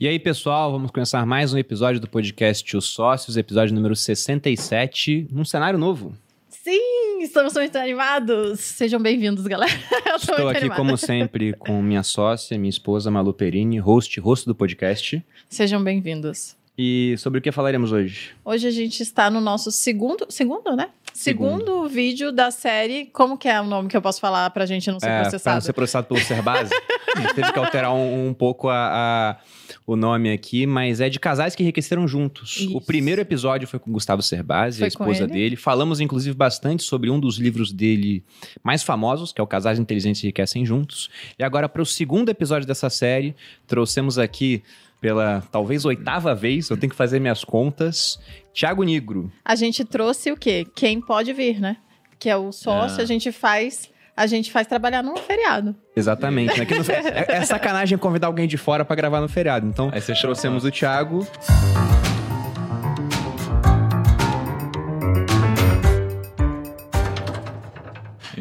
E 0.00 0.06
aí, 0.06 0.16
pessoal, 0.16 0.70
vamos 0.70 0.92
começar 0.92 1.26
mais 1.26 1.52
um 1.52 1.58
episódio 1.58 2.00
do 2.00 2.08
podcast 2.08 2.76
Os 2.76 2.84
Sócios, 2.84 3.36
episódio 3.36 3.74
número 3.74 3.96
67, 3.96 5.26
num 5.28 5.44
cenário 5.44 5.76
novo. 5.76 6.14
Sim, 6.48 7.20
estamos 7.20 7.52
muito 7.54 7.74
animados. 7.76 8.60
Sejam 8.60 9.02
bem-vindos, 9.02 9.44
galera. 9.44 9.72
Estou 10.14 10.50
aqui, 10.50 10.58
animada. 10.58 10.80
como 10.80 10.96
sempre, 10.96 11.52
com 11.52 11.82
minha 11.82 12.04
sócia, 12.04 12.56
minha 12.56 12.70
esposa 12.70 13.10
Malu 13.10 13.34
Perini, 13.34 13.80
host, 13.80 14.20
rosto 14.20 14.46
do 14.46 14.54
podcast. 14.54 15.20
Sejam 15.48 15.82
bem-vindos. 15.82 16.56
E 16.80 17.16
sobre 17.18 17.40
o 17.40 17.42
que 17.42 17.50
falaremos 17.50 17.90
hoje? 17.90 18.30
Hoje 18.44 18.68
a 18.68 18.70
gente 18.70 19.02
está 19.02 19.28
no 19.28 19.40
nosso 19.40 19.72
segundo, 19.72 20.26
segundo, 20.28 20.76
né? 20.76 20.90
Segundo, 21.12 21.58
segundo 21.58 21.88
vídeo 21.88 22.30
da 22.30 22.52
série. 22.52 23.06
Como 23.06 23.36
que 23.36 23.48
é 23.48 23.60
o 23.60 23.64
nome 23.64 23.88
que 23.88 23.96
eu 23.96 24.00
posso 24.00 24.20
falar 24.20 24.48
pra 24.50 24.64
gente 24.64 24.88
não 24.88 25.00
ser 25.00 25.08
é, 25.08 25.22
processado? 25.22 25.42
Pra 25.42 25.54
não 25.54 25.60
ser 25.60 25.72
processado 25.72 26.06
pelo 26.06 26.20
Serbase. 26.20 26.70
a 27.16 27.20
gente 27.20 27.34
teve 27.34 27.52
que 27.52 27.58
alterar 27.58 27.92
um, 27.92 28.28
um 28.28 28.32
pouco 28.32 28.68
a, 28.68 28.76
a, 28.92 29.36
o 29.84 29.96
nome 29.96 30.30
aqui, 30.30 30.68
mas 30.68 31.00
é 31.00 31.08
de 31.08 31.18
casais 31.18 31.56
que 31.56 31.64
enriqueceram 31.64 32.06
juntos. 32.06 32.58
Isso. 32.60 32.76
O 32.76 32.80
primeiro 32.80 33.20
episódio 33.20 33.66
foi 33.66 33.80
com 33.80 33.90
Gustavo 33.90 34.22
Serbase, 34.22 34.84
a 34.84 34.86
esposa 34.86 35.26
dele. 35.26 35.56
Falamos, 35.56 35.98
inclusive, 35.98 36.36
bastante 36.36 36.84
sobre 36.84 37.10
um 37.10 37.18
dos 37.18 37.38
livros 37.38 37.72
dele 37.72 38.22
mais 38.62 38.84
famosos, 38.84 39.32
que 39.32 39.40
é 39.40 39.44
o 39.44 39.48
Casais 39.48 39.80
Inteligentes 39.80 40.22
Enriquecem 40.22 40.64
Juntos. 40.64 41.10
E 41.36 41.42
agora, 41.42 41.68
para 41.68 41.82
o 41.82 41.86
segundo 41.86 42.28
episódio 42.28 42.68
dessa 42.68 42.88
série, 42.88 43.34
trouxemos 43.66 44.16
aqui 44.16 44.62
pela 45.00 45.42
talvez 45.52 45.84
oitava 45.84 46.34
vez, 46.34 46.70
eu 46.70 46.76
tenho 46.76 46.90
que 46.90 46.96
fazer 46.96 47.20
minhas 47.20 47.44
contas. 47.44 48.18
Tiago 48.52 48.82
Negro. 48.82 49.30
A 49.44 49.54
gente 49.54 49.84
trouxe 49.84 50.32
o 50.32 50.36
quê? 50.36 50.66
Quem 50.74 51.00
pode 51.00 51.32
vir, 51.32 51.60
né? 51.60 51.76
Que 52.18 52.28
é 52.28 52.36
o 52.36 52.50
sócio, 52.50 53.00
é. 53.00 53.02
a 53.04 53.06
gente 53.06 53.30
faz. 53.30 53.88
A 54.16 54.26
gente 54.26 54.50
faz 54.50 54.66
trabalhar 54.66 55.00
num 55.00 55.16
feriado. 55.16 55.76
Exatamente. 55.94 56.58
Né? 56.58 56.66
No, 56.66 56.82
é, 56.90 57.36
é, 57.38 57.44
sacanagem 57.44 57.96
convidar 57.96 58.26
alguém 58.26 58.48
de 58.48 58.56
fora 58.56 58.84
para 58.84 58.96
gravar 58.96 59.20
no 59.20 59.28
feriado. 59.28 59.64
Então, 59.64 59.90
Aí 59.92 60.00
trouxemos 60.00 60.64
o 60.64 60.70
Thiago. 60.72 61.24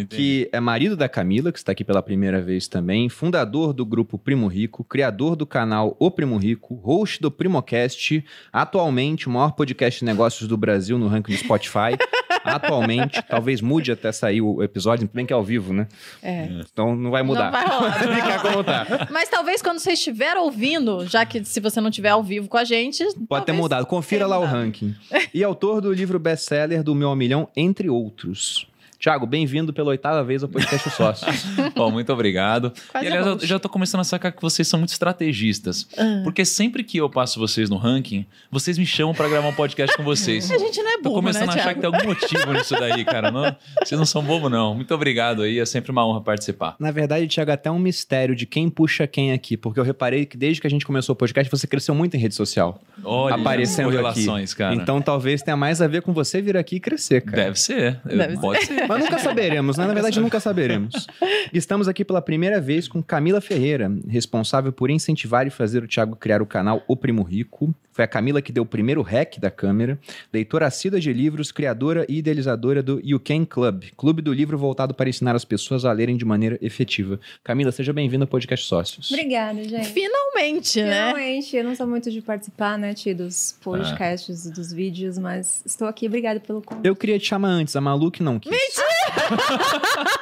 Que 0.05 0.49
é 0.51 0.59
marido 0.59 0.95
da 0.95 1.09
Camila, 1.09 1.51
que 1.51 1.57
está 1.57 1.71
aqui 1.71 1.83
pela 1.83 2.01
primeira 2.01 2.41
vez 2.41 2.67
também, 2.67 3.09
fundador 3.09 3.73
do 3.73 3.85
grupo 3.85 4.17
Primo 4.17 4.47
Rico, 4.47 4.83
criador 4.83 5.35
do 5.35 5.45
canal 5.45 5.95
O 5.99 6.11
Primo 6.11 6.37
Rico, 6.37 6.75
host 6.75 7.21
do 7.21 7.31
Primocast, 7.31 8.23
atualmente 8.51 9.27
o 9.27 9.31
maior 9.31 9.51
podcast 9.51 9.99
de 9.99 10.05
negócios 10.05 10.47
do 10.47 10.57
Brasil 10.57 10.97
no 10.97 11.07
ranking 11.07 11.33
do 11.33 11.37
Spotify. 11.37 11.97
atualmente, 12.43 13.21
talvez 13.23 13.61
mude 13.61 13.91
até 13.91 14.11
sair 14.11 14.41
o 14.41 14.63
episódio, 14.63 15.09
bem 15.13 15.25
que 15.25 15.33
é 15.33 15.35
ao 15.35 15.43
vivo, 15.43 15.73
né? 15.73 15.87
É. 16.21 16.47
Então 16.71 16.95
não 16.95 17.11
vai 17.11 17.23
mudar. 17.23 17.51
Não 17.51 17.51
vai 17.51 17.67
rolar. 17.67 18.15
Ficar 18.15 18.41
como 18.41 18.63
tá. 18.63 19.07
Mas 19.11 19.29
talvez 19.29 19.61
quando 19.61 19.79
você 19.79 19.91
estiver 19.91 20.35
ouvindo, 20.37 21.05
já 21.05 21.25
que 21.25 21.43
se 21.43 21.59
você 21.59 21.81
não 21.81 21.89
estiver 21.89 22.09
ao 22.09 22.23
vivo 22.23 22.47
com 22.47 22.57
a 22.57 22.63
gente. 22.63 23.03
Pode 23.27 23.45
ter 23.45 23.51
mudado. 23.51 23.85
Confira 23.85 24.25
lá 24.25 24.39
mudado. 24.39 24.53
o 24.53 24.57
ranking. 24.57 24.95
E 25.33 25.43
autor 25.43 25.81
do 25.81 25.91
livro 25.91 26.19
best-seller 26.19 26.83
do 26.83 26.95
Meu 26.95 27.15
Milhão, 27.15 27.47
entre 27.55 27.89
outros. 27.89 28.67
Tiago, 28.99 29.27
bem-vindo 29.27 29.71
pela 29.71 29.89
oitava 29.89 30.23
vez 30.23 30.41
ao 30.41 30.49
podcast 30.49 30.89
Sócios. 30.89 31.45
Bom, 31.77 31.91
muito 31.91 32.11
obrigado. 32.11 32.73
Quase 32.91 33.05
e 33.05 33.09
aliás, 33.09 33.27
eu 33.27 33.47
já 33.47 33.57
estou 33.57 33.69
começando 33.69 34.01
a 34.01 34.03
sacar 34.03 34.31
que 34.31 34.41
vocês 34.41 34.67
são 34.67 34.79
muito 34.79 34.89
estrategistas. 34.89 35.87
Ah. 35.95 36.21
Porque 36.23 36.43
sempre 36.43 36.83
que 36.83 36.97
eu 36.97 37.07
passo 37.07 37.39
vocês 37.39 37.69
no 37.69 37.77
ranking, 37.77 38.25
vocês 38.49 38.75
me 38.75 38.87
chamam 38.87 39.13
para 39.13 39.29
gravar 39.29 39.49
um 39.49 39.53
podcast 39.53 39.95
com 39.95 40.03
vocês. 40.03 40.49
A 40.49 40.57
gente 40.57 40.81
não 40.81 40.89
é 40.89 40.97
burro, 40.97 41.15
Tô 41.15 41.21
começando 41.21 41.49
né, 41.49 41.53
a 41.53 41.55
achar 41.57 41.75
que 41.75 41.79
tem 41.79 41.93
algum 41.93 42.07
motivo 42.07 42.53
nisso 42.53 42.73
daí, 42.73 43.05
cara. 43.05 43.29
Não, 43.29 43.55
vocês 43.83 43.97
não 43.99 44.05
são 44.05 44.23
bobo, 44.23 44.49
não. 44.49 44.73
Muito 44.73 44.91
obrigado 44.95 45.43
aí, 45.43 45.59
é 45.59 45.65
sempre 45.65 45.91
uma 45.91 46.05
honra 46.05 46.21
participar. 46.21 46.75
Na 46.79 46.89
verdade, 46.89 47.27
Tiago, 47.27 47.51
é 47.51 47.53
até 47.53 47.69
um 47.69 47.77
mistério 47.77 48.35
de 48.35 48.47
quem 48.47 48.67
puxa 48.67 49.05
quem 49.05 49.31
aqui, 49.31 49.55
porque 49.55 49.79
eu 49.79 49.83
reparei 49.83 50.25
que 50.25 50.35
desde 50.35 50.59
que 50.59 50.65
a 50.65 50.69
gente 50.69 50.85
começou 50.87 51.13
o 51.13 51.15
podcast, 51.15 51.51
você 51.51 51.67
cresceu 51.67 51.93
muito 51.93 52.17
em 52.17 52.19
rede 52.19 52.33
social. 52.33 52.81
Olha, 53.03 53.35
aparecendo 53.35 53.89
relações, 53.89 54.55
cara. 54.55 54.73
Então 54.73 54.99
talvez 55.01 55.43
tenha 55.43 55.55
mais 55.55 55.83
a 55.83 55.87
ver 55.87 56.01
com 56.01 56.11
você 56.11 56.41
vir 56.41 56.57
aqui 56.57 56.77
e 56.77 56.79
crescer, 56.79 57.21
cara. 57.21 57.43
Deve 57.43 57.59
ser. 57.59 58.01
Deve 58.03 58.37
Pode 58.39 58.65
ser. 58.65 58.73
ser. 58.73 58.86
Mas 58.87 58.99
nunca 59.03 59.19
saberemos 59.19 59.77
né? 59.77 59.87
Na 59.87 59.93
verdade, 59.93 60.19
nunca 60.19 60.39
saberemos. 60.39 61.07
Estamos 61.53 61.87
aqui 61.87 62.05
pela 62.05 62.21
primeira 62.21 62.59
vez 62.61 62.87
com 62.87 63.01
Camila 63.01 63.41
Ferreira, 63.41 63.91
responsável 64.07 64.71
por 64.71 64.89
incentivar 64.89 65.47
e 65.47 65.49
fazer 65.49 65.83
o 65.83 65.87
Thiago 65.87 66.15
criar 66.15 66.41
o 66.41 66.45
canal 66.45 66.83
O 66.87 66.95
Primo 66.95 67.23
Rico. 67.23 67.73
Foi 67.91 68.05
a 68.05 68.07
Camila 68.07 68.43
que 68.43 68.51
deu 68.51 68.61
o 68.61 68.65
primeiro 68.65 69.01
hack 69.01 69.39
da 69.39 69.49
câmera, 69.49 69.99
leitora 70.31 70.67
assídua 70.67 70.99
de 70.99 71.11
livros, 71.11 71.51
criadora 71.51 72.05
e 72.07 72.19
idealizadora 72.19 72.83
do 72.83 73.01
You 73.03 73.19
Can 73.19 73.43
Club, 73.43 73.85
clube 73.97 74.21
do 74.21 74.31
livro 74.31 74.55
voltado 74.55 74.93
para 74.93 75.09
ensinar 75.09 75.35
as 75.35 75.43
pessoas 75.43 75.83
a 75.83 75.91
lerem 75.91 76.15
de 76.15 76.23
maneira 76.23 76.59
efetiva. 76.61 77.19
Camila, 77.43 77.71
seja 77.71 77.91
bem-vinda 77.91 78.25
ao 78.25 78.27
Podcast 78.27 78.67
Sócios. 78.67 79.09
Obrigada, 79.09 79.63
gente. 79.63 79.87
Finalmente, 79.87 80.79
né? 80.83 81.07
Finalmente. 81.07 81.57
Eu 81.57 81.63
não 81.63 81.75
sou 81.75 81.87
muito 81.87 82.11
de 82.11 82.21
participar, 82.21 82.77
né, 82.77 82.93
Ti, 82.93 83.15
dos 83.15 83.57
podcasts, 83.63 84.45
ah. 84.45 84.51
dos 84.51 84.71
vídeos, 84.71 85.17
mas 85.17 85.63
estou 85.65 85.87
aqui. 85.87 86.05
Obrigada 86.05 86.39
pelo 86.39 86.61
convite. 86.61 86.87
Eu 86.87 86.95
queria 86.95 87.17
te 87.17 87.25
chamar 87.25 87.49
antes, 87.49 87.75
a 87.75 87.81
Malu 87.81 88.11
que 88.11 88.21
não 88.21 88.39
quis. 88.39 88.51
Mentira! 88.51 88.76
too. 88.77 88.83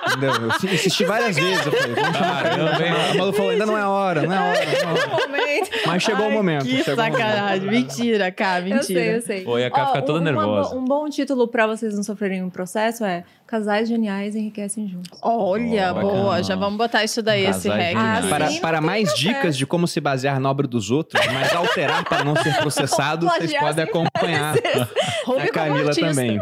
Entendeu? 0.07 0.33
Eu 0.63 0.73
insisti 0.73 1.05
várias 1.05 1.35
vezes. 1.35 1.65
Eu 1.65 1.71
falei, 1.71 1.95
vamos 1.95 2.17
chamar. 2.17 2.45
Ah, 2.45 3.11
a 3.11 3.13
Malu 3.15 3.33
falou, 3.33 3.51
ainda 3.51 3.65
não 3.65 3.77
é 3.77 3.81
a 3.81 3.89
hora, 3.89 4.21
não 4.23 4.33
é 4.33 4.37
a 4.37 4.43
hora. 4.43 4.65
Não 4.65 4.89
é 4.89 4.93
hora. 4.93 5.35
Mas 5.85 6.03
chegou 6.03 6.25
Ai, 6.25 6.31
o 6.31 6.33
momento. 6.33 6.65
Que 6.65 6.83
sacanagem. 6.83 7.69
Mentira, 7.69 8.31
cara, 8.31 8.63
mentira. 8.63 8.77
Eu 8.77 8.83
sei, 8.83 9.15
eu 9.15 9.21
sei. 9.21 9.47
Oi, 9.47 9.65
a 9.65 9.71
Cá 9.71 9.87
fica 9.87 10.01
toda 10.01 10.19
nervosa. 10.21 10.75
Um 10.75 10.85
bom 10.85 11.09
título 11.09 11.47
pra 11.47 11.67
vocês 11.67 11.95
não 11.95 12.03
sofrerem 12.03 12.43
um 12.43 12.49
processo 12.49 13.03
é 13.03 13.23
Casais 13.47 13.87
Geniais 13.87 14.35
Enriquecem 14.35 14.87
Juntos. 14.87 15.17
Olha, 15.21 15.93
oh, 15.95 16.01
boa. 16.01 16.43
Já 16.43 16.55
vamos 16.55 16.77
botar 16.77 17.03
isso 17.03 17.21
daí, 17.21 17.45
Casais 17.45 17.65
esse 17.65 17.69
reggae. 17.69 17.99
Ah, 17.99 18.21
para, 18.29 18.51
para 18.59 18.81
mais 18.81 19.13
dicas 19.13 19.55
de 19.55 19.65
como 19.65 19.87
se 19.87 19.99
basear 19.99 20.39
na 20.39 20.49
obra 20.49 20.67
dos 20.67 20.91
outros, 20.91 21.23
mas 21.27 21.53
alterar 21.53 22.03
para 22.03 22.23
não 22.23 22.35
ser 22.35 22.55
processado, 22.59 23.27
vocês 23.27 23.53
podem 23.57 23.83
acompanhar 23.83 24.55
a 24.55 25.51
Camila 25.51 25.93
também. 25.93 26.39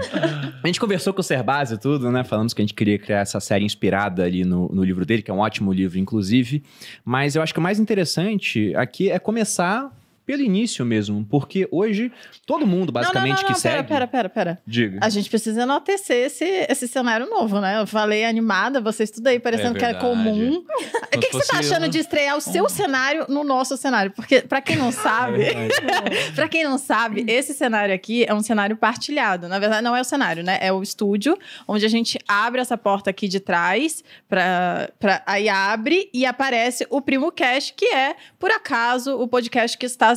A 0.63 0.67
gente 0.67 0.79
conversou 0.79 1.13
com 1.13 1.21
o 1.21 1.23
Serbase 1.23 1.75
e 1.75 1.77
tudo, 1.77 2.11
né? 2.11 2.23
Falamos 2.33 2.51
que 2.51 2.63
a 2.63 2.65
gente 2.65 2.73
queria 2.73 2.97
criar 2.97 3.19
essa 3.19 3.39
série 3.39 3.63
inspirada 3.63 4.23
ali 4.23 4.43
no, 4.43 4.67
no 4.69 4.83
livro 4.83 5.05
dele, 5.05 5.21
que 5.21 5.29
é 5.29 5.33
um 5.33 5.37
ótimo 5.37 5.71
livro, 5.71 5.99
inclusive. 5.99 6.63
Mas 7.05 7.35
eu 7.35 7.43
acho 7.43 7.53
que 7.53 7.59
o 7.59 7.61
mais 7.61 7.79
interessante 7.79 8.75
aqui 8.75 9.11
é 9.11 9.19
começar 9.19 9.95
pelo 10.25 10.41
início 10.41 10.85
mesmo, 10.85 11.25
porque 11.29 11.67
hoje 11.71 12.11
todo 12.45 12.65
mundo 12.65 12.91
basicamente 12.91 13.29
não, 13.29 13.35
não, 13.35 13.41
não, 13.41 13.47
que 13.47 13.53
não, 13.53 13.59
segue. 13.59 13.87
Pera, 13.87 14.07
pera, 14.07 14.29
pera, 14.29 14.61
Diga. 14.65 14.99
A 15.01 15.09
gente 15.09 15.29
precisa 15.29 15.63
enaltecer 15.63 16.27
esse, 16.27 16.45
esse 16.69 16.87
cenário 16.87 17.29
novo, 17.29 17.59
né? 17.59 17.81
Eu 17.81 17.87
falei 17.87 18.23
animada, 18.23 18.79
vocês 18.79 19.11
tudo 19.11 19.27
aí 19.27 19.39
parecendo 19.39 19.75
é 19.75 19.79
que 19.79 19.85
era 19.85 19.99
comum. 19.99 20.63
O 21.13 21.19
que, 21.19 21.27
que 21.27 21.33
você 21.33 21.51
tá 21.51 21.59
achando 21.59 21.87
de 21.87 21.99
estrear 21.99 22.35
o 22.35 22.41
seu 22.41 22.67
cenário 22.67 23.27
no 23.29 23.43
nosso 23.43 23.77
cenário? 23.77 24.11
Porque, 24.11 24.41
para 24.41 24.61
quem 24.61 24.75
não 24.75 24.89
sabe, 24.91 25.43
é 25.43 25.67
para 26.33 26.47
quem 26.47 26.63
não 26.63 26.79
sabe, 26.79 27.23
esse 27.27 27.53
cenário 27.53 27.93
aqui 27.93 28.25
é 28.27 28.33
um 28.33 28.41
cenário 28.41 28.75
partilhado. 28.75 29.47
Na 29.47 29.59
verdade, 29.59 29.83
não 29.83 29.95
é 29.95 30.01
o 30.01 30.03
cenário, 30.03 30.43
né? 30.43 30.57
É 30.59 30.73
o 30.73 30.81
estúdio, 30.81 31.37
onde 31.67 31.85
a 31.85 31.89
gente 31.89 32.17
abre 32.27 32.61
essa 32.61 32.75
porta 32.75 33.11
aqui 33.11 33.27
de 33.27 33.39
trás, 33.39 34.03
pra, 34.27 34.89
aí 35.25 35.47
abre 35.47 36.09
e 36.11 36.25
aparece 36.25 36.87
o 36.89 36.99
Primo 36.99 37.31
Cast, 37.31 37.73
que 37.75 37.85
é, 37.85 38.15
por 38.39 38.49
acaso, 38.49 39.15
o 39.15 39.27
podcast 39.27 39.77
que 39.77 39.85
está 39.85 40.12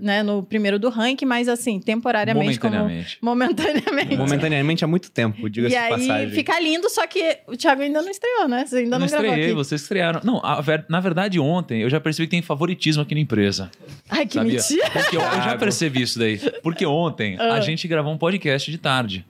né, 0.00 0.22
no 0.22 0.42
primeiro 0.42 0.78
do 0.78 0.88
ranking, 0.88 1.24
mas 1.24 1.48
assim, 1.48 1.80
temporariamente. 1.80 2.58
Momentaneamente. 2.62 3.18
Como, 3.18 3.30
momentaneamente. 3.30 4.16
Momentaneamente 4.16 4.84
há 4.84 4.88
muito 4.88 5.10
tempo, 5.10 5.48
diga-se 5.48 5.74
E 5.74 5.76
aí 5.76 5.90
passagem. 5.90 6.30
fica 6.30 6.58
lindo, 6.60 6.88
só 6.90 7.06
que 7.06 7.38
o 7.46 7.56
Thiago 7.56 7.82
ainda 7.82 8.02
não 8.02 8.10
estreou, 8.10 8.48
né? 8.48 8.64
Você 8.66 8.78
ainda 8.78 8.90
não, 8.90 8.98
não 9.00 9.06
estreiei, 9.06 9.30
gravou 9.30 9.44
aqui. 9.44 9.54
vocês 9.54 9.82
estrearam. 9.82 10.20
Não, 10.24 10.40
ver... 10.62 10.84
na 10.88 11.00
verdade, 11.00 11.38
ontem 11.38 11.82
eu 11.82 11.90
já 11.90 12.00
percebi 12.00 12.26
que 12.26 12.30
tem 12.32 12.42
favoritismo 12.42 13.02
aqui 13.02 13.14
na 13.14 13.20
empresa. 13.20 13.70
Ai, 14.08 14.26
que 14.26 14.34
sabia? 14.34 14.52
mentira. 14.54 14.90
Porque 14.90 15.16
eu, 15.16 15.20
eu 15.20 15.42
já 15.42 15.56
percebi 15.56 16.02
isso 16.02 16.18
daí. 16.18 16.38
Porque 16.62 16.86
ontem 16.86 17.36
ah. 17.38 17.54
a 17.54 17.60
gente 17.60 17.86
gravou 17.88 18.12
um 18.12 18.18
podcast 18.18 18.70
de 18.70 18.78
tarde. 18.78 19.24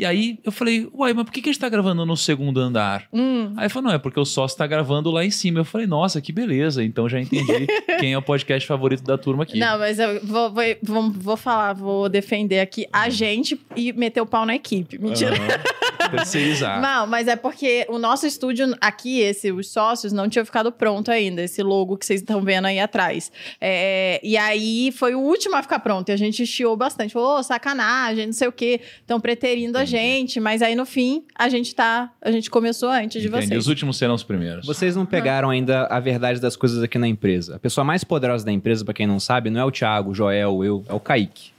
E 0.00 0.06
aí 0.06 0.38
eu 0.42 0.50
falei, 0.50 0.88
uai, 0.94 1.12
mas 1.12 1.26
por 1.26 1.30
que, 1.30 1.42
que 1.42 1.50
a 1.50 1.52
gente 1.52 1.60
tá 1.60 1.68
gravando 1.68 2.06
no 2.06 2.16
segundo 2.16 2.58
andar? 2.58 3.06
Hum. 3.12 3.52
Aí 3.54 3.68
falou, 3.68 3.90
não, 3.90 3.94
é 3.94 3.98
porque 3.98 4.18
o 4.18 4.24
sócio 4.24 4.56
tá 4.56 4.66
gravando 4.66 5.10
lá 5.10 5.22
em 5.22 5.30
cima. 5.30 5.60
Eu 5.60 5.64
falei, 5.66 5.86
nossa, 5.86 6.22
que 6.22 6.32
beleza. 6.32 6.82
Então 6.82 7.06
já 7.06 7.20
entendi 7.20 7.66
quem 8.00 8.14
é 8.14 8.16
o 8.16 8.22
podcast 8.22 8.66
favorito 8.66 9.04
da 9.04 9.18
turma 9.18 9.42
aqui. 9.42 9.58
Não, 9.58 9.78
mas 9.78 9.98
eu 9.98 10.18
vou, 10.24 10.50
vou, 10.82 11.10
vou, 11.10 11.36
falar, 11.36 11.74
vou 11.74 12.08
defender 12.08 12.60
aqui 12.60 12.86
a 12.90 13.04
uhum. 13.04 13.10
gente 13.10 13.60
e 13.76 13.92
meter 13.92 14.22
o 14.22 14.26
pau 14.26 14.46
na 14.46 14.54
equipe. 14.54 14.96
Mentira. 14.98 15.34
Uhum. 15.34 16.10
Terceirizar. 16.10 16.80
Não, 16.82 17.06
mas 17.06 17.28
é 17.28 17.36
porque 17.36 17.84
o 17.90 17.98
nosso 17.98 18.26
estúdio 18.26 18.74
aqui, 18.80 19.20
esse, 19.20 19.52
os 19.52 19.70
sócios, 19.70 20.14
não 20.14 20.30
tinha 20.30 20.44
ficado 20.46 20.72
pronto 20.72 21.10
ainda, 21.10 21.42
esse 21.42 21.62
logo 21.62 21.98
que 21.98 22.06
vocês 22.06 22.20
estão 22.20 22.40
vendo 22.40 22.66
aí 22.66 22.80
atrás. 22.80 23.30
É, 23.60 24.18
e 24.22 24.36
aí 24.36 24.92
foi 24.92 25.14
o 25.14 25.20
último 25.20 25.56
a 25.56 25.62
ficar 25.62 25.78
pronto. 25.80 26.08
E 26.08 26.12
a 26.12 26.16
gente 26.16 26.46
chiou 26.46 26.74
bastante. 26.74 27.12
Falou, 27.12 27.38
oh, 27.38 27.42
sacanagem, 27.42 28.26
não 28.26 28.32
sei 28.32 28.48
o 28.48 28.52
quê. 28.52 28.80
Estão 29.00 29.20
preterindo 29.20 29.76
a 29.76 29.84
gente, 29.90 30.40
mas 30.40 30.62
aí 30.62 30.74
no 30.74 30.86
fim 30.86 31.24
a 31.34 31.48
gente 31.48 31.74
tá. 31.74 32.12
A 32.20 32.30
gente 32.30 32.50
começou 32.50 32.88
antes 32.90 33.20
de 33.20 33.28
Entendi. 33.28 33.46
vocês. 33.46 33.60
Os 33.60 33.66
últimos 33.66 33.96
serão 33.96 34.14
os 34.14 34.22
primeiros. 34.22 34.66
Vocês 34.66 34.96
não 34.96 35.04
pegaram 35.04 35.50
ainda 35.50 35.86
a 35.86 36.00
verdade 36.00 36.40
das 36.40 36.56
coisas 36.56 36.82
aqui 36.82 36.98
na 36.98 37.08
empresa. 37.08 37.56
A 37.56 37.58
pessoa 37.58 37.84
mais 37.84 38.04
poderosa 38.04 38.44
da 38.44 38.52
empresa, 38.52 38.84
para 38.84 38.94
quem 38.94 39.06
não 39.06 39.20
sabe, 39.20 39.50
não 39.50 39.60
é 39.60 39.64
o 39.64 39.70
Thiago, 39.70 40.10
o 40.10 40.14
Joel, 40.14 40.64
eu, 40.64 40.84
é 40.88 40.94
o 40.94 41.00
Kaique. 41.00 41.50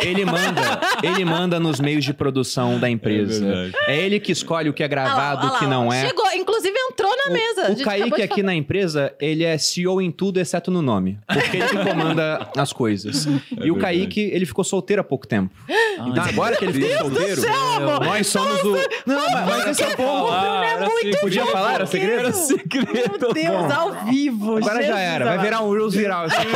Ele 0.00 0.24
manda, 0.24 0.80
ele 1.02 1.24
manda 1.24 1.58
nos 1.58 1.80
meios 1.80 2.04
de 2.04 2.14
produção 2.14 2.78
da 2.78 2.88
empresa. 2.88 3.72
É, 3.88 3.96
é 3.96 4.00
ele 4.00 4.20
que 4.20 4.30
escolhe 4.30 4.68
o 4.68 4.72
que 4.72 4.82
é 4.82 4.88
gravado, 4.88 5.48
o 5.48 5.58
que 5.58 5.66
não 5.66 5.92
é. 5.92 6.06
Chegou, 6.06 6.24
inclusive 6.36 6.76
entrou 6.88 7.10
na 7.16 7.32
mesa. 7.32 7.70
O, 7.70 7.72
o 7.72 7.82
Kaique 7.82 8.22
aqui 8.22 8.42
na 8.44 8.54
empresa, 8.54 9.12
ele 9.20 9.42
é 9.42 9.58
CEO 9.58 10.00
em 10.00 10.12
tudo, 10.12 10.38
exceto 10.38 10.70
no 10.70 10.80
nome. 10.80 11.18
Porque 11.26 11.56
ele 11.56 11.68
que 11.68 11.78
comanda 11.78 12.48
as 12.56 12.72
coisas. 12.72 13.26
É 13.26 13.66
e 13.66 13.70
o 13.72 13.76
Kaique, 13.76 14.20
ele 14.20 14.46
ficou 14.46 14.62
solteiro 14.62 15.00
há 15.00 15.04
pouco 15.04 15.26
tempo. 15.26 15.52
Ai, 15.68 16.08
então 16.10 16.24
agora 16.24 16.56
que 16.56 16.64
ele 16.64 16.72
ficou 16.72 16.98
solteiro, 16.98 17.40
céu, 17.40 18.00
nós 18.04 18.26
somos 18.28 18.62
o... 18.62 18.76
Não, 19.04 19.30
mas, 19.30 19.46
mas 19.46 19.66
esse 19.68 19.82
é 19.82 19.96
bom. 19.96 20.32
É 20.32 20.88
muito 20.88 21.18
Podia 21.20 21.46
falar? 21.46 21.74
Era 21.74 21.86
segredo? 21.86 22.20
Era 22.20 22.32
segredo. 22.32 22.92
Meu 22.92 23.32
Deus, 23.32 23.70
ao 23.72 24.04
vivo. 24.04 24.58
Agora 24.58 24.82
já 24.82 24.98
era. 24.98 25.24
Vai 25.24 25.38
virar 25.38 25.62
um 25.62 25.72
Reels 25.72 25.94
viral 25.94 26.26
aqui. 26.26 26.46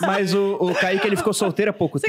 Mas 0.00 0.34
o, 0.34 0.56
o 0.60 0.74
Kaique, 0.74 1.06
ele 1.06 1.16
ficou 1.16 1.32
solteiro 1.32 1.70
há 1.70 1.74
pouco 1.74 1.98
Você 1.98 2.06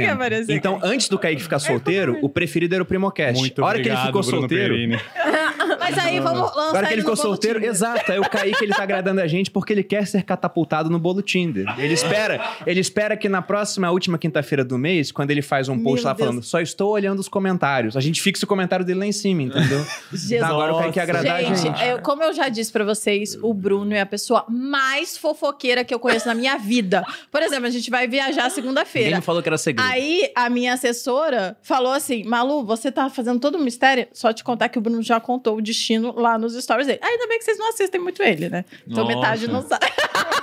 Então, 0.49 0.79
antes 0.83 1.09
do 1.09 1.17
Kaique 1.17 1.41
ficar 1.41 1.59
solteiro, 1.59 2.17
o 2.21 2.29
preferido 2.29 2.75
era 2.75 2.83
o 2.83 2.85
Primocast. 2.85 3.39
Muito 3.39 3.63
a 3.63 3.67
hora 3.67 3.77
obrigado, 3.77 3.97
que 3.97 4.01
ele 4.01 4.07
ficou 4.07 4.21
Bruno 4.21 4.39
solteiro. 4.39 4.99
Mas 5.79 5.97
aí 5.97 6.19
vamos 6.19 6.55
lançar. 6.55 6.69
Agora 6.69 6.87
que 6.87 6.93
ele 6.93 7.01
ficou 7.01 7.15
solteiro, 7.15 7.63
exato. 7.63 8.11
Aí 8.11 8.19
o 8.19 8.29
Kaique 8.29 8.63
ele 8.63 8.73
tá 8.73 8.83
agradando 8.83 9.21
a 9.21 9.27
gente 9.27 9.49
porque 9.51 9.73
ele 9.73 9.83
quer 9.83 10.05
ser 10.05 10.23
catapultado 10.23 10.89
no 10.89 10.99
bolo 10.99 11.21
Tinder. 11.21 11.65
Ele 11.77 11.93
espera, 11.93 12.41
ele 12.65 12.79
espera 12.79 13.17
que 13.17 13.27
na 13.27 13.41
próxima, 13.41 13.89
última 13.91 14.17
quinta-feira 14.17 14.63
do 14.63 14.77
mês, 14.77 15.11
quando 15.11 15.31
ele 15.31 15.41
faz 15.41 15.69
um 15.69 15.81
post 15.81 16.03
Meu 16.03 16.05
lá 16.05 16.13
Deus. 16.13 16.27
falando, 16.27 16.43
só 16.43 16.59
estou 16.59 16.91
olhando 16.91 17.19
os 17.19 17.27
comentários, 17.27 17.97
a 17.97 17.99
gente 17.99 18.21
fixa 18.21 18.45
o 18.45 18.47
comentário 18.47 18.85
dele 18.85 18.99
lá 18.99 19.05
em 19.05 19.11
cima, 19.11 19.43
entendeu? 19.43 19.85
Jesus. 20.11 20.31
Então, 20.31 20.47
agora 20.47 20.73
o 20.73 20.79
Kaique 20.79 20.99
agradar 20.99 21.39
gente, 21.39 21.51
a 21.51 21.55
gente. 21.55 21.83
Eu, 21.83 21.99
como 21.99 22.23
eu 22.23 22.33
já 22.33 22.49
disse 22.49 22.71
pra 22.71 22.83
vocês, 22.83 23.37
o 23.41 23.53
Bruno 23.53 23.93
é 23.93 24.01
a 24.01 24.05
pessoa 24.05 24.45
mais 24.49 25.17
fofoqueira 25.17 25.83
que 25.83 25.93
eu 25.93 25.99
conheço 25.99 26.27
na 26.27 26.35
minha 26.35 26.57
vida. 26.57 27.03
Por 27.31 27.41
exemplo, 27.41 27.65
a 27.65 27.69
gente 27.69 27.89
vai 27.89 28.07
viajar 28.07 28.49
segunda-feira. 28.49 29.09
Ninguém 29.09 29.21
falou 29.21 29.41
que 29.41 29.49
era 29.49 29.57
segredo. 29.57 29.89
Aí 29.89 30.08
a 30.35 30.49
minha 30.49 30.73
assessora 30.73 31.57
falou 31.61 31.91
assim: 31.91 32.23
Malu, 32.23 32.63
você 32.63 32.91
tá 32.91 33.09
fazendo 33.09 33.39
todo 33.39 33.57
um 33.57 33.61
mistério? 33.61 34.07
Só 34.13 34.31
te 34.33 34.43
contar 34.43 34.69
que 34.69 34.77
o 34.77 34.81
Bruno 34.81 35.01
já 35.01 35.19
contou 35.19 35.57
o 35.57 35.61
destino 35.61 36.13
lá 36.17 36.37
nos 36.37 36.53
stories 36.55 36.87
dele. 36.87 36.99
Ainda 37.01 37.27
bem 37.27 37.37
que 37.39 37.45
vocês 37.45 37.57
não 37.57 37.69
assistem 37.69 38.01
muito 38.01 38.21
ele, 38.23 38.49
né? 38.49 38.65
Então 38.87 39.03
Nossa. 39.03 39.15
metade 39.15 39.47
não 39.47 39.61
sabe. 39.61 39.85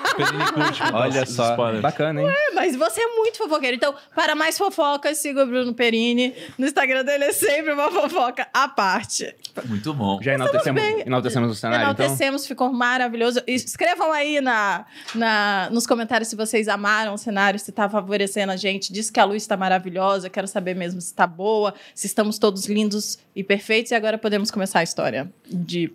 Olha 0.92 1.26
só, 1.26 1.56
bacana, 1.80 2.20
hein? 2.20 2.26
Ué, 2.26 2.50
mas 2.54 2.76
você 2.76 3.00
é 3.00 3.16
muito 3.16 3.38
fofoqueiro. 3.38 3.76
Então, 3.76 3.94
para 4.14 4.34
mais 4.34 4.56
fofocas, 4.56 5.18
siga 5.18 5.42
o 5.42 5.46
Bruno 5.46 5.74
Perini. 5.74 6.34
No 6.58 6.66
Instagram 6.66 7.04
dele 7.04 7.24
é 7.24 7.32
sempre 7.32 7.72
uma 7.72 7.90
fofoca 7.90 8.48
à 8.52 8.68
parte. 8.68 9.34
Muito 9.64 9.92
bom. 9.92 10.20
Já 10.22 10.34
enaltecemos, 10.34 10.82
enaltecemos 11.06 11.50
o 11.50 11.54
cenário, 11.54 11.90
então? 11.90 12.04
Enaltecemos, 12.04 12.42
então? 12.42 12.48
ficou 12.48 12.72
maravilhoso. 12.72 13.42
Escrevam 13.46 14.12
aí 14.12 14.40
na, 14.40 14.86
na, 15.14 15.68
nos 15.70 15.86
comentários 15.86 16.28
se 16.28 16.36
vocês 16.36 16.68
amaram 16.68 17.14
o 17.14 17.18
cenário, 17.18 17.58
se 17.58 17.70
está 17.70 17.88
favorecendo 17.88 18.52
a 18.52 18.56
gente. 18.56 18.92
Diz 18.92 19.10
que 19.10 19.20
a 19.20 19.24
luz 19.24 19.42
está 19.42 19.56
maravilhosa, 19.56 20.30
quero 20.30 20.46
saber 20.46 20.74
mesmo 20.74 21.00
se 21.00 21.08
está 21.08 21.26
boa, 21.26 21.74
se 21.94 22.06
estamos 22.06 22.38
todos 22.38 22.66
lindos 22.66 23.18
e 23.34 23.42
perfeitos. 23.42 23.92
E 23.92 23.94
agora 23.94 24.18
podemos 24.18 24.50
começar 24.50 24.80
a 24.80 24.82
história 24.82 25.30
de 25.46 25.92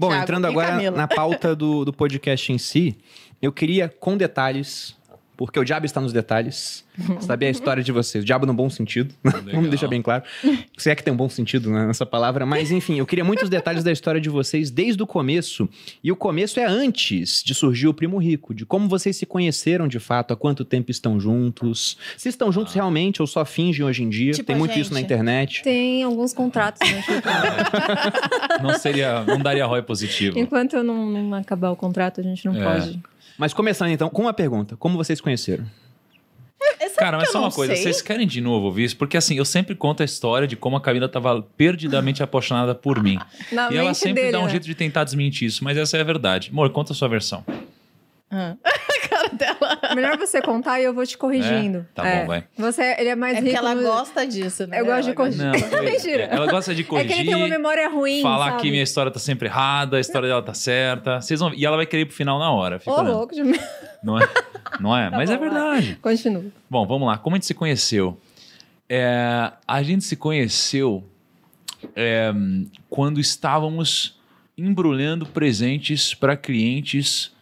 Bom, 0.00 0.08
Thiago 0.08 0.22
entrando 0.22 0.46
agora 0.46 0.68
Camila. 0.68 0.96
na 0.96 1.06
pauta 1.06 1.54
do, 1.54 1.84
do 1.84 1.92
podcast 1.92 2.50
em 2.50 2.56
si, 2.56 2.96
eu 3.40 3.52
queria, 3.52 3.88
com 3.88 4.16
detalhes, 4.16 4.96
porque 5.40 5.58
o 5.58 5.64
diabo 5.64 5.86
está 5.86 6.02
nos 6.02 6.12
detalhes, 6.12 6.84
saber 7.20 7.46
a 7.46 7.50
história 7.50 7.82
de 7.82 7.90
vocês. 7.90 8.22
O 8.22 8.26
diabo 8.26 8.44
no 8.44 8.52
bom 8.52 8.68
sentido, 8.68 9.14
vamos 9.50 9.70
deixar 9.70 9.88
bem 9.88 10.02
claro. 10.02 10.22
Se 10.76 10.90
é 10.90 10.94
que 10.94 11.02
tem 11.02 11.14
um 11.14 11.16
bom 11.16 11.30
sentido 11.30 11.70
né, 11.70 11.86
nessa 11.86 12.04
palavra, 12.04 12.44
mas 12.44 12.70
enfim, 12.70 12.98
eu 12.98 13.06
queria 13.06 13.24
muitos 13.24 13.48
detalhes 13.48 13.82
da 13.82 13.90
história 13.90 14.20
de 14.20 14.28
vocês 14.28 14.70
desde 14.70 15.02
o 15.02 15.06
começo. 15.06 15.66
E 16.04 16.12
o 16.12 16.16
começo 16.16 16.60
é 16.60 16.66
antes 16.66 17.42
de 17.42 17.54
surgir 17.54 17.88
o 17.88 17.94
Primo 17.94 18.18
Rico, 18.18 18.52
de 18.52 18.66
como 18.66 18.86
vocês 18.86 19.16
se 19.16 19.24
conheceram 19.24 19.88
de 19.88 19.98
fato, 19.98 20.34
há 20.34 20.36
quanto 20.36 20.62
tempo 20.62 20.90
estão 20.90 21.18
juntos, 21.18 21.96
se 22.18 22.28
estão 22.28 22.52
juntos 22.52 22.74
ah. 22.74 22.74
realmente 22.74 23.22
ou 23.22 23.26
só 23.26 23.42
fingem 23.42 23.82
hoje 23.82 24.02
em 24.02 24.10
dia. 24.10 24.32
Tipo 24.32 24.46
tem 24.46 24.56
muito 24.56 24.74
gente. 24.74 24.82
isso 24.82 24.92
na 24.92 25.00
internet. 25.00 25.62
Tem 25.62 26.02
alguns 26.02 26.34
contratos, 26.34 26.86
né? 26.86 27.02
não 28.62 28.78
seria, 28.78 29.24
não 29.24 29.38
daria 29.38 29.64
ROI 29.64 29.80
positivo. 29.80 30.38
Enquanto 30.38 30.76
eu 30.76 30.84
não, 30.84 31.06
não 31.06 31.34
acabar 31.38 31.70
o 31.70 31.76
contrato, 31.76 32.20
a 32.20 32.22
gente 32.22 32.44
não 32.44 32.54
é. 32.54 32.62
pode. 32.62 33.00
Mas 33.40 33.54
começando 33.54 33.88
então 33.88 34.10
com 34.10 34.20
uma 34.20 34.34
pergunta: 34.34 34.76
como 34.76 34.98
vocês 34.98 35.18
conheceram? 35.18 35.64
Cara, 36.98 37.16
mas 37.16 37.30
só 37.30 37.40
uma 37.40 37.50
coisa, 37.50 37.72
sei. 37.72 37.84
vocês 37.84 38.02
querem 38.02 38.26
de 38.26 38.42
novo 38.42 38.66
ouvir 38.66 38.84
isso? 38.84 38.96
Porque 38.98 39.16
assim, 39.16 39.34
eu 39.34 39.44
sempre 39.46 39.74
conto 39.74 40.02
a 40.02 40.04
história 40.04 40.46
de 40.46 40.54
como 40.54 40.76
a 40.76 40.80
Camila 40.82 41.06
estava 41.06 41.40
perdidamente 41.56 42.22
apaixonada 42.22 42.74
por 42.74 43.02
mim. 43.02 43.18
Na 43.50 43.72
e 43.72 43.78
ela 43.78 43.94
sempre 43.94 44.20
dele, 44.20 44.32
dá 44.32 44.40
um 44.40 44.44
né? 44.44 44.50
jeito 44.50 44.66
de 44.66 44.74
tentar 44.74 45.04
desmentir 45.04 45.48
isso, 45.48 45.64
mas 45.64 45.78
essa 45.78 45.96
é 45.96 46.00
a 46.02 46.04
verdade. 46.04 46.50
Amor, 46.50 46.68
conta 46.68 46.92
a 46.92 46.94
sua 46.94 47.08
versão. 47.08 47.42
Ah. 48.30 48.54
Melhor 49.94 50.16
você 50.16 50.40
contar 50.40 50.80
e 50.80 50.84
eu 50.84 50.94
vou 50.94 51.04
te 51.06 51.16
corrigindo. 51.16 51.78
É? 51.78 51.94
Tá 51.94 52.06
é. 52.06 52.20
bom, 52.20 52.26
vai. 52.26 52.44
Você, 52.56 52.96
ele 52.98 53.08
é 53.08 53.16
mais 53.16 53.38
é 53.38 53.40
rico. 53.40 53.56
ela 53.56 53.74
no... 53.74 53.82
gosta 53.82 54.26
disso, 54.26 54.66
né? 54.66 54.80
Eu 54.80 54.86
gosto 54.86 55.08
de 55.08 55.14
corrigir. 55.14 55.44
Não, 55.44 55.52
é, 55.54 56.28
ela 56.30 56.46
gosta 56.50 56.74
de 56.74 56.84
corrigir. 56.84 57.10
É 57.10 57.14
que 57.14 57.20
ele 57.20 57.30
tem 57.30 57.36
uma 57.36 57.48
memória 57.48 57.88
ruim. 57.88 58.22
Falar 58.22 58.50
sabe? 58.50 58.62
que 58.62 58.70
minha 58.70 58.82
história 58.82 59.10
tá 59.10 59.18
sempre 59.18 59.48
errada, 59.48 59.96
a 59.96 60.00
história 60.00 60.28
dela 60.28 60.42
tá 60.42 60.54
certa. 60.54 61.20
Vocês 61.20 61.40
vão... 61.40 61.52
E 61.54 61.64
ela 61.64 61.76
vai 61.76 61.86
querer 61.86 62.02
ir 62.02 62.06
pro 62.06 62.14
final 62.14 62.38
na 62.38 62.50
hora. 62.50 62.80
Ô, 62.86 62.92
oh, 62.92 63.02
louco 63.02 63.34
de 63.34 63.42
Não 64.02 64.18
é? 64.18 64.28
Não 64.78 64.96
é? 64.96 65.10
Tá 65.10 65.16
Mas 65.16 65.30
é 65.30 65.36
bom, 65.36 65.44
é 65.44 65.48
verdade. 65.48 65.98
Continua. 66.00 66.44
Bom, 66.68 66.86
vamos 66.86 67.06
lá. 67.06 67.18
Como 67.18 67.34
a 67.34 67.38
gente 67.38 67.46
se 67.46 67.54
conheceu? 67.54 68.18
É, 68.88 69.52
a 69.66 69.82
gente 69.82 70.04
se 70.04 70.16
conheceu 70.16 71.04
é, 71.94 72.32
quando 72.88 73.20
estávamos 73.20 74.18
embrulhando 74.56 75.26
presentes 75.26 76.14
para 76.14 76.36
clientes 76.36 77.32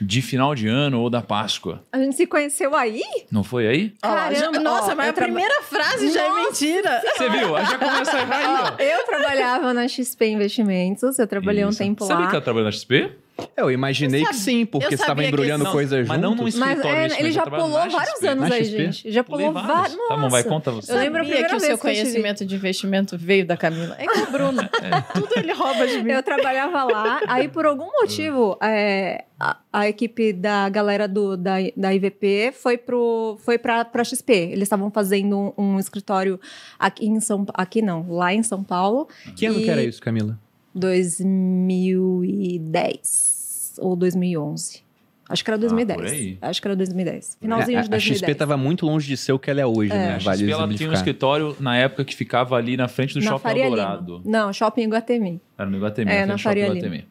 de 0.00 0.22
final 0.22 0.54
de 0.54 0.68
ano 0.68 1.00
ou 1.00 1.10
da 1.10 1.22
Páscoa. 1.22 1.82
A 1.92 1.98
gente 1.98 2.16
se 2.16 2.26
conheceu 2.26 2.74
aí? 2.74 3.02
Não 3.30 3.42
foi 3.42 3.66
aí? 3.66 3.92
Caramba, 4.02 4.58
nossa, 4.60 4.94
mas 4.94 5.10
a 5.10 5.12
primeira 5.12 5.62
frase 5.62 6.12
já 6.12 6.24
é 6.24 6.44
mentira. 6.44 7.02
Você 7.16 7.28
viu? 7.28 7.48
Já 7.48 7.78
começa 7.78 8.16
a 8.16 8.76
aí, 8.78 8.90
Eu 8.90 9.06
trabalhava 9.06 9.74
na 9.74 9.88
XP 9.88 10.26
Investimentos, 10.26 11.18
eu 11.18 11.26
trabalhei 11.26 11.64
Isso. 11.64 11.72
um 11.82 11.86
tempo 11.86 12.04
lá. 12.04 12.08
Sabe 12.08 12.28
que 12.28 12.34
ela 12.34 12.42
trabalhou 12.42 12.66
na 12.66 12.72
XP? 12.72 13.12
Eu 13.56 13.70
imaginei 13.70 14.24
que 14.24 14.34
sim, 14.34 14.64
porque 14.64 14.88
você 14.88 14.94
estava 14.94 15.24
embrulhando 15.24 15.66
coisas 15.70 16.06
juntos. 16.06 16.08
Mas 16.08 16.20
não 16.20 16.34
no 16.34 16.48
escritório. 16.48 16.82
Mas, 16.84 17.12
é, 17.12 17.20
ele 17.20 17.32
já 17.32 17.44
pulou 17.44 17.70
vários 17.70 18.22
anos 18.22 18.50
aí, 18.50 18.64
gente. 18.64 19.10
Já 19.10 19.24
pulou 19.24 19.52
vários. 19.52 19.96
Tá 20.08 20.16
bom, 20.16 20.28
vai, 20.28 20.44
conta 20.44 20.70
você. 20.70 20.92
Eu 20.92 20.96
lembro 20.96 21.24
que 21.24 21.54
o 21.54 21.60
seu 21.60 21.78
conhecimento 21.78 22.44
de 22.44 22.54
investimento 22.54 23.16
veio 23.18 23.46
da 23.46 23.56
Camila. 23.56 23.96
É 23.98 24.06
que 24.06 24.20
o 24.20 24.30
Bruno, 24.30 24.62
é. 24.82 25.00
tudo 25.12 25.28
ele 25.36 25.52
rouba 25.52 25.86
de 25.86 26.02
mim. 26.02 26.12
Eu 26.12 26.22
trabalhava 26.22 26.84
lá, 26.84 27.20
aí 27.28 27.48
por 27.48 27.66
algum 27.66 27.86
motivo, 28.00 28.58
é, 28.62 29.24
a, 29.38 29.58
a, 29.72 29.88
equipe 29.88 30.32
da 30.32 30.68
galera 30.68 31.06
do, 31.06 31.36
da, 31.36 31.56
da 31.76 31.94
IVP 31.94 32.52
foi, 32.52 32.78
pro, 32.78 33.38
foi 33.40 33.58
pra, 33.58 33.84
pra 33.84 34.02
XP. 34.04 34.32
Eles 34.32 34.62
estavam 34.62 34.90
fazendo 34.90 35.54
um, 35.56 35.74
um, 35.74 35.78
escritório 35.78 36.40
aqui 36.78 37.06
em 37.06 37.20
São 37.20 37.46
Aqui 37.54 37.82
não, 37.82 38.10
lá 38.10 38.32
em 38.32 38.42
São 38.42 38.62
Paulo. 38.62 39.08
Que 39.36 39.46
ano 39.46 39.60
que 39.60 39.70
era 39.70 39.82
isso, 39.82 40.00
Camila? 40.00 40.38
2010 40.76 43.76
ou 43.78 43.96
2011. 43.96 44.84
Acho 45.28 45.42
que 45.42 45.50
era 45.50 45.58
2010. 45.58 46.38
Ah, 46.40 46.48
Acho 46.48 46.62
que 46.62 46.68
era 46.68 46.76
2010. 46.76 47.38
Finalzinho 47.40 47.82
de 47.82 47.88
2010. 47.88 47.92
A 47.92 47.98
XP 48.14 48.30
estava 48.30 48.56
muito 48.56 48.86
longe 48.86 49.08
de 49.08 49.16
ser 49.16 49.32
o 49.32 49.40
que 49.40 49.50
ela 49.50 49.60
é 49.60 49.66
hoje, 49.66 49.90
é. 49.90 49.96
né? 49.96 50.14
A 50.14 50.20
XP 50.20 50.48
ela 50.50 50.72
tinha 50.72 50.88
um 50.88 50.92
escritório 50.92 51.56
na 51.58 51.76
época 51.76 52.04
que 52.04 52.14
ficava 52.14 52.54
ali 52.56 52.76
na 52.76 52.86
frente 52.86 53.14
do 53.14 53.20
na 53.20 53.30
Shopping 53.30 53.42
Faria 53.42 53.64
Eldorado. 53.64 54.22
Não, 54.24 54.52
Shopping 54.52 54.82
Iguatemi. 54.82 55.40
Era 55.58 55.68
no 55.68 55.78
Iguatemi, 55.78 56.12
é, 56.12 56.24
na 56.26 56.38
Faria 56.38 56.68
Lima. 56.68 57.02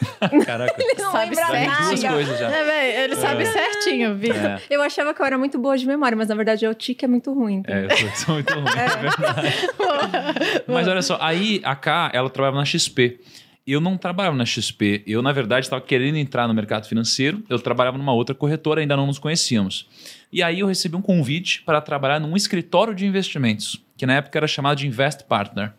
Caraca. 0.44 0.74
Ele 0.78 0.94
não 1.02 1.12
sabe 1.12 1.34
certinho. 1.34 1.88
Duas 1.88 2.04
coisas 2.04 2.38
já. 2.38 2.50
É, 2.50 2.64
véio, 2.64 3.04
ele 3.04 3.12
é. 3.12 3.16
sabe 3.16 3.46
certinho, 3.46 4.14
viu? 4.16 4.34
É. 4.34 4.60
Eu 4.68 4.82
achava 4.82 5.14
que 5.14 5.20
eu 5.20 5.26
era 5.26 5.38
muito 5.38 5.58
boa 5.58 5.76
de 5.76 5.86
memória, 5.86 6.16
mas 6.16 6.28
na 6.28 6.34
verdade 6.34 6.66
o 6.66 6.74
tique 6.74 7.04
é 7.04 7.08
muito 7.08 7.32
ruim. 7.32 7.62
É, 7.66 7.84
eu 7.84 8.10
sou 8.16 8.34
muito 8.34 8.52
ruim, 8.52 8.64
é, 8.68 8.84
é 8.84 8.96
verdade. 8.96 10.62
mas 10.68 10.88
olha 10.88 11.02
só, 11.02 11.18
aí 11.20 11.60
a 11.64 11.74
K, 11.74 12.10
ela 12.12 12.30
trabalhava 12.30 12.58
na 12.58 12.64
XP. 12.64 13.20
Eu 13.66 13.80
não 13.80 13.96
trabalhava 13.96 14.36
na 14.36 14.44
XP. 14.44 15.02
Eu, 15.06 15.22
na 15.22 15.32
verdade, 15.32 15.66
estava 15.66 15.82
querendo 15.82 16.16
entrar 16.16 16.48
no 16.48 16.54
mercado 16.54 16.88
financeiro. 16.88 17.42
Eu 17.48 17.58
trabalhava 17.58 17.96
numa 17.96 18.12
outra 18.12 18.34
corretora, 18.34 18.80
ainda 18.80 18.96
não 18.96 19.06
nos 19.06 19.18
conhecíamos. 19.18 19.86
E 20.32 20.42
aí 20.42 20.60
eu 20.60 20.66
recebi 20.66 20.96
um 20.96 21.02
convite 21.02 21.62
para 21.62 21.80
trabalhar 21.80 22.18
num 22.18 22.36
escritório 22.36 22.94
de 22.94 23.06
investimentos, 23.06 23.80
que 23.96 24.06
na 24.06 24.14
época 24.14 24.38
era 24.38 24.46
chamado 24.48 24.78
de 24.78 24.86
Invest 24.86 25.24
Partner. 25.24 25.72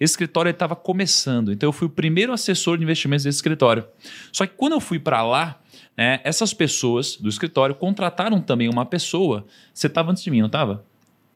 Esse 0.00 0.12
escritório 0.12 0.50
estava 0.50 0.74
começando, 0.74 1.52
então 1.52 1.68
eu 1.68 1.72
fui 1.72 1.86
o 1.86 1.90
primeiro 1.90 2.32
assessor 2.32 2.76
de 2.76 2.84
investimentos 2.84 3.24
desse 3.24 3.36
escritório. 3.36 3.84
Só 4.32 4.46
que 4.46 4.54
quando 4.56 4.72
eu 4.72 4.80
fui 4.80 4.98
para 4.98 5.22
lá, 5.22 5.60
né, 5.96 6.20
essas 6.24 6.54
pessoas 6.54 7.16
do 7.16 7.28
escritório 7.28 7.74
contrataram 7.74 8.40
também 8.40 8.68
uma 8.68 8.86
pessoa. 8.86 9.46
Você 9.74 9.88
estava 9.88 10.10
antes 10.10 10.22
de 10.22 10.30
mim, 10.30 10.40
não 10.40 10.46
estava? 10.46 10.84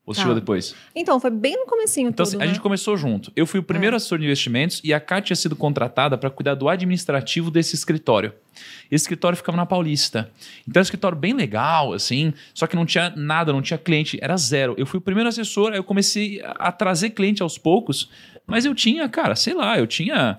Ou 0.05 0.13
tá. 0.13 0.21
chegou 0.21 0.35
depois? 0.35 0.75
Então, 0.97 1.21
foi 1.21 1.31
bem 1.31 1.57
no 1.57 1.65
comecinho 1.65 2.09
então, 2.09 2.27
tudo, 2.27 2.37
a 2.37 2.39
né? 2.41 2.49
gente 2.49 2.61
começou 2.61 2.97
junto. 2.97 3.31
Eu 3.37 3.47
fui 3.47 3.61
o 3.61 3.63
primeiro 3.63 3.95
é. 3.95 3.97
assessor 3.97 4.19
de 4.19 4.25
investimentos 4.25 4.81
e 4.83 4.93
a 4.93 4.99
Ká 4.99 5.21
tinha 5.21 5.37
sido 5.37 5.55
contratada 5.55 6.19
para 6.19 6.29
cuidar 6.29 6.55
do 6.55 6.69
administrativo 6.69 7.51
desse 7.51 7.77
escritório. 7.77 8.33
Esse 8.91 9.05
escritório 9.05 9.37
ficava 9.37 9.57
na 9.57 9.65
Paulista. 9.65 10.31
Então, 10.69 10.81
é 10.81 10.83
um 10.83 10.83
escritório 10.83 11.17
bem 11.17 11.33
legal, 11.33 11.93
assim, 11.93 12.35
só 12.53 12.67
que 12.67 12.75
não 12.75 12.85
tinha 12.85 13.13
nada, 13.17 13.53
não 13.53 13.63
tinha 13.63 13.79
cliente, 13.79 14.19
era 14.21 14.37
zero. 14.37 14.75
Eu 14.77 14.87
fui 14.87 14.99
o 14.99 15.01
primeiro 15.03 15.29
assessor, 15.29 15.73
aí 15.73 15.79
eu 15.79 15.85
comecei 15.85 16.43
a 16.45 16.73
trazer 16.73 17.11
cliente 17.11 17.43
aos 17.43 17.57
poucos, 17.57 18.11
mas 18.47 18.65
eu 18.65 18.75
tinha, 18.75 19.09
cara, 19.09 19.37
sei 19.37 19.55
lá, 19.55 19.79
eu 19.79 19.87
tinha 19.87 20.37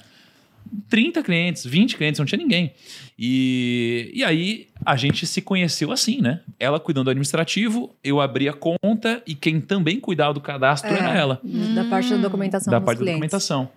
30 0.89 1.23
clientes, 1.23 1.65
20 1.65 1.97
clientes, 1.97 2.19
não 2.19 2.25
tinha 2.25 2.37
ninguém. 2.37 2.73
E, 3.17 4.11
e 4.13 4.23
aí 4.23 4.67
a 4.85 4.95
gente 4.95 5.25
se 5.25 5.41
conheceu 5.41 5.91
assim, 5.91 6.21
né? 6.21 6.41
Ela 6.59 6.79
cuidando 6.79 7.05
do 7.05 7.09
administrativo, 7.11 7.95
eu 8.03 8.19
abria 8.19 8.51
a 8.51 8.53
conta 8.53 9.21
e 9.25 9.35
quem 9.35 9.61
também 9.61 9.99
cuidava 9.99 10.33
do 10.33 10.41
cadastro 10.41 10.91
é, 10.91 10.97
era 10.97 11.17
ela. 11.17 11.41
Da 11.75 11.85
parte 11.85 12.09
da 12.09 12.17
documentação 12.17 12.71
Da 12.71 12.81
parte 12.81 12.99
clientes. 12.99 13.05
da 13.05 13.13
documentação. 13.13 13.69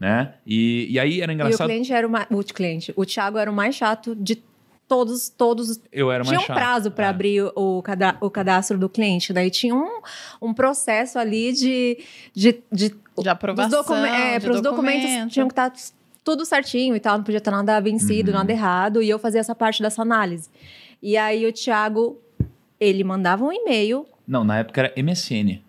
Né? 0.00 0.34
E, 0.46 0.86
e 0.90 0.98
aí 0.98 1.20
era 1.20 1.32
engraçado. 1.32 1.68
E 1.68 1.72
o 1.72 1.74
cliente 1.74 1.92
era 1.92 2.08
o, 2.08 2.38
o 2.38 2.44
cliente. 2.44 2.92
O 2.96 3.04
Thiago 3.04 3.36
era 3.36 3.50
o 3.50 3.54
mais 3.54 3.74
chato 3.74 4.14
de 4.14 4.42
todos, 4.88 5.28
todos 5.28 5.80
eu 5.92 6.10
era 6.10 6.24
tinha 6.24 6.38
um 6.38 6.42
chato. 6.42 6.56
prazo 6.56 6.90
para 6.90 7.04
é. 7.04 7.08
abrir 7.08 7.42
o, 7.54 7.82
o 8.20 8.30
cadastro 8.30 8.78
do 8.78 8.88
cliente, 8.88 9.32
daí 9.32 9.50
tinha 9.50 9.74
um, 9.74 10.00
um 10.40 10.54
processo 10.54 11.18
ali 11.18 11.52
de 11.52 11.98
de, 12.34 12.62
de, 12.72 12.94
de 13.18 13.28
aprovação, 13.28 13.82
docu 13.82 13.94
é, 13.94 14.40
para 14.40 14.52
os 14.52 14.62
documentos 14.62 15.32
tinham 15.32 15.46
que 15.46 15.52
estar 15.52 15.70
tá 15.70 15.76
tudo 16.28 16.44
certinho 16.44 16.94
e 16.94 17.00
tal, 17.00 17.16
não 17.16 17.24
podia 17.24 17.40
ter 17.40 17.50
nada 17.50 17.80
vencido, 17.80 18.30
uhum. 18.30 18.36
nada 18.36 18.52
errado, 18.52 19.02
e 19.02 19.08
eu 19.08 19.18
fazia 19.18 19.40
essa 19.40 19.54
parte 19.54 19.80
dessa 19.80 20.02
análise. 20.02 20.50
E 21.02 21.16
aí 21.16 21.46
o 21.46 21.52
Thiago, 21.52 22.20
ele 22.78 23.02
mandava 23.02 23.46
um 23.46 23.50
e-mail. 23.50 24.06
Não, 24.26 24.44
na 24.44 24.58
época 24.58 24.78
era 24.82 25.02
MSN. 25.02 25.62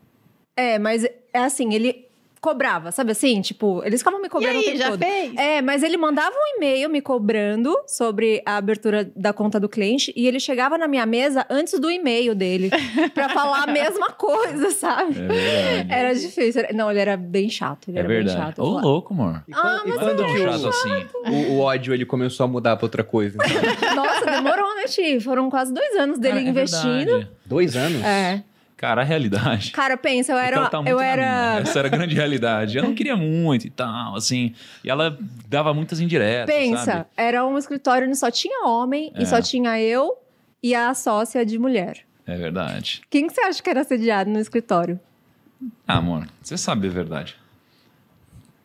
É, 0.57 0.77
mas 0.77 1.05
é 1.05 1.39
assim, 1.39 1.73
ele 1.73 2.08
cobrava, 2.41 2.91
sabe 2.91 3.11
assim? 3.11 3.41
Tipo, 3.41 3.81
eles 3.83 3.99
ficavam 3.99 4.21
me 4.21 4.29
cobrando 4.29 4.55
e 4.55 4.57
aí, 4.57 4.61
o 4.61 4.65
tempo 4.65 4.77
já 4.77 4.89
todo. 4.91 4.99
fez? 4.99 5.35
É, 5.35 5.61
mas 5.61 5.83
ele 5.83 5.97
mandava 5.97 6.35
um 6.35 6.57
e-mail 6.57 6.89
me 6.89 7.01
cobrando 7.01 7.75
sobre 7.85 8.41
a 8.45 8.57
abertura 8.57 9.11
da 9.15 9.33
conta 9.33 9.59
do 9.59 9.67
cliente 9.67 10.13
e 10.15 10.27
ele 10.27 10.39
chegava 10.39 10.77
na 10.77 10.87
minha 10.87 11.05
mesa 11.05 11.45
antes 11.49 11.77
do 11.79 11.91
e-mail 11.91 12.33
dele 12.33 12.69
para 13.13 13.29
falar 13.29 13.63
a 13.63 13.67
mesma 13.67 14.11
coisa, 14.11 14.71
sabe? 14.71 15.15
É 15.31 15.85
Era 15.89 16.13
difícil. 16.13 16.63
Não, 16.73 16.89
ele 16.89 16.99
era 16.99 17.17
bem 17.17 17.49
chato. 17.49 17.89
Ele 17.89 17.97
é 17.97 17.99
era 17.99 18.07
verdade. 18.07 18.37
bem 18.37 18.45
chato. 18.45 18.61
Ô, 18.61 18.79
louco, 18.79 19.13
amor. 19.13 19.43
E 19.47 19.53
ah, 19.53 19.81
mas 19.85 19.97
quando 19.97 20.23
é 20.23 20.37
chato 20.37 20.67
assim? 20.67 21.07
O, 21.25 21.53
o, 21.53 21.59
ódio 21.59 21.93
ele 21.93 22.05
começou 22.05 22.45
a 22.45 22.47
mudar 22.47 22.77
pra 22.77 22.85
outra 22.85 23.03
coisa. 23.03 23.37
Então. 23.37 23.95
Nossa, 23.95 24.25
demorou, 24.25 24.75
né, 24.75 24.83
Ti? 24.85 25.19
Foram 25.19 25.49
quase 25.49 25.73
dois 25.73 25.95
anos 25.95 26.17
dele 26.17 26.39
é 26.39 26.41
investindo. 26.43 27.27
Dois 27.45 27.75
anos? 27.75 28.03
É. 28.03 28.43
Cara, 28.79 29.01
a 29.01 29.03
realidade. 29.03 29.71
Cara, 29.73 29.97
pensa, 29.97 30.31
eu 30.31 30.37
era. 30.37 30.65
Então, 30.65 30.85
tá 30.85 30.89
eu 30.89 31.01
era... 31.01 31.59
Essa 31.59 31.79
era 31.79 31.89
a 31.89 31.91
grande 31.91 32.15
realidade. 32.15 32.77
Eu 32.77 32.83
não 32.85 32.95
queria 32.95 33.17
muito 33.17 33.67
e 33.67 33.69
tal, 33.69 34.15
assim. 34.15 34.55
E 34.85 34.89
ela 34.89 35.17
dava 35.49 35.73
muitas 35.73 35.99
indiretas. 35.99 36.55
Pensa, 36.55 36.85
sabe? 36.85 37.05
era 37.17 37.45
um 37.45 37.57
escritório 37.57 38.07
onde 38.07 38.17
só 38.17 38.31
tinha 38.31 38.65
homem 38.65 39.11
é. 39.13 39.21
e 39.21 39.25
só 39.25 39.41
tinha 39.41 39.77
eu 39.81 40.17
e 40.63 40.73
a 40.73 40.93
sócia 40.93 41.45
de 41.45 41.59
mulher. 41.59 42.05
É 42.25 42.37
verdade. 42.37 43.01
Quem 43.09 43.27
que 43.27 43.33
você 43.33 43.41
acha 43.41 43.61
que 43.61 43.69
era 43.69 43.81
assediado 43.81 44.29
no 44.29 44.39
escritório? 44.39 44.97
Ah, 45.85 45.97
amor, 45.97 46.25
você 46.41 46.57
sabe 46.57 46.87
a 46.87 46.89
verdade. 46.89 47.35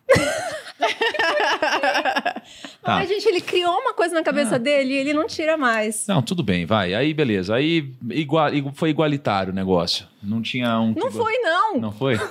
Tá. 2.85 2.97
Ai, 2.97 3.07
gente, 3.07 3.27
ele 3.27 3.41
criou 3.41 3.73
uma 3.79 3.95
coisa 3.95 4.13
na 4.13 4.21
cabeça 4.21 4.57
ah. 4.57 4.59
dele 4.59 4.93
e 4.93 4.97
ele 4.97 5.11
não 5.11 5.25
tira 5.25 5.57
mais. 5.57 6.05
Não, 6.07 6.21
tudo 6.21 6.43
bem, 6.43 6.67
vai. 6.67 6.93
Aí, 6.93 7.15
beleza. 7.15 7.55
Aí 7.55 7.91
igual, 8.11 8.51
foi 8.75 8.91
igualitário 8.91 9.51
o 9.51 9.55
negócio. 9.55 10.05
Não 10.25 10.41
tinha 10.41 10.79
um. 10.79 10.93
Não 10.93 11.11
foi, 11.11 11.37
não. 11.39 11.79
Não 11.79 11.91
foi? 11.91 12.15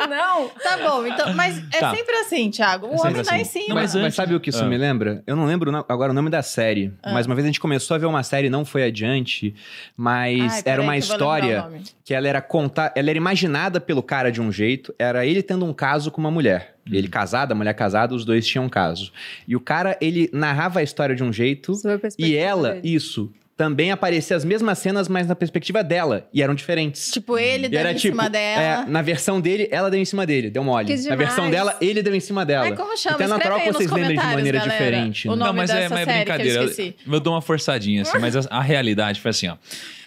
Não. 0.00 0.08
não. 0.08 0.48
Tá 0.48 0.76
bom, 0.78 1.06
então. 1.06 1.32
Mas 1.34 1.58
é 1.72 1.80
tá. 1.80 1.94
sempre 1.94 2.14
assim, 2.16 2.50
Thiago. 2.50 2.86
O 2.86 2.94
é 2.94 3.00
homem 3.00 3.22
tá 3.22 3.34
assim. 3.34 3.40
em 3.40 3.44
cima. 3.44 3.74
Mas, 3.74 3.94
mas, 3.94 4.14
sabe 4.14 4.34
o 4.34 4.40
que 4.40 4.50
isso 4.50 4.64
ah. 4.64 4.66
me 4.66 4.76
lembra? 4.76 5.22
Eu 5.26 5.36
não 5.36 5.44
lembro 5.44 5.70
agora 5.88 6.10
o 6.10 6.14
nome 6.14 6.30
da 6.30 6.42
série. 6.42 6.92
Ah. 7.02 7.12
Mas 7.12 7.26
uma 7.26 7.34
vez 7.34 7.44
a 7.44 7.48
gente 7.48 7.60
começou 7.60 7.94
a 7.94 7.98
ver 7.98 8.06
uma 8.06 8.22
série, 8.22 8.50
não 8.50 8.64
foi 8.64 8.84
adiante. 8.84 9.54
Mas 9.96 10.54
Ai, 10.54 10.62
era 10.64 10.82
uma 10.82 10.96
história 10.96 11.70
que 12.04 12.14
ela 12.14 12.26
era 12.28 12.40
contar. 12.40 12.92
Ela 12.96 13.10
era 13.10 13.16
imaginada 13.16 13.80
pelo 13.80 14.02
cara 14.02 14.32
de 14.32 14.40
um 14.40 14.50
jeito. 14.50 14.94
Era 14.98 15.24
ele 15.24 15.42
tendo 15.42 15.64
um 15.64 15.72
caso 15.72 16.10
com 16.10 16.20
uma 16.20 16.30
mulher. 16.30 16.76
Hum. 16.86 16.94
Ele 16.94 17.08
casado, 17.08 17.52
a 17.52 17.54
mulher 17.54 17.74
casada, 17.74 18.14
os 18.14 18.24
dois 18.24 18.46
tinham 18.46 18.64
um 18.64 18.68
caso. 18.68 19.12
E 19.46 19.54
o 19.54 19.60
cara, 19.60 19.96
ele 20.00 20.28
narrava 20.32 20.80
a 20.80 20.82
história 20.82 21.14
de 21.14 21.22
um 21.22 21.32
jeito. 21.32 21.72
E 22.18 22.36
ela, 22.36 22.74
dele. 22.74 22.94
isso, 22.94 23.32
também 23.60 23.92
aparecia 23.92 24.34
as 24.34 24.42
mesmas 24.42 24.78
cenas, 24.78 25.06
mas 25.06 25.26
na 25.26 25.36
perspectiva 25.36 25.84
dela. 25.84 26.26
E 26.32 26.42
eram 26.42 26.54
diferentes. 26.54 27.10
Tipo, 27.10 27.36
ele 27.36 27.68
deu 27.68 27.86
em 27.86 27.94
tipo, 27.94 28.16
cima 28.16 28.30
dela. 28.30 28.62
É, 28.62 28.90
na 28.90 29.02
versão 29.02 29.38
dele, 29.38 29.68
ela 29.70 29.90
deu 29.90 30.00
em 30.00 30.04
cima 30.06 30.24
dele, 30.24 30.48
deu 30.48 30.64
mole. 30.64 30.96
Na 31.06 31.14
versão 31.14 31.50
dela, 31.50 31.76
ele 31.78 32.02
deu 32.02 32.14
em 32.14 32.20
cima 32.20 32.46
dela. 32.46 32.64
Ai, 32.64 32.74
como 32.74 32.96
chama? 32.96 33.16
Então 33.16 33.26
é 33.26 33.28
natural 33.28 33.60
que 33.60 33.70
vocês 33.70 33.90
lembrem 33.90 34.18
de 34.18 34.24
maneira 34.24 34.60
galera. 34.60 34.78
diferente. 34.78 35.28
O 35.28 35.36
nome 35.36 35.44
Não, 35.44 35.52
mas 35.52 35.68
é, 35.68 35.90
mas 35.90 36.08
é 36.08 36.16
brincadeira. 36.16 36.62
Eu, 36.64 36.94
eu 37.12 37.20
dou 37.20 37.34
uma 37.34 37.42
forçadinha, 37.42 38.00
assim, 38.00 38.18
mas 38.18 38.34
a, 38.34 38.48
a 38.48 38.62
realidade 38.62 39.20
foi 39.20 39.30
assim, 39.30 39.48
ó. 39.48 39.56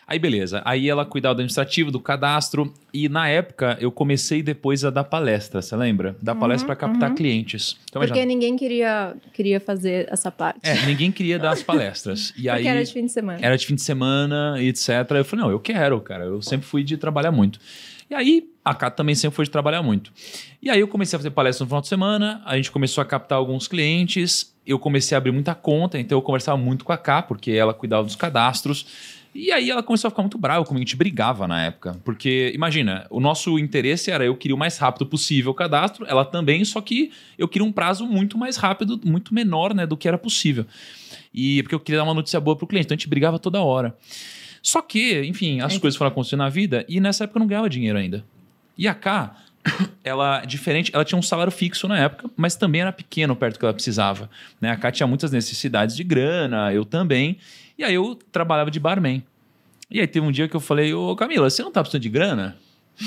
Aí 0.05 0.19
beleza, 0.19 0.61
aí 0.65 0.89
ela 0.89 1.05
cuidava 1.05 1.35
do 1.35 1.37
administrativo, 1.39 1.89
do 1.89 1.99
cadastro, 1.99 2.73
e 2.93 3.07
na 3.07 3.27
época 3.29 3.77
eu 3.79 3.91
comecei 3.91 4.43
depois 4.43 4.83
a 4.83 4.89
dar 4.89 5.05
palestra, 5.05 5.61
você 5.61 5.75
lembra? 5.75 6.15
Dar 6.21 6.35
palestra 6.35 6.65
uhum, 6.65 6.75
para 6.75 6.87
captar 6.87 7.09
uhum. 7.09 7.15
clientes. 7.15 7.77
Então, 7.89 8.01
Porque 8.01 8.19
já... 8.19 8.25
ninguém 8.25 8.55
queria, 8.55 9.15
queria 9.33 9.59
fazer 9.59 10.07
essa 10.11 10.29
parte. 10.29 10.59
É, 10.63 10.85
ninguém 10.85 11.11
queria 11.11 11.39
dar 11.39 11.51
as 11.51 11.63
palestras. 11.63 12.33
E 12.43 12.47
Porque 12.47 12.49
aí, 12.49 12.67
era 12.67 12.83
de 12.83 12.91
fim 12.91 13.05
de 13.05 13.11
semana. 13.11 13.39
Era 13.41 13.57
de 13.57 13.65
fim 13.65 13.75
de 13.75 13.81
semana, 13.81 14.55
etc. 14.59 14.89
Eu 15.11 15.23
falei, 15.23 15.45
não, 15.45 15.51
eu 15.51 15.59
quero, 15.59 15.99
cara, 16.01 16.25
eu 16.25 16.41
sempre 16.41 16.65
fui 16.65 16.83
de 16.83 16.97
trabalhar 16.97 17.31
muito. 17.31 17.59
E 18.09 18.15
aí, 18.15 18.49
a 18.63 18.73
Cá 18.73 18.89
também 18.89 19.15
sempre 19.15 19.35
foi 19.35 19.45
de 19.45 19.51
trabalhar 19.51 19.81
muito. 19.81 20.11
E 20.61 20.69
aí 20.69 20.79
eu 20.79 20.87
comecei 20.87 21.15
a 21.15 21.19
fazer 21.19 21.31
palestra 21.31 21.63
no 21.63 21.67
final 21.67 21.81
de 21.81 21.87
semana, 21.87 22.41
a 22.45 22.55
gente 22.55 22.71
começou 22.71 23.01
a 23.01 23.05
captar 23.05 23.37
alguns 23.37 23.67
clientes, 23.67 24.53
eu 24.65 24.77
comecei 24.77 25.15
a 25.15 25.17
abrir 25.17 25.31
muita 25.31 25.55
conta, 25.55 25.99
então 25.99 26.17
eu 26.17 26.21
conversava 26.21 26.57
muito 26.57 26.85
com 26.85 26.91
a 26.91 26.97
Cá, 26.97 27.21
porque 27.21 27.51
ela 27.51 27.73
cuidava 27.73 28.03
dos 28.03 28.15
cadastros. 28.15 28.85
E 29.33 29.51
aí 29.51 29.71
ela 29.71 29.81
começou 29.81 30.07
a 30.07 30.11
ficar 30.11 30.21
muito 30.21 30.37
brava 30.37 30.63
comigo, 30.63 30.83
a 30.83 30.85
gente 30.85 30.95
brigava 30.95 31.47
na 31.47 31.65
época. 31.65 31.99
Porque, 32.03 32.51
imagina, 32.53 33.07
o 33.09 33.19
nosso 33.19 33.57
interesse 33.57 34.11
era 34.11 34.23
eu 34.23 34.35
queria 34.35 34.55
o 34.55 34.57
mais 34.57 34.77
rápido 34.77 35.05
possível 35.05 35.51
o 35.51 35.55
cadastro, 35.55 36.05
ela 36.07 36.23
também, 36.23 36.63
só 36.63 36.79
que 36.81 37.11
eu 37.37 37.47
queria 37.47 37.67
um 37.67 37.71
prazo 37.71 38.05
muito 38.05 38.37
mais 38.37 38.57
rápido, 38.57 38.99
muito 39.03 39.33
menor 39.33 39.73
né, 39.73 39.87
do 39.87 39.97
que 39.97 40.07
era 40.07 40.17
possível. 40.17 40.65
E 41.33 41.63
porque 41.63 41.73
eu 41.73 41.79
queria 41.79 41.99
dar 41.99 42.03
uma 42.03 42.13
notícia 42.13 42.39
boa 42.39 42.55
pro 42.55 42.67
cliente, 42.67 42.85
então 42.85 42.95
a 42.95 42.97
gente 42.97 43.09
brigava 43.09 43.39
toda 43.39 43.61
hora. 43.61 43.97
Só 44.61 44.81
que, 44.81 45.23
enfim, 45.23 45.61
as 45.61 45.75
é. 45.75 45.79
coisas 45.79 45.97
foram 45.97 46.11
acontecendo 46.11 46.39
na 46.39 46.49
vida 46.49 46.85
e 46.87 46.99
nessa 46.99 47.23
época 47.23 47.37
eu 47.37 47.41
não 47.41 47.47
ganhava 47.47 47.69
dinheiro 47.69 47.97
ainda. 47.97 48.23
E 48.77 48.87
a 48.87 48.93
K, 48.93 49.35
ela 50.03 50.45
diferente, 50.45 50.91
ela 50.93 51.03
tinha 51.03 51.17
um 51.17 51.23
salário 51.23 51.51
fixo 51.51 51.87
na 51.87 51.97
época, 51.97 52.29
mas 52.37 52.55
também 52.55 52.81
era 52.81 52.91
pequeno 52.91 53.35
perto 53.35 53.55
do 53.55 53.59
que 53.59 53.65
ela 53.65 53.73
precisava. 53.73 54.29
Né? 54.61 54.69
A 54.69 54.77
K 54.77 54.91
tinha 54.91 55.07
muitas 55.07 55.31
necessidades 55.31 55.95
de 55.95 56.03
grana, 56.03 56.71
eu 56.71 56.85
também. 56.85 57.37
E 57.77 57.83
aí 57.83 57.93
eu 57.93 58.15
trabalhava 58.31 58.69
de 58.71 58.79
barman. 58.79 59.23
E 59.89 59.99
aí 59.99 60.07
teve 60.07 60.25
um 60.25 60.31
dia 60.31 60.47
que 60.47 60.55
eu 60.55 60.59
falei, 60.59 60.93
ô 60.93 61.15
Camila, 61.15 61.49
você 61.49 61.61
não 61.61 61.71
tá 61.71 61.81
precisando 61.81 62.01
de 62.01 62.09
grana? 62.09 62.57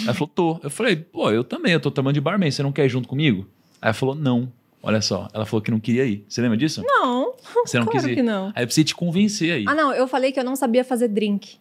Ela 0.02 0.14
falou, 0.14 0.28
tô. 0.28 0.60
Eu 0.62 0.70
falei, 0.70 0.96
pô, 0.96 1.30
eu 1.30 1.44
também, 1.44 1.72
eu 1.72 1.80
tô 1.80 1.90
trabalhando 1.90 2.14
de 2.14 2.20
barman, 2.20 2.50
você 2.50 2.62
não 2.62 2.72
quer 2.72 2.86
ir 2.86 2.88
junto 2.88 3.08
comigo? 3.08 3.46
Aí 3.80 3.88
ela 3.88 3.94
falou, 3.94 4.14
não. 4.14 4.52
Olha 4.82 5.00
só, 5.00 5.28
ela 5.32 5.44
falou 5.44 5.60
que 5.62 5.70
não 5.70 5.80
queria 5.80 6.04
ir. 6.04 6.24
Você 6.28 6.40
lembra 6.40 6.56
disso? 6.56 6.82
Não. 6.84 7.34
Você 7.64 7.78
não 7.78 7.86
claro 7.90 7.98
quis 8.00 8.12
ir. 8.12 8.14
que 8.16 8.22
não. 8.22 8.52
Aí 8.54 8.62
eu 8.62 8.66
precisei 8.66 8.84
te 8.84 8.94
convencer 8.94 9.52
aí. 9.52 9.64
Ah, 9.66 9.74
não, 9.74 9.92
eu 9.92 10.06
falei 10.06 10.30
que 10.30 10.38
eu 10.38 10.44
não 10.44 10.54
sabia 10.54 10.84
fazer 10.84 11.08
drink. 11.08 11.58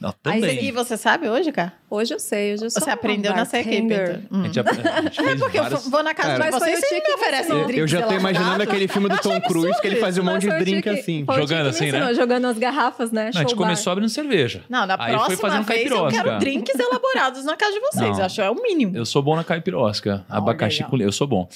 Não, 0.00 0.12
também. 0.22 0.44
Aí, 0.44 0.68
e 0.68 0.72
você 0.72 0.96
sabe 0.96 1.28
hoje, 1.28 1.52
cara? 1.52 1.74
Hoje 1.90 2.14
eu 2.14 2.18
sei, 2.18 2.54
hoje 2.54 2.64
eu 2.64 2.70
sou 2.70 2.82
Você 2.82 2.90
aprendeu 2.90 3.34
nessa 3.34 3.58
equipe. 3.58 3.94
Hum. 4.30 4.42
A 4.42 4.46
gente, 4.46 4.60
a, 4.60 5.02
gente 5.02 5.16
fez 5.22 5.40
Porque 5.40 5.60
várias... 5.60 5.84
eu 5.84 5.90
vou 5.90 6.02
na 6.02 6.14
casa 6.14 6.38
Cara, 6.38 6.50
de 6.50 6.58
vocês 6.58 6.80
e 6.82 6.94
me 6.94 7.14
oferecem 7.14 7.54
um 7.54 7.66
drink. 7.66 7.80
Eu 7.80 7.88
já 7.88 8.06
tô 8.06 8.14
imaginando 8.14 8.62
aquele 8.62 8.88
filme 8.88 9.08
do 9.08 9.18
Tom 9.18 9.40
Cruise 9.42 9.78
que 9.80 9.86
ele 9.86 9.96
fazia 9.96 10.22
um 10.22 10.26
monte 10.26 10.48
de 10.48 10.58
drink 10.58 10.88
assim. 10.88 11.26
Jogando 11.34 11.66
assim, 11.68 11.92
né? 11.92 12.14
Jogando 12.14 12.46
as 12.46 12.58
garrafas, 12.58 13.10
né? 13.10 13.30
Não, 13.34 13.40
a 13.40 13.44
gente 13.44 13.54
começou 13.54 13.92
abrindo 13.92 14.08
cerveja. 14.08 14.64
Não, 14.68 14.86
na 14.86 14.94
Aí 14.98 15.12
próxima 15.12 15.26
foi 15.26 15.36
fazendo 15.36 15.64
vez 15.64 15.80
caipirosca. 15.80 16.18
eu 16.18 16.24
quero 16.24 16.38
drinks 16.38 16.78
elaborados 16.78 17.44
na 17.44 17.56
casa 17.56 17.72
de 17.72 17.80
vocês. 17.80 18.18
Não, 18.18 18.24
acho 18.24 18.34
que 18.36 18.40
é 18.40 18.50
o 18.50 18.54
mínimo. 18.54 18.96
Eu 18.96 19.04
sou 19.04 19.22
bom 19.22 19.36
na 19.36 19.44
caipirosca. 19.44 20.24
Abacaxi 20.28 20.84
com 20.84 20.96
eu 20.96 21.12
sou 21.12 21.26
bom. 21.26 21.48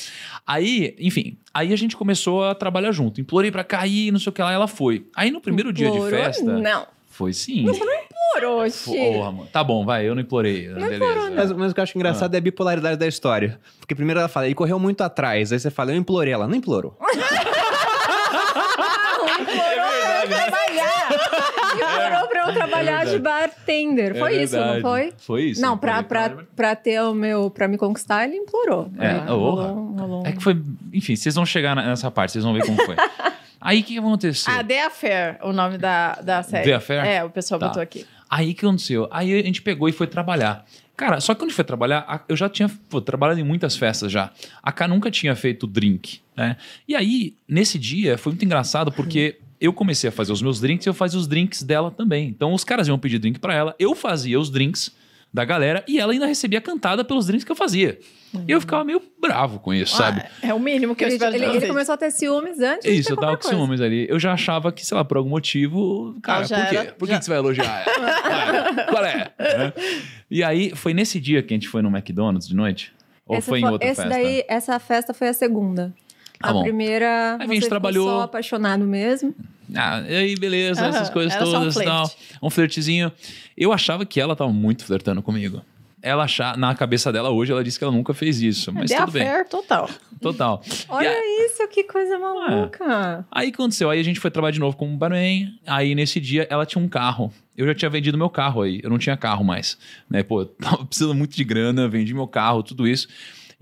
Aí, 0.46 0.94
enfim, 0.98 1.38
aí 1.52 1.72
a 1.72 1.76
gente 1.76 1.96
começou 1.96 2.44
a 2.44 2.54
trabalhar 2.54 2.92
junto. 2.92 3.20
Implorei 3.20 3.50
pra 3.50 3.64
cair, 3.64 4.10
não 4.10 4.18
sei 4.18 4.30
o 4.30 4.32
que 4.32 4.42
lá, 4.42 4.52
ela 4.52 4.66
foi. 4.66 5.06
Aí 5.14 5.30
no 5.30 5.40
primeiro 5.40 5.72
dia 5.72 5.90
de 5.90 6.00
festa... 6.10 6.44
Não. 6.44 6.86
Foi 7.14 7.32
sim. 7.32 7.64
Não 8.34 8.66
implorou, 8.66 8.70
Porra, 8.84 9.32
mano. 9.32 9.48
Tá 9.52 9.62
bom, 9.62 9.84
vai, 9.84 10.08
eu 10.08 10.14
não 10.14 10.22
implorei. 10.22 10.68
Não 10.68 10.74
beleza. 10.74 10.96
Implorou, 10.96 11.30
mas, 11.30 11.52
mas, 11.52 11.70
o 11.70 11.74
que 11.74 11.80
eu 11.80 11.82
acho 11.82 11.96
engraçado 11.96 12.34
ah. 12.34 12.36
é 12.36 12.38
a 12.38 12.40
bipolaridade 12.40 12.96
da 12.96 13.06
história. 13.06 13.58
Porque 13.78 13.94
primeiro 13.94 14.20
ela 14.20 14.28
fala, 14.28 14.46
ele 14.46 14.54
correu 14.54 14.78
muito 14.78 15.02
atrás. 15.02 15.52
Aí 15.52 15.58
você 15.58 15.70
fala, 15.70 15.92
eu 15.92 15.96
implorei. 15.96 16.32
Ela 16.32 16.48
não 16.48 16.54
implorou. 16.56 16.96
implorou 19.40 19.88
pra 19.88 20.22
eu 20.22 20.28
trabalhar. 20.28 21.08
Implorou 21.74 22.28
pra 22.28 22.40
eu 22.40 22.54
trabalhar 22.54 23.06
é 23.06 23.10
de 23.10 23.18
bartender. 23.18 24.18
Foi 24.18 24.36
é 24.36 24.42
isso, 24.42 24.56
não 24.56 24.80
foi? 24.80 25.12
Foi 25.18 25.42
isso. 25.42 25.60
Não, 25.60 25.76
pra, 25.78 26.02
pra, 26.02 26.30
pra 26.56 26.74
ter 26.74 27.00
o 27.02 27.14
meu. 27.14 27.50
Pra 27.50 27.68
me 27.68 27.78
conquistar, 27.78 28.24
ele 28.24 28.36
implorou. 28.36 28.90
É, 28.98 29.06
é, 29.06 29.18
rolou, 29.28 29.94
rolou. 29.96 30.26
é 30.26 30.32
que 30.32 30.42
foi. 30.42 30.60
Enfim, 30.92 31.14
vocês 31.16 31.34
vão 31.34 31.46
chegar 31.46 31.76
nessa 31.76 32.10
parte, 32.10 32.32
vocês 32.32 32.44
vão 32.44 32.54
ver 32.54 32.64
como 32.64 32.82
foi. 32.84 32.96
Aí 33.64 33.80
o 33.80 33.82
que 33.82 33.98
aconteceu? 33.98 34.52
Ah, 34.52 34.62
The 34.62 34.84
Affair, 34.84 35.38
o 35.42 35.50
nome 35.50 35.78
da, 35.78 36.16
da 36.16 36.42
série. 36.42 36.64
The 36.64 36.74
Affair? 36.74 37.06
É, 37.06 37.24
o 37.24 37.30
pessoal 37.30 37.58
tá. 37.58 37.68
botou 37.68 37.82
aqui. 37.82 38.06
Aí 38.28 38.54
que 38.54 38.64
aconteceu? 38.64 39.08
Aí 39.10 39.32
a 39.32 39.42
gente 39.42 39.62
pegou 39.62 39.88
e 39.88 39.92
foi 39.92 40.06
trabalhar. 40.06 40.64
Cara, 40.96 41.20
só 41.20 41.34
que 41.34 41.40
quando 41.40 41.52
foi 41.52 41.64
trabalhar, 41.64 42.24
eu 42.28 42.36
já 42.36 42.48
tinha 42.48 42.70
pô, 42.88 43.00
trabalhado 43.00 43.40
em 43.40 43.44
muitas 43.44 43.76
festas 43.76 44.12
já. 44.12 44.30
A 44.62 44.70
K 44.70 44.86
nunca 44.86 45.10
tinha 45.10 45.34
feito 45.34 45.66
drink, 45.66 46.20
né? 46.36 46.56
E 46.86 46.94
aí, 46.94 47.34
nesse 47.48 47.78
dia, 47.78 48.16
foi 48.16 48.32
muito 48.32 48.44
engraçado 48.44 48.92
porque 48.92 49.38
eu 49.60 49.72
comecei 49.72 50.08
a 50.08 50.12
fazer 50.12 50.32
os 50.32 50.42
meus 50.42 50.60
drinks 50.60 50.86
e 50.86 50.88
eu 50.88 50.94
fazia 50.94 51.18
os 51.18 51.26
drinks 51.26 51.62
dela 51.62 51.90
também. 51.90 52.28
Então, 52.28 52.52
os 52.52 52.62
caras 52.62 52.86
iam 52.86 52.98
pedir 52.98 53.18
drink 53.18 53.40
para 53.40 53.54
ela, 53.54 53.74
eu 53.78 53.94
fazia 53.94 54.38
os 54.38 54.50
drinks 54.50 54.94
da 55.34 55.44
galera 55.44 55.82
e 55.88 55.98
ela 55.98 56.12
ainda 56.12 56.26
recebia 56.26 56.60
cantada 56.60 57.04
pelos 57.04 57.26
drinks 57.26 57.44
que 57.44 57.50
eu 57.50 57.56
fazia. 57.56 57.98
Uhum. 58.32 58.44
E 58.46 58.52
eu 58.52 58.60
ficava 58.60 58.84
meio 58.84 59.02
bravo 59.20 59.58
com 59.58 59.74
isso, 59.74 59.96
ah, 59.96 59.98
sabe? 59.98 60.22
É 60.40 60.54
o 60.54 60.60
mínimo 60.60 60.94
que 60.94 61.02
ele, 61.02 61.14
eu 61.14 61.16
espero 61.16 61.34
ele, 61.34 61.44
ele 61.56 61.66
começou 61.66 61.92
a 61.92 61.96
ter 61.96 62.12
ciúmes 62.12 62.60
antes 62.60 62.88
Isso, 62.88 63.12
eu 63.12 63.16
tava 63.16 63.36
com 63.36 63.42
coisa. 63.42 63.56
ciúmes 63.56 63.80
ali. 63.80 64.06
Eu 64.08 64.20
já 64.20 64.32
achava 64.32 64.70
que, 64.70 64.86
sei 64.86 64.96
lá, 64.96 65.04
por 65.04 65.16
algum 65.16 65.30
motivo... 65.30 66.16
Cara, 66.22 66.46
por 66.46 66.48
quê? 66.48 66.76
Era, 66.76 66.92
por 66.92 67.08
que, 67.08 67.18
que 67.18 67.24
você 67.24 67.30
vai 67.30 67.38
elogiar 67.38 67.84
ela? 67.84 68.84
Qual 68.86 69.04
é? 69.04 69.32
é? 69.40 69.72
E 70.30 70.44
aí, 70.44 70.70
foi 70.76 70.94
nesse 70.94 71.18
dia 71.18 71.42
que 71.42 71.52
a 71.52 71.56
gente 71.56 71.68
foi 71.68 71.82
no 71.82 71.88
McDonald's 71.88 72.46
de 72.46 72.54
noite? 72.54 72.92
Ou 73.26 73.36
essa 73.36 73.50
foi 73.50 73.58
em 73.58 73.66
outra 73.68 73.88
festa? 73.88 74.08
Daí, 74.08 74.44
essa 74.46 74.78
festa 74.78 75.12
foi 75.12 75.28
a 75.28 75.32
segunda. 75.32 75.92
Tá 76.44 76.50
a 76.50 76.52
bom. 76.52 76.62
primeira, 76.62 77.36
a 77.40 77.46
gente 77.46 77.68
trabalhou 77.68 78.08
só 78.08 78.20
apaixonado 78.22 78.84
mesmo. 78.84 79.34
Ah, 79.74 80.02
e 80.08 80.14
aí, 80.14 80.36
beleza, 80.36 80.84
essas 80.86 81.10
coisas 81.10 81.34
todas 81.36 81.76
e 81.76 81.84
tal. 81.84 82.10
Um 82.42 82.50
flertezinho. 82.50 83.10
Eu 83.56 83.72
achava 83.72 84.04
que 84.04 84.20
ela 84.20 84.36
tava 84.36 84.52
muito 84.52 84.84
flertando 84.84 85.22
comigo. 85.22 85.62
Ela 86.02 86.24
achar, 86.24 86.58
na 86.58 86.74
cabeça 86.74 87.10
dela 87.10 87.30
hoje, 87.30 87.50
ela 87.50 87.64
disse 87.64 87.78
que 87.78 87.84
ela 87.84 87.92
nunca 87.92 88.12
fez 88.12 88.42
isso. 88.42 88.70
Mas 88.70 88.90
tudo 88.90 89.12
bem. 89.12 89.26
total. 89.48 89.88
Total. 90.20 90.62
Olha 90.90 91.46
isso, 91.46 91.66
que 91.68 91.82
coisa 91.84 92.18
maluca. 92.18 92.84
É. 92.84 93.24
Aí 93.30 93.48
aconteceu, 93.48 93.88
aí 93.88 93.98
a 93.98 94.02
gente 94.02 94.20
foi 94.20 94.30
trabalhar 94.30 94.52
de 94.52 94.60
novo 94.60 94.76
com 94.76 94.92
o 94.92 94.96
Bahrein. 94.98 95.58
Aí 95.66 95.94
nesse 95.94 96.20
dia 96.20 96.46
ela 96.50 96.66
tinha 96.66 96.82
um 96.82 96.88
carro. 96.88 97.32
Eu 97.56 97.66
já 97.66 97.74
tinha 97.74 97.90
vendido 97.90 98.18
meu 98.18 98.28
carro 98.28 98.60
aí. 98.62 98.80
Eu 98.82 98.90
não 98.90 98.98
tinha 98.98 99.16
carro 99.16 99.42
mais. 99.42 99.78
Né? 100.08 100.22
Pô, 100.22 100.44
tava 100.60 100.84
precisando 100.84 101.14
muito 101.14 101.34
de 101.34 101.42
grana, 101.44 101.88
vendi 101.88 102.12
meu 102.12 102.28
carro, 102.28 102.62
tudo 102.62 102.86
isso. 102.86 103.08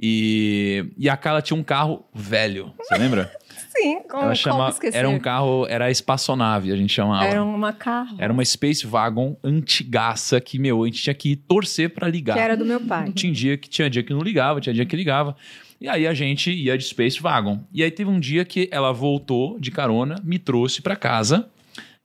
E, 0.04 0.84
e 0.98 1.08
a 1.08 1.16
Carla 1.16 1.40
tinha 1.40 1.56
um 1.56 1.62
carro 1.62 2.04
velho, 2.12 2.72
você 2.76 2.98
lembra? 2.98 3.32
Sim, 3.70 4.00
como, 4.02 4.24
Ela 4.24 4.34
chama, 4.34 4.74
Era 4.92 5.08
um 5.08 5.18
carro, 5.18 5.66
era 5.66 5.86
a 5.86 5.90
espaçonave, 5.90 6.72
a 6.72 6.76
gente 6.76 6.92
chamava. 6.92 7.24
Era 7.24 7.42
uma 7.42 7.72
carro. 7.72 8.16
Era 8.18 8.30
uma 8.30 8.44
Space 8.44 8.86
Wagon 8.86 9.36
antigaça 9.42 10.40
que, 10.40 10.58
meu, 10.58 10.82
a 10.82 10.86
gente 10.86 11.02
tinha 11.02 11.14
que 11.14 11.36
torcer 11.36 11.88
para 11.88 12.06
ligar. 12.06 12.34
Que 12.34 12.40
era 12.40 12.56
do 12.56 12.66
meu 12.66 12.80
pai. 12.80 13.10
Tinha 13.12 13.32
dia 13.32 13.56
que, 13.56 13.70
tinha 13.70 13.88
dia 13.88 14.02
que 14.02 14.12
não 14.12 14.20
ligava, 14.20 14.60
tinha 14.60 14.74
dia 14.74 14.84
que 14.84 14.94
ligava. 14.94 15.34
E 15.80 15.88
aí 15.88 16.06
a 16.06 16.12
gente 16.12 16.50
ia 16.50 16.76
de 16.76 16.84
Space 16.84 17.20
Wagon. 17.20 17.60
E 17.72 17.82
aí 17.82 17.90
teve 17.90 18.10
um 18.10 18.20
dia 18.20 18.44
que 18.44 18.68
ela 18.70 18.92
voltou 18.92 19.58
de 19.58 19.70
carona, 19.70 20.16
me 20.22 20.38
trouxe 20.38 20.82
para 20.82 20.94
casa. 20.94 21.48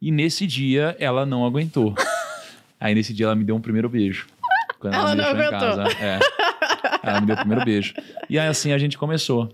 E 0.01 0.09
nesse 0.09 0.47
dia 0.47 0.95
ela 0.99 1.25
não 1.25 1.45
aguentou. 1.45 1.93
aí 2.79 2.95
nesse 2.95 3.13
dia 3.13 3.25
ela 3.25 3.35
me 3.35 3.43
deu 3.43 3.55
um 3.55 3.61
primeiro 3.61 3.89
beijo. 3.89 4.25
Quando 4.79 4.93
ela, 4.93 5.11
ela 5.11 5.15
me 5.15 5.21
não 5.21 5.29
aguentou. 5.29 5.57
Em 5.57 5.75
casa. 5.75 6.03
É. 6.03 6.19
Ela 7.11 7.21
me 7.21 7.27
deu 7.27 7.35
o 7.35 7.39
primeiro 7.39 7.63
beijo. 7.63 7.93
E 8.29 8.37
aí 8.37 8.47
assim 8.47 8.71
a 8.71 8.77
gente 8.77 8.97
começou 8.97 9.51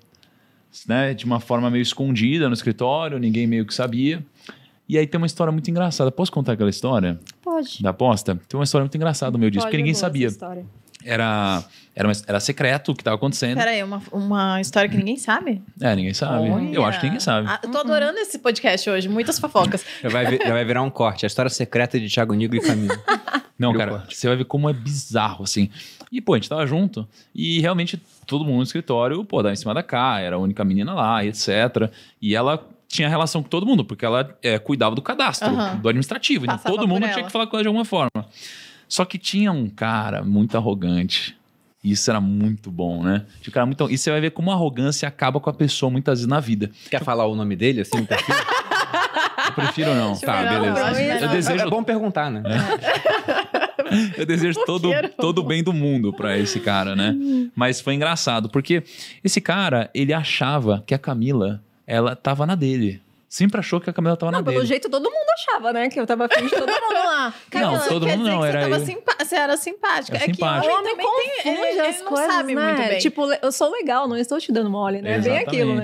né, 0.87 1.13
de 1.13 1.25
uma 1.25 1.39
forma 1.39 1.69
meio 1.69 1.81
escondida 1.81 2.47
no 2.47 2.53
escritório, 2.53 3.19
ninguém 3.19 3.45
meio 3.45 3.65
que 3.65 3.73
sabia. 3.73 4.25
E 4.87 4.97
aí 4.97 5.07
tem 5.07 5.17
uma 5.17 5.27
história 5.27 5.51
muito 5.51 5.69
engraçada. 5.69 6.11
Posso 6.11 6.31
contar 6.31 6.53
aquela 6.53 6.69
história? 6.69 7.19
Pode. 7.41 7.81
Da 7.81 7.91
aposta? 7.91 8.35
Tem 8.47 8.57
uma 8.57 8.63
história 8.63 8.83
muito 8.83 8.95
engraçada 8.95 9.31
no 9.31 9.39
meu 9.39 9.49
disco, 9.49 9.65
porque 9.65 9.77
ninguém 9.77 9.93
sabia. 9.93 10.29
Era, 11.05 11.63
era, 11.95 12.07
uma, 12.07 12.13
era 12.27 12.39
secreto 12.39 12.91
o 12.91 12.95
que 12.95 13.01
estava 13.01 13.15
acontecendo. 13.15 13.57
Peraí, 13.57 13.83
uma, 13.83 14.01
uma 14.11 14.59
história 14.59 14.89
que 14.89 14.97
ninguém 14.97 15.17
sabe? 15.17 15.61
É, 15.79 15.95
ninguém 15.95 16.13
sabe. 16.13 16.49
Olha. 16.49 16.73
Eu 16.73 16.83
acho 16.83 16.99
que 16.99 17.05
ninguém 17.05 17.19
sabe. 17.19 17.47
Ah, 17.47 17.59
eu 17.61 17.69
tô 17.69 17.77
adorando 17.77 18.17
esse 18.17 18.39
podcast 18.39 18.89
hoje, 18.89 19.07
muitas 19.07 19.37
fofocas. 19.37 19.85
já, 20.01 20.09
vai, 20.09 20.37
já 20.37 20.51
vai 20.51 20.65
virar 20.65 20.81
um 20.81 20.89
corte, 20.89 21.25
a 21.25 21.27
história 21.27 21.49
secreta 21.49 21.99
de 21.99 22.09
Thiago 22.09 22.33
Nigro 22.33 22.57
e 22.57 22.61
Camilo. 22.61 22.97
Não, 23.57 23.73
cara, 23.73 24.03
você 24.09 24.27
vai 24.27 24.35
ver 24.35 24.45
como 24.45 24.69
é 24.69 24.73
bizarro, 24.73 25.43
assim. 25.43 25.69
E, 26.11 26.19
pô, 26.19 26.33
a 26.33 26.37
gente 26.37 26.49
tava 26.49 26.65
junto 26.65 27.07
e 27.33 27.61
realmente 27.61 28.01
todo 28.25 28.43
mundo 28.43 28.57
no 28.57 28.63
escritório, 28.63 29.23
pô, 29.23 29.41
dava 29.41 29.53
em 29.53 29.55
cima 29.55 29.73
da 29.73 29.83
cá, 29.83 30.19
era 30.19 30.35
a 30.35 30.39
única 30.39 30.63
menina 30.65 30.93
lá, 30.93 31.23
etc. 31.23 31.89
E 32.21 32.35
ela 32.35 32.67
tinha 32.87 33.07
relação 33.07 33.41
com 33.41 33.49
todo 33.49 33.65
mundo, 33.65 33.83
porque 33.85 34.05
ela 34.05 34.35
é, 34.41 34.59
cuidava 34.59 34.95
do 34.95 35.01
cadastro, 35.01 35.49
uhum. 35.49 35.77
do 35.79 35.89
administrativo. 35.89 36.45
Então 36.45 36.59
todo 36.59 36.87
mundo 36.87 37.07
tinha 37.09 37.23
que 37.23 37.31
falar 37.31 37.47
com 37.47 37.55
ela 37.55 37.63
de 37.63 37.67
alguma 37.67 37.85
forma. 37.85 38.25
Só 38.87 39.05
que 39.05 39.17
tinha 39.17 39.51
um 39.51 39.69
cara 39.69 40.23
muito 40.23 40.55
arrogante. 40.55 41.35
Isso 41.83 42.09
era 42.09 42.21
muito 42.21 42.71
bom, 42.71 43.03
né? 43.03 43.25
Cara 43.51 43.65
muito... 43.65 43.89
E 43.91 43.97
você 43.97 44.09
vai 44.09 44.21
ver 44.21 44.31
como 44.31 44.51
a 44.51 44.53
arrogância 44.53 45.07
acaba 45.07 45.39
com 45.39 45.49
a 45.49 45.53
pessoa 45.53 45.89
muitas 45.89 46.19
vezes 46.19 46.27
na 46.27 46.39
vida. 46.39 46.71
Quer 46.89 47.03
falar 47.03 47.25
o 47.25 47.35
nome 47.35 47.55
dele, 47.55 47.81
assim, 47.81 48.05
perfil? 48.05 48.35
Eu 49.45 49.53
prefiro 49.53 49.93
não. 49.93 50.15
Tá, 50.17 50.43
beleza. 50.43 51.25
Eu 51.25 51.29
desejo... 51.29 51.65
É 51.65 51.69
bom 51.69 51.83
perguntar, 51.83 52.31
né? 52.31 52.41
É. 52.45 53.63
Eu 54.21 54.25
desejo 54.25 54.59
todo, 54.65 54.89
todo 55.19 55.39
o 55.39 55.43
bem 55.43 55.61
do 55.61 55.73
mundo 55.73 56.13
para 56.13 56.37
esse 56.37 56.59
cara, 56.59 56.95
né? 56.95 57.15
Mas 57.55 57.81
foi 57.81 57.93
engraçado, 57.93 58.49
porque 58.49 58.83
esse 59.23 59.41
cara, 59.41 59.89
ele 59.93 60.13
achava 60.13 60.83
que 60.87 60.95
a 60.95 60.97
Camila, 60.97 61.61
ela 61.85 62.15
tava 62.15 62.45
na 62.45 62.55
dele. 62.55 63.01
Sempre 63.33 63.59
achou 63.59 63.81
que 63.81 63.89
a 63.89 63.93
Camila 63.93 64.15
tava 64.15 64.31
não, 64.31 64.37
na 64.37 64.43
dele. 64.43 64.57
Pelo 64.57 64.67
jeito, 64.67 64.87
todo 64.87 65.05
mundo 65.05 65.25
achava, 65.33 65.73
né? 65.73 65.89
Que 65.89 65.99
eu 65.99 66.05
tava 66.05 66.25
afim 66.25 66.45
de 66.45 66.51
todo 66.51 66.67
mundo 66.69 66.93
lá. 66.93 67.33
Camila, 67.49 67.79
não, 67.79 67.87
todo 67.87 68.07
mundo 68.07 68.23
não, 68.25 68.45
era 68.45 68.69
eu. 68.69 68.85
Simpa... 68.85 69.15
Você 69.19 69.35
era 69.35 69.57
simpática. 69.57 70.17
Era 70.17 70.25
é 70.25 70.27
simpática. 70.27 70.61
que 70.61 70.71
o 70.71 70.79
homem 70.79 70.95
confunde 70.95 71.41
tem, 71.41 71.51
ele, 71.51 71.79
as 71.79 71.95
ele 71.95 72.05
coisas, 72.05 72.27
não 72.27 72.35
sabe 72.35 72.53
né? 72.53 72.63
muito 72.63 72.89
bem. 72.89 72.99
Tipo, 72.99 73.33
eu 73.33 73.51
sou 73.51 73.71
legal, 73.71 74.07
não 74.07 74.15
estou 74.17 74.37
te 74.37 74.51
dando 74.51 74.69
mole, 74.69 75.01
né? 75.01 75.15
Exatamente. 75.15 75.45
Bem 75.45 75.47
aquilo, 75.47 75.73
né? 75.73 75.83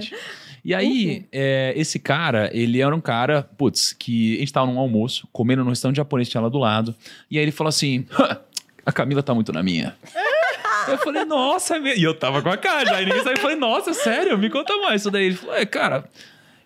E 0.63 0.75
aí, 0.75 1.25
é, 1.31 1.73
esse 1.75 1.97
cara, 1.97 2.51
ele 2.53 2.83
era 2.83 2.95
um 2.95 3.01
cara, 3.01 3.49
putz, 3.57 3.93
que 3.93 4.35
a 4.35 4.39
gente 4.41 4.53
tava 4.53 4.67
num 4.67 4.77
almoço, 4.77 5.27
comendo 5.33 5.63
num 5.63 5.71
restaurante 5.71 5.97
japonês 5.97 6.27
que 6.27 6.33
tinha 6.33 6.41
lá 6.41 6.49
do 6.49 6.59
lado. 6.59 6.95
E 7.31 7.39
aí 7.39 7.43
ele 7.43 7.51
falou 7.51 7.69
assim: 7.69 8.05
a 8.85 8.91
Camila 8.91 9.23
tá 9.23 9.33
muito 9.33 9.51
na 9.51 9.63
minha. 9.63 9.97
Eu 10.87 10.99
falei, 10.99 11.25
nossa, 11.25 11.77
é 11.77 11.97
e 11.97 12.03
eu 12.03 12.13
tava 12.13 12.43
com 12.43 12.49
a 12.49 12.57
cara. 12.57 12.97
Aí 12.97 13.05
ninguém 13.05 13.23
saiu. 13.23 13.37
Eu 13.37 13.41
falei, 13.41 13.55
nossa, 13.55 13.91
sério, 13.91 14.37
me 14.37 14.51
conta 14.51 14.77
mais. 14.77 15.01
Isso 15.01 15.09
daí 15.09 15.25
ele 15.25 15.35
falou, 15.35 15.55
é, 15.55 15.65
cara. 15.65 16.05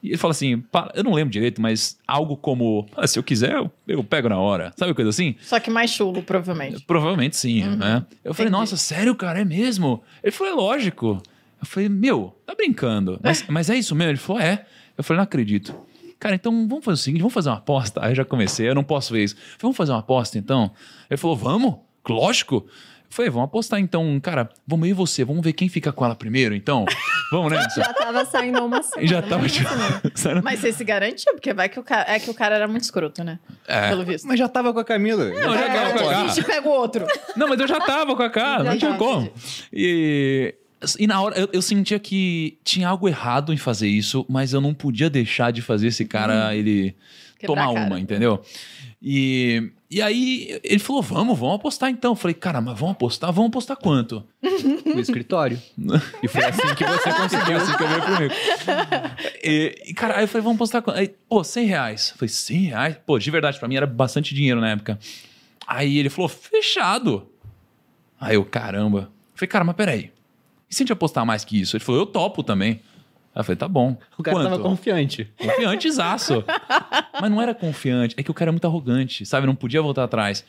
E 0.04 0.10
ele 0.10 0.18
falou 0.18 0.32
assim, 0.32 0.62
eu 0.94 1.04
não 1.04 1.14
lembro 1.14 1.32
direito, 1.32 1.62
mas 1.62 1.98
algo 2.06 2.36
como, 2.36 2.86
ah, 2.98 3.08
se 3.08 3.18
eu 3.18 3.24
quiser, 3.24 3.54
eu, 3.54 3.72
eu, 3.88 4.04
pego 4.04 4.28
na 4.28 4.38
hora. 4.38 4.74
Sabe 4.76 4.94
coisa 4.94 5.10
assim? 5.10 5.36
Só 5.42 5.62
que 5.62 5.72
mais 5.72 5.92
chulo, 5.92 6.22
provavelmente. 6.22 6.84
Provavelmente 6.84 7.38
sim, 7.38 7.64
uhum. 7.64 7.78
né? 7.78 8.06
Eu 8.22 8.34
falei, 8.34 8.52
nossa, 8.52 8.76
sério, 8.76 9.16
cara, 9.16 9.40
é 9.40 9.46
mesmo? 9.46 10.04
Ele 10.22 10.34
falou, 10.34 10.52
é 10.52 10.56
lógico. 10.58 11.24
Eu 11.62 11.66
falei, 11.66 11.88
meu, 11.88 12.38
tá 12.46 12.54
brincando. 12.54 13.18
Mas, 13.24 13.46
mas 13.48 13.70
é 13.70 13.78
isso 13.78 13.96
mesmo? 13.96 14.12
Ele 14.12 14.18
falou, 14.18 14.42
é. 14.42 14.66
Eu 14.98 15.06
falei, 15.06 15.20
não 15.20 15.24
acredito. 15.24 15.74
Cara, 16.20 16.36
então 16.36 16.68
vamos 16.68 16.84
fazer 16.84 16.96
o 16.96 17.04
seguinte, 17.04 17.22
vamos 17.22 17.34
fazer 17.34 17.50
uma 17.50 17.58
aposta. 17.58 18.04
Aí 18.04 18.12
eu 18.12 18.16
já 18.16 18.26
comecei, 18.26 18.68
eu 18.68 18.76
não 18.76 18.84
posso 18.84 19.14
ver 19.14 19.24
isso. 19.24 19.36
Falei, 19.36 19.58
vamos 19.62 19.78
fazer 19.78 19.94
uma 19.94 20.00
aposta 20.00 20.38
então? 20.38 20.72
Ele 21.10 21.18
falou, 21.18 21.38
vamos? 21.38 21.76
Lógico. 22.10 22.68
Falei, 23.14 23.30
vamos 23.30 23.46
apostar 23.46 23.80
então, 23.80 24.20
cara, 24.20 24.50
vamos 24.66 24.88
eu 24.88 24.92
e 24.92 24.94
você, 24.94 25.24
vamos 25.24 25.44
ver 25.44 25.54
quem 25.54 25.70
fica 25.70 25.92
com 25.92 26.04
ela 26.04 26.16
primeiro, 26.16 26.56
então. 26.56 26.84
Vamos 27.32 27.52
nessa. 27.52 27.70
já 27.80 27.94
tava 27.94 28.26
saindo 28.26 28.66
uma 28.66 28.82
semana. 28.84 29.08
Já 29.08 29.22
tava. 29.22 29.44
Mas 30.44 30.60
você 30.60 30.74
se 30.74 30.84
garantiu, 30.84 31.32
porque 31.34 31.54
vai 31.54 31.70
que 31.70 31.80
o 31.80 31.84
cara. 31.84 32.12
É 32.12 32.18
que 32.18 32.32
o 32.32 32.34
cara 32.34 32.56
era 32.56 32.68
muito 32.68 32.82
escroto, 32.82 33.24
né? 33.24 33.38
É. 33.68 33.90
Pelo 33.90 34.04
visto. 34.04 34.28
Mas 34.28 34.40
já 34.40 34.50
tava 34.50 34.74
com 34.74 34.80
a 34.80 34.84
Camila. 34.84 35.26
Não, 35.26 35.54
já 35.54 35.68
tava 35.68 35.92
com 35.92 36.00
a 36.00 36.10
Camila. 36.10 36.24
A 36.24 36.28
gente 36.28 36.44
pega 36.44 36.68
o 36.68 36.72
outro. 36.72 37.06
Não, 37.36 37.48
mas 37.48 37.60
eu 37.60 37.68
já 37.68 37.80
tava 37.80 38.16
com 38.16 38.24
a 38.24 38.30
cara, 38.32 38.64
não 38.64 38.78
tinha 38.80 38.96
como. 38.96 39.32
E. 39.72 40.56
E 41.00 41.06
na 41.06 41.22
hora 41.22 41.40
eu, 41.40 41.48
eu, 41.54 41.62
sentia 41.62 41.98
que 41.98 42.58
tinha 42.62 42.90
algo 42.90 43.08
errado 43.08 43.54
em 43.54 43.58
fazer 43.58 43.88
isso, 43.88 44.26
mas 44.28 44.52
eu 44.52 44.60
não 44.60 44.74
podia 44.74 45.10
deixar 45.10 45.52
de 45.52 45.62
fazer 45.62 45.88
esse 45.88 46.04
cara, 46.04 46.50
hum. 46.50 46.52
ele 46.52 46.96
Quebrar 47.38 47.68
tomar 47.68 47.86
uma, 47.86 48.00
entendeu? 48.00 48.44
E, 49.02 49.72
e 49.94 50.02
aí 50.02 50.60
ele 50.64 50.80
falou: 50.80 51.04
vamos, 51.04 51.38
vamos 51.38 51.56
apostar 51.56 51.88
então. 51.88 52.14
Eu 52.14 52.16
falei, 52.16 52.34
cara, 52.34 52.60
mas 52.60 52.80
vamos 52.80 52.94
apostar? 52.94 53.32
Vamos 53.32 53.50
apostar 53.50 53.78
quanto? 53.78 54.24
No 54.86 55.00
escritório. 55.00 55.62
e 56.24 56.28
foi 56.28 56.44
assim 56.44 56.76
que 56.76 56.84
você 56.84 57.14
conseguiu, 57.14 57.58
assim 57.58 57.78
que 57.78 57.84
eu 57.84 57.88
veio 57.88 58.02
comigo. 58.02 58.34
E, 59.44 59.76
e, 59.88 59.94
cara, 59.94 60.18
aí 60.18 60.24
eu 60.24 60.28
falei, 60.28 60.44
vamos 60.44 60.56
apostar 60.56 60.82
quanto? 60.82 60.98
Aí, 60.98 61.14
pô, 61.30 61.44
100 61.44 61.66
reais. 61.68 62.10
Eu 62.10 62.18
falei, 62.18 62.30
100 62.30 62.58
reais? 62.62 62.98
Pô, 63.06 63.20
de 63.20 63.30
verdade, 63.30 63.60
pra 63.60 63.68
mim 63.68 63.76
era 63.76 63.86
bastante 63.86 64.34
dinheiro 64.34 64.60
na 64.60 64.72
época. 64.72 64.98
Aí 65.68 66.00
ele 66.00 66.10
falou, 66.10 66.28
fechado. 66.28 67.28
Aí 68.20 68.36
eu, 68.36 68.46
caramba. 68.46 69.12
Eu 69.34 69.38
falei, 69.38 69.48
cara, 69.48 69.64
mas 69.64 69.76
peraí. 69.76 70.12
E 70.70 70.74
se 70.74 70.82
a 70.82 70.84
gente 70.84 70.94
apostar 70.94 71.24
mais 71.24 71.46
que 71.46 71.62
isso? 71.62 71.78
Ele 71.78 71.84
falou, 71.84 72.02
eu 72.02 72.08
topo 72.08 72.42
também. 72.42 72.82
Aí 73.36 73.40
eu 73.40 73.44
falei, 73.44 73.58
tá 73.58 73.68
bom. 73.68 73.98
O 74.18 74.22
cara 74.24 74.38
Quanto? 74.38 74.50
tava 74.50 74.62
confiante. 74.62 75.28
Confiante, 75.38 75.90
zaço. 75.92 76.44
Mas 77.20 77.32
não 77.32 77.42
era 77.42 77.56
confiante, 77.56 78.16
é 78.18 78.24
que 78.24 78.30
o 78.30 78.34
cara 78.34 78.50
é 78.50 78.54
muito 78.54 78.66
arrogante, 78.68 79.26
sabe? 79.26 79.48
Não 79.48 79.56
podia 79.56 79.82
voltar 79.82 80.04
atrás. 80.04 80.46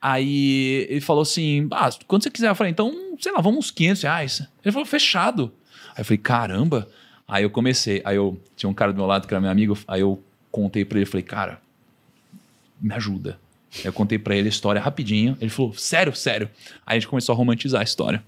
Aí 0.00 0.86
ele 0.88 1.00
falou 1.00 1.22
assim: 1.22 1.68
ah, 1.70 1.88
quando 2.06 2.24
você 2.24 2.30
quiser. 2.30 2.48
Eu 2.48 2.54
falei, 2.54 2.72
então, 2.72 2.92
sei 3.20 3.30
lá, 3.32 3.40
vamos 3.40 3.58
uns 3.66 3.70
500 3.70 4.02
reais. 4.02 4.48
Ele 4.64 4.72
falou, 4.72 4.84
fechado. 4.86 5.52
Aí 5.94 6.00
eu 6.00 6.04
falei, 6.04 6.18
caramba. 6.18 6.88
Aí 7.28 7.44
eu 7.44 7.50
comecei. 7.50 8.02
Aí 8.04 8.16
eu 8.16 8.40
tinha 8.56 8.68
um 8.68 8.74
cara 8.74 8.92
do 8.92 8.96
meu 8.96 9.06
lado 9.06 9.28
que 9.28 9.32
era 9.32 9.40
meu 9.40 9.50
amigo. 9.50 9.78
Aí 9.86 10.00
eu 10.00 10.20
contei 10.50 10.84
pra 10.84 10.98
ele, 10.98 11.06
falei, 11.06 11.22
cara, 11.22 11.60
me 12.80 12.92
ajuda. 12.94 13.38
Aí 13.76 13.84
eu 13.86 13.92
contei 13.92 14.18
pra 14.18 14.34
ele 14.34 14.48
a 14.48 14.50
história 14.50 14.80
rapidinho. 14.80 15.36
Ele 15.40 15.50
falou, 15.50 15.72
sério, 15.74 16.14
sério. 16.14 16.50
Aí 16.84 16.96
a 16.96 17.00
gente 17.00 17.08
começou 17.08 17.32
a 17.32 17.36
romantizar 17.36 17.80
a 17.80 17.84
história. 17.84 18.22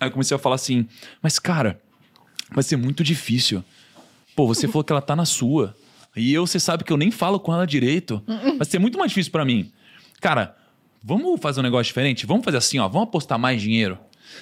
Aí 0.00 0.08
eu 0.08 0.12
comecei 0.12 0.34
a 0.34 0.38
falar 0.38 0.56
assim, 0.56 0.88
mas 1.22 1.38
cara, 1.38 1.80
vai 2.52 2.62
ser 2.62 2.76
muito 2.76 3.02
difícil. 3.04 3.64
Pô, 4.34 4.46
você 4.46 4.66
falou 4.66 4.84
que 4.84 4.92
ela 4.92 5.02
tá 5.02 5.14
na 5.14 5.24
sua. 5.24 5.74
E 6.16 6.32
eu, 6.32 6.46
você 6.46 6.58
sabe 6.58 6.84
que 6.84 6.92
eu 6.92 6.96
nem 6.96 7.10
falo 7.10 7.38
com 7.38 7.52
ela 7.52 7.66
direito. 7.66 8.22
Vai 8.56 8.66
ser 8.66 8.78
muito 8.78 8.98
mais 8.98 9.10
difícil 9.10 9.32
para 9.32 9.44
mim. 9.44 9.70
Cara, 10.20 10.56
vamos 11.02 11.40
fazer 11.40 11.60
um 11.60 11.62
negócio 11.62 11.86
diferente? 11.86 12.26
Vamos 12.26 12.44
fazer 12.44 12.56
assim, 12.56 12.78
ó. 12.78 12.88
Vamos 12.88 13.08
apostar 13.08 13.38
mais 13.38 13.60
dinheiro. 13.60 13.98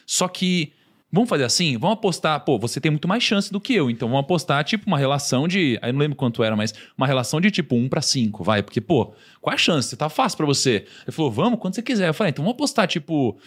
Só 0.06 0.28
que 0.28 0.72
Vamos 1.10 1.30
fazer 1.30 1.44
assim? 1.44 1.78
Vamos 1.78 1.94
apostar. 1.94 2.38
Pô, 2.44 2.58
você 2.58 2.80
tem 2.80 2.90
muito 2.90 3.08
mais 3.08 3.22
chance 3.22 3.50
do 3.50 3.58
que 3.58 3.72
eu, 3.72 3.88
então 3.88 4.08
vamos 4.08 4.24
apostar, 4.24 4.62
tipo, 4.62 4.86
uma 4.86 4.98
relação 4.98 5.48
de. 5.48 5.78
Aí 5.80 5.90
não 5.90 5.98
lembro 5.98 6.16
quanto 6.16 6.44
era, 6.44 6.54
mas 6.54 6.74
uma 6.96 7.06
relação 7.06 7.40
de 7.40 7.50
tipo 7.50 7.74
1 7.74 7.88
para 7.88 8.02
5, 8.02 8.44
vai. 8.44 8.62
Porque, 8.62 8.80
pô, 8.80 9.14
qual 9.40 9.52
é 9.52 9.54
a 9.54 9.58
chance? 9.58 9.96
Tá 9.96 10.10
fácil 10.10 10.36
para 10.36 10.46
você. 10.46 10.86
Ele 11.04 11.12
falou, 11.12 11.30
vamos, 11.30 11.58
quando 11.60 11.74
você 11.74 11.82
quiser. 11.82 12.08
Eu 12.08 12.14
falei, 12.14 12.30
então 12.30 12.44
vamos 12.44 12.56
apostar, 12.56 12.86
tipo, 12.86 13.38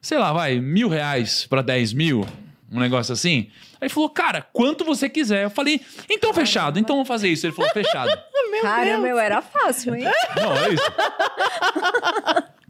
sei 0.00 0.16
lá, 0.16 0.32
vai, 0.32 0.60
mil 0.60 0.88
reais 0.88 1.44
para 1.46 1.60
10 1.60 1.92
mil, 1.92 2.24
um 2.70 2.80
negócio 2.80 3.12
assim. 3.12 3.50
Aí 3.80 3.86
ele 3.86 3.88
falou, 3.88 4.10
cara, 4.10 4.42
quanto 4.52 4.84
você 4.84 5.08
quiser. 5.08 5.44
Eu 5.44 5.50
falei, 5.50 5.80
então 6.10 6.32
fechado, 6.34 6.78
então 6.78 6.96
vamos 6.96 7.08
fazer 7.08 7.28
isso. 7.28 7.46
Ele 7.46 7.54
falou, 7.54 7.70
fechado. 7.72 8.08
meu 8.50 8.62
cara, 8.62 8.84
Deus. 8.84 9.02
meu, 9.02 9.18
era 9.18 9.40
fácil, 9.40 9.94
hein? 9.94 10.04
Não, 10.36 10.56
é 10.56 10.74
isso. 10.74 10.82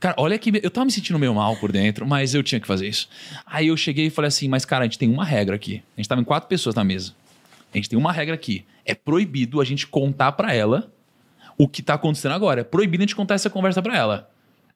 Cara, 0.01 0.15
olha 0.17 0.39
que 0.39 0.53
eu 0.63 0.71
tava 0.71 0.85
me 0.85 0.93
sentindo 0.93 1.19
meio 1.19 1.35
mal 1.35 1.57
por 1.57 1.73
dentro, 1.73 2.07
mas 2.07 2.33
eu 2.33 2.43
tinha 2.43 2.61
que 2.61 2.67
fazer 2.67 2.87
isso. 2.87 3.09
Aí 3.45 3.67
eu 3.67 3.77
cheguei 3.77 4.07
e 4.07 4.11
falei 4.11 4.29
assim: 4.29 4.49
mas 4.49 4.65
cara, 4.65 4.85
a 4.85 4.87
gente 4.87 4.99
tem 4.99 5.11
uma 5.11 5.25
regra 5.25 5.57
aqui. 5.57 5.83
A 5.97 6.01
gente 6.01 6.09
tava 6.09 6.21
em 6.21 6.25
quatro 6.25 6.49
pessoas 6.49 6.75
na 6.75 6.85
mesa. 6.85 7.15
A 7.73 7.77
gente 7.77 7.89
tem 7.89 7.99
uma 7.99 8.13
regra 8.13 8.35
aqui. 8.35 8.65
É 8.85 8.95
proibido 8.95 9.61
a 9.61 9.65
gente 9.65 9.87
contar 9.87 10.33
para 10.33 10.55
ela 10.55 10.91
o 11.57 11.69
que 11.69 11.83
tá 11.83 11.95
acontecendo 11.95 12.33
agora. 12.33 12.61
É 12.61 12.65
proibido 12.65 13.03
a 13.03 13.07
gente 13.07 13.17
contar 13.17 13.35
essa 13.35 13.51
conversa 13.51 13.83
para 13.83 13.97
ela. 13.97 14.31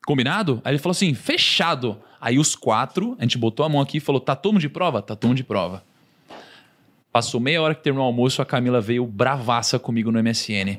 Combinado? 0.07 0.61
Aí 0.65 0.73
ele 0.73 0.79
falou 0.79 0.93
assim: 0.93 1.15
fechado. 1.15 1.99
Aí 2.21 2.39
os 2.39 2.55
quatro, 2.55 3.17
a 3.19 3.23
gente 3.23 3.37
botou 3.37 3.67
a 3.67 3.69
mão 3.69 3.81
aqui 3.81 3.99
e 3.99 4.01
falou: 4.01 4.21
tá 4.21 4.37
todo 4.37 4.53
mundo 4.53 4.63
de 4.63 4.69
prova? 4.69 5.03
Tá 5.03 5.17
todo 5.17 5.29
mundo 5.29 5.37
de 5.37 5.45
prova. 5.45 5.83
Passou 7.13 7.39
meia 7.39 7.61
hora 7.61 7.75
que 7.75 7.83
terminou 7.83 8.07
o 8.07 8.09
almoço, 8.09 8.41
a 8.41 8.47
Camila 8.47 8.81
veio 8.81 9.05
bravaça 9.05 9.79
comigo 9.79 10.11
no 10.11 10.23
MSN. 10.23 10.79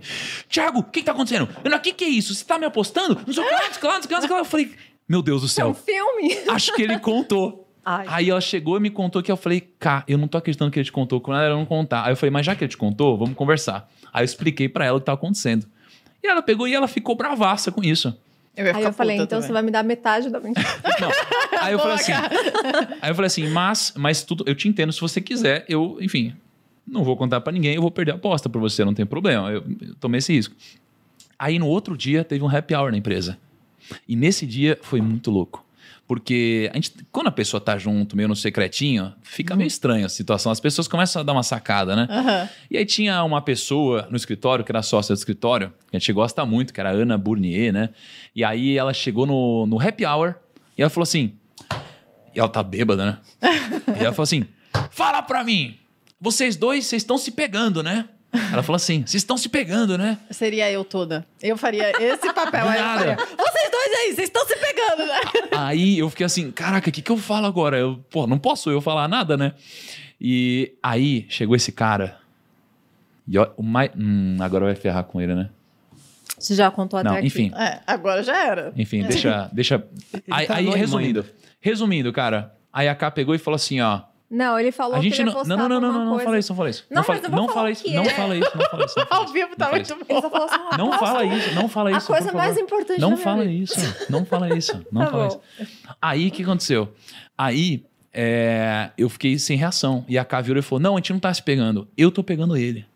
Tiago, 0.50 0.80
o 0.80 0.84
que, 0.84 1.02
que 1.02 1.06
tá 1.06 1.12
acontecendo? 1.12 1.48
O 1.64 1.80
que, 1.80 1.94
que 1.94 2.04
é 2.04 2.10
isso? 2.10 2.34
Você 2.34 2.44
tá 2.44 2.58
me 2.58 2.66
apostando? 2.66 3.22
Não 3.28 3.34
sei 3.34 3.44
o 3.44 3.48
que 3.48 3.54
lá, 3.54 3.60
não 3.60 3.68
sei 3.68 3.78
o 3.78 3.80
que 3.80 3.86
lá, 3.86 3.94
não 3.94 4.02
sei 4.02 4.16
o 4.16 4.22
que 4.22 4.34
lá. 4.34 4.40
Eu 4.40 4.46
falei, 4.46 4.72
meu 5.08 5.22
Deus 5.22 5.44
do 5.44 5.48
céu. 5.48 5.68
É 5.68 5.70
um 5.70 5.74
filme. 5.76 6.40
Acho 6.50 6.74
que 6.74 6.82
ele 6.82 6.98
contou. 6.98 7.70
Ai. 7.86 8.06
Aí 8.08 8.30
ela 8.30 8.42
chegou 8.42 8.78
e 8.78 8.80
me 8.80 8.90
contou 8.90 9.22
que 9.22 9.32
eu 9.32 9.38
falei, 9.38 9.62
cá, 9.78 10.04
eu 10.08 10.18
não 10.18 10.28
tô 10.28 10.38
acreditando 10.38 10.72
que 10.72 10.80
ele 10.80 10.86
te 10.86 10.92
contou, 10.92 11.22
quando 11.22 11.40
ela 11.40 11.56
não 11.56 11.66
contar. 11.66 12.06
Aí 12.06 12.14
eu 12.14 12.18
falei, 12.18 12.32
mas 12.32 12.46
já 12.46 12.56
que 12.56 12.64
ele 12.64 12.70
te 12.70 12.78
contou, 12.78 13.16
vamos 13.18 13.36
conversar. 13.36 13.88
Aí 14.12 14.24
eu 14.24 14.26
expliquei 14.26 14.68
para 14.68 14.86
ela 14.86 14.98
o 14.98 15.00
que 15.00 15.06
tava 15.06 15.18
acontecendo. 15.18 15.68
E 16.24 16.28
ela 16.28 16.42
pegou 16.42 16.68
e 16.68 16.74
ela 16.74 16.88
ficou 16.88 17.16
bravaça 17.16 17.72
com 17.72 17.84
isso. 17.84 18.18
Eu 18.56 18.76
aí 18.76 18.84
eu 18.84 18.94
falei, 18.94 19.16
então 19.16 19.28
também. 19.28 19.48
você 19.48 19.54
vai 19.54 19.64
me 19.64 19.72
dar 19.72 19.84
metade 19.84 20.30
da 20.30 20.40
mentira. 20.40 20.68
Não. 21.02 21.10
Aí 21.60 21.74
eu 21.74 21.80
falei 21.80 21.96
assim. 21.96 22.12
aí 23.02 23.10
eu 23.10 23.16
falei 23.16 23.28
assim, 23.28 23.48
mas, 23.50 23.94
mas 23.98 24.22
tudo, 24.22 24.44
eu 24.48 24.54
te 24.54 24.68
entendo 24.68 24.94
se 24.94 25.02
você 25.02 25.20
quiser, 25.20 25.66
eu, 25.68 25.98
enfim, 26.00 26.36
não 26.88 27.04
vou 27.04 27.18
contar 27.18 27.42
para 27.42 27.52
ninguém, 27.52 27.74
eu 27.74 27.82
vou 27.82 27.90
perder 27.90 28.12
a 28.12 28.16
aposta 28.16 28.48
para 28.48 28.62
você, 28.62 28.86
não 28.86 28.94
tem 28.94 29.06
problema. 29.06 29.50
Eu, 29.50 29.64
eu 29.82 29.96
tomei 29.96 30.20
esse 30.20 30.34
risco. 30.34 30.56
Aí 31.38 31.58
no 31.58 31.68
outro 31.68 31.98
dia 31.98 32.24
teve 32.24 32.44
um 32.44 32.48
happy 32.48 32.76
hour 32.76 32.92
na 32.92 32.98
empresa. 32.98 33.38
E 34.08 34.16
nesse 34.16 34.46
dia 34.46 34.78
foi 34.82 35.02
muito 35.02 35.32
louco. 35.32 35.66
Porque 36.08 36.70
a 36.74 36.76
gente, 36.76 36.94
quando 37.12 37.28
a 37.28 37.32
pessoa 37.32 37.62
tá 37.62 37.78
junto, 37.78 38.16
meio 38.16 38.28
no 38.28 38.36
secretinho, 38.36 39.14
fica 39.22 39.54
uhum. 39.54 39.60
meio 39.60 39.68
estranha 39.68 40.06
a 40.06 40.10
situação. 40.10 40.52
As 40.52 40.60
pessoas 40.60 40.88
começam 40.88 41.22
a 41.22 41.24
dar 41.24 41.32
uma 41.32 41.44
sacada, 41.44 41.96
né? 41.96 42.08
Uhum. 42.10 42.50
E 42.70 42.78
aí 42.78 42.86
tinha 42.86 43.24
uma 43.24 43.42
pessoa 43.42 44.08
no 44.12 44.18
escritório, 44.18 44.66
que 44.66 44.72
era 44.72 44.82
sócia 44.82 45.16
do 45.16 45.18
escritório, 45.18 45.70
que 45.90 45.96
a 45.96 46.00
gente 46.00 46.12
gosta 46.12 46.46
muito, 46.46 46.74
que 46.74 46.80
era 46.80 46.90
a 46.90 46.94
Ana 46.94 47.18
Bournier, 47.18 47.72
né? 47.72 47.90
E 48.36 48.44
aí 48.44 48.78
ela 48.78 48.94
chegou 48.94 49.26
no, 49.26 49.66
no 49.66 49.80
happy 49.80 50.06
hour 50.06 50.36
e 50.78 50.82
ela 50.82 50.90
falou 50.90 51.04
assim. 51.04 51.34
E 52.36 52.40
ela 52.40 52.50
tá 52.50 52.62
bêbada, 52.62 53.06
né? 53.06 53.18
e 54.00 54.04
ela 54.04 54.12
falou 54.12 54.24
assim: 54.24 54.46
fala 54.92 55.22
pra 55.22 55.44
mim, 55.44 55.78
vocês 56.20 56.58
dois, 56.58 56.86
vocês 56.86 57.02
estão 57.02 57.18
se 57.18 57.32
pegando, 57.32 57.82
né? 57.82 58.10
Ela 58.52 58.64
falou 58.64 58.76
assim: 58.78 59.02
vocês 59.06 59.22
estão 59.22 59.38
se 59.38 59.48
pegando, 59.48 59.98
né? 59.98 60.18
Seria 60.32 60.70
eu 60.72 60.84
toda. 60.84 61.26
Eu 61.42 61.56
faria 61.56 61.92
esse 62.02 62.34
papel. 62.34 62.68
aí 62.68 62.80
Faria, 62.80 63.16
vocês 63.16 63.72
dois 63.72 63.94
aí, 64.00 64.16
vocês 64.16 64.30
estão 64.30 64.46
se 64.48 64.56
pegando, 64.56 65.06
né? 65.06 65.50
Aí 65.52 66.00
eu 66.00 66.10
fiquei 66.10 66.26
assim: 66.26 66.52
caraca, 66.52 66.90
o 66.90 66.92
que, 66.92 67.02
que 67.02 67.12
eu 67.12 67.18
falo 67.18 67.46
agora? 67.46 67.78
Eu, 67.78 68.04
pô, 68.10 68.26
não 68.26 68.40
posso 68.40 68.72
eu 68.72 68.82
falar 68.82 69.08
nada, 69.08 69.38
né? 69.38 69.54
E 70.20 70.74
aí 70.82 71.26
chegou 71.30 71.56
esse 71.56 71.72
cara. 71.72 72.18
E 73.28 73.38
o 73.38 73.64
mais, 73.64 73.92
hum, 73.96 74.38
agora 74.40 74.66
vai 74.66 74.76
ferrar 74.76 75.04
com 75.04 75.22
ele, 75.22 75.36
né? 75.36 75.50
Você 76.38 76.56
já 76.56 76.70
contou 76.72 77.00
até 77.00 77.10
não, 77.10 77.18
aqui. 77.18 77.28
Enfim. 77.28 77.52
É, 77.56 77.80
agora 77.88 78.22
já 78.24 78.38
era. 78.38 78.74
Enfim, 78.76 79.04
é. 79.04 79.08
deixa. 79.08 79.50
deixa... 79.54 79.88
Aí, 80.30 80.48
tá 80.48 80.56
aí 80.56 80.70
resumindo. 80.70 81.26
Resumindo, 81.62 82.12
cara. 82.12 82.54
Aí 82.72 82.90
a 82.90 82.96
K 82.96 83.12
pegou 83.12 83.34
e 83.34 83.38
falou 83.38 83.56
assim: 83.56 83.80
ó. 83.80 84.02
Não, 84.34 84.60
ele 84.60 84.72
falou 84.72 84.98
a 84.98 85.00
gente 85.00 85.16
que 85.16 85.24
não, 85.24 85.44
não, 85.44 85.44
não, 85.44 85.70
não, 85.70 85.80
não, 85.80 85.94
não, 85.94 86.06
não 86.06 86.20
fala 86.20 86.40
isso, 86.40 86.52
não 86.52 86.58
fala 86.58 86.70
isso. 86.72 86.86
Não, 86.90 86.96
não, 86.98 87.04
fala, 87.04 87.20
não, 87.30 87.48
fala 87.48 87.72
isso, 87.72 87.94
não 87.94 88.06
fala 88.06 88.36
isso, 88.36 88.50
não 88.58 88.66
fala 88.66 88.86
isso. 88.86 88.96
Ao 89.08 89.28
vivo 89.28 89.56
tá 89.56 89.70
muito 89.70 89.96
bom. 89.96 90.44
Assim, 90.44 90.78
não 90.78 91.00
fala 91.00 91.24
isso, 91.24 91.54
não 91.54 91.70
fala 91.70 91.92
isso. 91.92 92.12
A 92.12 92.16
coisa 92.16 92.32
mais 92.34 92.58
importante 92.58 93.00
Não 93.00 93.16
fala 93.16 93.46
isso, 93.46 93.96
não 94.10 94.26
fala 94.26 94.58
isso, 94.58 94.86
não 94.92 95.06
fala 95.06 95.28
isso. 95.28 95.40
Aí 96.02 96.30
o 96.30 96.32
que 96.32 96.42
aconteceu? 96.42 96.92
Aí 97.38 97.86
é, 98.12 98.90
eu 98.98 99.08
fiquei 99.08 99.38
sem 99.38 99.56
reação. 99.56 100.04
E 100.08 100.18
a 100.18 100.26
K 100.26 100.42
virou 100.42 100.60
e 100.60 100.64
falou: 100.64 100.82
Não, 100.82 100.94
a 100.96 100.98
gente 100.98 101.14
não 101.14 101.20
tá 101.20 101.32
se 101.32 101.44
pegando, 101.44 101.88
eu 101.96 102.10
tô 102.10 102.24
pegando 102.24 102.58
ele. 102.58 102.88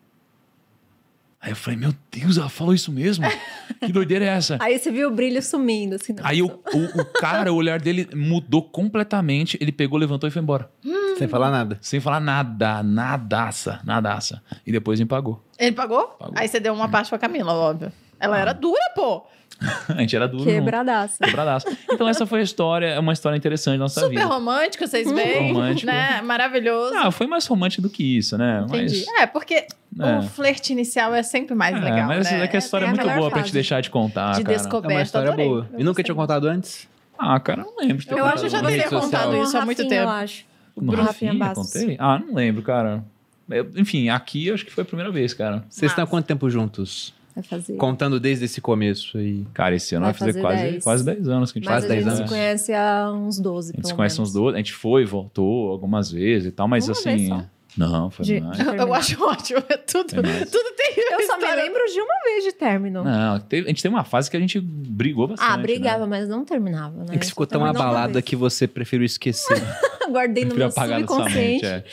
Aí 1.40 1.52
eu 1.52 1.56
falei, 1.56 1.78
meu 1.78 1.94
Deus, 2.10 2.36
ela 2.36 2.48
falou 2.48 2.74
isso 2.74 2.90
mesmo? 2.90 3.24
Que 3.80 3.92
doideira 3.92 4.24
é 4.24 4.28
essa? 4.28 4.58
Aí 4.60 4.76
você 4.76 4.90
viu 4.90 5.08
o 5.08 5.10
brilho 5.12 5.40
sumindo, 5.40 5.94
assim. 5.94 6.16
Aí 6.24 6.42
o, 6.42 6.46
o, 6.46 7.00
o, 7.00 7.04
cara, 7.04 7.52
o 7.52 7.56
olhar 7.56 7.80
dele 7.80 8.08
mudou 8.12 8.60
completamente. 8.60 9.56
Ele 9.60 9.70
pegou, 9.70 9.96
levantou 9.96 10.28
e 10.28 10.32
foi 10.32 10.42
embora. 10.42 10.68
Hum. 10.84 11.14
Sem 11.16 11.28
falar 11.28 11.50
nada. 11.50 11.78
Sem 11.80 12.00
falar 12.00 12.18
nada, 12.18 12.82
nadaça, 12.82 13.80
nadaça. 13.84 14.42
E 14.66 14.72
depois 14.72 14.98
me 14.98 15.06
pagou. 15.06 15.44
Ele 15.58 15.72
pagou? 15.72 16.08
pagou. 16.08 16.34
Aí 16.36 16.48
você 16.48 16.58
deu 16.58 16.74
uma 16.74 16.88
parte 16.88 17.08
pra 17.08 17.18
Camila, 17.18 17.52
óbvio. 17.52 17.92
Ela 18.18 18.36
ah. 18.36 18.40
era 18.40 18.52
dura, 18.52 18.92
pô. 18.96 19.24
a 19.88 20.00
gente 20.00 20.14
era 20.14 20.28
duro. 20.28 20.44
Quebradaça. 20.44 21.24
Quebradaça. 21.24 21.78
Então 21.90 22.08
essa 22.08 22.26
foi 22.26 22.40
a 22.40 22.42
história, 22.42 22.86
é 22.86 22.98
uma 22.98 23.12
história 23.12 23.36
interessante 23.36 23.74
da 23.74 23.84
nossa 23.84 24.00
Super 24.00 24.10
vida. 24.10 24.22
Super 24.22 24.34
romântico, 24.34 24.86
vocês 24.86 25.10
veem. 25.10 25.52
romântico. 25.52 25.86
Né? 25.86 26.22
Maravilhoso. 26.22 26.94
Ah, 26.96 27.10
foi 27.10 27.26
mais 27.26 27.46
romântico 27.46 27.82
do 27.82 27.90
que 27.90 28.18
isso, 28.18 28.38
né? 28.38 28.64
Entendi. 28.68 29.04
Mas... 29.06 29.22
É, 29.22 29.26
porque 29.26 29.54
é. 29.54 30.18
o 30.18 30.22
flerte 30.22 30.72
inicial 30.72 31.14
é 31.14 31.22
sempre 31.22 31.54
mais 31.54 31.76
é, 31.76 31.80
legal, 31.80 32.06
mas 32.06 32.30
né? 32.30 32.44
é 32.44 32.48
que 32.48 32.56
a 32.56 32.58
história 32.58 32.86
é, 32.86 32.88
é 32.88 32.92
muito 32.92 33.08
boa 33.08 33.30
pra 33.30 33.40
gente 33.40 33.52
deixar 33.52 33.80
de 33.80 33.90
contar, 33.90 34.36
De 34.36 34.44
cara. 34.44 34.56
descoberta, 34.56 34.92
é 34.92 34.96
uma 34.96 35.02
história 35.02 35.28
adorei. 35.28 35.48
boa. 35.48 35.68
E 35.76 35.84
nunca 35.84 36.02
tinha 36.02 36.14
contado 36.14 36.46
antes? 36.46 36.88
Ah, 37.18 37.40
cara, 37.40 37.62
não 37.62 37.76
lembro. 37.76 38.04
Eu 38.16 38.24
acho 38.26 38.40
que 38.40 38.46
eu 38.46 38.50
já 38.50 38.62
teria 38.62 38.88
contado 38.88 39.36
isso 39.42 39.58
há 39.58 39.64
muito 39.64 39.82
tempo. 39.88 40.02
Eu 40.02 40.08
acho. 40.08 40.46
No 40.76 40.94
Rafinha, 40.94 41.32
Rafinha 41.32 41.54
contei? 41.54 41.96
Ah, 41.98 42.20
não 42.20 42.34
lembro, 42.34 42.62
cara. 42.62 43.04
Eu, 43.50 43.68
enfim, 43.76 44.08
aqui 44.08 44.50
acho 44.52 44.64
que 44.64 44.70
foi 44.70 44.82
a 44.82 44.84
primeira 44.84 45.10
vez, 45.10 45.34
cara. 45.34 45.64
Vocês 45.68 45.90
estão 45.90 46.04
há 46.04 46.06
quanto 46.06 46.26
tempo 46.26 46.48
juntos? 46.48 47.14
Fazer. 47.42 47.76
Contando 47.76 48.18
desde 48.18 48.44
esse 48.44 48.60
começo 48.60 49.18
aí. 49.18 49.44
Cara, 49.54 49.74
esse 49.74 49.94
ano 49.94 50.06
vai, 50.06 50.12
vai 50.12 50.28
fazer, 50.28 50.40
quase 50.40 50.62
10. 50.62 50.84
quase 50.84 51.04
10 51.04 51.28
anos 51.28 51.52
que 51.52 51.58
a 51.58 51.60
gente 51.60 51.70
mas 51.70 51.84
faz 51.84 51.92
10 51.92 52.06
anos. 52.06 52.14
a 52.14 52.16
gente 52.16 52.28
se 52.28 52.34
conhece 52.34 52.72
há 52.74 53.12
uns 53.12 53.38
12, 53.38 53.72
A 53.72 53.76
gente 53.76 53.88
se 53.88 53.94
conhece 53.94 54.20
uns 54.20 54.32
12. 54.32 54.54
A 54.54 54.58
gente 54.58 54.72
foi, 54.72 55.04
voltou 55.04 55.70
algumas 55.70 56.10
vezes 56.10 56.48
e 56.48 56.52
tal, 56.52 56.66
mas 56.68 56.86
Uma 56.86 56.92
assim. 56.92 57.30
Não, 57.78 58.10
foi 58.10 58.24
de, 58.24 58.40
mais. 58.40 58.58
Eu 58.58 58.92
acho 58.92 59.24
ótimo. 59.24 59.62
É 59.68 59.76
tudo, 59.76 60.08
tudo 60.10 60.74
tem. 60.76 60.94
Eu 61.12 61.26
só 61.26 61.36
me 61.36 61.54
lembro 61.54 61.80
de 61.86 62.00
uma 62.00 62.14
vez 62.24 62.44
de 62.44 62.52
término. 62.52 63.04
Não, 63.04 63.38
teve, 63.38 63.66
a 63.66 63.68
gente 63.68 63.82
tem 63.82 63.90
uma 63.90 64.04
fase 64.04 64.28
que 64.28 64.36
a 64.36 64.40
gente 64.40 64.60
brigou 64.60 65.28
bastante. 65.28 65.48
Ah, 65.48 65.56
brigava, 65.56 66.00
né? 66.00 66.18
mas 66.18 66.28
não 66.28 66.44
terminava, 66.44 67.04
né? 67.04 67.14
É 67.14 67.18
que 67.18 67.26
ficou 67.26 67.46
tão 67.46 67.64
abalada 67.64 68.20
que 68.20 68.34
você 68.34 68.66
preferiu 68.66 69.06
esquecer. 69.06 69.62
Guardei 70.10 70.44
no 70.44 70.54
meu 70.54 70.70
subconsciente. 70.70 71.66
É. 71.66 71.84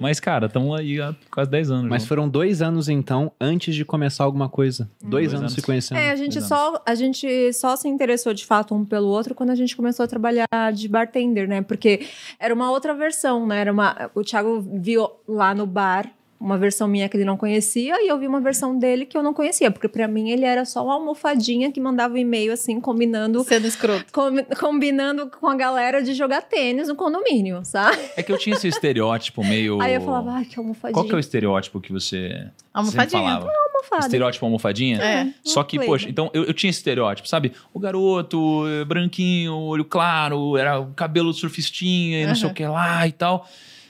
Mas, 0.00 0.20
cara, 0.20 0.46
estamos 0.46 0.78
aí 0.78 1.00
há 1.00 1.14
quase 1.30 1.50
10 1.50 1.70
anos. 1.72 1.90
Mas 1.90 2.06
foram 2.06 2.28
dois 2.28 2.62
anos, 2.62 2.88
então, 2.88 3.32
antes 3.40 3.74
de 3.74 3.84
começar 3.84 4.24
alguma 4.24 4.48
coisa. 4.48 4.88
Hum. 5.02 5.10
Dois, 5.10 5.24
dois 5.24 5.28
anos, 5.30 5.40
anos, 5.40 5.52
se 5.54 5.62
conhecendo. 5.62 5.98
É, 5.98 6.10
a 6.10 6.16
gente, 6.16 6.40
só, 6.40 6.80
a 6.86 6.94
gente 6.94 7.52
só 7.52 7.74
se 7.74 7.88
interessou 7.88 8.32
de 8.32 8.46
fato 8.46 8.74
um 8.74 8.84
pelo 8.84 9.08
outro 9.08 9.34
quando 9.34 9.50
a 9.50 9.56
gente 9.56 9.76
começou 9.76 10.04
a 10.04 10.06
trabalhar 10.06 10.46
de 10.72 10.88
bartender, 10.88 11.48
né? 11.48 11.60
Porque 11.60 12.06
era 12.38 12.54
uma 12.54 12.70
outra 12.70 12.94
versão, 12.94 13.44
né? 13.46 13.60
Era 13.60 13.72
uma, 13.72 14.10
o 14.14 14.22
Thiago 14.22 14.64
viu 14.80 15.08
lá 15.26 15.54
no 15.54 15.66
bar 15.66 16.12
uma 16.40 16.56
versão 16.56 16.86
minha 16.86 17.08
que 17.08 17.16
ele 17.16 17.24
não 17.24 17.36
conhecia 17.36 18.00
e 18.02 18.08
eu 18.08 18.18
vi 18.18 18.26
uma 18.26 18.40
versão 18.40 18.78
dele 18.78 19.04
que 19.04 19.16
eu 19.16 19.22
não 19.22 19.34
conhecia, 19.34 19.70
porque 19.70 19.88
para 19.88 20.06
mim 20.06 20.30
ele 20.30 20.44
era 20.44 20.64
só 20.64 20.84
uma 20.84 20.94
almofadinha 20.94 21.72
que 21.72 21.80
mandava 21.80 22.14
um 22.14 22.16
e-mail 22.16 22.52
assim, 22.52 22.80
combinando. 22.80 23.42
Sendo 23.42 23.66
escroto. 23.66 24.12
Com, 24.12 24.30
combinando 24.58 25.28
com 25.28 25.48
a 25.48 25.56
galera 25.56 26.02
de 26.02 26.14
jogar 26.14 26.42
tênis 26.42 26.88
no 26.88 26.94
condomínio, 26.94 27.60
sabe? 27.64 27.98
É 28.16 28.22
que 28.22 28.30
eu 28.30 28.38
tinha 28.38 28.54
esse 28.54 28.68
estereótipo 28.68 29.44
meio. 29.44 29.80
Aí 29.80 29.94
eu 29.94 30.00
falava, 30.00 30.32
ai, 30.32 30.44
que 30.44 30.58
almofadinha. 30.58 30.94
Qual 30.94 31.04
que 31.04 31.12
é 31.12 31.16
o 31.16 31.18
estereótipo 31.18 31.80
que 31.80 31.92
você. 31.92 32.46
Almofadinha. 32.72 33.22
Falava? 33.22 33.46
Não, 33.46 33.66
almofada. 33.66 34.06
Estereótipo 34.06 34.46
almofadinha? 34.46 35.02
É. 35.02 35.28
Só 35.42 35.64
que, 35.64 35.84
poxa, 35.84 36.08
então 36.08 36.30
eu, 36.32 36.44
eu 36.44 36.54
tinha 36.54 36.70
esse 36.70 36.78
estereótipo, 36.78 37.28
sabe? 37.28 37.52
O 37.74 37.80
garoto, 37.80 38.64
eh, 38.68 38.84
branquinho, 38.84 39.54
olho 39.54 39.84
claro, 39.84 40.56
era 40.56 40.78
o 40.78 40.92
cabelo 40.94 41.32
surfistinha 41.32 42.20
e 42.20 42.22
não 42.22 42.30
uhum. 42.30 42.36
sei 42.36 42.48
o 42.48 42.54
que 42.54 42.66
lá 42.66 43.06
e 43.08 43.12
tal. 43.12 43.48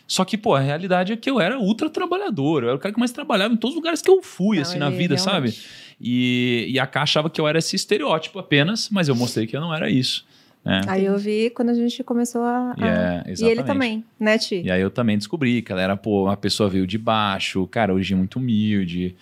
Só 0.09 0.25
que, 0.25 0.39
pô, 0.39 0.55
a 0.55 0.61
realidade 0.61 1.13
é 1.13 1.17
que 1.17 1.31
eu 1.31 1.39
era 1.39 1.59
ultra 1.59 1.91
trabalhador. 1.91 2.63
Eu 2.63 2.71
era 2.71 2.77
o 2.79 2.81
cara 2.81 2.95
que 2.95 2.99
mais 2.99 3.13
trabalhava 3.13 3.53
em 3.53 3.59
todos 3.59 3.77
os 3.77 3.77
lugares 3.77 4.01
que 4.01 4.11
eu 4.11 4.23
fui, 4.23 4.57
não, 4.57 4.63
assim, 4.63 4.79
na 4.79 4.89
vida, 4.89 5.15
realmente... 5.15 5.53
sabe? 5.53 5.89
E, 6.01 6.67
e 6.71 6.81
a 6.81 6.87
K 6.87 7.03
achava 7.03 7.29
que 7.29 7.39
eu 7.39 7.47
era 7.47 7.59
esse 7.59 7.77
estereótipo 7.77 8.39
apenas, 8.39 8.89
mas 8.91 9.09
eu 9.09 9.15
mostrei 9.15 9.47
que 9.47 9.55
eu 9.55 9.61
não 9.61 9.75
era 9.75 9.91
isso. 9.91 10.27
Né? 10.65 10.81
Aí 10.89 11.05
eu 11.05 11.19
vi 11.19 11.51
quando 11.51 11.69
a 11.69 11.75
gente 11.75 12.03
começou 12.03 12.43
a. 12.43 12.75
Yeah, 12.79 13.25
e 13.29 13.45
ele 13.45 13.63
também, 13.63 14.05
né, 14.19 14.39
Ti? 14.39 14.63
E 14.65 14.71
aí 14.71 14.81
eu 14.81 14.91
também 14.91 15.17
descobri 15.17 15.63
que 15.63 15.71
ela 15.71 15.81
era, 15.81 15.97
pô, 15.97 16.25
uma 16.25 16.37
pessoa 16.37 16.69
veio 16.69 16.87
de 16.87 16.99
baixo, 16.99 17.67
cara, 17.67 17.93
hoje 17.93 18.15
muito 18.15 18.39
humilde. 18.39 19.15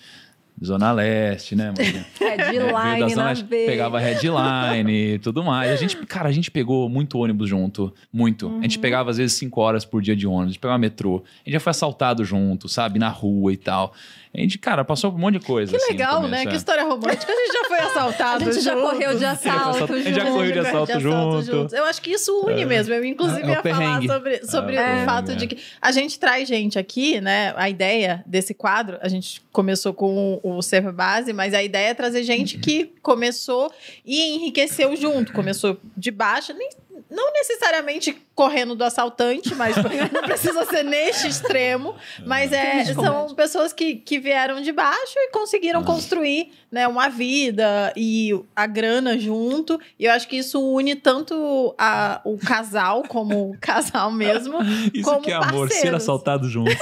Zona 0.64 0.90
Leste, 0.92 1.54
né, 1.54 1.72
Maria? 1.76 2.06
Headline 2.18 3.12
é, 3.12 3.14
na 3.14 3.28
Leste, 3.28 3.44
Pegava 3.44 3.98
headline 4.00 5.14
e 5.14 5.18
tudo 5.18 5.44
mais. 5.44 5.70
A 5.70 5.76
gente, 5.76 5.96
cara, 6.06 6.28
a 6.28 6.32
gente 6.32 6.50
pegou 6.50 6.88
muito 6.88 7.18
ônibus 7.18 7.48
junto. 7.48 7.92
Muito. 8.12 8.46
Uhum. 8.46 8.60
A 8.60 8.62
gente 8.62 8.76
uhum. 8.76 8.82
pegava, 8.82 9.10
às 9.10 9.18
vezes, 9.18 9.36
cinco 9.36 9.60
horas 9.60 9.84
por 9.84 10.00
dia 10.00 10.16
de 10.16 10.26
ônibus. 10.26 10.44
A 10.44 10.52
gente 10.52 10.60
pegava 10.60 10.78
metrô. 10.78 11.22
A 11.24 11.38
gente 11.44 11.52
já 11.54 11.60
foi 11.60 11.70
assaltado 11.70 12.24
junto, 12.24 12.68
sabe? 12.68 12.98
Na 12.98 13.08
rua 13.08 13.52
e 13.52 13.56
tal. 13.56 13.92
A 14.36 14.40
gente, 14.40 14.58
cara, 14.58 14.84
passou 14.84 15.10
por 15.10 15.16
um 15.16 15.20
monte 15.20 15.38
de 15.38 15.46
coisa. 15.46 15.70
Que 15.70 15.76
assim, 15.76 15.92
legal, 15.92 16.22
né? 16.28 16.42
É. 16.42 16.46
Que 16.46 16.56
história 16.56 16.84
romântica. 16.84 17.32
A 17.32 17.34
gente 17.34 17.52
já 17.52 17.64
foi 17.64 17.78
assaltado 17.88 18.44
A 18.48 18.52
gente 18.52 18.64
já 18.64 18.76
correu 18.76 19.18
de 19.18 19.24
assalto 19.24 19.92
A 19.94 19.98
gente 19.98 20.14
já 20.14 20.26
correu 20.26 20.52
de 20.52 20.58
assalto, 20.58 21.00
junto. 21.00 21.74
Eu 21.74 21.84
acho 21.84 22.02
que 22.02 22.10
isso 22.10 22.32
une 22.44 22.62
é. 22.62 22.66
mesmo. 22.66 22.92
Eu, 22.92 23.04
inclusive, 23.04 23.42
é, 23.42 23.50
ia 23.50 23.62
falar 23.62 24.02
sobre, 24.02 24.44
sobre 24.44 24.76
é. 24.76 25.02
o 25.02 25.04
fato 25.06 25.34
de 25.34 25.46
que 25.46 25.58
a 25.80 25.90
gente 25.90 26.18
traz 26.18 26.46
gente 26.46 26.78
aqui, 26.78 27.18
né? 27.18 27.54
A 27.56 27.70
ideia 27.70 28.22
desse 28.26 28.52
quadro, 28.52 28.98
a 29.00 29.08
gente 29.08 29.42
começou 29.50 29.94
com 29.94 30.38
o 30.54 30.62
Server 30.62 30.92
Base, 30.92 31.32
mas 31.32 31.54
a 31.54 31.62
ideia 31.62 31.88
é 31.88 31.94
trazer 31.94 32.22
gente 32.22 32.58
que 32.58 32.94
começou 33.02 33.72
e 34.04 34.34
enriqueceu 34.34 34.94
junto. 34.96 35.32
Começou 35.32 35.78
de 35.96 36.10
baixo, 36.10 36.52
nem 36.52 36.70
não 37.10 37.32
necessariamente 37.32 38.16
correndo 38.34 38.74
do 38.74 38.84
assaltante, 38.84 39.54
mas 39.54 39.76
não 40.12 40.22
precisa 40.22 40.64
ser 40.66 40.82
neste 40.82 41.28
extremo. 41.28 41.94
Mas 42.24 42.52
é, 42.52 42.84
são 42.84 43.34
pessoas 43.34 43.72
que, 43.72 43.96
que 43.96 44.18
vieram 44.18 44.60
de 44.60 44.72
baixo 44.72 45.14
e 45.16 45.30
conseguiram 45.30 45.80
ah. 45.80 45.84
construir 45.84 46.52
né, 46.70 46.86
uma 46.86 47.08
vida 47.08 47.92
e 47.96 48.30
a 48.54 48.66
grana 48.66 49.18
junto. 49.18 49.80
E 49.98 50.04
eu 50.04 50.12
acho 50.12 50.28
que 50.28 50.36
isso 50.36 50.60
une 50.60 50.96
tanto 50.96 51.74
a, 51.78 52.20
o 52.24 52.36
casal 52.36 53.02
como 53.04 53.50
o 53.50 53.56
casal 53.60 54.10
mesmo. 54.10 54.58
Isso 54.92 55.04
como 55.04 55.22
que 55.22 55.30
é 55.30 55.34
amor, 55.34 55.70
ser 55.70 55.94
assaltado 55.94 56.48
juntos. 56.48 56.76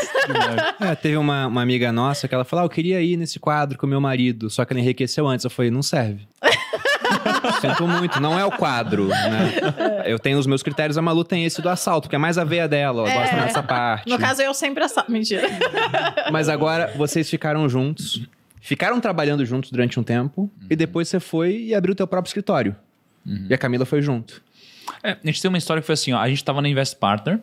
é, 0.80 0.94
teve 0.94 1.16
uma, 1.16 1.46
uma 1.46 1.62
amiga 1.62 1.92
nossa 1.92 2.26
que 2.26 2.34
ela 2.34 2.44
falou: 2.44 2.64
ah, 2.64 2.66
eu 2.66 2.70
queria 2.70 3.00
ir 3.00 3.16
nesse 3.16 3.38
quadro 3.38 3.78
com 3.78 3.86
meu 3.86 4.00
marido, 4.00 4.48
só 4.50 4.64
que 4.64 4.72
ele 4.72 4.80
enriqueceu 4.80 5.26
antes. 5.26 5.44
Eu 5.44 5.50
falei, 5.50 5.70
não 5.70 5.82
serve. 5.82 6.26
Sinto 7.70 7.88
muito, 7.88 8.20
não 8.20 8.38
é 8.38 8.44
o 8.44 8.50
quadro, 8.50 9.08
né? 9.08 10.04
Eu 10.06 10.18
tenho 10.18 10.38
os 10.38 10.46
meus 10.46 10.62
critérios, 10.62 10.98
a 10.98 11.02
Malu 11.02 11.24
tem 11.24 11.44
esse 11.44 11.60
do 11.62 11.68
assalto, 11.68 12.02
porque 12.02 12.16
é 12.16 12.18
mais 12.18 12.38
a 12.38 12.44
veia 12.44 12.68
dela, 12.68 13.02
ela 13.02 13.10
é. 13.10 13.20
gosta 13.20 13.36
dessa 13.36 13.62
parte. 13.62 14.08
No 14.08 14.18
caso, 14.18 14.42
eu 14.42 14.52
sempre 14.54 14.84
assalto. 14.84 15.10
Mentira. 15.10 15.48
Mas 16.30 16.48
agora 16.48 16.92
vocês 16.96 17.28
ficaram 17.28 17.68
juntos, 17.68 18.22
ficaram 18.60 19.00
trabalhando 19.00 19.44
juntos 19.44 19.70
durante 19.70 19.98
um 19.98 20.02
tempo, 20.02 20.42
uhum. 20.42 20.66
e 20.70 20.76
depois 20.76 21.08
você 21.08 21.20
foi 21.20 21.56
e 21.56 21.74
abriu 21.74 21.92
o 21.92 21.96
teu 21.96 22.06
próprio 22.06 22.28
escritório. 22.28 22.76
Uhum. 23.26 23.46
E 23.48 23.54
a 23.54 23.58
Camila 23.58 23.84
foi 23.84 24.02
junto. 24.02 24.42
É, 25.02 25.12
a 25.12 25.26
gente 25.26 25.40
tem 25.40 25.48
uma 25.48 25.58
história 25.58 25.80
que 25.80 25.86
foi 25.86 25.94
assim, 25.94 26.12
ó, 26.12 26.18
a 26.18 26.28
gente 26.28 26.44
tava 26.44 26.60
na 26.60 26.68
Invest 26.68 26.96
Partner, 26.96 27.40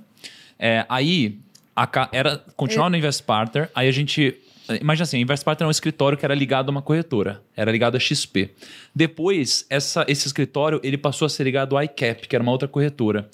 é, 0.59 0.85
aí 0.87 1.39
a, 1.75 2.09
era 2.11 2.37
continuar 2.55 2.89
no 2.89 2.97
Invest 2.97 3.23
Partner, 3.23 3.69
aí 3.73 3.87
a 3.87 3.91
gente 3.91 4.35
Imagina 4.77 5.03
assim, 5.03 5.17
a 5.17 5.19
Inverse 5.19 5.43
Partner 5.43 5.65
é 5.65 5.67
um 5.67 5.71
escritório 5.71 6.17
que 6.17 6.25
era 6.25 6.35
ligado 6.35 6.69
a 6.69 6.71
uma 6.71 6.81
corretora, 6.81 7.41
era 7.55 7.71
ligado 7.71 7.95
a 7.95 7.99
XP. 7.99 8.51
Depois, 8.93 9.65
essa, 9.69 10.05
esse 10.07 10.27
escritório 10.27 10.79
ele 10.83 10.97
passou 10.97 11.25
a 11.25 11.29
ser 11.29 11.43
ligado 11.43 11.75
ao 11.75 11.83
ICAP, 11.83 12.27
que 12.27 12.35
era 12.35 12.43
uma 12.43 12.51
outra 12.51 12.67
corretora. 12.67 13.29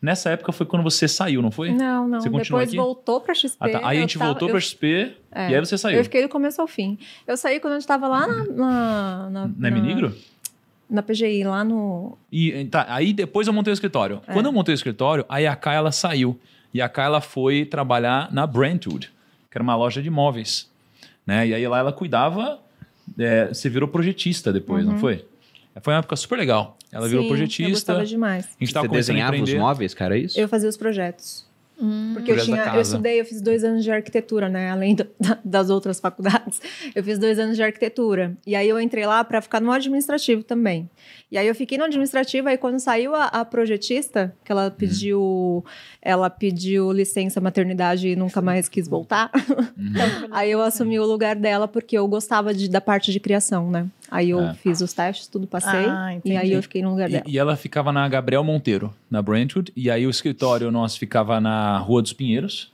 Nessa 0.00 0.30
época 0.30 0.52
foi 0.52 0.66
quando 0.66 0.82
você 0.82 1.08
saiu, 1.08 1.40
não 1.40 1.50
foi? 1.50 1.72
Não, 1.72 2.06
não. 2.06 2.20
Você 2.20 2.28
Depois 2.28 2.68
aqui? 2.68 2.76
voltou 2.76 3.20
para 3.20 3.34
XP. 3.34 3.56
Ah, 3.58 3.68
tá. 3.68 3.80
Aí 3.82 3.98
a 3.98 4.00
gente 4.00 4.18
tava, 4.18 4.30
voltou 4.30 4.48
para 4.48 4.60
XP 4.60 5.16
é, 5.32 5.50
e 5.50 5.54
aí 5.54 5.60
você 5.60 5.78
saiu. 5.78 5.98
Eu 5.98 6.04
fiquei 6.04 6.22
do 6.22 6.28
começo 6.28 6.60
ao 6.60 6.66
fim. 6.66 6.98
Eu 7.26 7.36
saí 7.36 7.58
quando 7.58 7.72
a 7.72 7.76
gente 7.76 7.82
estava 7.82 8.06
lá 8.06 8.26
na. 8.26 8.44
Na, 8.44 9.30
na, 9.30 9.50
na 9.56 9.70
Minigro? 9.70 10.14
Na 10.88 11.02
PGI, 11.02 11.42
lá 11.44 11.64
no. 11.64 12.16
E, 12.30 12.66
tá, 12.66 12.86
aí 12.88 13.12
depois 13.12 13.48
eu 13.48 13.52
montei 13.52 13.72
o 13.72 13.74
escritório. 13.74 14.20
É. 14.26 14.32
Quando 14.32 14.46
eu 14.46 14.52
montei 14.52 14.72
o 14.72 14.76
escritório, 14.76 15.24
a 15.28 15.56
Kai 15.56 15.76
ela 15.76 15.90
saiu. 15.90 16.38
E 16.72 16.80
a 16.80 16.88
Kai 16.88 17.06
ela 17.06 17.20
foi 17.20 17.64
trabalhar 17.64 18.32
na 18.32 18.46
Brentwood, 18.46 19.12
que 19.50 19.56
era 19.56 19.62
uma 19.62 19.74
loja 19.74 20.02
de 20.02 20.08
imóveis. 20.08 20.70
Né? 21.26 21.48
E 21.48 21.54
aí 21.54 21.66
lá 21.66 21.78
ela 21.78 21.92
cuidava, 21.92 22.60
é, 23.18 23.48
você 23.48 23.68
virou 23.68 23.88
projetista 23.88 24.52
depois, 24.52 24.84
uhum. 24.84 24.92
não 24.92 24.98
foi? 24.98 25.24
Foi 25.82 25.92
uma 25.92 25.98
época 25.98 26.16
super 26.16 26.38
legal. 26.38 26.76
Ela 26.90 27.04
Sim, 27.04 27.10
virou 27.10 27.26
projetista. 27.26 27.62
Eu 27.64 27.70
gostava 27.70 28.06
demais. 28.06 28.46
A 28.46 28.64
gente 28.64 28.72
tava 28.72 28.88
você 28.88 28.94
desenhava 28.94 29.36
os 29.36 29.52
móveis, 29.52 29.92
cara, 29.92 30.16
é 30.16 30.20
isso? 30.20 30.38
Eu 30.40 30.48
fazia 30.48 30.68
os 30.68 30.76
projetos. 30.76 31.45
Hum. 31.80 32.12
Porque 32.14 32.32
eu, 32.32 32.38
tinha, 32.38 32.74
eu 32.74 32.80
estudei, 32.80 33.20
eu 33.20 33.24
fiz 33.24 33.40
dois 33.42 33.62
anos 33.62 33.84
de 33.84 33.90
arquitetura, 33.90 34.48
né? 34.48 34.70
Além 34.70 34.94
do, 34.94 35.06
das 35.44 35.68
outras 35.68 36.00
faculdades. 36.00 36.60
Eu 36.94 37.04
fiz 37.04 37.18
dois 37.18 37.38
anos 37.38 37.56
de 37.56 37.62
arquitetura. 37.62 38.36
E 38.46 38.54
aí 38.54 38.68
eu 38.68 38.80
entrei 38.80 39.06
lá 39.06 39.22
para 39.22 39.42
ficar 39.42 39.60
no 39.60 39.70
administrativo 39.70 40.42
também. 40.42 40.88
E 41.30 41.36
aí 41.36 41.46
eu 41.46 41.54
fiquei 41.54 41.76
no 41.76 41.84
administrativo, 41.84 42.48
aí 42.48 42.56
quando 42.56 42.78
saiu 42.78 43.14
a, 43.14 43.24
a 43.24 43.44
projetista, 43.44 44.34
que 44.44 44.52
ela 44.52 44.70
pediu, 44.70 45.20
uhum. 45.20 45.62
ela 46.00 46.30
pediu 46.30 46.92
licença 46.92 47.40
maternidade 47.40 48.08
e 48.08 48.16
nunca 48.16 48.40
mais 48.40 48.68
quis 48.68 48.88
voltar. 48.88 49.30
Uhum. 49.76 50.28
aí 50.30 50.50
eu 50.50 50.62
assumi 50.62 50.98
o 50.98 51.04
lugar 51.04 51.36
dela 51.36 51.66
porque 51.66 51.98
eu 51.98 52.06
gostava 52.06 52.54
de, 52.54 52.70
da 52.70 52.80
parte 52.80 53.12
de 53.12 53.20
criação, 53.20 53.70
né? 53.70 53.86
Aí 54.10 54.30
eu 54.30 54.40
é. 54.40 54.54
fiz 54.54 54.80
os 54.80 54.92
testes, 54.92 55.26
tudo 55.26 55.46
passei. 55.46 55.86
Ah, 55.86 56.18
e 56.24 56.36
aí 56.36 56.52
eu 56.52 56.62
fiquei 56.62 56.82
no 56.82 56.90
lugar 56.90 57.08
dela. 57.08 57.24
E, 57.26 57.32
e, 57.32 57.38
ela 57.38 57.56
ficava 57.56 57.92
na 57.92 58.08
Gabriel 58.08 58.44
Monteiro, 58.44 58.94
na 59.10 59.20
Brentwood. 59.20 59.72
E 59.74 59.90
aí 59.90 60.06
o 60.06 60.10
escritório 60.10 60.70
nosso 60.70 60.98
ficava 60.98 61.40
na 61.40 61.78
Rua 61.78 62.02
dos 62.02 62.12
Pinheiros, 62.12 62.72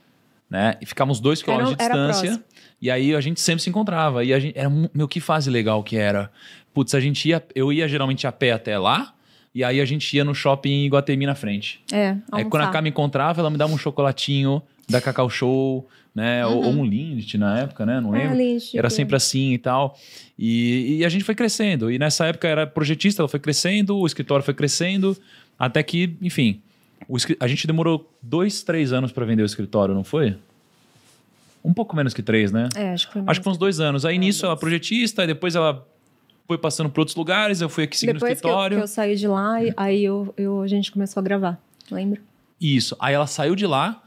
né? 0.49 0.75
E 0.81 0.85
ficávamos 0.85 1.19
dois 1.19 1.41
quilômetros 1.41 1.75
de 1.75 1.77
distância. 1.77 2.43
E 2.81 2.91
aí 2.91 3.15
a 3.15 3.21
gente 3.21 3.41
sempre 3.41 3.63
se 3.63 3.69
encontrava. 3.69 4.23
E 4.23 4.33
a 4.33 4.39
gente, 4.39 4.57
era, 4.57 4.69
meu, 4.93 5.07
que 5.07 5.19
fase 5.19 5.49
legal 5.49 5.81
que 5.83 5.97
era. 5.97 6.29
Putz, 6.73 6.93
a 6.93 6.99
gente 6.99 7.29
ia, 7.29 7.43
eu 7.55 7.71
ia 7.71 7.87
geralmente 7.87 8.27
a 8.27 8.31
pé 8.31 8.51
até 8.51 8.77
lá. 8.77 9.13
E 9.55 9.63
aí 9.63 9.79
a 9.79 9.85
gente 9.85 10.15
ia 10.15 10.23
no 10.23 10.33
shopping 10.33 10.85
Iguatemi 10.85 11.25
na 11.25 11.35
frente. 11.35 11.81
É, 11.91 12.17
Aí 12.31 12.43
quando 12.45 12.63
a 12.63 12.67
Cá 12.69 12.81
me 12.81 12.89
encontrava, 12.89 13.39
ela 13.39 13.51
me 13.51 13.57
dava 13.57 13.71
um 13.71 13.77
chocolatinho 13.77 14.61
da 14.89 14.99
Cacau 14.99 15.29
Show, 15.29 15.87
né? 16.13 16.45
Uhum. 16.45 16.53
Ou, 16.53 16.63
ou, 16.65 16.71
um 16.73 16.85
Lindt 16.85 17.37
na 17.37 17.59
época, 17.59 17.85
né? 17.85 17.99
Não 17.99 18.15
é, 18.15 18.33
lembro. 18.33 18.63
Era 18.73 18.89
sempre 18.89 19.15
assim 19.15 19.53
e 19.53 19.57
tal. 19.57 19.97
E, 20.37 20.97
e, 20.97 21.05
a 21.05 21.09
gente 21.09 21.23
foi 21.23 21.35
crescendo. 21.35 21.91
E 21.91 21.97
nessa 21.97 22.25
época 22.25 22.47
era 22.47 22.67
projetista, 22.67 23.21
ela 23.21 23.29
foi 23.29 23.39
crescendo, 23.39 23.97
o 23.97 24.05
escritório 24.05 24.43
foi 24.43 24.53
crescendo, 24.53 25.17
até 25.57 25.81
que, 25.81 26.15
enfim, 26.21 26.61
o, 27.07 27.17
a 27.39 27.47
gente 27.47 27.65
demorou 27.65 28.09
dois, 28.21 28.63
três 28.63 28.93
anos 28.93 29.11
para 29.11 29.25
vender 29.25 29.43
o 29.43 29.45
escritório, 29.45 29.95
não 29.95 30.03
foi? 30.03 30.35
Um 31.63 31.73
pouco 31.73 31.95
menos 31.95 32.13
que 32.13 32.21
três, 32.21 32.51
né? 32.51 32.69
É, 32.75 32.91
acho 32.91 33.07
que 33.07 33.13
foi 33.13 33.23
Acho 33.25 33.41
que 33.41 33.49
uns 33.49 33.57
dois 33.57 33.79
anos. 33.79 34.05
Aí 34.05 34.15
é, 34.15 34.19
nisso 34.19 34.45
ela 34.45 34.57
projetista, 34.57 35.23
e 35.23 35.27
depois 35.27 35.55
ela 35.55 35.87
foi 36.45 36.57
passando 36.57 36.89
para 36.89 37.01
outros 37.01 37.15
lugares, 37.15 37.61
eu 37.61 37.69
fui 37.69 37.85
aqui 37.85 37.97
seguindo 37.97 38.15
Depois 38.15 38.31
o 38.31 38.33
escritório. 38.33 38.77
Depois 38.77 38.93
que, 38.93 38.99
eu 38.99 39.03
saí 39.03 39.15
de 39.15 39.27
lá, 39.27 39.55
aí 39.77 40.03
eu, 40.03 40.33
eu, 40.37 40.61
a 40.61 40.67
gente 40.67 40.91
começou 40.91 41.21
a 41.21 41.23
gravar, 41.23 41.57
lembra? 41.89 42.19
Isso. 42.59 42.95
Aí 42.99 43.15
ela 43.15 43.27
saiu 43.27 43.55
de 43.55 43.65
lá, 43.65 44.02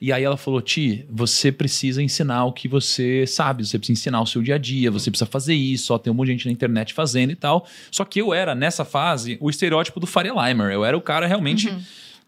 e 0.00 0.12
aí 0.12 0.22
ela 0.24 0.36
falou: 0.36 0.60
Ti, 0.60 1.06
você 1.10 1.50
precisa 1.50 2.02
ensinar 2.02 2.44
o 2.44 2.52
que 2.52 2.68
você 2.68 3.26
sabe, 3.26 3.66
você 3.66 3.78
precisa 3.78 4.00
ensinar 4.00 4.20
o 4.20 4.26
seu 4.26 4.42
dia 4.42 4.56
a 4.56 4.58
dia, 4.58 4.90
você 4.90 5.10
precisa 5.10 5.30
fazer 5.30 5.54
isso, 5.54 5.92
ó, 5.94 5.98
tem 5.98 6.12
um 6.12 6.16
monte 6.16 6.26
de 6.26 6.32
gente 6.32 6.46
na 6.46 6.52
internet 6.52 6.94
fazendo 6.94 7.30
e 7.30 7.36
tal. 7.36 7.66
Só 7.90 8.04
que 8.04 8.20
eu 8.20 8.32
era, 8.32 8.54
nessa 8.54 8.84
fase, 8.84 9.38
o 9.40 9.50
estereótipo 9.50 10.00
do 10.00 10.06
Faria 10.06 10.32
Limer. 10.32 10.72
Eu 10.72 10.84
era 10.84 10.96
o 10.96 11.00
cara 11.00 11.26
realmente. 11.26 11.68
Uhum 11.68 11.80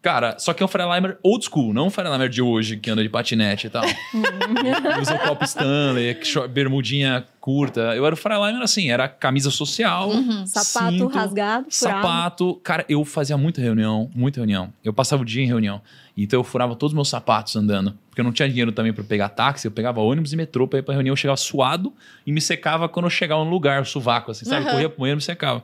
Cara, 0.06 0.38
só 0.38 0.52
que 0.52 0.62
é 0.62 0.64
um 0.64 0.68
Firelimer 0.68 1.18
old 1.20 1.44
school, 1.44 1.74
não 1.74 1.88
um 1.88 1.90
Firelimer 1.90 2.28
de 2.28 2.40
hoje, 2.40 2.76
que 2.76 2.88
anda 2.88 3.02
de 3.02 3.08
patinete 3.08 3.66
e 3.66 3.70
tal. 3.70 3.82
Usa 5.02 5.18
copo 5.18 5.44
Stanley, 5.44 6.16
bermudinha 6.48 7.26
curta. 7.46 7.94
Eu 7.94 8.04
era 8.04 8.12
o 8.12 8.18
Firelimer 8.18 8.60
assim, 8.60 8.90
era 8.90 9.08
camisa 9.08 9.52
social. 9.52 10.10
Uhum. 10.10 10.44
Sapato 10.44 10.90
cinto, 10.90 11.06
rasgado, 11.06 11.66
furado. 11.70 12.02
Sapato. 12.02 12.54
Cara, 12.56 12.84
eu 12.88 13.04
fazia 13.04 13.38
muita 13.38 13.60
reunião, 13.60 14.10
muita 14.12 14.40
reunião. 14.40 14.72
Eu 14.82 14.92
passava 14.92 15.22
o 15.22 15.24
dia 15.24 15.44
em 15.44 15.46
reunião. 15.46 15.80
Então 16.16 16.40
eu 16.40 16.42
furava 16.42 16.74
todos 16.74 16.90
os 16.90 16.94
meus 16.96 17.08
sapatos 17.08 17.54
andando. 17.54 17.96
Porque 18.08 18.20
eu 18.20 18.24
não 18.24 18.32
tinha 18.32 18.48
dinheiro 18.48 18.72
também 18.72 18.92
para 18.92 19.04
pegar 19.04 19.28
táxi, 19.28 19.68
eu 19.68 19.70
pegava 19.70 20.00
ônibus 20.00 20.32
e 20.32 20.36
metrô 20.36 20.66
para 20.66 20.80
ir 20.80 20.82
pra 20.82 20.92
reunião. 20.92 21.12
Eu 21.12 21.16
chegava 21.16 21.36
suado 21.36 21.94
e 22.26 22.32
me 22.32 22.40
secava 22.40 22.88
quando 22.88 23.06
eu 23.06 23.10
chegava 23.10 23.44
no 23.44 23.50
lugar, 23.50 23.80
o 23.80 23.84
sovaco, 23.84 24.32
assim, 24.32 24.44
sabe? 24.44 24.64
Uhum. 24.66 24.72
Corria 24.72 24.88
pro 24.88 24.98
banheiro 24.98 25.18
e 25.18 25.20
me 25.20 25.22
secava. 25.22 25.62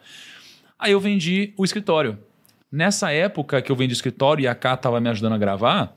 Aí 0.78 0.92
eu 0.92 1.00
vendi 1.00 1.52
o 1.56 1.64
escritório. 1.64 2.16
Nessa 2.70 3.10
época 3.10 3.60
que 3.60 3.72
eu 3.72 3.74
venho 3.74 3.88
de 3.88 3.94
escritório 3.94 4.44
e 4.44 4.46
a 4.46 4.54
Ká 4.54 4.74
estava 4.74 5.00
me 5.00 5.10
ajudando 5.10 5.32
a 5.32 5.38
gravar, 5.38 5.96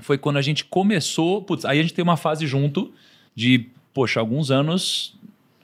foi 0.00 0.18
quando 0.18 0.38
a 0.38 0.42
gente 0.42 0.64
começou. 0.64 1.42
Putz, 1.42 1.64
aí 1.64 1.78
a 1.78 1.82
gente 1.82 1.94
tem 1.94 2.02
uma 2.02 2.16
fase 2.16 2.44
junto 2.44 2.92
de, 3.36 3.70
poxa, 3.92 4.20
alguns 4.20 4.50
anos, 4.50 5.14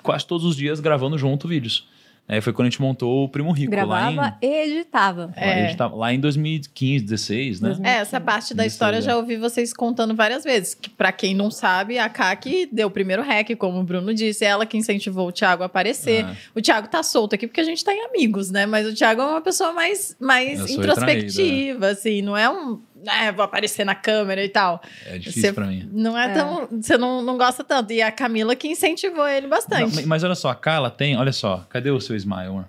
quase 0.03 0.27
todos 0.27 0.45
os 0.45 0.57
dias 0.57 0.81
gravando 0.81 1.19
junto 1.19 1.49
vídeos. 1.49 1.87
É, 2.31 2.43
foi 2.43 2.53
quando 2.53 2.67
a 2.67 2.71
gente 2.71 2.83
montou 2.83 3.25
o 3.25 3.29
Primo 3.29 3.51
Rico. 3.53 3.71
Gravava 3.71 4.11
lá 4.11 4.38
em, 4.43 4.47
e 4.47 4.77
editava. 4.77 5.33
É. 5.35 5.64
editava. 5.64 5.97
Lá 5.97 6.12
em 6.12 6.21
2015, 6.21 7.03
16, 7.03 7.61
né? 7.62 7.77
É, 7.83 7.91
essa 8.01 8.21
parte 8.21 8.53
da 8.53 8.67
história 8.67 8.99
eu 8.99 9.03
já 9.03 9.17
ouvi 9.17 9.38
vocês 9.38 9.73
contando 9.73 10.14
várias 10.14 10.45
vezes. 10.45 10.75
Que 10.75 10.91
para 10.91 11.11
quem 11.11 11.35
não 11.35 11.51
sabe, 11.51 11.99
a 11.99 12.07
Kaki 12.07 12.69
deu 12.71 12.88
o 12.88 12.91
primeiro 12.91 13.23
hack, 13.23 13.57
como 13.57 13.81
o 13.81 13.83
Bruno 13.83 14.12
disse. 14.12 14.45
É 14.45 14.49
ela 14.49 14.67
que 14.67 14.77
incentivou 14.77 15.29
o 15.29 15.33
Thiago 15.33 15.62
a 15.62 15.67
aparecer. 15.67 16.27
Ah. 16.27 16.37
O 16.55 16.61
Thiago 16.61 16.87
tá 16.88 17.03
solto 17.03 17.35
aqui 17.35 17.47
porque 17.47 17.62
a 17.62 17.64
gente 17.64 17.83
tá 17.83 17.95
em 17.95 18.05
amigos, 18.05 18.51
né? 18.51 18.67
Mas 18.67 18.87
o 18.87 18.95
Thiago 18.95 19.23
é 19.23 19.25
uma 19.25 19.41
pessoa 19.41 19.73
mais, 19.73 20.14
mais 20.21 20.71
introspectiva, 20.71 21.88
assim. 21.88 22.21
Não 22.21 22.37
é 22.37 22.51
um 22.51 22.79
né, 23.05 23.33
vou 23.33 23.45
aparecer 23.45 23.85
na 23.85 23.95
câmera 23.95 24.43
e 24.43 24.49
tal. 24.49 24.81
É 25.07 25.19
difícil 25.19 25.43
você 25.43 25.53
pra 25.53 25.67
mim. 25.67 25.89
Não 25.93 26.17
é, 26.17 26.31
é. 26.31 26.35
tão. 26.35 26.69
Você 26.71 26.97
não, 26.97 27.23
não 27.23 27.37
gosta 27.37 27.63
tanto. 27.63 27.93
E 27.93 28.03
a 28.03 28.11
Camila 28.11 28.57
que 28.57 28.69
incentivou 28.69 29.27
ele 29.27 29.47
bastante. 29.47 29.97
Não, 29.97 30.07
mas 30.07 30.25
olha 30.25 30.35
só, 30.35 30.51
a 30.51 30.55
Carla 30.55 30.91
tem. 30.91 31.17
Olha 31.17 31.33
só, 31.33 31.67
cadê 31.69 31.91
o 31.91 32.01
seu 32.01 32.17
smile, 32.17 32.49
amor? 32.49 32.69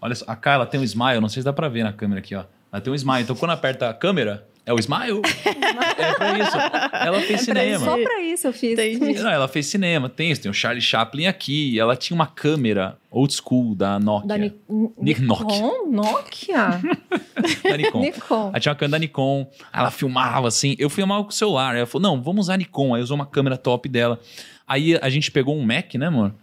Olha 0.00 0.14
só, 0.14 0.24
a 0.26 0.36
Carla 0.36 0.66
tem 0.66 0.80
um 0.80 0.84
smile, 0.84 1.20
não 1.20 1.28
sei 1.28 1.42
se 1.42 1.44
dá 1.44 1.52
pra 1.52 1.68
ver 1.68 1.84
na 1.84 1.92
câmera 1.92 2.20
aqui, 2.20 2.34
ó. 2.34 2.44
Ela 2.72 2.80
tem 2.80 2.92
um 2.92 2.96
smile. 2.96 3.22
Então 3.22 3.36
quando 3.36 3.50
aperta 3.50 3.88
a 3.88 3.94
câmera, 3.94 4.47
É 4.68 4.72
o 4.74 4.78
Smile. 4.78 5.22
é 5.96 6.12
pra 6.12 6.38
isso. 6.38 6.56
Ela 6.92 7.20
fez 7.22 7.40
é 7.40 7.44
cinema. 7.44 7.84
Só 7.86 7.96
pra 7.96 8.20
isso 8.20 8.46
eu 8.46 8.52
fiz. 8.52 8.78
Não, 9.22 9.30
ela 9.30 9.48
fez 9.48 9.64
cinema. 9.64 10.10
Tem 10.10 10.30
isso, 10.30 10.42
tem 10.42 10.50
o 10.50 10.54
Charlie 10.54 10.82
Chaplin 10.82 11.26
aqui. 11.26 11.80
Ela 11.80 11.96
tinha 11.96 12.14
uma 12.14 12.26
câmera 12.26 12.98
old 13.10 13.32
school 13.32 13.74
da 13.74 13.98
Nokia. 13.98 14.28
Da 14.28 14.36
Ni 14.36 14.52
Nikon? 15.00 15.86
Nokia? 15.90 16.82
da 17.64 17.76
Nikon. 17.78 18.00
Nikon. 18.00 18.48
Ela 18.50 18.60
tinha 18.60 18.72
uma 18.72 18.78
câmera 18.78 18.90
da 18.90 18.98
Nikon. 18.98 19.50
Ela 19.72 19.90
filmava 19.90 20.48
assim. 20.48 20.76
Eu 20.78 20.90
filmava 20.90 21.22
com 21.24 21.30
o 21.30 21.32
celular. 21.32 21.74
Ela 21.74 21.86
falou, 21.86 22.02
não, 22.02 22.22
vamos 22.22 22.44
usar 22.44 22.58
Nikon. 22.58 22.94
Aí 22.94 23.00
usou 23.00 23.14
uma 23.14 23.24
câmera 23.24 23.56
top 23.56 23.88
dela. 23.88 24.20
Aí 24.66 24.98
a 25.00 25.08
gente 25.08 25.30
pegou 25.30 25.56
um 25.56 25.64
Mac, 25.64 25.94
né, 25.94 26.08
amor? 26.08 26.34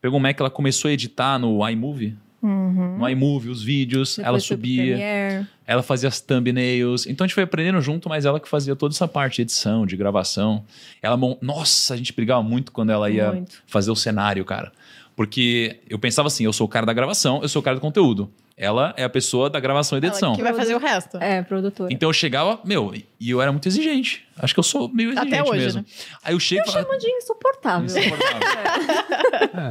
Pegou 0.00 0.18
um 0.18 0.22
Mac, 0.22 0.40
ela 0.40 0.48
começou 0.48 0.88
a 0.88 0.92
editar 0.92 1.38
no 1.38 1.68
iMovie. 1.68 2.16
Uhum. 2.44 2.98
No 2.98 3.08
iMovie, 3.08 3.48
os 3.48 3.62
vídeos, 3.62 4.16
Depois 4.16 4.28
ela 4.28 4.38
subia, 4.38 5.48
ela 5.66 5.82
fazia 5.82 6.10
as 6.10 6.20
thumbnails. 6.20 7.06
Então 7.06 7.24
a 7.24 7.26
gente 7.26 7.34
foi 7.34 7.44
aprendendo 7.44 7.80
junto, 7.80 8.06
mas 8.06 8.26
ela 8.26 8.38
que 8.38 8.46
fazia 8.46 8.76
toda 8.76 8.92
essa 8.92 9.08
parte 9.08 9.36
de 9.36 9.42
edição, 9.42 9.86
de 9.86 9.96
gravação. 9.96 10.62
Ela, 11.00 11.18
nossa, 11.40 11.94
a 11.94 11.96
gente 11.96 12.12
brigava 12.12 12.42
muito 12.42 12.70
quando 12.70 12.90
ela 12.90 13.08
ia 13.08 13.32
muito. 13.32 13.62
fazer 13.66 13.90
o 13.90 13.96
cenário, 13.96 14.44
cara. 14.44 14.70
Porque 15.16 15.80
eu 15.88 15.98
pensava 15.98 16.28
assim, 16.28 16.44
eu 16.44 16.52
sou 16.52 16.66
o 16.66 16.68
cara 16.68 16.84
da 16.84 16.92
gravação, 16.92 17.40
eu 17.40 17.48
sou 17.48 17.60
o 17.60 17.62
cara 17.62 17.76
do 17.76 17.80
conteúdo. 17.80 18.30
Ela 18.58 18.92
é 18.96 19.04
a 19.04 19.08
pessoa 19.08 19.48
da 19.48 19.58
gravação 19.58 19.96
e 19.96 20.04
edição. 20.04 20.28
Ela 20.28 20.36
que 20.36 20.42
vai 20.42 20.52
fazer 20.52 20.74
o 20.74 20.78
resto. 20.78 21.16
É, 21.16 21.42
produtora. 21.42 21.90
Então 21.90 22.10
eu 22.10 22.12
chegava, 22.12 22.60
meu, 22.62 22.92
e 23.18 23.30
eu 23.30 23.40
era 23.40 23.50
muito 23.50 23.66
exigente. 23.66 24.22
Acho 24.36 24.52
que 24.52 24.60
eu 24.60 24.64
sou 24.64 24.86
meio 24.88 25.10
exigente 25.12 25.34
Até 25.34 25.42
hoje, 25.42 25.64
mesmo. 25.64 25.80
Né? 25.80 25.86
Aí 26.22 26.34
eu 26.34 26.40
chego 26.40 26.62
Eu 26.68 26.72
falo, 26.72 26.84
chamo 26.84 26.98
de 26.98 27.10
insuportável. 27.10 27.86
Insuportável. 27.86 28.48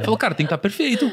Falou, 0.04 0.18
cara, 0.18 0.34
tem 0.34 0.44
que 0.44 0.48
estar 0.48 0.58
tá 0.58 0.60
perfeito. 0.60 1.10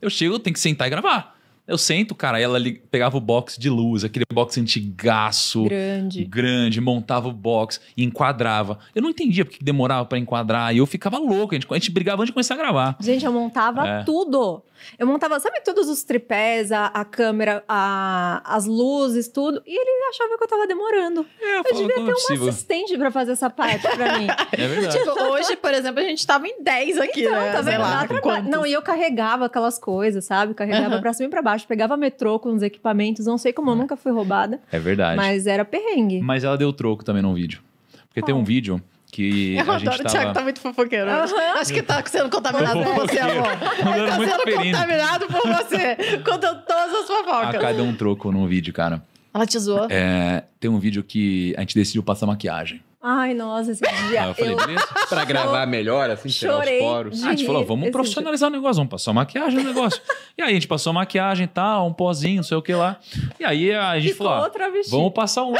Eu 0.00 0.10
chego, 0.10 0.38
tem 0.38 0.52
que 0.52 0.60
sentar 0.60 0.86
e 0.86 0.90
gravar. 0.90 1.36
Eu 1.66 1.76
sento, 1.76 2.14
cara, 2.14 2.40
ela 2.40 2.60
pegava 2.92 3.16
o 3.16 3.20
box 3.20 3.58
de 3.58 3.68
luz, 3.68 4.04
aquele 4.04 4.24
box 4.32 4.56
antigaço. 4.60 5.64
Grande. 5.64 6.24
Grande, 6.24 6.80
montava 6.80 7.26
o 7.26 7.32
box, 7.32 7.80
enquadrava. 7.96 8.78
Eu 8.94 9.02
não 9.02 9.10
entendia 9.10 9.44
porque 9.44 9.58
demorava 9.64 10.04
para 10.04 10.16
enquadrar. 10.16 10.72
E 10.72 10.78
eu 10.78 10.86
ficava 10.86 11.18
louco. 11.18 11.54
A 11.54 11.58
gente, 11.58 11.66
a 11.68 11.74
gente 11.74 11.90
brigava 11.90 12.22
antes 12.22 12.28
de 12.28 12.34
começar 12.34 12.54
a 12.54 12.56
gravar. 12.56 12.96
Gente, 13.00 13.24
eu 13.24 13.32
montava 13.32 13.84
é. 13.84 14.04
tudo. 14.04 14.62
Eu 14.98 15.06
montava, 15.06 15.38
sabe, 15.40 15.60
todos 15.60 15.88
os 15.88 16.02
tripés, 16.02 16.72
a, 16.72 16.86
a 16.86 17.04
câmera, 17.04 17.62
a, 17.68 18.42
as 18.44 18.66
luzes, 18.66 19.28
tudo. 19.28 19.62
E 19.66 19.78
ele 19.78 20.08
achava 20.08 20.36
que 20.36 20.44
eu 20.44 20.48
tava 20.48 20.66
demorando. 20.66 21.26
É, 21.40 21.58
eu, 21.58 21.64
eu 21.64 21.74
devia 21.74 21.94
ter 21.94 22.00
é 22.00 22.04
um 22.04 22.48
assistente 22.48 22.96
pra 22.96 23.10
fazer 23.10 23.32
essa 23.32 23.50
parte 23.50 23.86
pra 23.88 24.18
mim. 24.18 24.26
É 24.56 24.68
verdade. 24.68 24.98
Tipo, 24.98 25.22
hoje, 25.24 25.56
por 25.56 25.74
exemplo, 25.74 26.00
a 26.00 26.04
gente 26.04 26.26
tava 26.26 26.46
em 26.46 26.62
10 26.62 26.98
aqui, 26.98 27.22
então, 27.22 27.34
né? 27.34 27.52
Tá 27.52 27.60
vendo? 27.60 27.80
Lá, 27.80 28.42
não, 28.42 28.66
e 28.66 28.72
eu 28.72 28.80
carregava 28.80 29.46
aquelas 29.46 29.78
coisas, 29.78 30.24
sabe? 30.24 30.54
Carregava 30.54 30.94
uhum. 30.94 31.00
pra 31.00 31.12
cima 31.12 31.26
e 31.26 31.30
pra 31.30 31.42
baixo. 31.42 31.66
Pegava 31.66 31.96
metrô 31.96 32.38
com 32.38 32.54
os 32.54 32.62
equipamentos. 32.62 33.26
Não 33.26 33.36
sei 33.36 33.52
como 33.52 33.70
eu 33.70 33.74
é. 33.74 33.76
nunca 33.76 33.96
fui 33.96 34.12
roubada. 34.12 34.60
É 34.72 34.78
verdade. 34.78 35.16
Mas 35.16 35.46
era 35.46 35.64
perrengue. 35.64 36.20
Mas 36.22 36.44
ela 36.44 36.56
deu 36.56 36.72
troco 36.72 37.04
também 37.04 37.22
num 37.22 37.34
vídeo. 37.34 37.60
Porque 38.08 38.20
oh. 38.20 38.24
tem 38.24 38.34
um 38.34 38.44
vídeo 38.44 38.80
que 39.16 39.54
eu 39.54 39.72
a 39.72 39.78
gente 39.78 39.88
adoro, 39.88 40.02
tava... 40.02 40.08
o 40.08 40.12
Thiago 40.12 40.32
tá 40.34 40.42
muito 40.42 40.60
fofoqueiro. 40.60 41.10
Uhum. 41.10 41.58
Acho 41.58 41.72
que 41.72 41.82
tá 41.82 42.02
sendo 42.04 42.28
contaminado 42.28 42.82
por 42.82 42.94
você, 42.94 43.18
amor. 43.18 43.48
Ele 43.96 44.06
tá 44.06 44.16
sendo 44.18 44.44
perino. 44.44 44.64
contaminado 44.64 45.26
por 45.26 45.42
você. 45.42 45.96
Contando 46.22 46.62
todas 46.66 46.94
as 46.94 47.06
fofocas. 47.06 47.54
A 47.54 47.58
cada 47.58 47.82
um 47.82 47.94
troco 47.94 48.30
num 48.30 48.46
vídeo, 48.46 48.74
cara. 48.74 49.02
Ela 49.32 49.46
te 49.46 49.58
zoou? 49.58 49.86
É, 49.90 50.44
tem 50.60 50.70
um 50.70 50.78
vídeo 50.78 51.02
que 51.02 51.54
a 51.56 51.60
gente 51.60 51.74
decidiu 51.74 52.02
passar 52.02 52.26
maquiagem. 52.26 52.82
Ai, 53.02 53.32
nossa, 53.32 53.70
esse 53.70 53.82
dia. 54.08 54.24
Ah, 54.24 54.26
eu 54.28 54.34
falei, 54.34 54.54
beleza? 54.54 54.86
Pra 55.08 55.24
gravar 55.24 55.64
melhor, 55.66 56.10
assim, 56.10 56.28
tirar 56.28 56.58
os 56.58 56.70
poros. 56.78 57.22
Ah, 57.22 57.28
a 57.28 57.30
gente 57.30 57.46
falou, 57.46 57.64
vamos 57.64 57.90
profissionalizar 57.90 58.50
dia. 58.50 58.58
o 58.58 58.60
negócio, 58.60 58.76
vamos 58.76 58.90
passar 58.90 59.12
maquiagem 59.12 59.62
no 59.62 59.72
negócio. 59.72 60.00
e 60.36 60.42
aí 60.42 60.50
a 60.50 60.54
gente 60.54 60.66
passou 60.66 60.92
maquiagem 60.92 61.44
e 61.44 61.48
tal, 61.48 61.86
um 61.86 61.92
pozinho, 61.92 62.36
não 62.36 62.42
sei 62.42 62.56
o 62.56 62.62
que 62.62 62.74
lá. 62.74 62.98
E 63.38 63.44
aí 63.44 63.72
a 63.72 63.98
gente 63.98 64.12
Ficou 64.12 64.26
falou, 64.26 64.44
ah, 64.44 64.70
vamos 64.90 65.12
passar 65.12 65.44
um. 65.44 65.54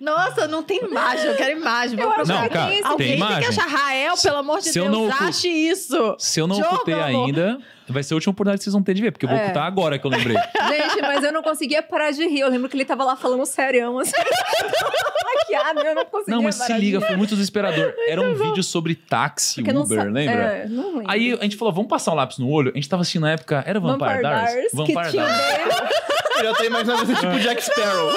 Nossa, 0.00 0.46
não 0.48 0.62
tem 0.62 0.78
imagem, 0.84 1.26
eu 1.26 1.36
quero 1.36 1.58
imagem. 1.58 1.98
Eu 1.98 2.08
não, 2.08 2.48
cara, 2.48 2.70
Alguém 2.84 3.08
tem, 3.08 3.16
imagem. 3.16 3.40
tem 3.40 3.48
que 3.50 3.60
achar 3.60 3.68
Rael, 3.68 4.14
pelo 4.16 4.36
amor 4.36 4.58
de 4.60 4.68
se 4.68 4.74
Deus, 4.80 4.90
não 4.90 5.10
ache 5.12 5.48
isso. 5.48 6.16
Se 6.18 6.40
eu 6.40 6.46
não 6.46 6.58
ocultei 6.58 6.94
ainda, 6.94 7.58
vai 7.88 8.02
ser 8.02 8.14
a 8.14 8.16
última 8.16 8.32
oportunidade 8.32 8.58
que 8.58 8.64
vocês 8.64 8.72
vão 8.72 8.82
ter 8.82 8.94
de 8.94 9.02
ver, 9.02 9.12
porque 9.12 9.24
eu 9.24 9.30
vou 9.30 9.38
é. 9.38 9.42
ocultar 9.42 9.64
agora 9.64 9.98
que 9.98 10.06
eu 10.06 10.10
lembrei. 10.10 10.36
Gente, 10.68 11.02
mas 11.02 11.24
eu 11.24 11.32
não 11.32 11.42
conseguia 11.42 11.82
parar 11.82 12.10
de 12.10 12.26
rir. 12.26 12.40
Eu 12.40 12.50
lembro 12.50 12.68
que 12.68 12.76
ele 12.76 12.84
tava 12.84 13.04
lá 13.04 13.16
falando 13.16 13.44
serião, 13.46 13.98
assim. 13.98 14.12
maquiado, 15.26 15.80
eu 15.80 15.94
não 15.94 16.04
conseguia 16.04 16.34
Não, 16.34 16.42
mas 16.42 16.54
se 16.56 16.72
liga, 16.72 17.00
foi 17.00 17.16
muito 17.16 17.34
desesperador. 17.34 17.94
Era 18.08 18.20
um 18.20 18.34
vídeo 18.34 18.62
sobre 18.62 18.94
táxi, 18.94 19.62
porque 19.62 19.76
Uber, 19.76 20.10
lembra? 20.10 20.34
É, 20.34 20.68
não 20.68 20.96
lembro. 20.96 21.10
Aí 21.10 21.32
a 21.32 21.42
gente 21.42 21.56
falou, 21.56 21.72
vamos 21.72 21.88
passar 21.88 22.12
um 22.12 22.14
lápis 22.14 22.38
no 22.38 22.48
olho. 22.48 22.70
A 22.72 22.74
gente 22.74 22.88
tava 22.88 23.02
assistindo 23.02 23.22
na 23.22 23.32
época, 23.32 23.62
era 23.66 23.78
Vampire, 23.78 23.98
Vampire 23.98 24.22
Dars? 24.22 24.52
Dars 24.52 24.72
Vampire 24.72 25.16
Dars. 25.16 26.06
Eu 26.36 26.44
já 26.44 26.54
tô 26.54 26.64
imaginando 26.64 27.02
esse 27.02 27.14
tipo 27.14 27.38
Jack 27.38 27.64
Sparrow. 27.64 28.12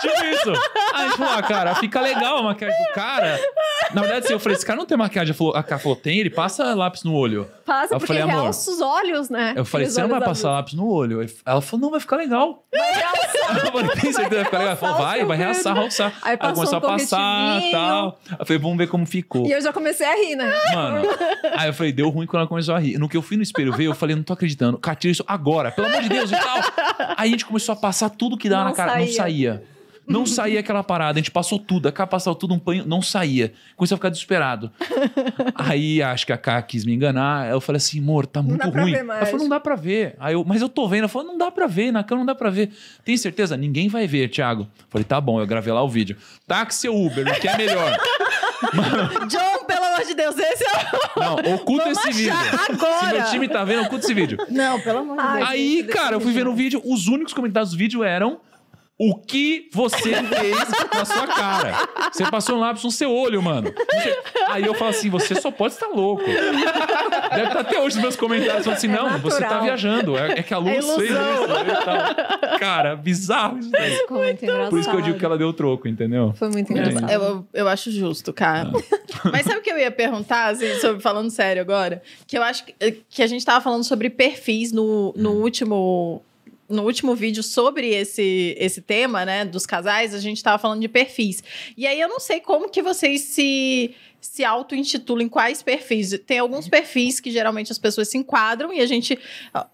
tipo 0.00 0.24
isso. 0.24 0.50
Aí 0.92 1.04
a 1.04 1.08
gente 1.08 1.16
falou, 1.16 1.34
ah, 1.34 1.42
cara, 1.42 1.74
fica 1.76 2.00
legal 2.00 2.38
a 2.38 2.42
maquiagem 2.42 2.76
do 2.84 2.92
cara. 2.92 3.40
Na 3.92 4.00
verdade, 4.00 4.24
assim, 4.24 4.32
eu 4.32 4.40
falei, 4.40 4.56
esse 4.56 4.66
cara 4.66 4.76
não 4.76 4.86
tem 4.86 4.98
maquiagem. 4.98 5.34
A 5.54 5.62
cara 5.62 5.78
falou, 5.78 5.94
tem, 5.94 6.18
ele 6.18 6.30
passa 6.30 6.74
lápis 6.74 7.04
no 7.04 7.14
olho. 7.14 7.48
Passa, 7.64 7.94
eu 7.94 7.98
porque 7.98 8.12
falei, 8.12 8.24
realça 8.24 8.70
os 8.72 8.80
olhos, 8.80 8.93
né? 9.30 9.54
Eu 9.56 9.64
falei, 9.64 9.88
você 9.88 10.00
não 10.00 10.08
vai 10.08 10.20
passar 10.20 10.50
lápis 10.50 10.74
no 10.74 10.88
olho? 10.88 11.24
Ela 11.44 11.60
falou, 11.60 11.82
não, 11.82 11.90
vai 11.90 12.00
ficar 12.00 12.16
legal. 12.16 12.64
Vai 12.72 12.92
realçar. 12.92 13.34
Eu 13.66 13.72
falei, 13.72 13.88
tem 13.90 14.12
certeza 14.12 14.28
que 14.28 14.34
vai 14.34 14.44
ficar 14.44 14.58
legal? 14.58 14.72
Ela 14.72 14.76
falou, 14.76 14.96
vai, 14.96 15.24
vai 15.24 15.36
realçar, 15.36 15.74
realçar. 15.74 16.12
Aí, 16.22 16.36
começou 16.36 16.74
um 16.74 16.78
a 16.78 16.80
passar 16.80 17.62
e 17.62 17.70
tal. 17.70 18.18
Eu 18.38 18.46
falei, 18.46 18.58
vamos 18.60 18.78
ver 18.78 18.88
como 18.88 19.06
ficou. 19.06 19.46
E 19.46 19.52
eu 19.52 19.60
já 19.60 19.72
comecei 19.72 20.06
a 20.06 20.14
rir, 20.14 20.36
né? 20.36 20.52
Mano, 20.74 21.08
aí 21.56 21.68
eu 21.68 21.74
falei, 21.74 21.92
deu 21.92 22.08
ruim 22.08 22.26
quando 22.26 22.40
ela 22.40 22.48
começou 22.48 22.74
a 22.74 22.78
rir. 22.78 22.98
No 22.98 23.08
que 23.08 23.16
eu 23.16 23.22
fui 23.22 23.36
no 23.36 23.42
espelho 23.42 23.72
ver, 23.72 23.84
eu 23.84 23.94
falei, 23.94 24.16
não 24.16 24.22
tô 24.22 24.32
acreditando. 24.32 24.78
Cara, 24.78 24.96
tira 24.96 25.12
isso 25.12 25.24
agora, 25.26 25.70
pelo 25.70 25.86
amor 25.86 26.02
de 26.02 26.08
Deus 26.08 26.30
e 26.30 26.36
tal. 26.36 26.58
Aí 27.16 27.28
a 27.28 27.30
gente 27.30 27.44
começou 27.44 27.72
a 27.72 27.76
passar 27.76 28.08
tudo 28.10 28.36
que 28.36 28.48
dava 28.48 28.70
na 28.70 28.72
cara. 28.74 28.92
Saía. 28.92 29.06
Não 29.06 29.12
saía. 29.12 29.73
Não 30.06 30.26
saía 30.26 30.60
aquela 30.60 30.82
parada, 30.82 31.18
a 31.18 31.20
gente 31.20 31.30
passou 31.30 31.58
tudo, 31.58 31.88
a 31.88 31.92
K 31.92 32.06
passou 32.06 32.34
tudo 32.34 32.54
um 32.54 32.58
panho, 32.58 32.84
não 32.86 33.00
saía. 33.00 33.52
Comecei 33.76 33.94
a 33.94 33.98
ficar 33.98 34.10
desesperado. 34.10 34.70
Aí 35.56 36.02
acho 36.02 36.26
que 36.26 36.32
a 36.32 36.36
K 36.36 36.60
quis 36.62 36.84
me 36.84 36.92
enganar. 36.92 37.50
Eu 37.50 37.60
falei 37.60 37.78
assim, 37.78 38.00
amor, 38.00 38.26
tá 38.26 38.42
muito 38.42 38.68
ruim. 38.68 38.92
Ela 38.92 39.26
falou, 39.26 39.40
não 39.40 39.48
dá 39.48 39.60
pra 39.60 39.74
ver. 39.74 40.14
Aí 40.18 40.34
eu, 40.34 40.44
mas 40.44 40.60
eu 40.60 40.68
tô 40.68 40.86
vendo. 40.86 41.00
Ela 41.00 41.08
falou, 41.08 41.28
não 41.28 41.38
dá 41.38 41.50
pra 41.50 41.66
ver, 41.66 41.90
na 41.90 42.04
cama 42.04 42.20
não 42.20 42.26
dá 42.26 42.34
pra 42.34 42.50
ver. 42.50 42.70
Tem 43.04 43.16
certeza? 43.16 43.56
Ninguém 43.56 43.88
vai 43.88 44.06
ver, 44.06 44.28
Thiago. 44.28 44.62
Eu 44.62 44.86
falei, 44.90 45.04
tá 45.04 45.20
bom, 45.20 45.40
eu 45.40 45.46
gravei 45.46 45.72
lá 45.72 45.82
o 45.82 45.88
vídeo. 45.88 46.16
Táxi 46.46 46.88
ou 46.88 47.06
Uber, 47.06 47.26
o 47.26 47.40
que 47.40 47.48
é 47.48 47.56
melhor? 47.56 47.96
Mano, 48.72 49.26
John, 49.26 49.64
pelo 49.66 49.84
amor 49.84 50.06
de 50.06 50.14
Deus, 50.14 50.36
esse 50.38 50.64
é 50.64 50.68
o. 51.16 51.20
Não, 51.20 51.54
oculta 51.54 51.84
Vamos 51.84 51.98
esse 51.98 52.12
vídeo. 52.12 52.34
Agora. 52.68 52.98
Se 52.98 53.14
meu 53.14 53.24
time 53.30 53.48
tá 53.48 53.64
vendo, 53.64 53.82
oculta 53.82 54.04
esse 54.04 54.14
vídeo. 54.14 54.38
Não, 54.48 54.80
pelo 54.80 54.98
amor 55.00 55.16
de 55.16 55.22
Deus. 55.22 55.48
Aí, 55.48 55.84
cara, 55.84 56.16
eu 56.16 56.20
fui 56.20 56.32
ver 56.32 56.46
o 56.46 56.54
vídeo, 56.54 56.80
os 56.84 57.08
únicos 57.08 57.32
comentários 57.34 57.72
do 57.72 57.76
vídeo 57.76 58.02
eram 58.02 58.40
o 58.96 59.16
que 59.16 59.68
você 59.72 60.14
fez 60.22 60.56
na 60.94 61.04
sua 61.04 61.26
cara. 61.26 61.88
Você 62.12 62.30
passou 62.30 62.56
um 62.56 62.60
lápis 62.60 62.84
no 62.84 62.92
seu 62.92 63.12
olho, 63.12 63.42
mano. 63.42 63.72
Aí 64.48 64.62
eu 64.62 64.74
falo 64.74 64.90
assim, 64.90 65.10
você 65.10 65.34
só 65.34 65.50
pode 65.50 65.74
estar 65.74 65.88
louco. 65.88 66.22
Deve 66.24 67.48
estar 67.48 67.60
até 67.60 67.80
hoje 67.80 67.96
nos 67.96 68.02
meus 68.02 68.16
comentários 68.16 68.64
falando 68.64 68.78
assim, 68.78 68.86
é 68.86 68.90
não, 68.90 69.10
natural. 69.10 69.20
você 69.20 69.44
tá 69.44 69.60
viajando. 69.60 70.16
É, 70.16 70.38
é 70.38 70.42
que 70.42 70.54
a 70.54 70.58
luz 70.58 70.88
é 70.88 70.94
fez 70.94 71.10
isso. 71.10 72.58
Cara, 72.60 72.94
bizarro 72.94 73.58
isso 73.58 73.70
daí. 73.70 73.96
Ficou 73.96 74.18
muito 74.18 74.44
engraçado. 74.44 74.70
Por 74.70 74.78
isso 74.78 74.90
que 74.90 74.96
eu 74.96 75.02
digo 75.02 75.18
que 75.18 75.24
ela 75.24 75.36
deu 75.36 75.52
troco, 75.52 75.88
entendeu? 75.88 76.32
Foi 76.36 76.48
muito 76.48 76.70
engraçado. 76.70 77.10
Eu, 77.10 77.44
eu 77.52 77.68
acho 77.68 77.90
justo, 77.90 78.32
cara. 78.32 78.70
É. 78.70 79.04
Mas 79.30 79.44
sabe 79.44 79.58
o 79.58 79.62
que 79.62 79.70
eu 79.70 79.78
ia 79.78 79.90
perguntar, 79.90 80.52
assim, 80.52 80.72
sobre, 80.78 81.02
falando 81.02 81.30
sério 81.30 81.60
agora? 81.60 82.00
Que 82.28 82.38
eu 82.38 82.42
acho 82.44 82.64
que, 82.64 82.74
que 83.10 83.22
a 83.22 83.26
gente 83.26 83.44
tava 83.44 83.60
falando 83.60 83.82
sobre 83.82 84.08
perfis 84.08 84.70
no, 84.70 85.12
no 85.16 85.32
hum. 85.32 85.42
último 85.42 86.22
no 86.68 86.82
último 86.82 87.14
vídeo 87.14 87.42
sobre 87.42 87.88
esse, 87.94 88.56
esse 88.58 88.80
tema, 88.80 89.24
né, 89.24 89.44
dos 89.44 89.66
casais, 89.66 90.14
a 90.14 90.18
gente 90.18 90.38
estava 90.38 90.58
falando 90.58 90.80
de 90.80 90.88
perfis. 90.88 91.42
E 91.76 91.86
aí 91.86 92.00
eu 92.00 92.08
não 92.08 92.20
sei 92.20 92.40
como 92.40 92.68
que 92.68 92.82
vocês 92.82 93.20
se 93.20 93.94
se 94.24 94.42
auto-intitulam 94.42 95.28
quais 95.28 95.62
perfis. 95.62 96.18
Tem 96.26 96.38
alguns 96.38 96.66
perfis 96.66 97.20
que 97.20 97.30
geralmente 97.30 97.70
as 97.70 97.78
pessoas 97.78 98.08
se 98.08 98.16
enquadram 98.16 98.72
e 98.72 98.80
a 98.80 98.86
gente. 98.86 99.18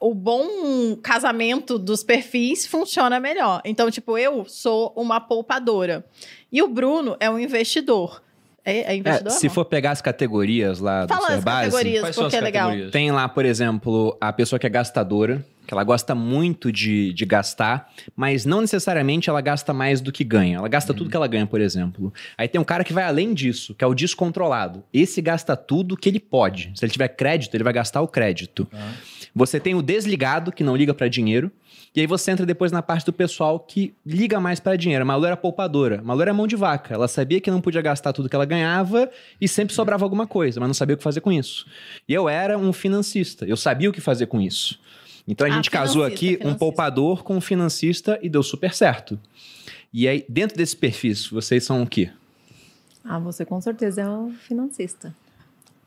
O 0.01 0.13
bom 0.13 0.97
casamento 0.97 1.79
dos 1.79 2.03
perfis 2.03 2.67
funciona 2.67 3.21
melhor. 3.21 3.63
Então, 3.65 3.89
tipo, 3.91 4.19
eu 4.19 4.45
sou 4.49 4.93
uma 4.97 5.21
poupadora. 5.21 6.05
E 6.51 6.61
o 6.63 6.67
Bruno 6.67 7.17
é 7.21 7.31
um 7.31 7.39
investidor. 7.39 8.21
É, 8.65 8.93
é 8.93 8.97
investidor? 8.97 9.33
É, 9.33 9.37
se 9.37 9.49
for 9.49 9.65
pegar 9.65 9.93
as 9.93 10.03
categorias 10.03 10.81
lá 10.81 11.07
Fala 11.07 11.29
do 11.29 11.35
as 11.35 11.45
categorias, 11.45 12.17
porque 12.17 12.37
é 12.37 12.41
legal. 12.41 12.71
Tem 12.91 13.13
lá, 13.13 13.29
por 13.29 13.45
exemplo, 13.45 14.17
a 14.21 14.33
pessoa 14.33 14.59
que 14.59 14.67
é 14.67 14.71
gastadora, 14.71 15.45
que 15.67 15.75
ela 15.75 15.85
gosta 15.85 16.15
muito 16.15 16.73
de, 16.73 17.13
de 17.13 17.25
gastar, 17.25 17.91
mas 18.17 18.45
não 18.45 18.61
necessariamente 18.61 19.31
ela 19.31 19.41
gasta 19.41 19.73
mais 19.73 20.01
do 20.01 20.11
que 20.11 20.25
ganha. 20.25 20.59
Ela 20.59 20.69
gasta 20.69 20.93
uhum. 20.93 20.99
tudo 20.99 21.11
que 21.11 21.17
ela 21.17 21.27
ganha, 21.27 21.47
por 21.47 21.61
exemplo. 21.61 22.13
Aí 22.37 22.49
tem 22.49 22.61
um 22.61 22.65
cara 22.65 22.83
que 22.83 22.93
vai 22.93 23.05
além 23.05 23.33
disso, 23.33 23.75
que 23.75 23.85
é 23.85 23.87
o 23.87 23.95
descontrolado. 23.95 24.83
Esse 24.93 25.21
gasta 25.23 25.57
tudo 25.57 25.97
que 25.97 26.09
ele 26.09 26.21
pode. 26.21 26.73
Se 26.75 26.85
ele 26.85 26.93
tiver 26.93 27.09
crédito, 27.09 27.55
ele 27.55 27.65
vai 27.65 27.73
gastar 27.73 28.01
o 28.01 28.09
crédito. 28.09 28.67
Uhum. 28.73 28.79
Você 29.35 29.61
tem 29.61 29.75
o 29.75 29.83
desligado, 29.83 30.51
que 30.51 30.65
não 30.65 30.77
liga 30.77 30.93
para 30.93 31.09
dinheiro. 31.09 31.51
E 31.95 32.01
aí 32.01 32.07
você 32.07 32.31
entra 32.31 32.47
depois 32.47 32.71
na 32.71 32.83
parte 32.83 33.05
do 33.05 33.13
pessoal 33.13 33.59
que 33.59 33.95
liga 34.07 34.39
mais 34.39 34.61
para 34.61 34.77
dinheiro. 34.77 35.03
A 35.03 35.05
Malu 35.05 35.25
era 35.25 35.37
poupadora. 35.37 35.99
A 35.99 36.03
Malu 36.03 36.23
era 36.23 36.33
mão 36.33 36.47
de 36.47 36.55
vaca. 36.55 36.95
Ela 36.95 37.09
sabia 37.09 37.41
que 37.41 37.51
não 37.51 37.61
podia 37.61 37.83
gastar 37.83 38.13
tudo 38.13 38.29
que 38.29 38.37
ela 38.37 38.45
ganhava 38.45 39.11
e 39.41 39.49
sempre 39.49 39.75
sobrava 39.75 40.05
alguma 40.05 40.27
coisa, 40.27 40.61
mas 40.61 40.69
não 40.69 40.75
sabia 40.75 40.95
o 40.95 40.97
que 40.97 41.03
fazer 41.03 41.21
com 41.21 41.33
isso. 41.33 41.67
E 42.09 42.15
eu 42.15 42.29
era 42.29 42.57
um 42.57 42.73
financista. 42.73 43.45
Eu 43.45 43.57
sabia 43.57 43.91
o 43.91 43.93
que 43.93 44.01
fazer 44.01 44.27
com 44.27 44.41
isso. 44.41 44.79
Então 45.27 45.47
a 45.47 45.51
ah, 45.51 45.53
gente 45.55 45.71
casou 45.71 46.05
aqui 46.05 46.37
financista. 46.37 46.49
um 46.49 46.55
poupador 46.55 47.23
com 47.23 47.37
um 47.37 47.41
financista 47.41 48.19
e 48.23 48.29
deu 48.29 48.43
super 48.43 48.75
certo. 48.75 49.19
E 49.93 50.07
aí, 50.07 50.25
dentro 50.29 50.57
desse 50.57 50.77
perfil, 50.77 51.15
vocês 51.33 51.65
são 51.65 51.83
o 51.83 51.87
quê? 51.87 52.11
Ah, 53.05 53.19
você 53.19 53.45
com 53.45 53.61
certeza 53.61 54.03
é 54.03 54.09
um 54.09 54.33
financista. 54.33 55.15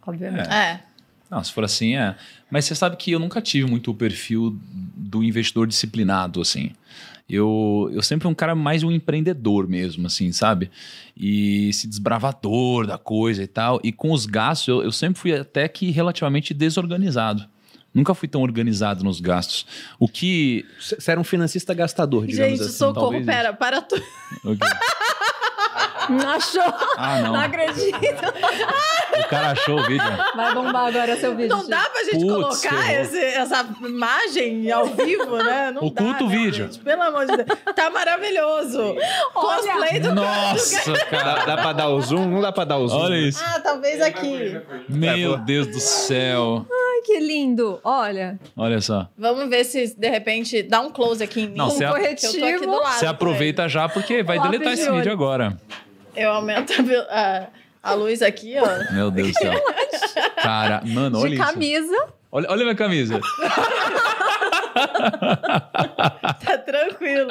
Obviamente. 0.06 0.50
É. 0.50 0.56
é. 0.56 0.84
Não, 1.30 1.44
se 1.44 1.52
for 1.52 1.64
assim, 1.64 1.96
é. 1.96 2.16
Mas 2.52 2.66
você 2.66 2.76
sabe 2.76 2.96
que 2.98 3.12
eu 3.12 3.20
nunca 3.20 3.42
tive 3.42 3.70
muito 3.70 3.92
o 3.92 3.96
perfil 3.96 4.58
do 4.70 5.24
investidor 5.24 5.66
disciplinado, 5.66 6.42
assim. 6.42 6.72
Eu, 7.28 7.90
eu 7.94 8.04
sempre 8.04 8.28
um 8.28 8.34
cara 8.34 8.54
mais 8.54 8.84
um 8.84 8.92
empreendedor 8.92 9.68
mesmo, 9.68 10.06
assim, 10.06 10.32
sabe? 10.32 10.70
E 11.16 11.70
esse 11.70 11.88
desbravador 11.88 12.86
da 12.86 12.98
coisa 12.98 13.42
e 13.42 13.48
tal. 13.48 13.80
E 13.84 13.92
com 13.92 14.12
os 14.12 14.26
gastos, 14.26 14.68
eu, 14.68 14.84
eu 14.84 14.92
sempre 14.92 15.20
fui 15.20 15.34
até 15.34 15.68
que 15.68 15.90
relativamente 15.90 16.54
desorganizado. 16.54 17.48
Nunca 17.94 18.14
fui 18.14 18.28
tão 18.28 18.42
organizado 18.42 19.04
nos 19.04 19.20
gastos. 19.22 19.66
O 20.00 20.08
que. 20.08 20.66
Você 20.80 21.12
era 21.12 21.20
um 21.20 21.24
financista 21.24 21.74
gastador, 21.74 22.26
digamos 22.26 22.52
Gente, 22.52 22.62
assim. 22.62 22.70
Gente, 22.70 22.78
socorro, 22.78 23.12
Talvez 23.12 23.26
pera, 23.26 23.54
para 23.54 23.82
tudo. 23.82 24.04
Okay. 24.44 24.68
Não 26.10 26.30
achou? 26.30 26.74
Ah, 26.98 27.22
não. 27.22 27.34
Não 27.34 27.40
acredito. 27.40 27.98
O 29.20 29.28
cara 29.30 29.52
achou 29.52 29.80
o 29.80 29.84
vídeo. 29.86 30.06
Vai 30.36 30.54
bombar 30.54 30.88
agora 30.88 31.16
seu 31.18 31.36
vídeo. 31.36 31.56
Não 31.56 31.68
dá 31.68 31.90
pra 31.90 32.04
gente 32.04 32.26
Puts, 32.26 32.62
colocar 32.62 32.94
esse, 32.94 33.20
essa 33.20 33.66
imagem 33.82 34.72
ao 34.72 34.88
vivo, 34.88 35.38
né? 35.38 35.72
Não 35.72 35.84
Oculta 35.84 36.24
o 36.24 36.28
né, 36.28 36.36
vídeo. 36.36 36.66
Gente? 36.66 36.80
Pelo 36.80 37.02
amor 37.02 37.26
de 37.26 37.38
Deus. 37.38 37.60
Tá 37.76 37.90
maravilhoso. 37.90 38.96
Cosplay 39.34 40.00
do 40.00 40.14
Nossa, 40.14 40.94
cara. 41.06 41.36
Dá, 41.36 41.46
dá 41.46 41.58
pra 41.62 41.74
dar 41.74 41.90
o 41.90 42.02
zoom? 42.02 42.28
Não 42.28 42.42
dá 42.42 42.52
pra 42.52 42.66
dar 42.66 42.78
o 42.78 42.88
zoom. 42.88 43.00
Olha 43.00 43.18
isso. 43.18 43.42
Ah, 43.46 43.60
talvez 43.60 44.02
aqui. 44.02 44.60
Meu 44.90 45.38
Deus 45.38 45.68
do 45.68 45.80
céu. 45.80 46.66
Ai, 46.94 47.02
que 47.02 47.20
lindo. 47.20 47.80
Olha. 47.84 48.40
Olha 48.56 48.80
só. 48.80 49.10
Vamos 49.18 49.50
ver 49.50 49.64
se, 49.64 49.96
de 49.98 50.10
repente, 50.10 50.62
dá 50.62 50.80
um 50.80 50.92
close 50.92 51.24
aqui 51.24 51.42
em 51.42 51.48
mim. 51.50 51.58
Não, 51.58 51.70
um 51.70 51.80
corretivo. 51.80 52.36
Eu 52.36 52.40
tô 52.40 52.46
aqui 52.46 52.66
do 52.66 52.72
lado. 52.72 53.00
Você 53.00 53.06
aproveita 53.08 53.68
já, 53.68 53.90
porque 53.90 54.22
vai 54.22 54.40
deletar 54.40 54.74
esse 54.74 54.90
vídeo 54.92 55.12
agora. 55.12 55.58
Eu 56.16 56.30
aumento 56.30 56.74
a, 57.10 57.48
a, 57.82 57.94
luz 57.94 58.22
aqui, 58.22 58.56
ó. 58.60 58.94
Meu 58.94 59.10
Deus 59.10 59.30
do 59.30 59.34
céu. 59.40 59.54
Cara, 60.42 60.84
mano, 60.86 61.20
olha 61.20 61.30
De 61.30 61.36
isso. 61.36 61.44
camisa. 61.44 62.08
Olha, 62.36 62.48
olha 62.50 62.64
minha 62.64 62.76
camisa. 62.76 63.22
tá 66.44 66.58
tranquilo. 66.66 67.30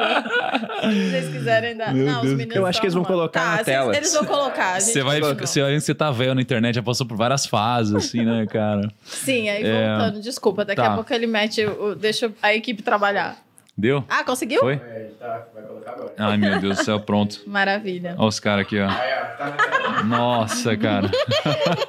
Se 0.80 1.10
vocês 1.10 1.28
quiserem 1.28 1.76
dar. 1.76 1.92
Meu 1.92 2.06
não, 2.06 2.20
Deus. 2.20 2.32
os 2.32 2.38
meninos. 2.38 2.54
Eu 2.54 2.64
acho 2.64 2.80
que 2.80 2.86
eles 2.86 2.94
vão 2.94 3.04
colocar 3.04 3.40
tá, 3.40 3.56
na 3.56 3.64
tela. 3.64 3.96
Eles 3.96 4.14
vão 4.14 4.24
colocar. 4.24 4.80
Você 4.80 5.02
vai 5.02 5.20
Você 5.20 5.60
olha 5.60 5.74
que 5.74 5.80
você 5.80 5.92
tá 5.92 6.12
velho 6.12 6.36
na 6.36 6.40
internet, 6.40 6.76
já 6.76 6.82
passou 6.84 7.04
por 7.04 7.16
várias 7.16 7.44
fases, 7.46 7.92
assim, 7.96 8.24
né, 8.24 8.46
cara? 8.46 8.88
Sim, 9.02 9.48
aí 9.48 9.64
é... 9.64 9.88
voltando, 9.88 10.20
desculpa, 10.20 10.64
daqui 10.64 10.80
tá. 10.80 10.92
a 10.92 10.94
pouco 10.94 11.12
ele 11.12 11.26
mete, 11.26 11.66
o, 11.66 11.96
deixa 11.96 12.32
a 12.40 12.54
equipe 12.54 12.80
trabalhar. 12.80 13.36
Deu? 13.76 14.04
Ah, 14.08 14.22
conseguiu? 14.22 14.60
Foi? 14.60 14.74
É, 14.74 15.10
tá, 15.18 15.46
vai 15.54 15.62
colocar 15.62 15.92
agora. 15.92 16.12
Ai, 16.18 16.36
meu 16.36 16.60
Deus 16.60 16.78
do 16.78 16.84
céu, 16.84 17.00
pronto. 17.00 17.40
Maravilha. 17.46 18.14
Olha 18.18 18.28
os 18.28 18.38
caras 18.38 18.66
aqui, 18.66 18.78
ó. 18.78 18.86
Tá 18.88 20.02
Nossa, 20.04 20.76
cara. 20.76 21.10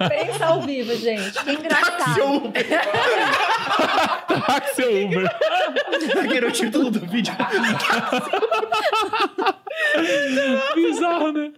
Pensa 0.09 0.45
ao 0.45 0.61
vivo, 0.61 0.95
gente. 0.95 1.43
Que 1.43 1.51
engraçado. 1.51 2.53
Táxi 4.45 4.83
Uber. 4.83 5.29
Aqui 6.23 6.37
era 6.37 6.47
o 6.47 6.51
título 6.51 6.89
do 6.89 7.01
vídeo. 7.01 7.33
Bizarro, 10.75 11.31
né? 11.31 11.51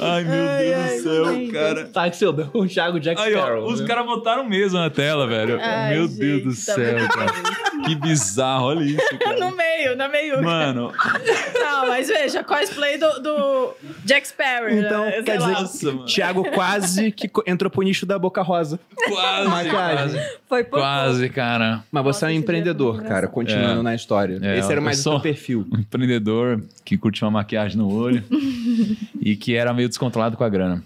Ai, 0.00 0.24
meu 0.24 0.48
ai, 0.48 0.64
Deus 0.64 0.78
ai, 0.78 0.96
do 0.96 1.02
céu, 1.02 1.26
ai, 1.26 1.46
cara. 1.48 1.84
Táxi 1.86 2.26
Uber, 2.26 2.48
o 2.56 2.66
Thiago 2.66 3.00
Jack 3.00 3.20
Sparrow. 3.20 3.64
Ó, 3.64 3.72
os 3.72 3.80
caras 3.82 4.06
botaram 4.06 4.44
mesmo 4.44 4.78
na 4.78 4.90
tela, 4.90 5.26
velho. 5.26 5.58
meu 5.90 6.06
gente, 6.06 6.18
Deus 6.18 6.42
do 6.42 6.66
tá 6.66 6.74
céu, 6.74 7.08
cara. 7.08 7.60
Que 7.84 7.94
bizarro, 7.94 8.66
olha 8.66 8.84
isso, 8.84 9.00
cara. 9.18 9.38
no 9.38 9.56
meio, 9.56 9.96
na 9.96 10.08
meio. 10.08 10.42
Mano. 10.42 10.92
Não, 11.58 11.88
mas 11.88 12.08
veja, 12.08 12.42
cosplay 12.44 12.98
do, 12.98 13.20
do 13.20 13.74
Jack 14.04 14.28
Sparrow. 14.28 14.70
Então, 14.70 15.04
né? 15.04 15.22
quer 15.22 15.38
dizer, 15.38 15.52
Nossa, 15.52 15.98
Thiago 16.06 16.50
quase 16.50 17.12
que 17.12 17.30
entrou 17.46 17.70
pro 17.70 17.82
nicho 17.82 18.04
da 18.04 18.18
Boca 18.18 18.42
Rosa. 18.42 18.78
Quase, 18.94 19.70
quase. 19.70 20.20
Foi 20.48 20.64
por 20.64 20.78
Quase, 20.78 21.28
cara. 21.30 21.84
Mas 21.90 22.02
você 22.02 22.24
Nossa, 22.26 22.26
é 22.26 22.36
um 22.36 22.38
empreendedor, 22.38 23.02
cara, 23.02 23.28
continuando 23.28 23.80
é. 23.80 23.82
na 23.82 23.94
história. 23.94 24.38
É, 24.42 24.58
Esse 24.58 24.70
era 24.70 24.80
mais 24.80 24.98
o 25.00 25.02
seu 25.02 25.20
perfil. 25.20 25.66
Um 25.72 25.78
empreendedor 25.80 26.62
que 26.84 26.96
curte 26.96 27.22
uma 27.24 27.30
maquiagem 27.30 27.78
no 27.80 27.92
olho 27.92 28.22
e 29.20 29.34
que 29.36 29.56
era 29.56 29.72
meio 29.72 29.88
descontrolado 29.88 30.36
com 30.36 30.44
a 30.44 30.48
grana. 30.48 30.84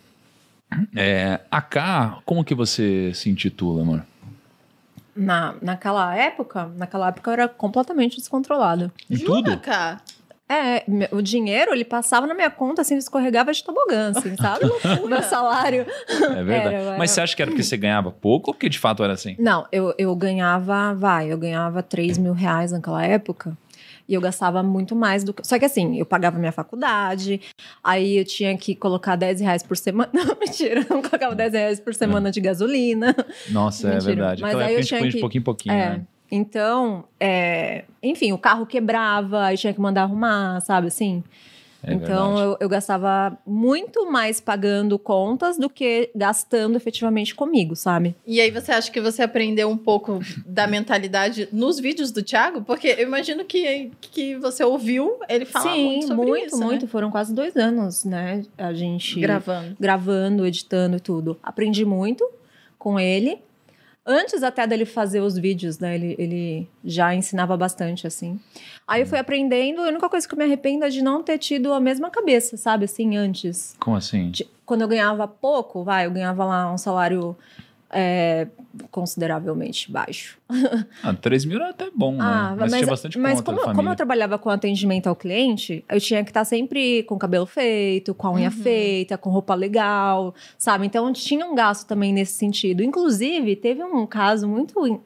É, 0.97 1.41
a 1.51 1.61
K, 1.61 2.19
como 2.25 2.45
que 2.45 2.55
você 2.55 3.13
se 3.15 3.29
intitula, 3.29 3.83
amor? 3.83 4.05
Na, 5.15 5.55
naquela 5.63 6.15
época, 6.17 6.71
naquela 6.77 7.09
época 7.09 7.31
eu 7.31 7.33
era 7.35 7.49
completamente 7.49 8.17
descontrolada. 8.17 8.93
Em 9.09 9.19
tudo? 9.19 9.57
Cá. 9.59 10.01
É, 10.47 10.85
o 11.11 11.23
dinheiro, 11.23 11.73
ele 11.73 11.87
passava 11.87 12.27
na 12.27 12.35
minha 12.35 12.51
conta, 12.51 12.83
assim, 12.83 12.97
escorregava 12.97 13.51
de 13.53 13.65
tobogã, 13.65 14.11
assim, 14.15 14.37
sabe? 14.37 14.67
o 15.03 15.09
meu 15.09 15.23
salário. 15.23 15.87
É 16.09 16.43
verdade. 16.43 16.75
Era, 16.75 16.83
era... 16.83 16.99
Mas 16.99 17.13
você 17.13 17.21
acha 17.21 17.35
que 17.35 17.41
era 17.41 17.51
porque 17.51 17.63
você 17.63 17.77
ganhava 17.77 18.11
pouco 18.11 18.51
ou 18.51 18.55
que 18.55 18.69
de 18.69 18.79
fato 18.79 19.03
era 19.03 19.13
assim? 19.15 19.37
Não, 19.39 19.67
eu, 19.73 19.95
eu 19.97 20.15
ganhava, 20.15 20.95
vai, 20.95 21.33
eu 21.33 21.39
ganhava 21.39 21.83
3 21.83 22.19
mil 22.19 22.33
reais 22.33 22.73
naquela 22.73 23.05
época. 23.05 23.57
E 24.09 24.15
eu 24.15 24.21
gastava 24.21 24.63
muito 24.63 24.95
mais 24.95 25.25
do 25.25 25.33
que. 25.33 25.47
Só 25.47 25.59
que 25.59 25.65
assim, 25.65 25.99
eu 25.99 26.05
pagava 26.05 26.39
minha 26.39 26.53
faculdade, 26.53 27.41
aí 27.83 28.19
eu 28.19 28.25
tinha 28.25 28.57
que 28.57 28.75
colocar 28.75 29.17
10 29.17 29.41
reais 29.41 29.63
por 29.63 29.77
semana. 29.77 30.11
Não, 30.13 30.37
mentira, 30.39 30.81
eu 30.81 30.97
não 30.97 31.03
colocava 31.03 31.35
10 31.35 31.53
reais 31.53 31.81
por 31.81 31.95
semana 31.95 32.29
é. 32.29 32.33
de 32.33 32.41
gasolina. 32.41 33.15
Nossa, 33.51 33.89
é 33.89 33.95
mentira. 33.95 34.13
é 34.13 34.15
verdade. 34.15 34.43
Mas 34.43 34.57
aí 34.57 34.75
eu 34.75 34.85
tinha 34.85 35.01
que... 35.01 35.09
de 35.09 35.21
pouquinho 35.21 35.41
em 35.41 35.45
pouquinho, 35.45 35.73
é. 35.75 35.91
né? 35.91 36.03
Então, 36.31 37.05
é... 37.19 37.85
enfim, 38.03 38.33
o 38.33 38.39
carro 38.39 38.67
quebrava, 38.67 39.45
aí 39.45 39.57
tinha 39.57 39.73
que 39.73 39.81
mandar 39.81 40.03
arrumar, 40.03 40.61
sabe 40.61 40.89
assim? 40.89 41.23
É 41.87 41.95
então 41.95 42.39
eu, 42.39 42.57
eu, 42.61 42.69
gastava 42.69 43.37
muito 43.47 44.11
mais 44.11 44.41
pagando 44.41 44.99
contas 44.99 45.59
do 45.59 45.69
que 45.69 46.11
gastando 46.15 46.77
efetivamente 46.77 47.35
comigo, 47.35 47.77
sabe? 47.77 48.17
E 48.27 48.41
aí 48.41 48.51
você 48.51 48.73
acha 48.73 48.91
que 48.91 49.01
você 49.01 49.23
aprendeu 49.23 49.69
um 49.69 49.77
pouco 49.77 50.21
da 50.47 50.67
mentalidade 50.67 51.49
nos 51.53 51.79
vídeos 51.79 52.11
do 52.11 52.23
Thiago? 52.23 52.63
Porque 52.63 52.89
eu 52.89 53.03
imagino 53.03 53.45
que, 53.45 53.91
que 54.01 54.37
você 54.37 54.65
ouviu 54.65 55.19
ele 55.29 55.45
falar 55.45 55.73
Sim, 55.73 55.87
muito 55.87 56.07
sobre 56.07 56.27
muito, 56.27 56.47
isso, 56.47 56.59
muito. 56.59 56.83
Né? 56.87 56.89
Foram 56.89 57.11
quase 57.11 57.35
dois 57.35 57.57
anos, 57.57 58.05
né? 58.05 58.43
A 58.57 58.73
gente 58.73 59.21
gravando, 59.21 59.77
gravando, 59.79 60.47
editando 60.47 60.97
e 60.97 61.01
tudo. 61.01 61.39
Aprendi 61.43 61.85
muito 61.85 62.29
com 62.79 62.99
ele. 62.99 63.39
Antes 64.07 64.43
até 64.43 64.67
dele 64.67 64.85
fazer 64.85 65.21
os 65.21 65.39
vídeos, 65.39 65.79
né? 65.79 65.95
Ele, 65.95 66.15
ele 66.19 66.69
já 66.85 67.15
ensinava 67.15 67.57
bastante, 67.57 68.07
assim. 68.07 68.39
Aí 68.87 69.01
eu 69.01 69.07
fui 69.07 69.19
aprendendo, 69.19 69.81
a 69.81 69.89
única 69.89 70.09
coisa 70.11 70.29
que 70.29 70.35
eu 70.35 70.39
me 70.39 70.45
arrependo 70.45 70.85
é 70.85 70.91
de 70.91 71.01
não 71.01 71.23
ter 71.23 71.39
tido 71.39 71.73
a 71.73 71.81
mesma 71.81 72.11
cabeça, 72.11 72.57
sabe? 72.59 72.85
Assim, 72.85 73.17
antes. 73.17 73.75
Como 73.81 73.97
assim? 73.97 74.31
De, 74.31 74.47
quando 74.67 74.83
eu 74.83 74.89
ganhava 74.89 75.27
pouco, 75.27 75.83
vai, 75.83 76.05
eu 76.05 76.11
ganhava 76.11 76.45
lá 76.45 76.71
um 76.71 76.77
salário 76.77 77.35
é, 77.95 78.49
consideravelmente 78.91 79.91
baixo. 79.91 80.37
Ah, 81.03 81.15
3 81.15 81.45
mil 81.45 81.57
era 81.57 81.71
até 81.71 81.89
bom, 81.95 82.13
né? 82.13 82.19
Ah, 82.21 82.57
mas, 82.59 82.71
mas 82.71 82.81
tinha 82.81 82.87
bastante 82.91 83.19
Mas 83.19 83.41
como, 83.41 83.61
como, 83.73 83.89
eu 83.89 83.95
trabalhava 83.95 84.37
com 84.37 84.51
atendimento 84.51 85.07
ao 85.07 85.15
cliente, 85.15 85.85
eu 85.89 86.01
tinha 86.01 86.25
que 86.25 86.31
estar 86.31 86.45
sempre 86.45 87.05
com 87.05 87.15
o 87.15 87.19
cabelo 87.19 87.47
feito, 87.47 88.15
com 88.15 88.27
a 88.27 88.33
unha 88.33 88.49
uhum. 88.49 88.63
feita, 88.63 89.17
com 89.17 89.31
roupa 89.31 89.55
legal, 89.55 90.35
sabe? 90.59 90.87
Então 90.87 91.13
tinha 91.13 91.47
um 91.47 91.55
gasto 91.55 91.87
também 91.87 92.13
nesse 92.13 92.33
sentido. 92.33 92.83
Inclusive, 92.83 93.55
teve 93.55 93.83
um 93.85 94.07
caso 94.07 94.49
muito 94.49 95.01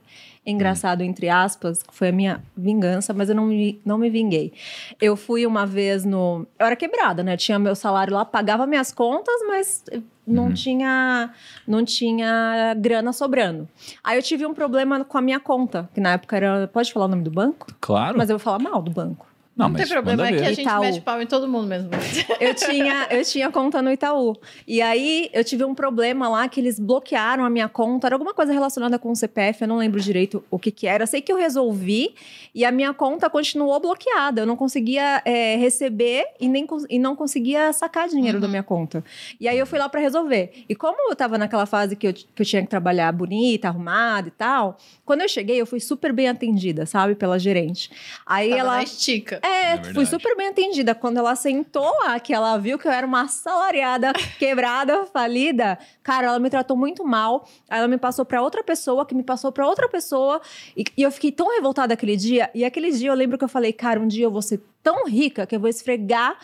engraçado, 0.46 1.02
entre 1.02 1.28
aspas, 1.28 1.82
que 1.82 1.94
foi 1.94 2.08
a 2.08 2.12
minha 2.12 2.42
vingança, 2.56 3.12
mas 3.12 3.28
eu 3.28 3.34
não 3.34 3.46
me, 3.46 3.80
não 3.84 3.98
me 3.98 4.08
vinguei. 4.08 4.52
Eu 5.00 5.14
fui 5.14 5.44
uma 5.46 5.66
vez 5.66 6.04
no. 6.04 6.46
Eu 6.58 6.66
era 6.66 6.76
quebrada, 6.76 7.22
né? 7.22 7.36
Tinha 7.36 7.58
meu 7.58 7.74
salário 7.74 8.14
lá, 8.14 8.24
pagava 8.24 8.66
minhas 8.66 8.92
contas, 8.92 9.34
mas 9.46 9.84
não 10.28 10.46
uhum. 10.46 10.54
tinha 10.54 11.30
não 11.66 11.84
tinha 11.84 12.74
grana 12.78 13.12
sobrando. 13.12 13.68
Aí 14.02 14.18
eu 14.18 14.22
tive 14.22 14.46
um 14.46 14.54
problema 14.54 15.04
com 15.04 15.18
a 15.18 15.22
minha 15.22 15.40
conta, 15.40 15.88
que 15.94 16.00
na 16.00 16.12
época 16.12 16.36
era. 16.36 16.68
Pode 16.68 16.92
falar 16.92 17.06
o 17.06 17.08
nome 17.08 17.22
do 17.22 17.30
banco? 17.30 17.66
Claro. 17.80 18.16
Mas 18.18 18.30
eu 18.30 18.38
vou 18.38 18.44
falar 18.44 18.58
mal 18.58 18.82
do 18.82 18.90
banco. 18.90 19.27
Não, 19.58 19.68
não 19.68 19.74
tem 19.74 19.88
problema, 19.88 20.28
é 20.28 20.32
que 20.32 20.38
a 20.38 20.52
gente 20.52 20.60
Itaú. 20.60 20.80
mete 20.80 21.00
pau 21.00 21.20
em 21.20 21.26
todo 21.26 21.48
mundo 21.48 21.66
mesmo. 21.66 21.90
eu, 22.38 22.54
tinha, 22.54 23.08
eu 23.10 23.24
tinha 23.24 23.50
conta 23.50 23.82
no 23.82 23.90
Itaú. 23.90 24.36
E 24.64 24.80
aí 24.80 25.28
eu 25.32 25.42
tive 25.42 25.64
um 25.64 25.74
problema 25.74 26.28
lá 26.28 26.48
que 26.48 26.60
eles 26.60 26.78
bloquearam 26.78 27.44
a 27.44 27.50
minha 27.50 27.68
conta. 27.68 28.06
Era 28.06 28.14
alguma 28.14 28.32
coisa 28.32 28.52
relacionada 28.52 29.00
com 29.00 29.10
o 29.10 29.16
CPF, 29.16 29.62
eu 29.62 29.68
não 29.68 29.76
lembro 29.76 30.00
direito 30.00 30.44
o 30.48 30.60
que, 30.60 30.70
que 30.70 30.86
era. 30.86 31.02
Eu 31.02 31.08
sei 31.08 31.20
que 31.20 31.32
eu 31.32 31.36
resolvi 31.36 32.14
e 32.54 32.64
a 32.64 32.70
minha 32.70 32.94
conta 32.94 33.28
continuou 33.28 33.80
bloqueada. 33.80 34.42
Eu 34.42 34.46
não 34.46 34.54
conseguia 34.54 35.20
é, 35.24 35.56
receber 35.56 36.24
e, 36.38 36.48
nem, 36.48 36.64
e 36.88 36.98
não 37.00 37.16
conseguia 37.16 37.72
sacar 37.72 38.08
dinheiro 38.08 38.36
uhum. 38.36 38.42
da 38.42 38.46
minha 38.46 38.62
conta. 38.62 39.02
E 39.40 39.48
aí 39.48 39.58
eu 39.58 39.66
fui 39.66 39.80
lá 39.80 39.88
para 39.88 40.00
resolver. 40.00 40.52
E 40.68 40.76
como 40.76 41.10
eu 41.10 41.16
tava 41.16 41.36
naquela 41.36 41.66
fase 41.66 41.96
que 41.96 42.06
eu, 42.06 42.12
que 42.12 42.42
eu 42.42 42.46
tinha 42.46 42.62
que 42.62 42.68
trabalhar 42.68 43.10
bonita, 43.10 43.66
arrumada 43.66 44.28
e 44.28 44.30
tal, 44.30 44.78
quando 45.04 45.22
eu 45.22 45.28
cheguei, 45.28 45.60
eu 45.60 45.66
fui 45.66 45.80
super 45.80 46.12
bem 46.12 46.28
atendida, 46.28 46.86
sabe, 46.86 47.16
pela 47.16 47.40
gerente. 47.40 47.90
Aí 48.24 48.50
tava 48.50 48.60
ela. 48.60 48.76
Na 48.76 48.82
estica. 48.84 49.40
É, 49.48 49.72
é 49.72 49.84
fui 49.94 50.04
super 50.06 50.36
bem 50.36 50.48
atendida. 50.48 50.94
Quando 50.94 51.18
ela 51.18 51.34
sentou 51.34 51.90
lá, 52.04 52.18
que 52.20 52.32
ela 52.34 52.56
viu 52.58 52.78
que 52.78 52.86
eu 52.86 52.92
era 52.92 53.06
uma 53.06 53.22
assalariada, 53.22 54.12
quebrada, 54.38 55.06
falida, 55.06 55.78
cara, 56.02 56.28
ela 56.28 56.38
me 56.38 56.50
tratou 56.50 56.76
muito 56.76 57.04
mal. 57.04 57.46
Aí 57.68 57.78
ela 57.78 57.88
me 57.88 57.98
passou 57.98 58.24
para 58.24 58.42
outra 58.42 58.62
pessoa, 58.62 59.06
que 59.06 59.14
me 59.14 59.22
passou 59.22 59.50
para 59.50 59.66
outra 59.66 59.88
pessoa. 59.88 60.40
E, 60.76 60.84
e 60.96 61.02
eu 61.02 61.10
fiquei 61.10 61.32
tão 61.32 61.54
revoltada 61.54 61.94
aquele 61.94 62.16
dia. 62.16 62.50
E 62.54 62.64
aquele 62.64 62.90
dia 62.90 63.10
eu 63.10 63.14
lembro 63.14 63.38
que 63.38 63.44
eu 63.44 63.48
falei, 63.48 63.72
cara, 63.72 63.98
um 64.00 64.06
dia 64.06 64.24
eu 64.24 64.30
vou 64.30 64.42
ser 64.42 64.60
tão 64.82 65.06
rica 65.06 65.46
que 65.46 65.56
eu 65.56 65.60
vou 65.60 65.68
esfregar 65.68 66.36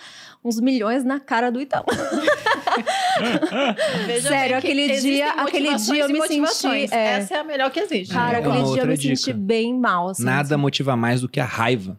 uns 0.45 0.61
milhões 0.61 1.05
na 1.05 1.19
cara 1.19 1.51
do 1.51 1.61
Itaú. 1.61 1.87
Sério, 4.21 4.59
aquele 4.59 5.01
dia, 5.01 5.31
aquele 5.33 5.75
dia 5.77 6.03
eu 6.03 6.09
me 6.11 6.21
senti. 6.27 6.95
É, 6.95 7.19
Essa 7.19 7.37
é 7.37 7.39
a 7.39 7.45
melhor 7.45 7.71
que 7.71 7.81
existe. 7.81 8.13
Cara, 8.13 8.39
aquele 8.39 8.63
dia 8.65 8.83
eu 8.83 8.87
me 8.87 8.97
dica. 8.97 9.17
senti 9.17 9.33
bem 9.33 9.73
mal. 9.73 10.11
Assim, 10.11 10.25
Nada 10.25 10.55
assim. 10.55 10.61
motiva 10.61 10.95
mais 10.97 11.23
do 11.23 11.29
que 11.29 11.41
a 11.41 11.47
raiva. 11.47 11.97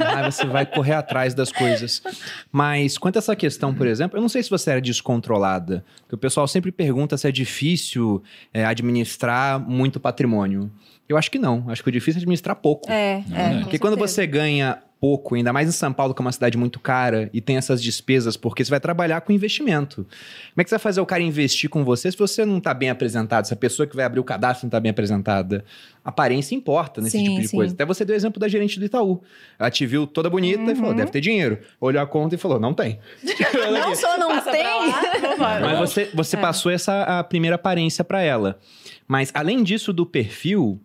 a 0.00 0.04
raiva 0.04 0.30
você 0.32 0.46
vai 0.46 0.66
correr 0.66 0.94
atrás 0.94 1.32
das 1.32 1.52
coisas. 1.52 2.02
Mas 2.50 2.98
quanto 2.98 3.16
a 3.16 3.20
essa 3.20 3.36
questão, 3.36 3.72
por 3.72 3.86
exemplo, 3.86 4.18
eu 4.18 4.22
não 4.22 4.28
sei 4.28 4.42
se 4.42 4.50
você 4.50 4.72
era 4.72 4.80
descontrolada, 4.80 5.84
porque 6.00 6.16
o 6.16 6.18
pessoal 6.18 6.48
sempre 6.48 6.72
pergunta 6.72 7.16
se 7.16 7.28
é 7.28 7.30
difícil 7.30 8.20
é, 8.52 8.64
administrar 8.64 9.60
muito 9.60 10.00
patrimônio. 10.00 10.68
Eu 11.08 11.16
acho 11.16 11.30
que 11.30 11.38
não. 11.38 11.64
Acho 11.68 11.82
que 11.82 11.88
o 11.88 11.92
difícil 11.92 12.18
é 12.18 12.22
administrar 12.22 12.56
pouco. 12.56 12.90
É, 12.90 13.22
é. 13.32 13.60
Porque 13.60 13.78
quando 13.78 13.96
você 13.96 14.26
ganha 14.26 14.82
pouco, 15.00 15.34
ainda 15.34 15.52
mais 15.52 15.68
em 15.68 15.72
São 15.72 15.92
Paulo, 15.92 16.12
que 16.12 16.20
é 16.20 16.24
uma 16.24 16.32
cidade 16.32 16.58
muito 16.58 16.80
cara 16.80 17.30
e 17.32 17.40
tem 17.40 17.56
essas 17.56 17.82
despesas, 17.82 18.36
porque 18.36 18.64
você 18.64 18.70
vai 18.70 18.80
trabalhar 18.80 19.20
com 19.20 19.32
investimento. 19.32 19.96
Como 19.96 20.60
é 20.60 20.64
que 20.64 20.70
você 20.70 20.74
vai 20.76 20.82
fazer 20.82 21.00
o 21.00 21.06
cara 21.06 21.22
investir 21.22 21.70
com 21.70 21.84
você 21.84 22.10
se 22.10 22.18
você 22.18 22.44
não 22.44 22.58
está 22.58 22.74
bem 22.74 22.90
apresentado, 22.90 23.46
se 23.46 23.54
a 23.54 23.56
pessoa 23.56 23.86
que 23.86 23.94
vai 23.94 24.04
abrir 24.04 24.20
o 24.20 24.24
cadastro 24.24 24.66
não 24.66 24.68
está 24.68 24.80
bem 24.80 24.90
apresentada? 24.90 25.64
Aparência 26.04 26.54
importa 26.54 27.00
nesse 27.00 27.18
sim, 27.18 27.24
tipo 27.24 27.40
de 27.40 27.48
sim. 27.48 27.56
coisa. 27.56 27.74
Até 27.74 27.84
você 27.84 28.04
deu 28.04 28.14
o 28.14 28.16
exemplo 28.16 28.40
da 28.40 28.48
gerente 28.48 28.78
do 28.78 28.84
Itaú. 28.84 29.22
Ela 29.58 29.70
te 29.70 29.84
viu 29.86 30.06
toda 30.06 30.30
bonita 30.30 30.62
uhum. 30.62 30.70
e 30.70 30.74
falou: 30.74 30.90
uhum. 30.90 30.96
deve 30.96 31.10
ter 31.10 31.20
dinheiro. 31.20 31.58
Olhou 31.80 32.02
a 32.02 32.06
conta 32.06 32.34
e 32.34 32.38
falou: 32.38 32.58
não 32.58 32.72
tem. 32.72 32.98
não 33.22 33.94
só 33.94 34.18
não 34.18 34.28
Passa 34.28 34.50
tem. 34.50 34.64
Lá, 34.64 35.60
Mas 35.60 35.78
você, 35.78 36.10
você 36.14 36.36
é. 36.36 36.40
passou 36.40 36.72
essa 36.72 37.02
a 37.02 37.24
primeira 37.24 37.56
aparência 37.56 38.02
para 38.02 38.22
ela. 38.22 38.58
Mas 39.06 39.30
além 39.34 39.62
disso 39.62 39.92
do 39.92 40.06
perfil, 40.06 40.80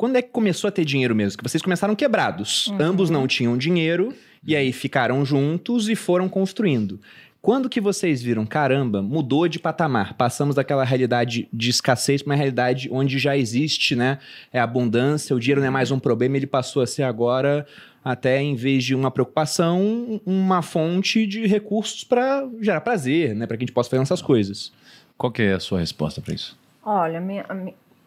quando 0.00 0.16
é 0.16 0.22
que 0.22 0.30
começou 0.30 0.66
a 0.66 0.70
ter 0.70 0.82
dinheiro 0.82 1.14
mesmo? 1.14 1.36
Que 1.36 1.46
vocês 1.46 1.62
começaram 1.62 1.94
quebrados. 1.94 2.68
Uhum. 2.68 2.78
Ambos 2.80 3.10
não 3.10 3.26
tinham 3.26 3.58
dinheiro 3.58 4.14
e 4.42 4.56
aí 4.56 4.72
ficaram 4.72 5.22
juntos 5.26 5.90
e 5.90 5.94
foram 5.94 6.26
construindo. 6.26 6.98
Quando 7.42 7.68
que 7.68 7.82
vocês 7.82 8.22
viram, 8.22 8.46
caramba, 8.46 9.02
mudou 9.02 9.46
de 9.46 9.58
patamar, 9.58 10.14
passamos 10.14 10.54
daquela 10.54 10.84
realidade 10.84 11.46
de 11.52 11.68
escassez 11.68 12.22
para 12.22 12.30
uma 12.30 12.34
realidade 12.34 12.88
onde 12.90 13.18
já 13.18 13.36
existe, 13.36 13.94
né, 13.94 14.18
é 14.50 14.58
abundância, 14.58 15.36
o 15.36 15.38
dinheiro 15.38 15.60
não 15.60 15.68
é 15.68 15.70
mais 15.70 15.90
um 15.90 15.98
problema, 15.98 16.38
ele 16.38 16.46
passou 16.46 16.80
a 16.80 16.86
ser 16.86 17.02
agora 17.02 17.66
até 18.02 18.40
em 18.40 18.54
vez 18.54 18.82
de 18.82 18.94
uma 18.94 19.10
preocupação, 19.10 20.18
uma 20.24 20.62
fonte 20.62 21.26
de 21.26 21.46
recursos 21.46 22.04
para 22.04 22.48
gerar 22.62 22.80
prazer, 22.80 23.34
né, 23.34 23.46
para 23.46 23.58
que 23.58 23.64
a 23.64 23.66
gente 23.66 23.74
possa 23.74 23.90
fazer 23.90 24.02
essas 24.02 24.22
coisas. 24.22 24.72
Qual 25.18 25.30
que 25.30 25.42
é 25.42 25.52
a 25.52 25.60
sua 25.60 25.78
resposta 25.78 26.22
para 26.22 26.32
isso? 26.32 26.58
Olha, 26.82 27.20
minha, 27.20 27.44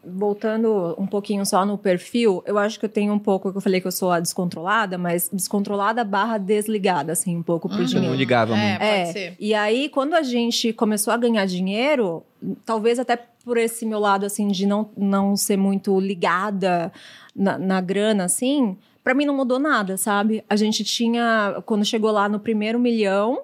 voltando 0.05 0.95
um 0.97 1.07
pouquinho 1.07 1.45
só 1.45 1.65
no 1.65 1.77
perfil, 1.77 2.43
eu 2.45 2.57
acho 2.57 2.79
que 2.79 2.85
eu 2.85 2.89
tenho 2.89 3.13
um 3.13 3.19
pouco, 3.19 3.51
que 3.51 3.57
eu 3.57 3.61
falei 3.61 3.79
que 3.79 3.87
eu 3.87 3.91
sou 3.91 4.11
a 4.11 4.19
descontrolada, 4.19 4.97
mas 4.97 5.29
descontrolada 5.31 6.03
barra 6.03 6.37
desligada, 6.37 7.11
assim, 7.13 7.37
um 7.37 7.43
pouco 7.43 7.69
pro 7.69 7.79
uhum. 7.79 7.85
dinheiro. 7.85 8.09
Não 8.09 8.15
ligava 8.15 8.55
muito. 8.55 8.81
É, 8.81 9.01
é, 9.01 9.05
ser. 9.05 9.35
E 9.39 9.53
aí, 9.53 9.89
quando 9.89 10.13
a 10.13 10.21
gente 10.21 10.73
começou 10.73 11.13
a 11.13 11.17
ganhar 11.17 11.45
dinheiro, 11.45 12.23
talvez 12.65 12.99
até 12.99 13.17
por 13.43 13.57
esse 13.57 13.85
meu 13.85 13.99
lado, 13.99 14.25
assim, 14.25 14.47
de 14.47 14.65
não, 14.65 14.89
não 14.97 15.35
ser 15.35 15.57
muito 15.57 15.99
ligada 15.99 16.91
na, 17.35 17.57
na 17.57 17.81
grana, 17.81 18.25
assim, 18.25 18.77
para 19.03 19.13
mim 19.13 19.25
não 19.25 19.35
mudou 19.35 19.59
nada, 19.59 19.97
sabe? 19.97 20.43
A 20.49 20.55
gente 20.55 20.83
tinha, 20.83 21.61
quando 21.65 21.85
chegou 21.85 22.11
lá 22.11 22.29
no 22.29 22.39
primeiro 22.39 22.79
milhão, 22.79 23.41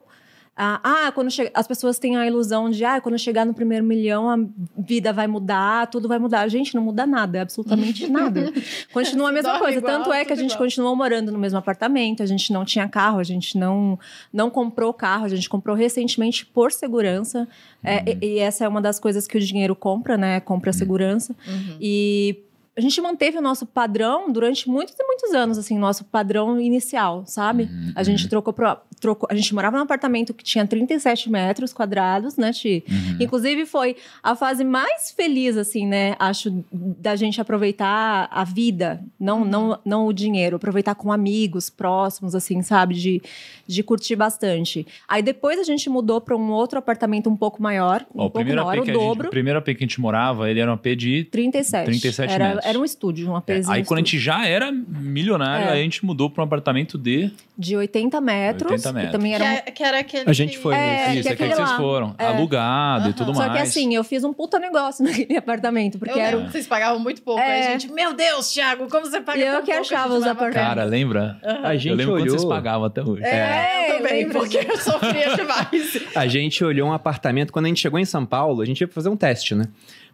ah, 0.62 1.12
quando 1.16 1.32
chega, 1.32 1.52
as 1.54 1.66
pessoas 1.66 1.98
têm 1.98 2.18
a 2.18 2.28
ilusão 2.28 2.70
de, 2.70 2.84
ah, 2.84 3.00
quando 3.00 3.18
chegar 3.18 3.46
no 3.46 3.54
primeiro 3.54 3.86
milhão 3.86 4.30
a 4.30 4.38
vida 4.78 5.14
vai 5.14 5.26
mudar, 5.26 5.88
tudo 5.88 6.08
vai 6.08 6.20
mudar. 6.20 6.46
Gente, 6.50 6.76
não 6.76 6.84
muda 6.84 7.08
nada, 7.08 7.42
absolutamente 7.42 8.08
nada. 8.12 8.52
Continua 8.92 9.30
a 9.30 9.32
mesma 9.32 9.58
coisa. 9.58 9.78
Igual, 9.78 9.98
Tanto 9.98 10.12
é 10.12 10.26
que 10.26 10.34
a 10.34 10.36
gente 10.36 10.52
igual. 10.52 10.66
continuou 10.66 10.96
morando 10.98 11.32
no 11.32 11.40
mesmo 11.40 11.58
apartamento, 11.58 12.22
a 12.22 12.26
gente 12.26 12.52
não 12.52 12.66
tinha 12.66 12.90
carro, 12.90 13.20
a 13.20 13.24
gente 13.24 13.58
não, 13.58 13.98
não 14.34 14.50
comprou 14.50 14.94
carro, 14.94 15.24
a 15.24 15.30
gente 15.30 15.48
comprou 15.48 15.76
recentemente 15.76 16.46
por 16.46 16.74
segurança. 16.74 17.48
É, 17.82 17.94
uhum. 17.94 18.04
É, 18.06 18.18
e, 18.22 18.28
e, 18.34 18.40
essa 18.40 18.66
é 18.66 18.68
uma 18.68 18.82
das 18.82 19.00
coisas 19.00 19.28
que 19.28 19.38
o 19.38 19.40
dinheiro 19.40 19.74
compra, 19.76 20.18
né? 20.18 20.42
Compra 20.42 20.72
uhum. 20.72 20.78
segurança. 20.78 21.34
Uhum. 21.48 21.78
E 21.80 22.38
a 22.80 22.82
gente 22.82 23.00
manteve 23.02 23.38
o 23.38 23.42
nosso 23.42 23.66
padrão 23.66 24.32
durante 24.32 24.70
muitos 24.70 24.96
e 24.98 25.04
muitos 25.04 25.34
anos, 25.34 25.58
assim, 25.58 25.78
nosso 25.78 26.06
padrão 26.06 26.60
inicial, 26.62 27.26
sabe? 27.26 27.64
Uhum, 27.64 27.92
a 27.94 28.04
gente 28.04 28.24
uhum. 28.24 28.30
trocou, 28.30 28.54
pro, 28.54 28.78
trocou. 29.02 29.28
A 29.30 29.36
gente 29.36 29.54
morava 29.54 29.76
num 29.76 29.84
apartamento 29.84 30.34
que 30.34 30.44
tinha 30.44 30.66
37 30.66 31.30
metros 31.30 31.74
quadrados, 31.74 32.38
né, 32.38 32.54
Ti? 32.54 32.86
Uhum. 32.90 33.18
Inclusive, 33.20 33.66
foi 33.66 33.98
a 34.24 34.34
fase 34.34 34.64
mais 34.64 35.12
feliz, 35.12 35.58
assim, 35.58 35.86
né? 35.86 36.16
Acho, 36.18 36.64
da 36.72 37.18
gente 37.18 37.42
aproveitar 37.42 38.30
a 38.32 38.46
vida, 38.46 39.04
não, 39.20 39.44
não, 39.44 39.78
não 39.84 40.08
o 40.08 40.14
dinheiro, 40.14 40.56
aproveitar 40.56 40.96
com 40.96 41.12
amigos 41.12 41.70
próximos, 41.70 42.34
assim, 42.34 42.62
sabe? 42.62 42.96
De, 42.96 43.22
de 43.68 43.84
curtir 43.84 44.16
bastante. 44.16 44.88
Aí 45.06 45.22
depois 45.22 45.60
a 45.60 45.64
gente 45.64 45.90
mudou 45.90 46.22
para 46.22 46.38
um 46.38 46.50
outro 46.52 46.80
apartamento 46.80 47.30
um 47.30 47.36
pouco 47.36 47.62
maior, 47.62 48.06
um 48.16 48.22
Ó, 48.22 48.30
pouco 48.30 48.48
maior, 48.48 48.80
o 48.80 48.86
dobro. 48.86 49.24
Gente, 49.24 49.28
o 49.28 49.30
primeiro 49.30 49.60
AP 49.60 49.66
que 49.66 49.72
a 49.72 49.80
gente 49.80 50.00
morava, 50.00 50.50
ele 50.50 50.62
era 50.62 50.72
um 50.72 50.76
AP 50.76 50.96
de 50.96 51.26
37. 51.26 51.86
37 51.86 52.34
era, 52.34 52.46
metros. 52.46 52.69
Era 52.70 52.80
um 52.80 52.86
estúdio, 52.86 53.30
um 53.30 53.36
APzinho. 53.36 53.74
É, 53.74 53.78
aí 53.78 53.84
quando 53.86 54.00
a 54.00 54.02
gente 54.02 54.20
já 54.20 54.46
era 54.46 54.72
milionário, 54.72 55.68
é. 55.68 55.72
aí 55.72 55.80
a 55.80 55.84
gente 55.84 56.06
mudou 56.06 56.30
para 56.30 56.44
um 56.44 56.46
apartamento 56.46 56.98
de... 56.98 57.32
De 57.58 57.76
80 57.76 58.22
metros. 58.22 58.72
80 58.72 58.94
metros. 58.94 59.12
também 59.12 59.34
era, 59.34 59.44
um... 59.44 59.56
que, 59.56 59.72
que, 59.72 59.84
era 59.84 60.00
aquele 60.00 60.30
A 60.30 60.34
gente 60.34 60.58
foi. 60.58 60.74
É, 60.76 61.14
Isso, 61.14 61.24
que 61.24 61.34
aquele 61.34 61.50
que 61.50 61.56
vocês 61.56 61.72
foram. 61.72 62.16
É. 62.18 62.28
Alugado 62.28 63.06
uhum. 63.06 63.10
e 63.10 63.14
tudo 63.14 63.34
Só 63.34 63.40
mais. 63.40 63.52
Só 63.52 63.58
que 63.58 63.62
assim, 63.64 63.94
eu 63.94 64.04
fiz 64.04 64.24
um 64.24 64.32
puta 64.32 64.60
negócio 64.60 65.04
naquele 65.06 65.36
apartamento. 65.36 66.00
Porque 66.00 66.18
eu 66.18 66.22
era... 66.22 66.38
Vocês 66.38 66.68
pagavam 66.68 67.00
muito 67.00 67.22
pouco. 67.22 67.42
É. 67.42 67.52
Aí 67.52 67.68
a 67.68 67.72
gente, 67.72 67.92
meu 67.92 68.14
Deus, 68.14 68.54
Thiago, 68.54 68.88
como 68.88 69.06
você 69.06 69.20
paga 69.20 69.40
Eu 69.40 69.64
que 69.64 69.72
achava 69.72 70.14
os 70.14 70.24
apartamentos. 70.24 70.62
Cara, 70.62 70.84
lembra? 70.86 71.40
Uhum. 71.44 71.66
A 71.66 71.76
gente 71.76 71.90
eu 71.90 71.96
lembro 71.96 72.14
olhou... 72.14 72.26
quanto 72.28 72.40
vocês 72.40 72.50
pagavam 72.50 72.86
até 72.86 73.04
hoje. 73.04 73.24
É, 73.24 73.30
é 73.30 73.92
eu 73.92 73.98
também, 73.98 74.30
porque 74.30 74.58
eu 74.58 74.78
sofria 74.78 75.36
demais. 75.36 76.08
a 76.16 76.28
gente 76.28 76.64
olhou 76.64 76.88
um 76.88 76.94
apartamento, 76.94 77.52
quando 77.52 77.66
a 77.66 77.68
gente 77.68 77.82
chegou 77.82 78.00
em 78.00 78.06
São 78.06 78.26
Paulo, 78.26 78.62
a 78.62 78.66
gente 78.66 78.82
ia 78.82 78.88
fazer 78.88 79.10
um 79.10 79.18
teste, 79.18 79.56
né? 79.56 79.66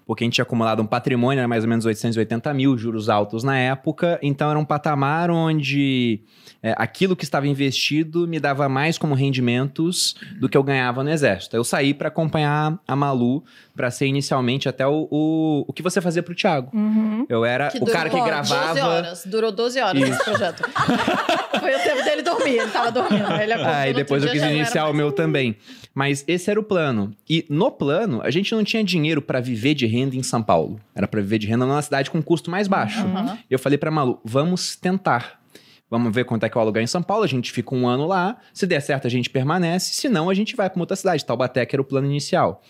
Porque 0.06 0.24
a 0.24 0.26
gente 0.26 0.34
tinha 0.34 0.44
acumulado 0.44 0.82
um 0.82 0.86
patrimônio, 0.86 1.40
era 1.40 1.48
mais 1.48 1.64
ou 1.64 1.70
menos 1.70 1.86
880 1.86 2.54
mil, 2.54 2.78
juros 2.78 3.10
altos 3.10 3.44
na 3.44 3.58
época, 3.58 4.20
então 4.22 4.50
era 4.50 4.60
um 4.60 4.66
patamar 4.66 5.32
onde 5.32 6.22
é, 6.66 6.74
aquilo 6.78 7.16
que 7.16 7.24
estava 7.24 7.48
investido 7.48 8.28
me 8.28 8.40
dava 8.40 8.68
mais 8.68 8.98
como 8.98 9.14
rendimentos 9.14 10.16
do 10.40 10.50
que 10.50 10.58
eu 10.58 10.64
ganhava 10.64 11.04
no 11.04 11.12
exército. 11.12 11.56
Eu 11.56 11.64
saí 11.64 11.94
para 11.94 12.08
acompanhar 12.08 12.80
a 12.88 12.96
Malu 12.96 13.44
para 13.76 13.92
ser 13.92 14.08
inicialmente 14.08 14.68
até 14.68 14.88
o, 14.88 15.08
o, 15.12 15.66
o 15.68 15.72
que 15.72 15.84
você 15.84 16.02
fazia 16.02 16.24
pro 16.24 16.34
Thiago. 16.34 16.76
Uhum. 16.76 17.24
Eu 17.30 17.46
era 17.46 17.70
que 17.70 17.78
o 17.78 17.86
cara 17.86 18.10
que 18.10 18.20
gravava. 18.20 18.74
12 18.74 18.82
horas. 18.82 19.26
Durou 19.28 19.52
12 19.52 19.80
horas 19.80 20.02
Isso. 20.02 20.12
esse 20.14 20.24
projeto. 20.24 20.64
Foi 21.60 21.76
o 21.76 21.80
tempo 21.80 22.04
dele 22.04 22.24
dormir, 22.24 22.58
ele 22.58 22.72
tava 22.72 22.92
dormindo. 22.92 23.32
Ele 23.34 23.54
ah, 23.54 23.88
e 23.88 23.94
depois 23.94 24.24
eu 24.24 24.32
quis 24.32 24.42
iniciar 24.42 24.90
o 24.90 24.94
meu 24.94 25.12
também. 25.12 25.56
Mas 25.94 26.26
esse 26.28 26.50
era 26.50 26.60
o 26.60 26.64
plano. 26.64 27.16
E 27.30 27.46
no 27.48 27.70
plano, 27.70 28.22
a 28.24 28.32
gente 28.32 28.56
não 28.56 28.64
tinha 28.64 28.84
dinheiro 28.84 29.22
para 29.22 29.40
viver 29.40 29.76
de 29.76 29.86
renda 29.86 30.16
em 30.16 30.24
São 30.24 30.42
Paulo. 30.42 30.80
Era 30.96 31.08
para 31.08 31.22
viver 31.22 31.38
de 31.38 31.46
renda 31.46 31.64
numa 31.64 31.82
cidade 31.84 32.10
com 32.10 32.24
custo 32.24 32.50
mais 32.50 32.68
baixo. 32.68 33.06
Uhum. 33.06 33.38
Eu 33.52 33.60
falei 33.60 33.78
para 33.78 33.92
Malu, 33.92 34.20
vamos 34.26 34.76
tentar. 34.76 35.45
Vamos 35.90 36.14
ver 36.14 36.26
quanto 36.26 36.44
é 36.46 36.50
que 36.50 36.58
é 36.58 36.60
o 36.60 36.62
aluguel 36.62 36.82
em 36.82 36.88
São 36.88 37.04
Paulo. 37.04 37.24
A 37.24 37.28
gente 37.28 37.52
fica 37.52 37.76
um 37.76 37.88
ano 37.88 38.08
lá. 38.08 38.38
Se 38.54 38.66
der 38.66 38.82
certo, 38.82 39.06
a 39.06 39.10
gente 39.10 39.30
permanece. 39.30 39.94
Se 39.94 40.10
não, 40.10 40.30
a 40.30 40.34
gente 40.34 40.56
vai 40.56 40.70
para 40.70 40.80
outra 40.80 40.96
cidade. 40.96 41.24
Taubaté, 41.24 41.66
que 41.66 41.76
era 41.76 41.82
o 41.82 41.86
plano 41.86 42.08
inicial. 42.08 42.64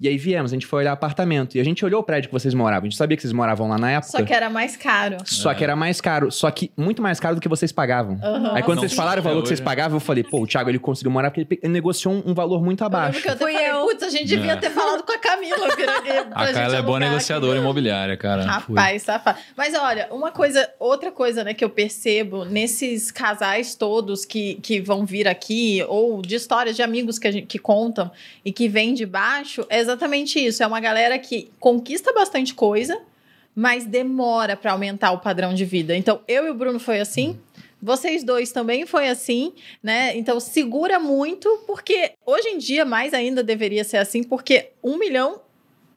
E 0.00 0.06
aí 0.06 0.16
viemos, 0.16 0.52
a 0.52 0.54
gente 0.54 0.64
foi 0.64 0.82
olhar 0.82 0.92
apartamento. 0.92 1.56
E 1.56 1.60
a 1.60 1.64
gente 1.64 1.84
olhou 1.84 2.00
o 2.00 2.04
prédio 2.04 2.28
que 2.28 2.32
vocês 2.32 2.54
moravam. 2.54 2.86
A 2.86 2.88
gente 2.88 2.96
sabia 2.96 3.16
que 3.16 3.22
vocês 3.22 3.32
moravam 3.32 3.68
lá 3.68 3.76
na 3.76 3.90
época. 3.90 4.12
Só 4.12 4.22
que 4.22 4.32
era 4.32 4.48
mais 4.48 4.76
caro. 4.76 5.16
Só 5.24 5.50
é. 5.50 5.54
que 5.56 5.64
era 5.64 5.74
mais 5.74 6.00
caro. 6.00 6.30
Só 6.30 6.48
que 6.52 6.70
muito 6.76 7.02
mais 7.02 7.18
caro 7.18 7.34
do 7.34 7.40
que 7.40 7.48
vocês 7.48 7.72
pagavam. 7.72 8.14
Uhum. 8.14 8.54
Aí 8.54 8.62
quando 8.62 8.76
não, 8.76 8.82
vocês 8.82 8.94
falaram 8.94 9.20
o 9.20 9.24
valor 9.24 9.42
que 9.42 9.48
vocês 9.48 9.58
pagavam, 9.58 9.96
eu 9.96 10.00
falei, 10.00 10.22
pô, 10.22 10.40
o 10.42 10.46
Thiago 10.46 10.70
ele 10.70 10.78
conseguiu 10.78 11.10
morar 11.10 11.32
porque 11.32 11.58
ele 11.60 11.72
negociou 11.72 12.14
um, 12.14 12.30
um 12.30 12.34
valor 12.34 12.62
muito 12.62 12.84
abaixo. 12.84 13.26
Eu 13.26 13.36
Fui 13.36 13.52
eu. 13.56 13.86
Putz, 13.86 14.04
a 14.04 14.08
gente 14.08 14.26
devia 14.26 14.52
é. 14.52 14.56
ter 14.56 14.70
falado 14.70 15.02
com 15.02 15.10
a 15.10 15.18
Camila. 15.18 15.66
a 16.30 16.52
Camila 16.52 16.76
é 16.76 16.82
boa 16.82 17.00
negociadora 17.00 17.58
imobiliária, 17.58 18.16
cara. 18.16 18.44
Rapaz, 18.44 19.02
safado. 19.02 19.40
Mas 19.56 19.74
olha, 19.74 20.06
uma 20.12 20.30
coisa, 20.30 20.70
outra 20.78 21.10
coisa, 21.10 21.42
né, 21.42 21.54
que 21.54 21.64
eu 21.64 21.70
percebo 21.70 22.44
nesses 22.44 23.10
casais 23.10 23.74
todos 23.74 24.24
que, 24.24 24.60
que 24.62 24.80
vão 24.80 25.04
vir 25.04 25.26
aqui, 25.26 25.84
ou 25.88 26.22
de 26.22 26.36
histórias 26.36 26.76
de 26.76 26.82
amigos 26.82 27.18
que, 27.18 27.32
gente, 27.32 27.46
que 27.46 27.58
contam 27.58 28.08
e 28.44 28.52
que 28.52 28.68
vêm 28.68 28.94
de 28.94 29.04
baixo, 29.04 29.66
é 29.68 29.87
exatamente 29.88 30.38
isso. 30.38 30.62
É 30.62 30.66
uma 30.66 30.80
galera 30.80 31.18
que 31.18 31.50
conquista 31.58 32.12
bastante 32.12 32.54
coisa, 32.54 33.00
mas 33.54 33.84
demora 33.84 34.56
para 34.56 34.72
aumentar 34.72 35.12
o 35.12 35.18
padrão 35.18 35.54
de 35.54 35.64
vida. 35.64 35.96
Então, 35.96 36.20
eu 36.28 36.46
e 36.46 36.50
o 36.50 36.54
Bruno 36.54 36.78
foi 36.78 37.00
assim. 37.00 37.38
Vocês 37.80 38.24
dois 38.24 38.50
também 38.50 38.86
foi 38.86 39.08
assim, 39.08 39.52
né? 39.80 40.16
Então 40.16 40.40
segura 40.40 40.98
muito, 40.98 41.48
porque 41.64 42.12
hoje 42.26 42.48
em 42.48 42.58
dia 42.58 42.84
mais 42.84 43.14
ainda 43.14 43.40
deveria 43.40 43.84
ser 43.84 43.98
assim, 43.98 44.24
porque 44.24 44.70
um 44.82 44.98
milhão 44.98 45.40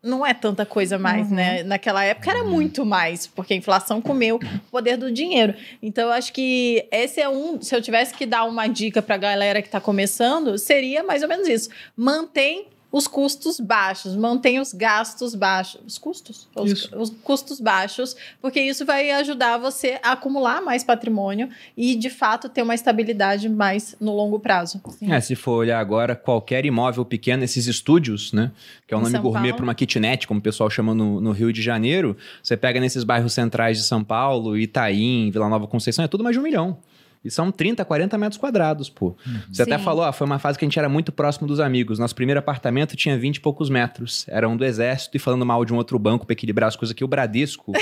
não 0.03 0.25
é 0.25 0.33
tanta 0.33 0.65
coisa 0.65 0.97
mais, 0.97 1.29
uhum. 1.29 1.35
né? 1.35 1.63
Naquela 1.63 2.03
época 2.03 2.29
era 2.31 2.43
muito 2.43 2.85
mais, 2.85 3.27
porque 3.27 3.53
a 3.53 3.57
inflação 3.57 4.01
comeu 4.01 4.37
o 4.37 4.71
poder 4.71 4.97
do 4.97 5.11
dinheiro. 5.11 5.53
Então, 5.81 6.05
eu 6.05 6.11
acho 6.11 6.33
que 6.33 6.87
esse 6.91 7.21
é 7.21 7.29
um. 7.29 7.61
Se 7.61 7.75
eu 7.75 7.81
tivesse 7.81 8.13
que 8.13 8.25
dar 8.25 8.43
uma 8.45 8.67
dica 8.67 9.01
para 9.01 9.15
a 9.15 9.19
galera 9.19 9.61
que 9.61 9.67
está 9.67 9.79
começando, 9.79 10.57
seria 10.57 11.03
mais 11.03 11.21
ou 11.21 11.29
menos 11.29 11.47
isso. 11.47 11.69
Mantém 11.95 12.67
os 12.91 13.07
custos 13.07 13.59
baixos, 13.59 14.15
mantém 14.15 14.59
os 14.59 14.73
gastos 14.73 15.33
baixos. 15.33 15.81
Os 15.87 15.97
custos? 15.97 16.47
Os, 16.55 16.91
os, 16.91 17.09
custos 17.23 17.59
baixos, 17.59 18.15
porque 18.41 18.59
isso 18.59 18.85
vai 18.85 19.09
ajudar 19.11 19.57
você 19.57 19.99
a 20.03 20.11
acumular 20.11 20.61
mais 20.61 20.83
patrimônio 20.83 21.49
e, 21.77 21.95
de 21.95 22.09
fato, 22.09 22.49
ter 22.49 22.61
uma 22.61 22.75
estabilidade 22.75 23.47
mais 23.47 23.95
no 23.99 24.13
longo 24.13 24.39
prazo. 24.39 24.81
É, 25.01 25.21
se 25.21 25.35
for 25.35 25.53
olhar 25.53 25.79
agora, 25.79 26.15
qualquer 26.15 26.65
imóvel 26.65 27.05
pequeno, 27.05 27.43
esses 27.43 27.65
estúdios, 27.67 28.33
né? 28.33 28.51
Que 28.85 28.93
é 28.93 28.97
um 28.97 29.01
nome 29.01 29.13
São 29.13 29.21
gourmet 29.21 29.53
para 29.53 29.63
uma 29.63 29.75
kitnet, 29.75 30.27
como 30.27 30.39
o 30.39 30.43
pessoal 30.43 30.69
chama 30.69 30.93
no, 30.93 31.21
no, 31.21 31.31
Rio 31.31 31.53
de 31.53 31.61
Janeiro. 31.61 32.17
Você 32.43 32.57
pega 32.57 32.79
nesses 32.79 33.03
bairros 33.03 33.33
centrais 33.33 33.77
de 33.77 33.83
São 33.83 34.03
Paulo, 34.03 34.57
Itaim, 34.57 35.31
Vila 35.31 35.47
Nova 35.47 35.67
Conceição, 35.67 36.03
é 36.03 36.07
tudo 36.07 36.23
mais 36.23 36.35
de 36.35 36.39
um 36.39 36.43
milhão. 36.43 36.77
E 37.23 37.29
são 37.29 37.51
30, 37.51 37.85
40 37.85 38.17
metros 38.17 38.37
quadrados, 38.37 38.89
pô. 38.89 39.15
Uhum. 39.25 39.39
Você 39.51 39.63
Sim. 39.63 39.73
até 39.73 39.77
falou, 39.77 40.03
ó, 40.03 40.11
foi 40.11 40.25
uma 40.25 40.39
fase 40.39 40.57
que 40.57 40.65
a 40.65 40.67
gente 40.67 40.79
era 40.79 40.89
muito 40.89 41.11
próximo 41.11 41.47
dos 41.47 41.59
amigos. 41.59 41.99
Nosso 41.99 42.15
primeiro 42.15 42.39
apartamento 42.39 42.95
tinha 42.95 43.17
20 43.17 43.35
e 43.35 43.39
poucos 43.39 43.69
metros. 43.69 44.25
Era 44.27 44.49
um 44.49 44.57
do 44.57 44.65
exército 44.65 45.15
e 45.15 45.19
falando 45.19 45.45
mal 45.45 45.63
de 45.63 45.71
um 45.71 45.77
outro 45.77 45.99
banco 45.99 46.25
para 46.25 46.33
equilibrar 46.33 46.67
as 46.67 46.75
coisas 46.75 46.93
aqui. 46.93 47.03
O 47.03 47.07
Bradesco, 47.07 47.73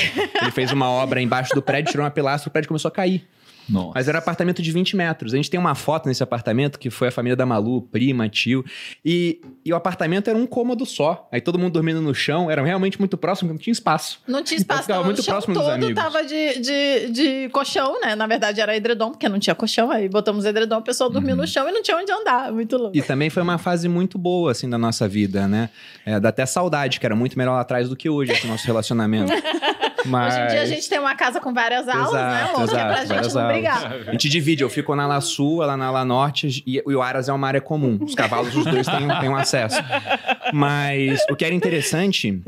ele 0.42 0.52
fez 0.52 0.72
uma 0.74 0.90
obra 0.90 1.22
embaixo 1.22 1.56
do 1.56 1.62
prédio, 1.62 1.92
tirou 1.92 2.04
uma 2.04 2.12
pilastra, 2.12 2.50
o 2.50 2.52
prédio 2.52 2.68
começou 2.68 2.90
a 2.90 2.92
cair. 2.92 3.28
Nossa. 3.70 3.92
Mas 3.96 4.08
era 4.08 4.18
um 4.18 4.20
apartamento 4.20 4.62
de 4.62 4.72
20 4.72 4.96
metros. 4.96 5.34
A 5.34 5.38
gente 5.38 5.50
tem 5.50 5.60
uma 5.60 5.76
foto 5.76 6.08
nesse 6.08 6.24
apartamento 6.24 6.80
que 6.80 6.90
foi 6.90 7.10
a 7.10 7.12
família 7.12 7.36
da 7.36 7.46
Malu, 7.46 7.82
prima, 7.82 8.28
tio. 8.28 8.66
E, 9.04 9.42
e 9.64 9.72
o 9.72 9.76
apartamento 9.76 10.30
era 10.30 10.38
um 10.38 10.46
cômodo 10.46 10.86
só. 10.86 11.28
Aí 11.32 11.42
todo 11.42 11.60
mundo 11.60 11.74
dormindo 11.74 12.02
no 12.02 12.14
chão. 12.14 12.50
Era 12.50 12.64
realmente 12.64 13.00
muito 13.00 13.18
próximo, 13.18 13.50
não 13.50 13.58
tinha 13.58 13.72
espaço. 13.72 14.22
Não 14.28 14.44
tinha 14.44 14.58
espaço. 14.58 14.84
Então, 14.84 14.96
ficava 14.96 15.04
muito 15.04 15.24
próximo 15.24 15.54
todo 15.54 15.64
dos 15.64 15.74
amigos. 15.74 15.96
tava 15.96 16.24
de, 16.24 16.60
de, 16.60 17.10
de 17.10 17.50
colchão, 17.50 18.00
né? 18.02 18.16
Na 18.16 18.28
verdade 18.28 18.60
era 18.60 18.76
edredom, 18.76 19.12
porque 19.12 19.30
não 19.30 19.40
tinha 19.40 19.56
colchão. 19.56 19.92
Aí 19.92 20.10
botamos 20.10 20.46
edredom, 20.46 20.78
o 20.78 20.82
pessoal 20.82 21.10
dormia 21.10 21.34
uhum. 21.34 21.42
no 21.42 21.48
chão 21.48 21.68
e 21.70 21.72
não 21.72 21.82
tinha 21.82 21.98
onde 21.98 22.12
andar. 22.12 22.52
Muito 22.52 22.78
louco. 22.78 22.98
E 22.98 23.02
também 23.02 23.30
foi 23.30 23.44
uma 23.44 23.58
fase 23.58 23.88
muito 23.88 24.18
boa, 24.18 24.52
assim, 24.52 24.70
da 24.70 24.78
nossa 24.78 25.08
vida, 25.08 25.48
né? 25.48 25.70
É, 26.06 26.20
dá 26.20 26.30
até 26.30 26.46
saudade, 26.46 27.00
que 27.00 27.06
era 27.06 27.16
muito 27.16 27.38
melhor 27.38 27.54
lá 27.54 27.62
atrás 27.62 27.90
do 27.90 27.96
que 27.96 28.10
hoje, 28.10 28.32
esse 28.32 28.48
nosso 28.48 28.66
relacionamento. 28.66 29.32
Mas... 30.06 30.34
Hoje 30.40 30.44
em 30.44 30.48
dia 30.48 30.62
a 30.62 30.66
gente 30.66 30.90
tem 30.90 31.00
uma 31.00 31.16
casa 31.16 31.40
com 31.40 31.54
várias 31.54 31.88
aulas, 31.88 32.14
né, 32.14 32.20
exato, 32.20 32.34
né, 32.34 32.52
Louca? 32.52 32.64
Exato, 32.64 33.08
pra 33.08 33.22
gente 33.22 33.34
não 33.34 33.48
brigar. 33.48 33.59
A 33.68 34.12
gente 34.12 34.30
divide, 34.30 34.64
eu 34.64 34.70
fico 34.70 34.96
na 34.96 35.04
ala 35.04 35.22
sul, 35.22 35.64
ela 35.64 35.76
na 35.76 35.88
ala 35.88 36.06
norte, 36.06 36.64
e, 36.66 36.78
e 36.78 36.96
o 36.96 37.02
Aras 37.02 37.30
é 37.30 37.34
uma 37.34 37.48
área 37.48 37.62
comum. 37.62 38.00
Os 38.02 38.16
cavalos, 38.16 38.56
os 38.56 38.66
dois 38.66 38.88
têm, 38.88 39.08
têm 39.20 39.30
um 39.30 39.36
acesso. 39.36 39.82
Mas 40.54 41.22
o 41.30 41.36
que 41.36 41.46
era 41.46 41.54
interessante 41.54 42.42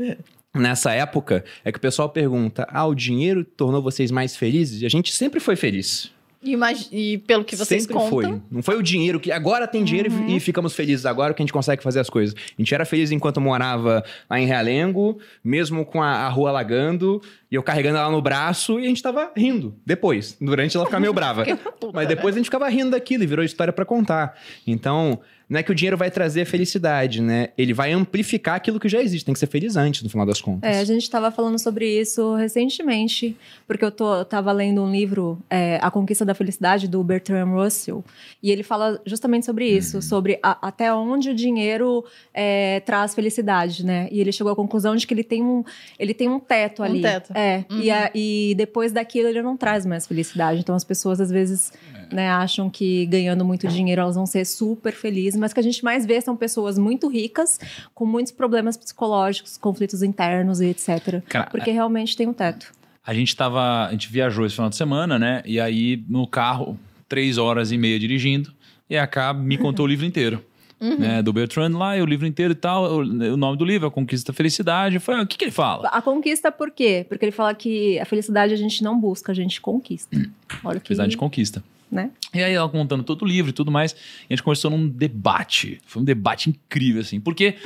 nessa 0.54 0.92
época 0.92 1.44
é 1.64 1.72
que 1.72 1.78
o 1.78 1.80
pessoal 1.80 2.08
pergunta: 2.08 2.66
ah, 2.70 2.86
o 2.86 2.94
dinheiro 2.94 3.44
tornou 3.44 3.82
vocês 3.82 4.10
mais 4.10 4.36
felizes? 4.36 4.82
E 4.82 4.86
a 4.86 4.90
gente 4.90 5.12
sempre 5.12 5.40
foi 5.40 5.56
feliz. 5.56 6.12
E, 6.42 7.18
pelo 7.18 7.44
que 7.44 7.54
vocês 7.54 7.82
Sempre 7.82 7.94
contam... 7.94 8.10
foi. 8.10 8.42
Não 8.50 8.62
foi 8.62 8.76
o 8.76 8.82
dinheiro 8.82 9.20
que... 9.20 9.30
Agora 9.30 9.66
tem 9.66 9.84
dinheiro 9.84 10.10
uhum. 10.12 10.36
e, 10.36 10.40
ficamos 10.40 10.74
felizes. 10.74 11.06
Agora 11.06 11.32
que 11.32 11.42
a 11.42 11.44
gente 11.44 11.52
consegue 11.52 11.82
fazer 11.82 12.00
as 12.00 12.10
coisas. 12.10 12.34
A 12.34 12.60
gente 12.60 12.74
era 12.74 12.84
feliz 12.84 13.10
enquanto 13.10 13.40
morava 13.40 14.04
lá 14.28 14.40
em 14.40 14.46
Realengo, 14.46 15.18
mesmo 15.44 15.84
com 15.84 16.02
a, 16.02 16.10
a 16.10 16.28
rua 16.28 16.50
alagando, 16.50 17.22
e 17.50 17.54
eu 17.54 17.62
carregando 17.62 17.98
ela 17.98 18.10
no 18.10 18.20
braço, 18.20 18.80
e 18.80 18.84
a 18.84 18.88
gente 18.88 19.02
tava 19.02 19.30
rindo. 19.36 19.74
Depois. 19.86 20.36
Durante 20.40 20.76
ela 20.76 20.86
ficar 20.86 20.98
meio 20.98 21.12
brava. 21.12 21.44
Mas 21.92 22.08
depois 22.08 22.34
a 22.34 22.38
gente 22.38 22.46
ficava 22.46 22.68
rindo 22.68 22.90
daquilo 22.90 23.22
e 23.22 23.26
virou 23.26 23.44
história 23.44 23.72
para 23.72 23.84
contar. 23.84 24.36
Então, 24.66 25.20
não 25.52 25.60
é 25.60 25.62
que 25.62 25.70
o 25.70 25.74
dinheiro 25.74 25.98
vai 25.98 26.10
trazer 26.10 26.46
felicidade, 26.46 27.20
né? 27.20 27.50
Ele 27.58 27.74
vai 27.74 27.92
amplificar 27.92 28.54
aquilo 28.54 28.80
que 28.80 28.88
já 28.88 29.02
existe. 29.02 29.26
Tem 29.26 29.34
que 29.34 29.38
ser 29.38 29.46
feliz 29.46 29.76
antes, 29.76 30.02
no 30.02 30.08
final 30.08 30.24
das 30.24 30.40
contas. 30.40 30.62
É, 30.62 30.80
a 30.80 30.84
gente 30.84 31.02
estava 31.02 31.30
falando 31.30 31.58
sobre 31.58 31.86
isso 31.86 32.34
recentemente, 32.36 33.36
porque 33.66 33.84
eu, 33.84 33.90
tô, 33.90 34.14
eu 34.14 34.24
tava 34.24 34.50
lendo 34.50 34.82
um 34.82 34.90
livro, 34.90 35.38
é, 35.50 35.78
A 35.82 35.90
Conquista 35.90 36.24
da 36.24 36.34
Felicidade, 36.34 36.88
do 36.88 37.04
Bertrand 37.04 37.50
Russell, 37.50 38.02
e 38.42 38.50
ele 38.50 38.62
fala 38.62 38.98
justamente 39.04 39.44
sobre 39.44 39.68
isso, 39.68 39.96
uhum. 39.96 40.02
sobre 40.02 40.38
a, 40.42 40.68
até 40.68 40.90
onde 40.94 41.28
o 41.28 41.34
dinheiro 41.34 42.02
é, 42.32 42.80
traz 42.80 43.14
felicidade, 43.14 43.84
né? 43.84 44.08
E 44.10 44.22
ele 44.22 44.32
chegou 44.32 44.54
à 44.54 44.56
conclusão 44.56 44.96
de 44.96 45.06
que 45.06 45.12
ele 45.12 45.22
tem 45.22 45.42
um, 45.42 45.62
ele 45.98 46.14
tem 46.14 46.30
um 46.30 46.40
teto 46.40 46.80
um 46.80 46.84
ali. 46.86 47.00
Um 47.00 47.02
teto. 47.02 47.32
É, 47.36 47.66
uhum. 47.70 47.78
e, 47.78 47.90
a, 47.90 48.10
e 48.14 48.54
depois 48.56 48.90
daquilo 48.90 49.28
ele 49.28 49.42
não 49.42 49.58
traz 49.58 49.84
mais 49.84 50.06
felicidade. 50.06 50.60
Então 50.60 50.74
as 50.74 50.82
pessoas 50.82 51.20
às 51.20 51.30
vezes 51.30 51.74
é. 51.94 52.01
Né, 52.12 52.30
acham 52.30 52.68
que 52.68 53.06
ganhando 53.06 53.44
muito 53.44 53.66
dinheiro 53.68 54.02
elas 54.02 54.14
vão 54.14 54.26
ser 54.26 54.44
super 54.44 54.92
felizes, 54.92 55.38
mas 55.38 55.52
que 55.52 55.60
a 55.60 55.62
gente 55.62 55.82
mais 55.84 56.04
vê 56.06 56.20
são 56.20 56.36
pessoas 56.36 56.78
muito 56.78 57.08
ricas, 57.08 57.58
com 57.94 58.04
muitos 58.04 58.32
problemas 58.32 58.76
psicológicos, 58.76 59.56
conflitos 59.56 60.02
internos 60.02 60.60
e 60.60 60.66
etc. 60.66 61.22
Cara, 61.28 61.50
porque 61.50 61.70
é 61.70 61.72
realmente 61.72 62.16
tem 62.16 62.26
um 62.26 62.32
teto. 62.32 62.72
A 63.04 63.12
gente 63.12 63.34
tava. 63.34 63.86
A 63.86 63.90
gente 63.90 64.10
viajou 64.10 64.46
esse 64.46 64.54
final 64.54 64.70
de 64.70 64.76
semana, 64.76 65.18
né? 65.18 65.42
E 65.44 65.58
aí, 65.58 66.04
no 66.08 66.26
carro, 66.26 66.78
três 67.08 67.36
horas 67.36 67.72
e 67.72 67.78
meia 67.78 67.98
dirigindo, 67.98 68.52
e 68.88 68.96
a 68.96 69.06
Cá 69.06 69.34
me 69.34 69.58
contou 69.58 69.84
o 69.84 69.88
livro 69.88 70.06
inteiro. 70.06 70.44
Uhum. 70.82 70.98
Né, 70.98 71.22
do 71.22 71.32
Bertrand 71.32 71.78
lá, 71.78 71.94
o 71.94 72.04
livro 72.04 72.26
inteiro 72.26 72.50
e 72.50 72.56
tal, 72.56 72.94
o, 72.94 73.02
o 73.02 73.36
nome 73.36 73.56
do 73.56 73.64
livro, 73.64 73.86
A 73.86 73.90
Conquista 73.90 74.32
da 74.32 74.36
Felicidade. 74.36 74.98
Foi, 74.98 75.14
o 75.20 75.24
que, 75.24 75.38
que 75.38 75.44
ele 75.44 75.52
fala? 75.52 75.86
A 75.86 76.02
conquista 76.02 76.50
por 76.50 76.72
quê? 76.72 77.06
Porque 77.08 77.24
ele 77.24 77.30
fala 77.30 77.54
que 77.54 78.00
a 78.00 78.04
felicidade 78.04 78.52
a 78.52 78.56
gente 78.56 78.82
não 78.82 78.98
busca, 78.98 79.30
a 79.30 79.34
gente 79.34 79.60
conquista. 79.60 80.16
Hum. 80.16 80.28
Olha 80.64 80.80
que... 80.80 80.88
Felicidade 80.88 81.16
conquista 81.16 81.62
né? 81.92 82.10
E 82.32 82.42
aí 82.42 82.54
ela 82.54 82.68
contando 82.70 83.04
todo 83.04 83.22
o 83.22 83.26
livro 83.26 83.50
e 83.50 83.52
tudo 83.52 83.70
mais, 83.70 83.92
e 83.92 84.32
a 84.32 84.34
gente 84.34 84.42
começou 84.42 84.70
num 84.70 84.88
debate. 84.88 85.78
Foi 85.84 86.00
um 86.00 86.04
debate 86.04 86.48
incrível, 86.48 87.02
assim, 87.02 87.20
porque 87.20 87.56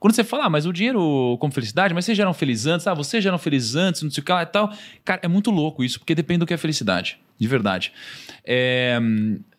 quando 0.00 0.14
você 0.14 0.24
fala, 0.24 0.46
ah, 0.46 0.50
mas 0.50 0.64
o 0.64 0.72
dinheiro 0.72 1.36
como 1.38 1.52
felicidade, 1.52 1.92
mas 1.92 2.06
vocês 2.06 2.16
já 2.16 2.24
eram 2.24 2.32
felizes 2.32 2.66
antes, 2.66 2.86
ah, 2.86 2.94
vocês 2.94 3.22
já 3.22 3.28
eram 3.28 3.38
felizes 3.38 3.74
antes, 3.74 4.02
não 4.02 4.10
sei 4.10 4.22
o 4.22 4.24
que 4.24 4.32
lá 4.32 4.42
e 4.42 4.46
tal. 4.46 4.72
Cara, 5.04 5.20
é 5.22 5.28
muito 5.28 5.50
louco 5.50 5.84
isso, 5.84 5.98
porque 5.98 6.14
depende 6.14 6.40
do 6.40 6.46
que 6.46 6.54
é 6.54 6.56
felicidade, 6.56 7.18
de 7.38 7.46
verdade. 7.46 7.92
É, 8.44 8.98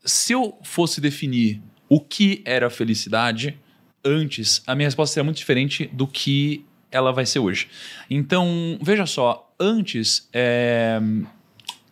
se 0.03 0.33
eu 0.33 0.57
fosse 0.63 0.99
definir 0.99 1.61
o 1.87 1.99
que 1.99 2.41
era 2.43 2.69
felicidade 2.69 3.57
antes, 4.03 4.63
a 4.65 4.73
minha 4.73 4.87
resposta 4.87 5.13
seria 5.13 5.25
muito 5.25 5.37
diferente 5.37 5.89
do 5.93 6.07
que 6.07 6.65
ela 6.91 7.11
vai 7.11 7.25
ser 7.25 7.39
hoje. 7.39 7.67
Então, 8.09 8.79
veja 8.81 9.05
só, 9.05 9.53
antes 9.59 10.27
é, 10.33 10.99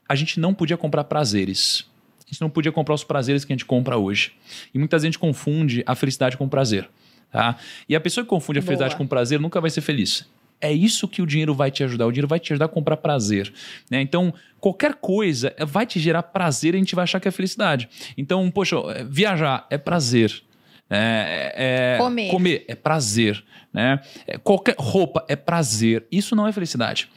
a 0.07 0.15
gente 0.15 0.39
não 0.39 0.53
podia 0.53 0.77
comprar 0.77 1.03
prazeres 1.03 1.85
a 2.27 2.31
gente 2.31 2.41
não 2.41 2.49
podia 2.49 2.71
comprar 2.71 2.95
os 2.95 3.03
prazeres 3.03 3.45
que 3.45 3.53
a 3.53 3.55
gente 3.55 3.65
compra 3.65 3.97
hoje. 3.97 4.33
E 4.73 4.79
muitas 4.79 5.01
vezes 5.01 5.05
a 5.05 5.11
gente 5.11 5.19
confunde 5.19 5.83
a 5.85 5.95
felicidade 5.95 6.37
com 6.37 6.45
o 6.45 6.49
prazer. 6.49 6.89
Tá? 7.31 7.55
E 7.87 7.95
a 7.95 7.99
pessoa 7.99 8.23
que 8.23 8.29
confunde 8.29 8.59
a 8.59 8.61
Boa. 8.61 8.67
felicidade 8.67 8.95
com 8.95 9.05
prazer 9.05 9.39
nunca 9.39 9.61
vai 9.61 9.69
ser 9.69 9.81
feliz. 9.81 10.25
É 10.59 10.71
isso 10.71 11.07
que 11.07 11.21
o 11.21 11.27
dinheiro 11.27 11.53
vai 11.53 11.69
te 11.69 11.83
ajudar. 11.83 12.07
O 12.07 12.11
dinheiro 12.11 12.27
vai 12.27 12.39
te 12.39 12.53
ajudar 12.53 12.65
a 12.65 12.69
comprar 12.69 12.97
prazer. 12.97 13.53
Né? 13.91 14.01
Então, 14.01 14.33
qualquer 14.59 14.95
coisa 14.95 15.53
vai 15.67 15.85
te 15.85 15.99
gerar 15.99 16.23
prazer 16.23 16.73
e 16.73 16.77
a 16.77 16.79
gente 16.79 16.95
vai 16.95 17.03
achar 17.03 17.19
que 17.19 17.27
é 17.27 17.31
felicidade. 17.31 17.89
Então, 18.17 18.49
poxa, 18.49 18.77
viajar 19.07 19.67
é 19.69 19.77
prazer. 19.77 20.41
É, 20.89 21.95
é, 21.95 21.97
comer. 21.97 22.31
comer 22.31 22.65
é 22.67 22.75
prazer. 22.75 23.43
Né? 23.73 23.99
É, 24.25 24.37
qualquer 24.37 24.75
roupa 24.79 25.25
é 25.27 25.35
prazer. 25.35 26.05
Isso 26.11 26.35
não 26.35 26.47
é 26.47 26.51
felicidade. 26.51 27.09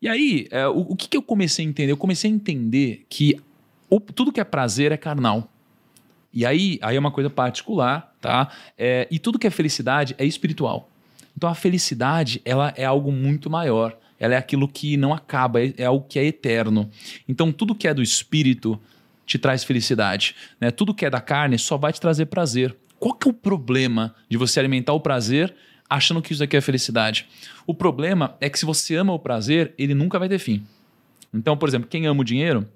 E 0.00 0.08
aí, 0.08 0.48
é, 0.50 0.66
o, 0.66 0.80
o 0.80 0.96
que, 0.96 1.08
que 1.08 1.16
eu 1.16 1.22
comecei 1.22 1.64
a 1.64 1.68
entender? 1.68 1.92
Eu 1.92 1.96
comecei 1.96 2.30
a 2.30 2.34
entender 2.34 3.06
que 3.08 3.38
o, 3.92 4.00
tudo 4.00 4.32
que 4.32 4.40
é 4.40 4.44
prazer 4.44 4.90
é 4.90 4.96
carnal. 4.96 5.46
E 6.32 6.46
aí, 6.46 6.78
aí 6.80 6.96
é 6.96 6.98
uma 6.98 7.10
coisa 7.10 7.28
particular, 7.28 8.14
tá? 8.22 8.48
É, 8.78 9.06
e 9.10 9.18
tudo 9.18 9.38
que 9.38 9.46
é 9.46 9.50
felicidade 9.50 10.14
é 10.16 10.24
espiritual. 10.24 10.88
Então 11.36 11.50
a 11.50 11.54
felicidade, 11.54 12.40
ela 12.42 12.72
é 12.74 12.86
algo 12.86 13.12
muito 13.12 13.50
maior. 13.50 13.94
Ela 14.18 14.34
é 14.34 14.38
aquilo 14.38 14.66
que 14.66 14.96
não 14.96 15.12
acaba, 15.12 15.60
é, 15.60 15.74
é 15.76 15.84
algo 15.84 16.06
que 16.08 16.18
é 16.18 16.24
eterno. 16.24 16.90
Então 17.28 17.52
tudo 17.52 17.74
que 17.74 17.86
é 17.86 17.92
do 17.92 18.02
espírito 18.02 18.80
te 19.26 19.38
traz 19.38 19.62
felicidade. 19.62 20.34
Né? 20.58 20.70
Tudo 20.70 20.94
que 20.94 21.04
é 21.04 21.10
da 21.10 21.20
carne 21.20 21.58
só 21.58 21.76
vai 21.76 21.92
te 21.92 22.00
trazer 22.00 22.26
prazer. 22.26 22.74
Qual 22.98 23.14
que 23.14 23.28
é 23.28 23.30
o 23.30 23.34
problema 23.34 24.14
de 24.26 24.38
você 24.38 24.58
alimentar 24.58 24.94
o 24.94 25.00
prazer 25.00 25.54
achando 25.90 26.22
que 26.22 26.32
isso 26.32 26.42
aqui 26.42 26.56
é 26.56 26.62
felicidade? 26.62 27.28
O 27.66 27.74
problema 27.74 28.36
é 28.40 28.48
que 28.48 28.58
se 28.58 28.64
você 28.64 28.96
ama 28.96 29.12
o 29.12 29.18
prazer, 29.18 29.74
ele 29.76 29.92
nunca 29.92 30.18
vai 30.18 30.30
ter 30.30 30.38
fim. 30.38 30.64
Então, 31.34 31.58
por 31.58 31.68
exemplo, 31.68 31.88
quem 31.88 32.06
ama 32.06 32.22
o 32.22 32.24
dinheiro 32.24 32.66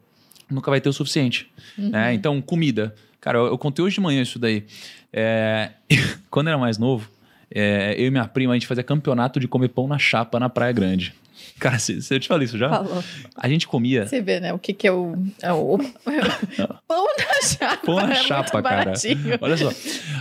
nunca 0.50 0.70
vai 0.70 0.80
ter 0.80 0.88
o 0.88 0.92
suficiente. 0.92 1.50
Uhum. 1.78 1.90
Né? 1.90 2.14
Então, 2.14 2.40
comida. 2.40 2.94
Cara, 3.20 3.38
eu, 3.38 3.46
eu, 3.46 3.58
contei 3.58 3.84
hoje 3.84 3.94
de 3.94 4.00
manhã 4.00 4.22
isso 4.22 4.38
daí. 4.38 4.64
É, 5.12 5.70
quando 6.30 6.48
eu 6.48 6.52
era 6.52 6.58
mais 6.58 6.78
novo, 6.78 7.10
é, 7.50 7.94
eu 7.98 8.06
e 8.06 8.10
minha 8.10 8.26
prima, 8.26 8.52
a 8.52 8.56
gente 8.56 8.66
fazia 8.66 8.84
campeonato 8.84 9.40
de 9.40 9.48
comer 9.48 9.68
pão 9.68 9.86
na 9.86 9.98
chapa 9.98 10.38
na 10.38 10.48
Praia 10.48 10.72
Grande. 10.72 11.14
Cara, 11.58 11.78
você, 11.78 11.98
eu 12.10 12.20
te 12.20 12.28
falei 12.28 12.44
isso 12.44 12.58
já? 12.58 12.68
Falou. 12.68 13.02
A 13.34 13.48
gente 13.48 13.66
comia. 13.66 14.06
Você 14.06 14.20
vê, 14.20 14.40
né? 14.40 14.52
O 14.52 14.58
que, 14.58 14.72
que 14.72 14.86
é 14.86 14.92
o. 14.92 15.16
É 15.40 15.52
o... 15.52 15.78
pão 16.86 17.06
na 17.18 17.42
chapa. 17.42 17.86
Pão 17.86 17.96
na 17.96 18.12
é 18.12 18.14
chapa, 18.14 18.62
cara. 18.62 18.92
Olha 19.40 19.56
só. 19.56 19.70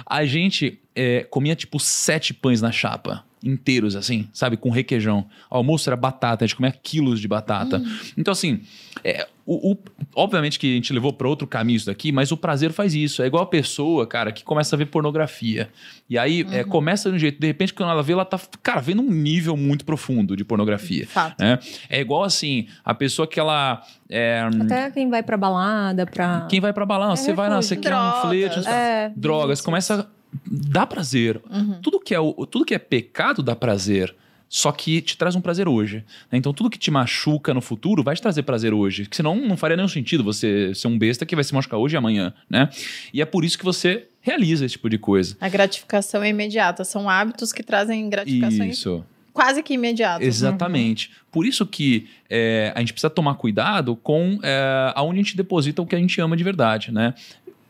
A 0.06 0.26
gente 0.26 0.80
é, 0.96 1.24
comia 1.24 1.56
tipo 1.56 1.80
sete 1.80 2.34
pães 2.34 2.62
na 2.62 2.72
chapa. 2.72 3.24
Inteiros, 3.46 3.96
assim, 3.96 4.28
sabe? 4.34 4.58
Com 4.58 4.70
requeijão. 4.70 5.26
O 5.50 5.58
almoço 5.58 5.90
era 5.90 5.96
batata, 5.96 6.44
a 6.44 6.48
gente 6.48 6.56
comia 6.56 6.72
quilos 6.72 7.22
de 7.22 7.28
batata. 7.28 7.78
Hum. 7.78 7.98
Então, 8.18 8.32
assim, 8.32 8.62
é, 9.04 9.28
o, 9.46 9.74
o, 9.74 9.78
obviamente 10.16 10.58
que 10.58 10.72
a 10.72 10.76
gente 10.76 10.92
levou 10.92 11.14
para 11.14 11.28
outro 11.28 11.46
caminho 11.46 11.78
isso 11.78 11.86
daqui, 11.86 12.12
mas 12.12 12.32
o 12.32 12.38
prazer 12.38 12.72
faz 12.72 12.96
isso. 12.96 13.22
É 13.22 13.28
igual 13.28 13.44
a 13.44 13.46
pessoa, 13.46 14.08
cara, 14.08 14.32
que 14.32 14.44
começa 14.44 14.76
a 14.76 14.78
ver 14.78 14.88
pornografia. 14.88 15.70
E 16.10 16.18
aí 16.18 16.42
é, 16.42 16.46
uhum. 16.46 16.54
é, 16.54 16.64
começa 16.64 17.10
de 17.10 17.16
um 17.16 17.20
jeito, 17.20 17.40
de 17.40 17.46
repente, 17.46 17.72
quando 17.72 17.92
ela 17.92 18.02
vê, 18.02 18.14
ela 18.14 18.26
tá, 18.26 18.40
cara, 18.64 18.82
vendo 18.82 19.04
um 19.04 19.12
nível 19.12 19.56
muito 19.56 19.86
profundo 19.86 20.36
de 20.36 20.44
pornografia. 20.44 21.06
Fato. 21.06 21.40
Né? 21.40 21.60
É 21.88 22.02
igual 22.02 22.24
assim, 22.24 22.68
a 22.84 22.96
pessoa 22.96 23.28
que 23.28 23.40
ela. 23.40 23.84
É, 24.10 24.50
Até 24.62 24.90
quem 24.90 25.10
vai 25.10 25.22
pra 25.22 25.38
balada, 25.38 26.08
pra. 26.08 26.48
Quem 26.50 26.60
vai 26.60 26.74
pra 26.74 26.86
balada, 26.86 27.14
é 27.14 27.16
você 27.16 27.34
vai 27.34 27.48
lá, 27.48 27.62
você 27.62 27.76
quer 27.76 27.96
um 27.96 28.22
flerte, 28.22 28.68
é, 28.68 29.12
drogas, 29.16 29.62
começa. 29.62 30.10
Dá 30.46 30.86
prazer. 30.86 31.42
Uhum. 31.50 31.80
Tudo, 31.82 32.00
que 32.00 32.16
é, 32.16 32.18
tudo 32.50 32.66
que 32.66 32.74
é 32.74 32.80
pecado 32.80 33.44
dá 33.44 33.56
prazer 33.56 34.16
só 34.48 34.72
que 34.72 35.02
te 35.02 35.18
traz 35.18 35.36
um 35.36 35.42
prazer 35.42 35.68
hoje. 35.68 35.98
Né? 36.32 36.38
Então, 36.38 36.54
tudo 36.54 36.70
que 36.70 36.78
te 36.78 36.92
machuca 36.92 37.54
no 37.54 37.62
futuro 37.62 38.04
vai 38.04 38.16
te 38.16 38.22
trazer 38.22 38.44
prazer 38.44 38.74
hoje. 38.74 39.04
Porque 39.04 39.18
senão 39.18 39.36
não 39.36 39.58
faria 39.58 39.76
nenhum 39.76 39.90
sentido 39.90 40.24
você 40.24 40.74
ser 40.74 40.88
um 40.88 40.98
besta 40.98 41.26
que 41.26 41.36
vai 41.36 41.44
se 41.44 41.54
machucar 41.54 41.80
hoje 41.80 41.96
e 41.96 41.98
amanhã, 41.98 42.34
né? 42.50 42.70
E 43.14 43.22
é 43.22 43.26
por 43.26 43.44
isso 43.44 43.58
que 43.58 43.66
você 43.66 44.08
realiza 44.22 44.66
esse 44.66 44.74
tipo 44.74 44.90
de 44.90 44.98
coisa. 44.98 45.36
A 45.42 45.50
gratificação 45.50 46.24
é 46.24 46.30
imediata. 46.30 46.84
São 46.84 47.10
hábitos 47.10 47.52
que 47.52 47.64
trazem 47.64 48.10
gratificação 48.10 48.66
isso. 48.66 49.06
quase 49.34 49.62
que 49.62 49.74
imediata. 49.74 50.24
Exatamente. 50.24 51.10
Uhum. 51.10 51.26
Por 51.32 51.46
isso 51.46 51.66
que 51.66 52.08
é, 52.30 52.72
a 52.76 52.80
gente 52.80 52.94
precisa 52.94 53.10
tomar 53.10 53.36
cuidado 53.36 53.96
com 53.96 54.40
é, 54.42 54.94
aonde 54.96 55.20
a 55.20 55.24
gente 55.24 55.36
deposita 55.36 55.82
o 55.82 55.86
que 55.86 55.96
a 55.96 56.00
gente 56.00 56.22
ama 56.22 56.38
de 56.38 56.44
verdade, 56.44 56.92
né? 56.92 57.14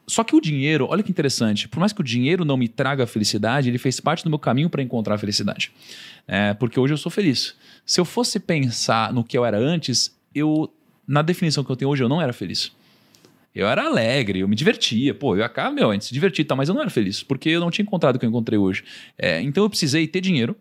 Só 0.07 0.23
que 0.23 0.35
o 0.35 0.41
dinheiro, 0.41 0.87
olha 0.89 1.01
que 1.01 1.09
interessante, 1.09 1.67
por 1.67 1.79
mais 1.79 1.91
que 1.91 2.01
o 2.01 2.03
dinheiro 2.03 2.45
não 2.45 2.57
me 2.57 2.67
traga 2.67 3.07
felicidade, 3.07 3.69
ele 3.69 3.77
fez 3.77 3.99
parte 3.99 4.23
do 4.23 4.29
meu 4.29 4.37
caminho 4.37 4.69
para 4.69 4.81
encontrar 4.81 5.15
a 5.15 5.17
felicidade. 5.17 5.71
É, 6.27 6.53
porque 6.53 6.79
hoje 6.79 6.93
eu 6.93 6.97
sou 6.97 7.11
feliz. 7.11 7.55
Se 7.85 7.99
eu 7.99 8.05
fosse 8.05 8.39
pensar 8.39 9.11
no 9.11 9.23
que 9.23 9.37
eu 9.37 9.43
era 9.43 9.57
antes, 9.57 10.15
eu, 10.33 10.71
na 11.07 11.21
definição 11.21 11.63
que 11.63 11.71
eu 11.71 11.75
tenho 11.75 11.89
hoje, 11.89 12.03
eu 12.03 12.09
não 12.09 12.21
era 12.21 12.33
feliz. 12.33 12.71
Eu 13.53 13.67
era 13.67 13.85
alegre, 13.85 14.39
eu 14.39 14.47
me 14.47 14.55
divertia. 14.55 15.13
Pô, 15.13 15.35
eu 15.35 15.43
acaba, 15.43 15.71
meu, 15.71 15.89
antes 15.89 16.09
se 16.09 16.13
divertir, 16.13 16.45
tá, 16.45 16.55
mas 16.55 16.67
eu 16.67 16.75
não 16.75 16.81
era 16.81 16.89
feliz, 16.89 17.23
porque 17.23 17.49
eu 17.49 17.61
não 17.61 17.71
tinha 17.71 17.83
encontrado 17.83 18.17
o 18.17 18.19
que 18.19 18.25
eu 18.25 18.29
encontrei 18.29 18.59
hoje. 18.59 18.83
É, 19.17 19.41
então 19.41 19.63
eu 19.63 19.69
precisei 19.69 20.07
ter 20.07 20.21
dinheiro 20.21 20.55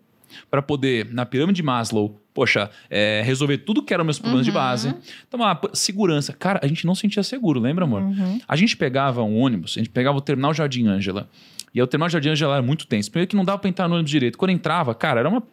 para 0.49 0.61
poder, 0.61 1.11
na 1.11 1.25
pirâmide 1.25 1.57
de 1.57 1.63
Maslow, 1.63 2.19
poxa, 2.33 2.69
é, 2.89 3.21
resolver 3.25 3.59
tudo 3.59 3.81
que 3.81 3.93
eram 3.93 4.03
meus 4.03 4.19
problemas 4.19 4.45
uhum. 4.45 4.51
de 4.51 4.57
base. 4.57 4.95
Então, 5.27 5.39
uma 5.39 5.59
segurança. 5.73 6.33
Cara, 6.33 6.59
a 6.61 6.67
gente 6.67 6.85
não 6.85 6.93
sentia 6.93 7.23
seguro, 7.23 7.59
lembra, 7.59 7.85
amor? 7.85 8.01
Uhum. 8.01 8.39
A 8.47 8.55
gente 8.55 8.75
pegava 8.75 9.23
um 9.23 9.39
ônibus, 9.39 9.75
a 9.77 9.79
gente 9.79 9.89
pegava 9.89 10.17
o 10.17 10.21
terminal 10.21 10.53
Jardim 10.53 10.87
Ângela. 10.87 11.29
E 11.73 11.81
o 11.81 11.87
terminal 11.87 12.09
Jardim 12.09 12.29
Ângela 12.29 12.55
era 12.55 12.63
muito 12.63 12.87
tenso. 12.87 13.09
Primeiro 13.11 13.29
que 13.29 13.35
não 13.35 13.45
dava 13.45 13.59
pra 13.59 13.69
entrar 13.69 13.87
no 13.87 13.95
ônibus 13.95 14.11
direito. 14.11 14.37
Quando 14.37 14.51
entrava, 14.51 14.93
cara, 14.93 15.19
era 15.19 15.29
uma 15.29 15.43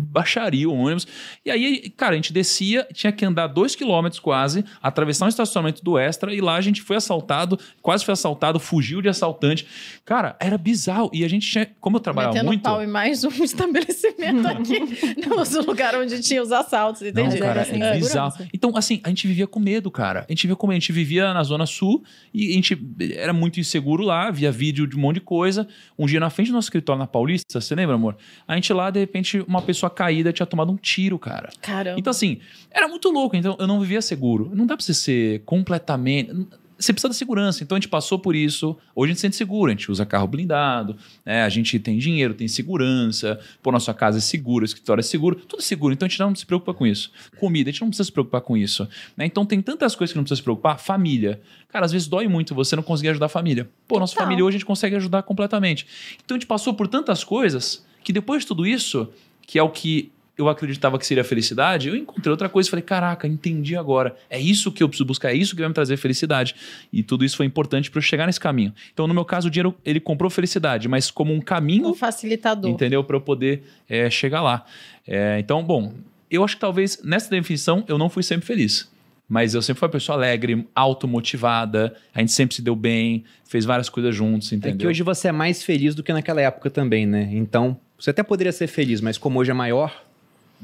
baixaria 0.00 0.68
o 0.68 0.74
ônibus. 0.74 1.06
E 1.44 1.50
aí, 1.50 1.90
cara, 1.90 2.12
a 2.12 2.16
gente 2.16 2.32
descia, 2.32 2.86
tinha 2.92 3.12
que 3.12 3.24
andar 3.24 3.46
dois 3.46 3.76
quilômetros 3.76 4.18
quase, 4.18 4.64
atravessar 4.82 5.26
um 5.26 5.28
estacionamento 5.28 5.84
do 5.84 5.98
Extra, 5.98 6.34
e 6.34 6.40
lá 6.40 6.56
a 6.56 6.60
gente 6.60 6.82
foi 6.82 6.96
assaltado, 6.96 7.58
quase 7.82 8.04
foi 8.04 8.12
assaltado, 8.12 8.58
fugiu 8.58 9.02
de 9.02 9.08
assaltante. 9.08 9.66
Cara, 10.04 10.36
era 10.40 10.56
bizarro. 10.56 11.10
E 11.12 11.24
a 11.24 11.28
gente 11.28 11.48
tinha, 11.48 11.68
como 11.80 11.96
eu 11.96 12.00
trabalhava 12.00 12.34
Metendo 12.34 12.48
muito... 12.48 12.62
pau 12.62 12.82
em 12.82 12.86
mais 12.86 13.24
um 13.24 13.28
estabelecimento 13.44 14.46
aqui, 14.48 14.80
no 15.26 15.66
lugar 15.66 15.94
onde 15.94 16.20
tinha 16.20 16.42
os 16.42 16.52
assaltos, 16.52 17.02
entende? 17.02 17.38
Não, 17.38 17.46
cara, 17.46 17.62
é, 17.62 17.78
é 17.78 17.98
bizarro. 17.98 18.32
Então, 18.52 18.76
assim, 18.76 19.00
a 19.04 19.08
gente 19.08 19.26
vivia 19.26 19.46
com 19.46 19.60
medo, 19.60 19.90
cara. 19.90 20.24
A 20.28 20.32
gente 20.32 20.42
vivia 20.42 20.56
com 20.56 20.66
medo. 20.66 20.76
A 20.76 20.80
gente 20.80 20.92
vivia 20.92 21.34
na 21.34 21.42
Zona 21.42 21.66
Sul 21.66 22.02
e 22.32 22.50
a 22.50 22.54
gente 22.54 22.78
era 23.14 23.32
muito 23.32 23.60
inseguro 23.60 24.04
lá, 24.04 24.30
via 24.30 24.50
vídeo 24.50 24.86
de 24.86 24.96
um 24.96 25.00
monte 25.00 25.16
de 25.16 25.20
coisa. 25.20 25.66
Um 25.98 26.06
dia 26.06 26.20
na 26.20 26.30
frente 26.30 26.48
do 26.48 26.54
nosso 26.54 26.66
escritório 26.66 26.98
na 26.98 27.06
Paulista, 27.06 27.60
você 27.60 27.74
lembra, 27.74 27.94
amor? 27.94 28.16
A 28.46 28.54
gente 28.54 28.72
lá, 28.72 28.90
de 28.90 29.00
repente, 29.00 29.40
uma 29.46 29.62
pessoa 29.62 29.89
caída 29.90 30.32
tinha 30.32 30.46
tomado 30.46 30.72
um 30.72 30.76
tiro, 30.76 31.18
cara. 31.18 31.50
Caramba. 31.60 31.98
Então, 31.98 32.10
assim, 32.10 32.38
era 32.70 32.88
muito 32.88 33.10
louco. 33.10 33.36
Então, 33.36 33.56
eu 33.58 33.66
não 33.66 33.80
vivia 33.80 34.00
seguro. 34.00 34.50
Não 34.54 34.66
dá 34.66 34.76
pra 34.76 34.84
você 34.84 34.94
ser 34.94 35.42
completamente. 35.44 36.30
Você 36.78 36.94
precisa 36.94 37.08
da 37.08 37.14
segurança. 37.14 37.62
Então, 37.62 37.76
a 37.76 37.78
gente 37.78 37.88
passou 37.88 38.18
por 38.18 38.34
isso. 38.34 38.74
Hoje 38.94 39.10
a 39.10 39.12
gente 39.12 39.16
se 39.16 39.22
sente 39.22 39.36
seguro. 39.36 39.70
A 39.70 39.74
gente 39.74 39.90
usa 39.90 40.06
carro 40.06 40.26
blindado, 40.26 40.96
né? 41.26 41.42
a 41.42 41.48
gente 41.50 41.78
tem 41.78 41.98
dinheiro, 41.98 42.32
tem 42.32 42.48
segurança. 42.48 43.38
Pô, 43.62 43.70
nossa 43.70 43.92
casa 43.92 44.16
é 44.16 44.20
segura, 44.20 44.62
o 44.62 44.64
escritório 44.64 45.00
é 45.00 45.02
seguro. 45.02 45.36
Tudo 45.36 45.60
é 45.60 45.62
seguro. 45.62 45.92
Então, 45.92 46.06
a 46.06 46.08
gente 46.08 46.18
não 46.18 46.34
se 46.34 46.46
preocupa 46.46 46.72
com 46.72 46.86
isso. 46.86 47.12
Comida, 47.38 47.68
a 47.68 47.72
gente 47.72 47.82
não 47.82 47.88
precisa 47.88 48.06
se 48.06 48.12
preocupar 48.12 48.40
com 48.40 48.56
isso. 48.56 48.88
Né? 49.16 49.26
Então, 49.26 49.44
tem 49.44 49.60
tantas 49.60 49.94
coisas 49.94 50.12
que 50.12 50.16
não 50.16 50.24
precisa 50.24 50.36
se 50.38 50.42
preocupar. 50.42 50.78
Família. 50.78 51.42
Cara, 51.68 51.84
às 51.84 51.92
vezes 51.92 52.08
dói 52.08 52.26
muito 52.28 52.54
você 52.54 52.74
não 52.74 52.82
conseguir 52.82 53.10
ajudar 53.10 53.26
a 53.26 53.28
família. 53.28 53.68
Pô, 53.86 54.00
nossa 54.00 54.14
família 54.14 54.42
hoje 54.42 54.56
a 54.56 54.58
gente 54.58 54.66
consegue 54.66 54.96
ajudar 54.96 55.22
completamente. 55.22 55.86
Então, 56.24 56.34
a 56.34 56.38
gente 56.38 56.46
passou 56.46 56.72
por 56.72 56.88
tantas 56.88 57.22
coisas 57.22 57.84
que 58.02 58.12
depois 58.12 58.42
de 58.42 58.48
tudo 58.48 58.66
isso, 58.66 59.08
que 59.50 59.58
é 59.58 59.62
o 59.64 59.68
que 59.68 60.12
eu 60.38 60.48
acreditava 60.48 60.96
que 60.96 61.04
seria 61.04 61.24
felicidade, 61.24 61.88
eu 61.88 61.96
encontrei 61.96 62.30
outra 62.30 62.48
coisa 62.48 62.68
e 62.68 62.70
falei, 62.70 62.84
caraca, 62.84 63.26
entendi 63.26 63.74
agora. 63.74 64.14
É 64.30 64.38
isso 64.38 64.70
que 64.70 64.80
eu 64.80 64.88
preciso 64.88 65.04
buscar, 65.04 65.32
é 65.32 65.34
isso 65.34 65.56
que 65.56 65.60
vai 65.60 65.68
me 65.68 65.74
trazer 65.74 65.96
felicidade. 65.96 66.54
E 66.92 67.02
tudo 67.02 67.24
isso 67.24 67.36
foi 67.36 67.46
importante 67.46 67.90
para 67.90 67.98
eu 67.98 68.02
chegar 68.02 68.26
nesse 68.26 68.38
caminho. 68.38 68.72
Então, 68.92 69.08
no 69.08 69.12
meu 69.12 69.24
caso, 69.24 69.48
o 69.48 69.50
dinheiro, 69.50 69.74
ele 69.84 69.98
comprou 69.98 70.30
felicidade, 70.30 70.86
mas 70.86 71.10
como 71.10 71.34
um 71.34 71.40
caminho... 71.40 71.88
Um 71.88 71.94
facilitador. 71.94 72.70
Entendeu? 72.70 73.02
Para 73.02 73.16
eu 73.16 73.20
poder 73.20 73.64
é, 73.88 74.08
chegar 74.08 74.40
lá. 74.40 74.64
É, 75.04 75.40
então, 75.40 75.64
bom, 75.64 75.94
eu 76.30 76.44
acho 76.44 76.54
que 76.54 76.60
talvez 76.60 77.02
nessa 77.02 77.28
definição 77.28 77.84
eu 77.88 77.98
não 77.98 78.08
fui 78.08 78.22
sempre 78.22 78.46
feliz. 78.46 78.88
Mas 79.28 79.54
eu 79.54 79.62
sempre 79.62 79.80
fui 79.80 79.86
uma 79.86 79.92
pessoa 79.92 80.16
alegre, 80.16 80.64
automotivada, 80.76 81.96
a 82.14 82.20
gente 82.20 82.30
sempre 82.30 82.54
se 82.54 82.62
deu 82.62 82.76
bem, 82.76 83.24
fez 83.48 83.64
várias 83.64 83.88
coisas 83.88 84.14
juntos, 84.14 84.52
entendeu? 84.52 84.76
É 84.76 84.78
que 84.78 84.86
hoje 84.86 85.02
você 85.02 85.28
é 85.28 85.32
mais 85.32 85.62
feliz 85.64 85.92
do 85.94 86.04
que 86.04 86.12
naquela 86.12 86.40
época 86.40 86.70
também, 86.70 87.04
né? 87.04 87.28
Então, 87.32 87.76
você 88.00 88.10
até 88.10 88.22
poderia 88.22 88.52
ser 88.52 88.66
feliz, 88.66 89.00
mas 89.00 89.18
como 89.18 89.38
hoje 89.38 89.50
é 89.50 89.54
maior, 89.54 90.02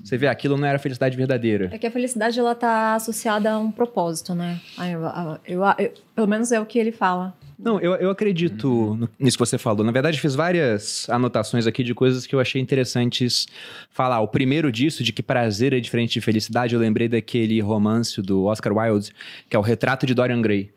você 0.02 0.16
vê, 0.16 0.26
aquilo 0.26 0.56
não 0.56 0.66
era 0.66 0.78
felicidade 0.78 1.16
verdadeira. 1.16 1.70
É 1.72 1.78
que 1.78 1.86
a 1.86 1.90
felicidade 1.90 2.38
ela 2.38 2.54
tá 2.54 2.94
associada 2.94 3.52
a 3.52 3.58
um 3.58 3.70
propósito, 3.70 4.34
né? 4.34 4.60
Eu, 4.78 5.00
eu, 5.46 5.62
eu, 5.78 5.92
pelo 6.14 6.26
menos 6.26 6.52
é 6.52 6.60
o 6.60 6.66
que 6.66 6.78
ele 6.78 6.92
fala. 6.92 7.34
Não, 7.58 7.80
eu, 7.80 7.94
eu 7.94 8.10
acredito 8.10 9.08
nisso 9.18 9.38
que 9.38 9.46
você 9.46 9.56
falou. 9.56 9.84
Na 9.84 9.90
verdade, 9.90 10.20
fiz 10.20 10.34
várias 10.34 11.08
anotações 11.08 11.66
aqui 11.66 11.82
de 11.82 11.94
coisas 11.94 12.26
que 12.26 12.34
eu 12.34 12.40
achei 12.40 12.60
interessantes 12.60 13.46
falar. 13.90 14.20
O 14.20 14.28
primeiro 14.28 14.70
disso, 14.70 15.02
de 15.02 15.12
que 15.12 15.22
prazer 15.22 15.72
é 15.72 15.80
diferente 15.80 16.12
de 16.12 16.20
felicidade, 16.20 16.74
eu 16.74 16.80
lembrei 16.80 17.08
daquele 17.08 17.58
romance 17.60 18.20
do 18.20 18.44
Oscar 18.44 18.76
Wilde, 18.76 19.10
que 19.48 19.56
é 19.56 19.58
o 19.58 19.62
Retrato 19.62 20.04
de 20.04 20.14
Dorian 20.14 20.42
Gray 20.42 20.75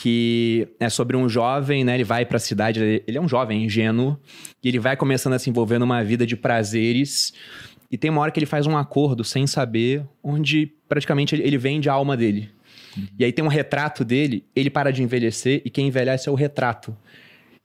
que 0.00 0.68
é 0.78 0.88
sobre 0.88 1.16
um 1.16 1.28
jovem, 1.28 1.82
né? 1.82 1.94
Ele 1.94 2.04
vai 2.04 2.24
para 2.24 2.36
a 2.36 2.40
cidade, 2.40 3.02
ele 3.04 3.18
é 3.18 3.20
um 3.20 3.28
jovem 3.28 3.64
ingênuo, 3.64 4.16
e 4.62 4.68
ele 4.68 4.78
vai 4.78 4.96
começando 4.96 5.32
a 5.32 5.40
se 5.40 5.50
envolver 5.50 5.78
numa 5.78 6.04
vida 6.04 6.24
de 6.24 6.36
prazeres 6.36 7.32
e 7.90 7.98
tem 7.98 8.08
uma 8.08 8.20
hora 8.20 8.30
que 8.30 8.38
ele 8.38 8.46
faz 8.46 8.66
um 8.66 8.76
acordo 8.76 9.24
sem 9.24 9.44
saber, 9.46 10.04
onde 10.22 10.72
praticamente 10.88 11.34
ele 11.34 11.58
vende 11.58 11.88
a 11.88 11.94
alma 11.94 12.16
dele. 12.16 12.48
Uhum. 12.96 13.06
E 13.18 13.24
aí 13.24 13.32
tem 13.32 13.44
um 13.44 13.48
retrato 13.48 14.04
dele, 14.04 14.44
ele 14.54 14.70
para 14.70 14.92
de 14.92 15.02
envelhecer 15.02 15.62
e 15.64 15.70
quem 15.70 15.88
envelhece 15.88 16.28
é 16.28 16.32
o 16.32 16.36
retrato. 16.36 16.96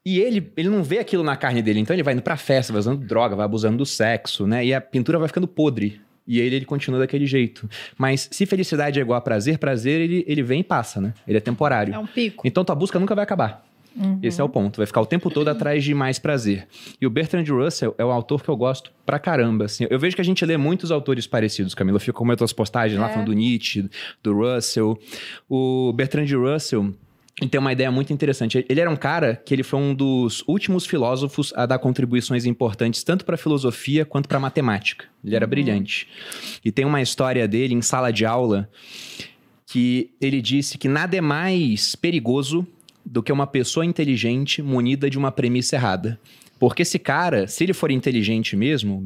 E 0.04 0.20
ele, 0.20 0.52
ele 0.58 0.70
não 0.70 0.84
vê 0.84 0.98
aquilo 0.98 1.24
na 1.24 1.36
carne 1.36 1.62
dele, 1.62 1.82
então 1.82 1.96
ele 1.96 2.04
vai 2.04 2.14
indo 2.14 2.24
pra 2.24 2.36
festa, 2.36 2.74
vai 2.74 2.80
usando 2.80 3.06
droga, 3.06 3.36
vai 3.36 3.46
abusando 3.46 3.78
do 3.78 3.86
sexo, 3.86 4.48
né? 4.48 4.66
E 4.66 4.74
a 4.74 4.82
pintura 4.82 5.20
vai 5.20 5.28
ficando 5.28 5.48
podre. 5.48 6.02
E 6.28 6.40
ele, 6.40 6.56
ele 6.58 6.66
continua 6.66 7.00
daquele 7.00 7.26
jeito. 7.26 7.70
Mas 7.98 8.30
se 8.32 8.46
felicidade 8.46 9.00
é 9.00 9.02
igual 9.02 9.18
a 9.18 9.22
prazer, 9.22 9.58
prazer 9.58 10.02
ele, 10.02 10.24
ele 10.28 10.42
vem 10.42 10.62
e 10.62 10.64
passa, 10.64 11.02
né? 11.02 11.14
Ele 11.28 11.38
é 11.38 11.42
temporário. 11.42 11.94
É 11.94 12.00
um 12.00 12.08
pico. 12.08 12.48
Então 12.48 12.64
tua 12.64 12.76
busca 12.76 13.00
nunca 13.00 13.14
vai 13.14 13.24
acabar. 13.24 13.66
Uhum. 13.96 14.20
Esse 14.24 14.42
é 14.42 14.44
o 14.44 14.50
ponto. 14.50 14.78
Vai 14.78 14.88
ficar 14.88 15.02
o 15.02 15.06
tempo 15.06 15.30
todo 15.30 15.48
atrás 15.48 15.84
de 15.84 15.94
mais 15.94 16.18
prazer. 16.18 16.68
E 17.00 17.06
o 17.06 17.10
Bertrand 17.10 17.46
Russell 17.48 17.94
é 17.98 18.04
um 18.04 18.12
autor 18.12 18.44
que 18.44 18.50
eu 18.50 18.56
gosto 18.56 18.92
pra 19.06 19.20
caramba. 19.20 19.66
Assim. 19.66 19.86
Eu 19.90 20.00
vejo 20.00 20.16
que 20.16 20.22
a 20.22 20.26
gente 20.26 20.44
lê 20.46 20.58
muitos 20.58 20.92
autores 20.92 21.28
parecidos, 21.28 21.76
Camila. 21.76 21.98
Eu 21.98 22.02
fico 22.02 22.18
comentando 22.18 22.46
as 22.46 22.54
postagens 22.54 22.98
é. 22.98 23.02
lá 23.02 23.10
falando 23.10 23.28
do 23.28 23.34
Nietzsche, 23.34 23.88
do 24.24 24.34
Russell. 24.34 25.00
O 25.48 25.94
Bertrand 25.94 26.26
Russell 26.26 26.94
tem 27.50 27.60
uma 27.60 27.74
ideia 27.74 27.92
muito 27.92 28.14
interessante. 28.14 28.64
Ele 28.70 28.80
era 28.80 28.90
um 28.90 28.96
cara 28.96 29.36
que 29.36 29.54
ele 29.54 29.64
foi 29.64 29.80
um 29.80 29.94
dos 29.94 30.44
últimos 30.48 30.86
filósofos 30.86 31.52
a 31.56 31.66
dar 31.66 31.80
contribuições 31.80 32.46
importantes 32.46 33.04
tanto 33.04 33.26
para 33.26 33.36
a 33.36 33.38
filosofia 33.38 34.06
quanto 34.06 34.30
para 34.30 34.38
a 34.38 34.42
matemática. 34.42 35.06
Ele 35.24 35.36
era 35.36 35.46
uhum. 35.46 35.50
brilhante. 35.50 36.08
E 36.64 36.72
tem 36.72 36.86
uma 36.86 37.02
história 37.02 37.48
dele 37.48 37.74
em 37.74 37.82
sala 37.82 38.12
de 38.12 38.26
aula 38.26 38.70
que 39.66 40.12
ele 40.22 40.42
disse 40.42 40.78
que 40.78 40.88
nada 40.88 41.18
é 41.18 41.22
mais 41.22 41.96
perigoso 41.96 42.68
do 43.04 43.24
que 43.24 43.32
uma 43.32 43.48
pessoa 43.48 43.86
inteligente 43.86 44.62
munida 44.62 45.10
de 45.10 45.18
uma 45.18 45.32
premissa 45.32 45.76
errada. 45.76 46.20
Porque 46.60 46.84
esse 46.84 47.00
cara, 47.00 47.48
se 47.48 47.64
ele 47.64 47.74
for 47.74 47.92
inteligente 47.92 48.56
mesmo, 48.56 49.04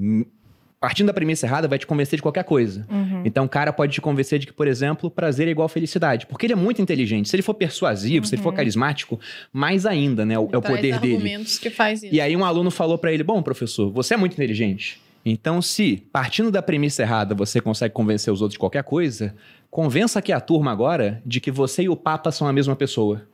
partindo 0.79 1.07
da 1.07 1.13
premissa 1.13 1.45
errada, 1.45 1.67
vai 1.67 1.79
te 1.79 1.87
convencer 1.87 2.17
de 2.17 2.21
qualquer 2.21 2.43
coisa. 2.43 2.85
Uhum. 2.89 3.23
Então, 3.25 3.45
o 3.45 3.49
cara 3.49 3.73
pode 3.73 3.93
te 3.93 4.01
convencer 4.01 4.37
de 4.39 4.47
que, 4.47 4.53
por 4.53 4.67
exemplo, 4.67 5.09
prazer 5.09 5.47
é 5.47 5.51
igual 5.51 5.67
felicidade. 5.67 6.27
Porque 6.27 6.45
ele 6.45 6.53
é 6.53 6.55
muito 6.55 6.81
inteligente. 6.81 7.29
Se 7.29 7.35
ele 7.35 7.43
for 7.43 7.55
persuasivo, 7.55 8.23
uhum. 8.23 8.23
se 8.29 8.35
ele 8.35 8.41
for 8.41 8.49
uhum. 8.49 8.55
carismático, 8.55 9.19
mais 9.51 9.85
ainda, 9.85 10.25
né? 10.25 10.35
É 10.35 10.39
o, 10.39 10.49
é 10.51 10.57
o 10.57 10.61
poder 10.61 10.99
dele. 10.99 11.43
Que 11.59 11.69
faz 11.69 12.03
isso. 12.03 12.13
E 12.13 12.21
aí, 12.21 12.35
um 12.35 12.45
aluno 12.45 12.69
falou 12.69 12.97
para 12.97 13.11
ele: 13.11 13.23
Bom, 13.23 13.41
professor, 13.41 13.91
você 13.91 14.13
é 14.13 14.17
muito 14.17 14.33
inteligente. 14.33 15.01
Então, 15.25 15.61
se 15.61 15.97
partindo 16.11 16.49
da 16.49 16.61
premissa 16.61 17.01
errada 17.01 17.35
você 17.35 17.59
consegue 17.59 17.93
convencer 17.93 18.31
os 18.31 18.41
outros 18.41 18.53
de 18.53 18.59
qualquer 18.59 18.83
coisa, 18.83 19.35
convença 19.69 20.19
aqui 20.19 20.31
a 20.31 20.39
turma 20.39 20.71
agora 20.71 21.21
de 21.25 21.41
que 21.41 21.51
você 21.51 21.83
e 21.83 21.89
o 21.89 21.97
Papa 21.97 22.31
são 22.31 22.47
a 22.47 22.53
mesma 22.53 22.77
pessoa. 22.77 23.27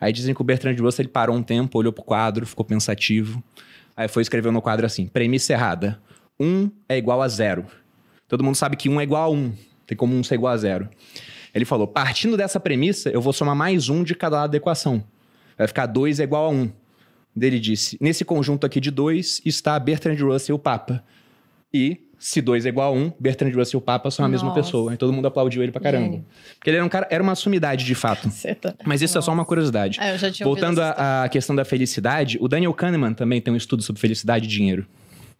Aí 0.00 0.10
dizem 0.12 0.34
que 0.34 0.40
o 0.40 0.44
Bertrand 0.44 0.76
Russell 0.76 1.02
ele 1.02 1.10
parou 1.10 1.36
um 1.36 1.42
tempo, 1.42 1.78
olhou 1.78 1.92
pro 1.92 2.02
quadro, 2.02 2.46
ficou 2.46 2.64
pensativo. 2.64 3.42
Aí 3.96 4.08
foi 4.08 4.22
escrever 4.22 4.50
no 4.52 4.62
quadro 4.62 4.86
assim: 4.86 5.06
premissa 5.06 5.52
errada. 5.52 6.00
1 6.38 6.70
é 6.88 6.96
igual 6.96 7.22
a 7.22 7.28
zero. 7.28 7.66
Todo 8.28 8.42
mundo 8.42 8.56
sabe 8.56 8.76
que 8.76 8.88
1 8.88 9.00
é 9.00 9.04
igual 9.04 9.22
a 9.22 9.30
1. 9.30 9.52
Tem 9.86 9.96
como 9.96 10.14
1 10.14 10.24
ser 10.24 10.34
igual 10.34 10.52
a 10.52 10.56
zero. 10.56 10.88
Ele 11.54 11.64
falou: 11.64 11.86
partindo 11.86 12.36
dessa 12.36 12.58
premissa, 12.58 13.10
eu 13.10 13.20
vou 13.20 13.32
somar 13.32 13.54
mais 13.54 13.88
um 13.88 14.02
de 14.02 14.14
cada 14.14 14.38
lado 14.38 14.50
da 14.50 14.56
equação. 14.56 15.04
Vai 15.56 15.68
ficar 15.68 15.86
2 15.86 16.20
é 16.20 16.24
igual 16.24 16.46
a 16.46 16.50
1. 16.50 16.70
Ele 17.40 17.60
disse: 17.60 17.96
nesse 18.00 18.24
conjunto 18.24 18.66
aqui 18.66 18.80
de 18.80 18.90
2 18.90 19.42
está 19.44 19.78
Bertrand 19.78 20.16
Russell 20.16 20.54
e 20.54 20.56
o 20.56 20.58
Papa. 20.58 21.04
E 21.72 22.00
se 22.18 22.40
2 22.40 22.66
é 22.66 22.68
igual 22.68 22.94
a 22.94 22.96
1, 22.96 23.02
um, 23.02 23.12
Bertrand 23.20 23.52
Russell 23.52 23.78
e 23.78 23.82
o 23.82 23.84
Papa 23.84 24.10
são 24.10 24.24
a 24.24 24.28
Nossa. 24.28 24.44
mesma 24.44 24.54
pessoa. 24.54 24.94
E 24.94 24.96
todo 24.96 25.12
mundo 25.12 25.26
aplaudiu 25.26 25.62
ele 25.62 25.70
pra 25.70 25.80
caramba. 25.80 26.06
Gênio. 26.06 26.26
Porque 26.54 26.70
ele 26.70 26.78
era 26.78 26.86
um 26.86 26.88
cara, 26.88 27.06
era 27.10 27.22
uma 27.22 27.34
sumidade 27.34 27.84
de 27.84 27.94
fato. 27.94 28.28
Tá... 28.60 28.74
Mas 28.84 29.02
isso 29.02 29.14
Nossa. 29.14 29.18
é 29.18 29.26
só 29.26 29.32
uma 29.32 29.44
curiosidade. 29.44 30.00
É, 30.00 30.16
Voltando 30.42 30.80
à 30.80 31.28
questão 31.30 31.54
da 31.54 31.64
felicidade, 31.64 32.38
o 32.40 32.48
Daniel 32.48 32.72
Kahneman 32.72 33.12
também 33.12 33.40
tem 33.40 33.52
um 33.52 33.56
estudo 33.56 33.82
sobre 33.82 34.00
felicidade 34.00 34.46
e 34.46 34.48
dinheiro 34.48 34.86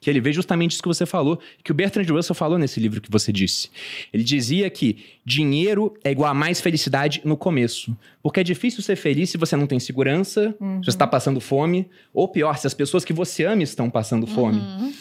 que 0.01 0.11
ele 0.11 0.21
vê 0.21 0.33
justamente 0.33 0.73
isso 0.73 0.83
que 0.83 0.89
você 0.89 1.07
falou, 1.07 1.39
que 1.63 1.73
o 1.73 1.75
Bertrand 1.75 2.05
Russell 2.05 2.35
falou 2.35 2.59
nesse 2.59 2.79
livro 2.79 3.01
que 3.01 3.11
você 3.11 3.33
disse. 3.33 3.71
Ele 4.13 4.23
dizia 4.23 4.69
que 4.69 4.99
dinheiro 5.25 5.95
é 6.05 6.11
igual 6.11 6.31
a 6.31 6.35
mais 6.35 6.61
felicidade 6.61 7.21
no 7.25 7.37
começo. 7.37 7.97
Porque 8.23 8.41
é 8.41 8.45
difícil 8.45 8.83
ser 8.83 8.97
feliz 8.97 9.31
se 9.31 9.39
você 9.39 9.57
não 9.57 9.67
tem 9.67 9.81
segurança, 9.81 10.55
uhum. 10.61 10.79
se 10.79 10.87
você 10.87 10.91
está 10.91 11.07
passando 11.07 11.41
fome, 11.41 11.89
ou 12.13 12.29
pior, 12.29 12.57
se 12.59 12.67
as 12.67 12.75
pessoas 12.75 13.05
que 13.05 13.13
você 13.13 13.45
ama 13.45 13.63
estão 13.63 13.89
passando 13.89 14.27
fome. 14.27 14.59
Uhum. 14.59 14.93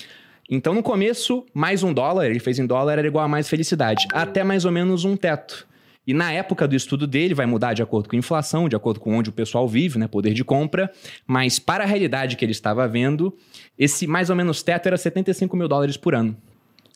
Então, 0.50 0.74
no 0.74 0.84
começo, 0.84 1.46
mais 1.54 1.84
um 1.84 1.94
dólar, 1.94 2.28
ele 2.28 2.40
fez 2.40 2.60
em 2.60 2.66
dólar, 2.66 2.98
era 2.98 3.08
igual 3.08 3.26
a 3.26 3.28
mais 3.28 3.48
felicidade. 3.48 4.08
Até 4.12 4.44
mais 4.44 4.66
ou 4.66 4.72
menos 4.72 5.06
um 5.06 5.16
teto. 5.16 5.68
E 6.06 6.14
na 6.14 6.32
época 6.32 6.68
do 6.68 6.76
estudo 6.76 7.08
dele, 7.08 7.34
vai 7.34 7.46
mudar 7.46 7.74
de 7.74 7.82
acordo 7.82 8.10
com 8.10 8.16
a 8.16 8.20
inflação, 8.20 8.68
de 8.68 8.76
acordo 8.76 9.00
com 9.00 9.16
onde 9.16 9.30
o 9.30 9.34
pessoal 9.34 9.68
vive, 9.68 9.98
né? 9.98 10.08
Poder 10.08 10.34
de 10.34 10.44
compra. 10.44 10.92
Mas 11.26 11.60
para 11.60 11.84
a 11.84 11.88
realidade 11.88 12.36
que 12.36 12.44
ele 12.44 12.52
estava 12.52 12.88
vendo, 12.88 13.36
esse 13.78 14.06
mais 14.06 14.30
ou 14.30 14.36
menos 14.36 14.62
teto 14.62 14.88
era 14.88 14.98
75 14.98 15.56
mil 15.56 15.68
dólares 15.68 15.96
por 15.96 16.14
ano. 16.14 16.36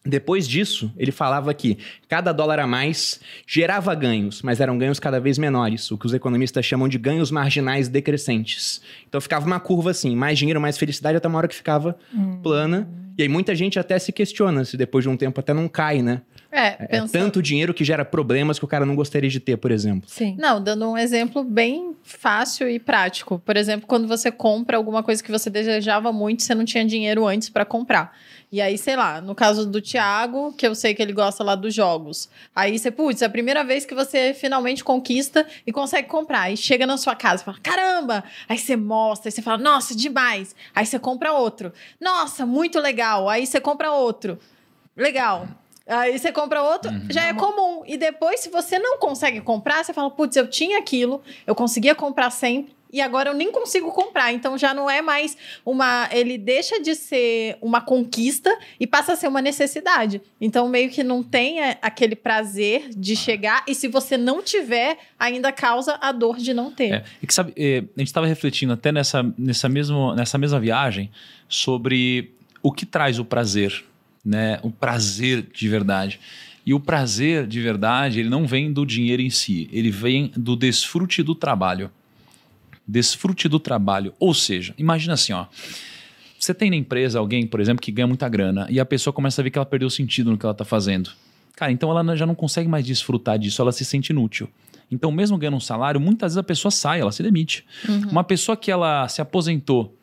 Depois 0.08 0.48
disso, 0.48 0.92
ele 0.98 1.12
falava 1.12 1.54
que 1.54 1.78
cada 2.08 2.32
dólar 2.32 2.60
a 2.60 2.68
mais 2.68 3.20
gerava 3.46 3.94
ganhos, 3.94 4.42
mas 4.42 4.62
eram 4.62 4.78
ganhos 4.78 5.00
cada 5.00 5.20
vez 5.20 5.38
menores, 5.38 5.92
o 5.92 5.98
que 5.98 6.06
os 6.06 6.14
economistas 6.14 6.66
chamam 6.66 6.88
de 6.88 6.98
ganhos 6.98 7.30
marginais 7.30 7.90
decrescentes. 7.90 8.82
Então 9.08 9.20
ficava 9.20 9.46
uma 9.46 9.60
curva 9.60 9.92
assim, 9.92 10.16
mais 10.16 10.40
dinheiro, 10.40 10.62
mais 10.62 10.78
felicidade, 10.78 11.18
até 11.18 11.28
uma 11.28 11.38
hora 11.38 11.48
que 11.48 11.56
ficava 11.56 11.98
hum. 12.14 12.40
plana. 12.42 12.88
E 13.18 13.24
aí 13.24 13.28
muita 13.28 13.54
gente 13.54 13.80
até 13.80 14.00
se 14.00 14.12
questiona 14.12 14.64
se 14.64 14.78
depois 14.78 15.04
de 15.04 15.10
um 15.10 15.18
tempo 15.18 15.40
até 15.40 15.54
não 15.54 15.68
cai, 15.68 16.02
né? 16.02 16.22
É, 16.58 16.88
é, 16.90 16.98
é 16.98 17.08
tanto 17.08 17.40
dinheiro 17.42 17.72
que 17.72 17.84
gera 17.84 18.04
problemas 18.04 18.58
que 18.58 18.66
o 18.66 18.68
cara 18.68 18.86
não 18.86 18.96
gostaria 18.96 19.30
de 19.30 19.40
ter, 19.40 19.58
por 19.58 19.70
exemplo. 19.70 20.10
Sim. 20.10 20.36
Não, 20.40 20.62
dando 20.62 20.90
um 20.90 20.98
exemplo 20.98 21.44
bem 21.44 21.96
fácil 22.02 22.68
e 22.68 22.80
prático. 22.80 23.40
Por 23.46 23.56
exemplo, 23.56 23.86
quando 23.86 24.08
você 24.08 24.32
compra 24.32 24.76
alguma 24.76 25.04
coisa 25.04 25.24
que 25.24 25.32
você 25.32 25.50
desejava 25.52 26.12
muito, 26.12 26.42
você 26.42 26.56
não 26.56 26.66
tinha 26.66 26.84
dinheiro 26.84 27.28
antes 27.28 27.50
para 27.50 27.64
comprar. 27.64 28.18
E 28.52 28.60
aí, 28.62 28.78
sei 28.78 28.96
lá, 28.96 29.20
no 29.20 29.36
caso 29.36 29.70
do 29.70 29.82
Thiago, 29.82 30.54
que 30.54 30.66
eu 30.66 30.74
sei 30.74 30.96
que 30.96 31.02
ele 31.02 31.14
gosta 31.14 31.44
lá 31.44 31.54
dos 31.54 31.76
jogos. 31.76 32.30
Aí 32.56 32.80
você, 32.80 32.90
putz, 32.90 33.22
é 33.22 33.26
a 33.26 33.30
primeira 33.30 33.64
vez 33.64 33.86
que 33.86 33.94
você 33.94 34.34
finalmente 34.34 34.84
conquista 34.84 35.46
e 35.66 35.72
consegue 35.72 36.08
comprar. 36.08 36.52
E 36.52 36.58
chega 36.58 36.88
na 36.88 36.98
sua 36.98 37.14
casa 37.14 37.44
e 37.44 37.46
fala, 37.46 37.58
caramba! 37.62 38.24
Aí 38.48 38.58
você 38.58 38.76
mostra, 38.76 39.28
aí 39.28 39.32
você 39.32 39.42
fala, 39.42 39.58
nossa, 39.58 39.96
demais! 39.96 40.56
Aí 40.74 40.86
você 40.86 40.98
compra 40.98 41.34
outro. 41.34 41.74
Nossa, 42.00 42.46
muito 42.46 42.80
legal! 42.80 43.30
Aí 43.30 43.46
você 43.46 43.60
compra 43.60 43.92
outro. 43.92 44.40
Legal. 44.96 45.48
Aí 45.88 46.18
você 46.18 46.32
compra 46.32 46.62
outro, 46.62 46.92
uhum. 46.92 47.08
já 47.10 47.26
é 47.26 47.34
comum. 47.34 47.84
E 47.86 47.98
depois, 47.98 48.42
se 48.42 48.50
você 48.50 48.78
não 48.78 48.98
consegue 48.98 49.40
comprar, 49.42 49.84
você 49.84 49.94
fala, 49.94 50.12
putz, 50.12 50.36
eu 50.36 50.48
tinha 50.48 50.78
aquilo, 50.78 51.22
eu 51.46 51.56
conseguia 51.56 51.96
comprar 51.96 52.30
sempre, 52.30 52.76
e 52.92 53.02
agora 53.02 53.30
eu 53.30 53.34
nem 53.34 53.52
consigo 53.52 53.92
comprar. 53.92 54.32
Então 54.32 54.58
já 54.58 54.74
não 54.74 54.90
é 54.90 55.02
mais 55.02 55.38
uma. 55.66 56.10
Ele 56.12 56.38
deixa 56.38 56.82
de 56.82 56.96
ser 56.96 57.58
uma 57.62 57.82
conquista 57.82 58.56
e 58.80 58.88
passa 58.88 59.14
a 59.14 59.16
ser 59.16 59.28
uma 59.28 59.42
necessidade. 59.42 60.22
Então 60.40 60.68
meio 60.70 60.90
que 60.90 61.04
não 61.04 61.22
tem 61.22 61.62
é, 61.62 61.78
aquele 61.82 62.16
prazer 62.16 62.90
de 62.90 63.16
chegar, 63.16 63.64
e 63.68 63.76
se 63.76 63.88
você 63.88 64.18
não 64.18 64.42
tiver, 64.42 64.98
ainda 65.20 65.52
causa 65.52 65.98
a 66.02 66.12
dor 66.12 66.38
de 66.38 66.54
não 66.54 66.72
ter. 66.72 66.94
É, 66.94 67.04
e 67.22 67.28
que 67.28 67.34
sabe, 67.34 67.54
é, 67.58 67.80
a 67.80 68.00
gente 68.00 68.08
estava 68.08 68.28
refletindo 68.28 68.74
até 68.74 68.92
nessa, 68.92 69.24
nessa, 69.38 69.68
mesmo, 69.68 70.14
nessa 70.16 70.38
mesma 70.38 70.60
viagem 70.60 71.12
sobre 71.48 72.34
o 72.62 72.72
que 72.72 72.86
traz 72.86 73.20
o 73.20 73.26
prazer 73.26 73.84
né, 74.28 74.60
o 74.62 74.70
prazer 74.70 75.48
de 75.54 75.70
verdade. 75.70 76.20
E 76.66 76.74
o 76.74 76.80
prazer 76.82 77.48
de 77.48 77.62
verdade, 77.62 78.20
ele 78.20 78.28
não 78.30 78.46
vem 78.46 78.74
do 78.74 78.86
dinheiro 78.86 79.22
em 79.22 79.30
si, 79.30 79.70
ele 79.72 79.90
vem 79.90 80.34
do 80.36 80.54
desfrute 80.54 81.24
do 81.24 81.34
trabalho. 81.34 81.90
Desfrute 82.86 83.48
do 83.48 83.58
trabalho. 83.58 84.14
Ou 84.20 84.34
seja, 84.34 84.74
imagina 84.78 85.14
assim, 85.14 85.32
ó. 85.32 85.46
Você 86.38 86.54
tem 86.54 86.70
na 86.70 86.76
empresa 86.76 87.20
alguém, 87.20 87.48
por 87.48 87.62
exemplo, 87.62 87.82
que 87.82 87.92
ganha 87.92 88.06
muita 88.06 88.28
grana 88.28 88.68
e 88.70 88.80
a 88.80 88.86
pessoa 88.86 89.14
começa 89.14 89.42
a 89.42 89.44
ver 89.44 89.50
que 89.50 89.58
ela 89.58 89.66
perdeu 89.66 89.90
sentido 89.90 90.30
no 90.30 90.38
que 90.38 90.46
ela 90.46 90.52
está 90.52 90.66
fazendo. 90.66 91.10
Cara, 91.56 91.72
então 91.72 91.90
ela 91.90 92.16
já 92.16 92.26
não 92.26 92.36
consegue 92.36 92.70
mais 92.70 92.86
desfrutar 92.86 93.40
disso, 93.40 93.62
ela 93.62 93.72
se 93.72 93.84
sente 93.84 94.12
inútil. 94.12 94.48
Então, 94.92 95.12
mesmo 95.12 95.38
ganhando 95.38 95.58
um 95.58 95.62
salário, 95.62 96.00
muitas 96.00 96.34
vezes 96.34 96.38
a 96.38 96.44
pessoa 96.44 96.72
sai, 96.72 97.02
ela 97.02 97.12
se 97.12 97.24
demite. 97.24 97.66
Uhum. 97.88 98.10
Uma 98.12 98.24
pessoa 98.24 98.56
que 98.56 98.70
ela 98.70 99.08
se 99.08 99.22
aposentou 99.22 99.97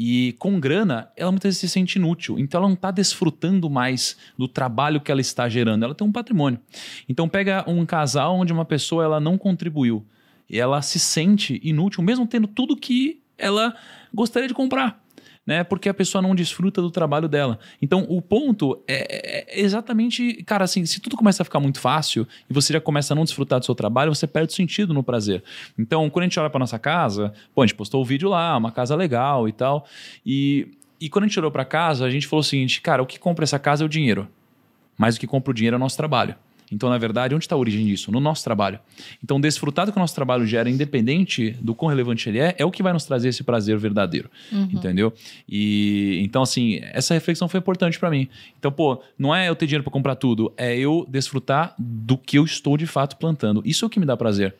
e 0.00 0.36
com 0.38 0.60
grana, 0.60 1.10
ela 1.16 1.32
muitas 1.32 1.48
vezes 1.48 1.58
se 1.58 1.68
sente 1.68 1.98
inútil. 1.98 2.38
Então 2.38 2.60
ela 2.60 2.68
não 2.68 2.76
está 2.76 2.92
desfrutando 2.92 3.68
mais 3.68 4.16
do 4.38 4.46
trabalho 4.46 5.00
que 5.00 5.10
ela 5.10 5.20
está 5.20 5.48
gerando. 5.48 5.84
Ela 5.84 5.92
tem 5.92 6.06
um 6.06 6.12
patrimônio. 6.12 6.60
Então 7.08 7.28
pega 7.28 7.64
um 7.66 7.84
casal 7.84 8.36
onde 8.36 8.52
uma 8.52 8.64
pessoa 8.64 9.02
ela 9.02 9.18
não 9.18 9.36
contribuiu. 9.36 10.06
E 10.48 10.56
ela 10.56 10.80
se 10.82 11.00
sente 11.00 11.60
inútil, 11.64 12.00
mesmo 12.04 12.28
tendo 12.28 12.46
tudo 12.46 12.76
que 12.76 13.20
ela 13.36 13.74
gostaria 14.14 14.46
de 14.46 14.54
comprar 14.54 15.02
né? 15.48 15.64
Porque 15.64 15.88
a 15.88 15.94
pessoa 15.94 16.20
não 16.20 16.34
desfruta 16.34 16.82
do 16.82 16.90
trabalho 16.90 17.26
dela. 17.26 17.58
Então, 17.80 18.04
o 18.06 18.20
ponto 18.20 18.78
é, 18.86 19.46
é, 19.56 19.62
exatamente, 19.62 20.42
cara, 20.44 20.64
assim, 20.64 20.84
se 20.84 21.00
tudo 21.00 21.16
começa 21.16 21.42
a 21.42 21.44
ficar 21.44 21.58
muito 21.58 21.80
fácil 21.80 22.28
e 22.50 22.52
você 22.52 22.70
já 22.74 22.82
começa 22.82 23.14
a 23.14 23.16
não 23.16 23.24
desfrutar 23.24 23.58
do 23.58 23.64
seu 23.64 23.74
trabalho, 23.74 24.14
você 24.14 24.26
perde 24.26 24.52
sentido 24.52 24.92
no 24.92 25.02
prazer. 25.02 25.42
Então, 25.78 26.10
quando 26.10 26.24
a 26.24 26.26
gente 26.26 26.38
olha 26.38 26.50
para 26.50 26.58
nossa 26.58 26.78
casa, 26.78 27.32
pô, 27.54 27.62
a 27.62 27.66
gente 27.66 27.76
postou 27.76 28.02
o 28.02 28.04
um 28.04 28.06
vídeo 28.06 28.28
lá, 28.28 28.58
uma 28.58 28.70
casa 28.70 28.94
legal 28.94 29.48
e 29.48 29.52
tal, 29.52 29.86
e, 30.24 30.68
e 31.00 31.08
quando 31.08 31.24
a 31.24 31.28
gente 31.28 31.38
olhou 31.38 31.50
para 31.50 31.64
casa, 31.64 32.04
a 32.04 32.10
gente 32.10 32.26
falou 32.26 32.42
o 32.42 32.44
seguinte, 32.44 32.82
cara, 32.82 33.02
o 33.02 33.06
que 33.06 33.18
compra 33.18 33.42
essa 33.42 33.58
casa 33.58 33.82
é 33.82 33.86
o 33.86 33.88
dinheiro, 33.88 34.28
mas 34.98 35.16
o 35.16 35.20
que 35.20 35.26
compra 35.26 35.50
o 35.50 35.54
dinheiro 35.54 35.76
é 35.76 35.78
o 35.78 35.80
nosso 35.80 35.96
trabalho. 35.96 36.34
Então, 36.70 36.88
na 36.88 36.98
verdade, 36.98 37.34
onde 37.34 37.44
está 37.44 37.54
a 37.54 37.58
origem 37.58 37.86
disso? 37.86 38.12
No 38.12 38.20
nosso 38.20 38.44
trabalho. 38.44 38.78
Então, 39.22 39.40
desfrutar 39.40 39.86
do 39.86 39.92
que 39.92 39.98
o 39.98 40.00
nosso 40.00 40.14
trabalho 40.14 40.46
gera, 40.46 40.68
independente 40.68 41.56
do 41.60 41.74
quão 41.74 41.88
relevante 41.88 42.28
ele 42.28 42.38
é, 42.38 42.54
é 42.58 42.64
o 42.64 42.70
que 42.70 42.82
vai 42.82 42.92
nos 42.92 43.04
trazer 43.04 43.28
esse 43.28 43.42
prazer 43.42 43.78
verdadeiro. 43.78 44.30
Uhum. 44.52 44.68
Entendeu? 44.72 45.12
E 45.48 46.20
então, 46.22 46.42
assim, 46.42 46.80
essa 46.82 47.14
reflexão 47.14 47.48
foi 47.48 47.58
importante 47.58 47.98
para 47.98 48.10
mim. 48.10 48.28
Então, 48.58 48.70
pô, 48.70 49.00
não 49.18 49.34
é 49.34 49.48
eu 49.48 49.56
ter 49.56 49.66
dinheiro 49.66 49.84
para 49.84 49.92
comprar 49.92 50.16
tudo, 50.16 50.52
é 50.56 50.76
eu 50.76 51.06
desfrutar 51.08 51.74
do 51.78 52.16
que 52.16 52.38
eu 52.38 52.44
estou 52.44 52.76
de 52.76 52.86
fato 52.86 53.16
plantando. 53.16 53.62
Isso 53.64 53.84
é 53.84 53.86
o 53.86 53.90
que 53.90 54.00
me 54.00 54.06
dá 54.06 54.16
prazer. 54.16 54.54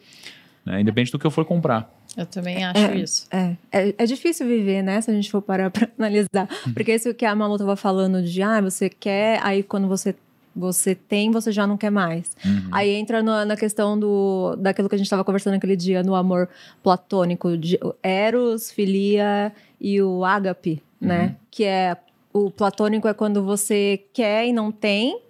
Né? 0.64 0.80
Independente 0.80 1.12
do 1.12 1.18
que 1.18 1.26
eu 1.26 1.30
for 1.30 1.44
comprar. 1.44 1.90
Eu 2.16 2.26
também 2.26 2.64
acho 2.64 2.84
é, 2.84 2.96
isso. 2.96 3.26
É, 3.30 3.56
é, 3.70 3.94
é, 3.96 4.06
difícil 4.06 4.46
viver, 4.46 4.82
né? 4.82 5.00
Se 5.00 5.10
a 5.10 5.14
gente 5.14 5.30
for 5.30 5.40
parar 5.40 5.70
para 5.70 5.88
analisar. 5.98 6.48
Uhum. 6.66 6.72
Porque 6.72 6.94
isso 6.94 7.12
que 7.14 7.24
a 7.24 7.34
Malu 7.34 7.54
estava 7.54 7.76
falando 7.76 8.22
de, 8.22 8.42
ah, 8.42 8.60
você 8.60 8.88
quer, 8.88 9.40
aí 9.42 9.62
quando 9.62 9.86
você 9.86 10.14
você 10.54 10.94
tem, 10.94 11.30
você 11.30 11.52
já 11.52 11.66
não 11.66 11.76
quer 11.76 11.90
mais. 11.90 12.36
Uhum. 12.44 12.68
Aí 12.72 12.90
entra 12.90 13.22
no, 13.22 13.44
na 13.44 13.56
questão 13.56 13.98
do, 13.98 14.56
daquilo 14.56 14.88
que 14.88 14.94
a 14.94 14.98
gente 14.98 15.06
estava 15.06 15.24
conversando 15.24 15.54
aquele 15.54 15.76
dia, 15.76 16.02
no 16.02 16.14
amor 16.14 16.48
platônico, 16.82 17.56
de 17.56 17.78
eros, 18.02 18.70
filia 18.70 19.52
e 19.80 20.00
o 20.02 20.24
ágape, 20.24 20.82
né? 21.00 21.14
uhum. 21.16 21.22
né? 21.22 21.36
Que 21.50 21.64
é 21.64 21.96
o 22.32 22.50
platônico 22.50 23.08
é 23.08 23.14
quando 23.14 23.42
você 23.42 24.04
quer 24.12 24.46
e 24.46 24.52
não 24.52 24.70
tem. 24.70 25.20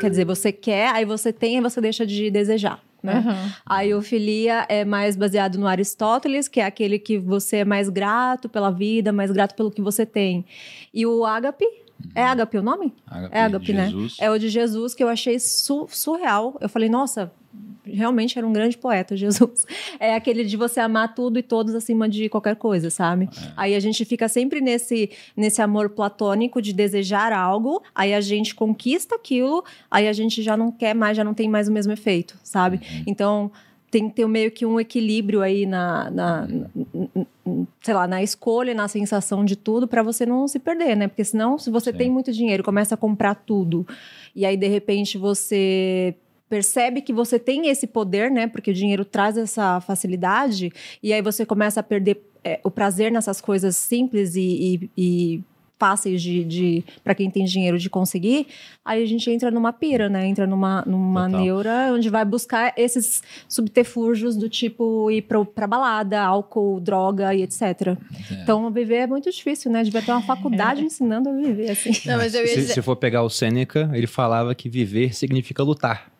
Quer 0.00 0.10
dizer, 0.10 0.26
você 0.26 0.52
quer, 0.52 0.88
aí 0.88 1.04
você 1.04 1.32
tem 1.32 1.56
e 1.56 1.60
você 1.60 1.80
deixa 1.80 2.06
de 2.06 2.30
desejar. 2.30 2.82
Né? 3.02 3.24
Uhum. 3.24 3.52
Aí 3.64 3.94
o 3.94 4.02
filia 4.02 4.66
é 4.68 4.84
mais 4.84 5.16
baseado 5.16 5.58
no 5.58 5.66
Aristóteles, 5.66 6.48
que 6.48 6.60
é 6.60 6.64
aquele 6.64 6.98
que 6.98 7.18
você 7.18 7.58
é 7.58 7.64
mais 7.64 7.88
grato 7.88 8.48
pela 8.48 8.70
vida, 8.70 9.12
mais 9.12 9.30
grato 9.30 9.54
pelo 9.54 9.70
que 9.70 9.80
você 9.80 10.04
tem. 10.04 10.44
E 10.92 11.06
o 11.06 11.24
ágape 11.24 11.64
é 12.14 12.24
Agape 12.24 12.58
o 12.58 12.62
nome? 12.62 12.94
Agape, 13.06 13.34
é 13.36 13.40
Agape, 13.42 13.72
né? 13.72 13.92
É 14.20 14.30
o 14.30 14.38
de 14.38 14.48
Jesus 14.48 14.94
que 14.94 15.02
eu 15.02 15.08
achei 15.08 15.38
su 15.38 15.86
surreal. 15.90 16.56
Eu 16.60 16.68
falei, 16.68 16.88
nossa, 16.88 17.32
realmente 17.84 18.38
era 18.38 18.46
um 18.46 18.52
grande 18.52 18.76
poeta, 18.76 19.14
Jesus. 19.16 19.66
É 19.98 20.14
aquele 20.14 20.44
de 20.44 20.56
você 20.56 20.80
amar 20.80 21.14
tudo 21.14 21.38
e 21.38 21.42
todos 21.42 21.74
acima 21.74 22.08
de 22.08 22.28
qualquer 22.28 22.56
coisa, 22.56 22.90
sabe? 22.90 23.24
É. 23.24 23.52
Aí 23.56 23.74
a 23.74 23.80
gente 23.80 24.04
fica 24.04 24.28
sempre 24.28 24.60
nesse, 24.60 25.10
nesse 25.36 25.62
amor 25.62 25.90
platônico 25.90 26.60
de 26.60 26.72
desejar 26.72 27.32
algo, 27.32 27.82
aí 27.94 28.14
a 28.14 28.20
gente 28.20 28.54
conquista 28.54 29.14
aquilo, 29.14 29.64
aí 29.90 30.08
a 30.08 30.12
gente 30.12 30.42
já 30.42 30.56
não 30.56 30.70
quer 30.70 30.94
mais, 30.94 31.16
já 31.16 31.24
não 31.24 31.34
tem 31.34 31.48
mais 31.48 31.68
o 31.68 31.72
mesmo 31.72 31.92
efeito, 31.92 32.36
sabe? 32.42 32.76
Uhum. 32.76 33.04
Então 33.06 33.52
tem 33.96 34.10
que 34.10 34.16
ter 34.16 34.28
meio 34.28 34.50
que 34.50 34.66
um 34.66 34.78
equilíbrio 34.78 35.40
aí 35.40 35.64
na, 35.64 36.10
na, 36.10 36.46
na 36.46 37.26
sei 37.80 37.94
lá, 37.94 38.06
na 38.06 38.22
escolha, 38.22 38.74
na 38.74 38.88
sensação 38.88 39.42
de 39.42 39.56
tudo, 39.56 39.88
para 39.88 40.02
você 40.02 40.26
não 40.26 40.46
se 40.46 40.58
perder, 40.58 40.94
né? 40.94 41.08
Porque 41.08 41.24
senão, 41.24 41.56
se 41.56 41.70
você 41.70 41.92
Sim. 41.92 41.96
tem 41.96 42.10
muito 42.10 42.30
dinheiro, 42.30 42.62
começa 42.62 42.94
a 42.94 42.98
comprar 42.98 43.34
tudo, 43.34 43.86
e 44.34 44.44
aí 44.44 44.54
de 44.54 44.68
repente 44.68 45.16
você 45.16 46.14
percebe 46.46 47.00
que 47.00 47.10
você 47.10 47.38
tem 47.38 47.68
esse 47.68 47.86
poder, 47.86 48.30
né? 48.30 48.46
Porque 48.46 48.70
o 48.70 48.74
dinheiro 48.74 49.02
traz 49.02 49.38
essa 49.38 49.80
facilidade, 49.80 50.70
e 51.02 51.10
aí 51.14 51.22
você 51.22 51.46
começa 51.46 51.80
a 51.80 51.82
perder 51.82 52.20
é, 52.44 52.60
o 52.62 52.70
prazer 52.70 53.10
nessas 53.10 53.40
coisas 53.40 53.76
simples 53.76 54.36
e, 54.36 54.42
e, 54.42 54.90
e 54.94 55.44
fáceis 55.78 56.22
de, 56.22 56.44
de 56.44 56.84
para 57.04 57.14
quem 57.14 57.30
tem 57.30 57.44
dinheiro 57.44 57.78
de 57.78 57.90
conseguir, 57.90 58.46
aí 58.84 59.02
a 59.02 59.06
gente 59.06 59.30
entra 59.30 59.50
numa 59.50 59.72
pira, 59.72 60.08
né? 60.08 60.26
Entra 60.26 60.46
numa, 60.46 60.82
numa 60.86 61.28
neura 61.28 61.92
onde 61.92 62.08
vai 62.08 62.24
buscar 62.24 62.72
esses 62.76 63.22
subterfúgios 63.48 64.36
do 64.36 64.48
tipo 64.48 65.10
ir 65.10 65.22
pra, 65.22 65.44
pra 65.44 65.66
balada, 65.66 66.20
álcool, 66.20 66.80
droga 66.80 67.34
e 67.34 67.42
etc. 67.42 67.62
É. 67.62 67.96
Então, 68.42 68.70
viver 68.70 68.96
é 68.96 69.06
muito 69.06 69.30
difícil, 69.30 69.70
né? 69.70 69.82
Devia 69.82 70.02
ter 70.02 70.12
uma 70.12 70.22
faculdade 70.22 70.80
é. 70.80 70.84
ensinando 70.84 71.28
a 71.28 71.32
viver, 71.32 71.70
assim. 71.70 71.90
Não, 72.06 72.20
se, 72.20 72.42
dizer... 72.42 72.58
se 72.58 72.82
for 72.82 72.96
pegar 72.96 73.22
o 73.22 73.30
Sêneca, 73.30 73.90
ele 73.92 74.06
falava 74.06 74.54
que 74.54 74.68
viver 74.68 75.14
significa 75.14 75.62
lutar. 75.62 76.10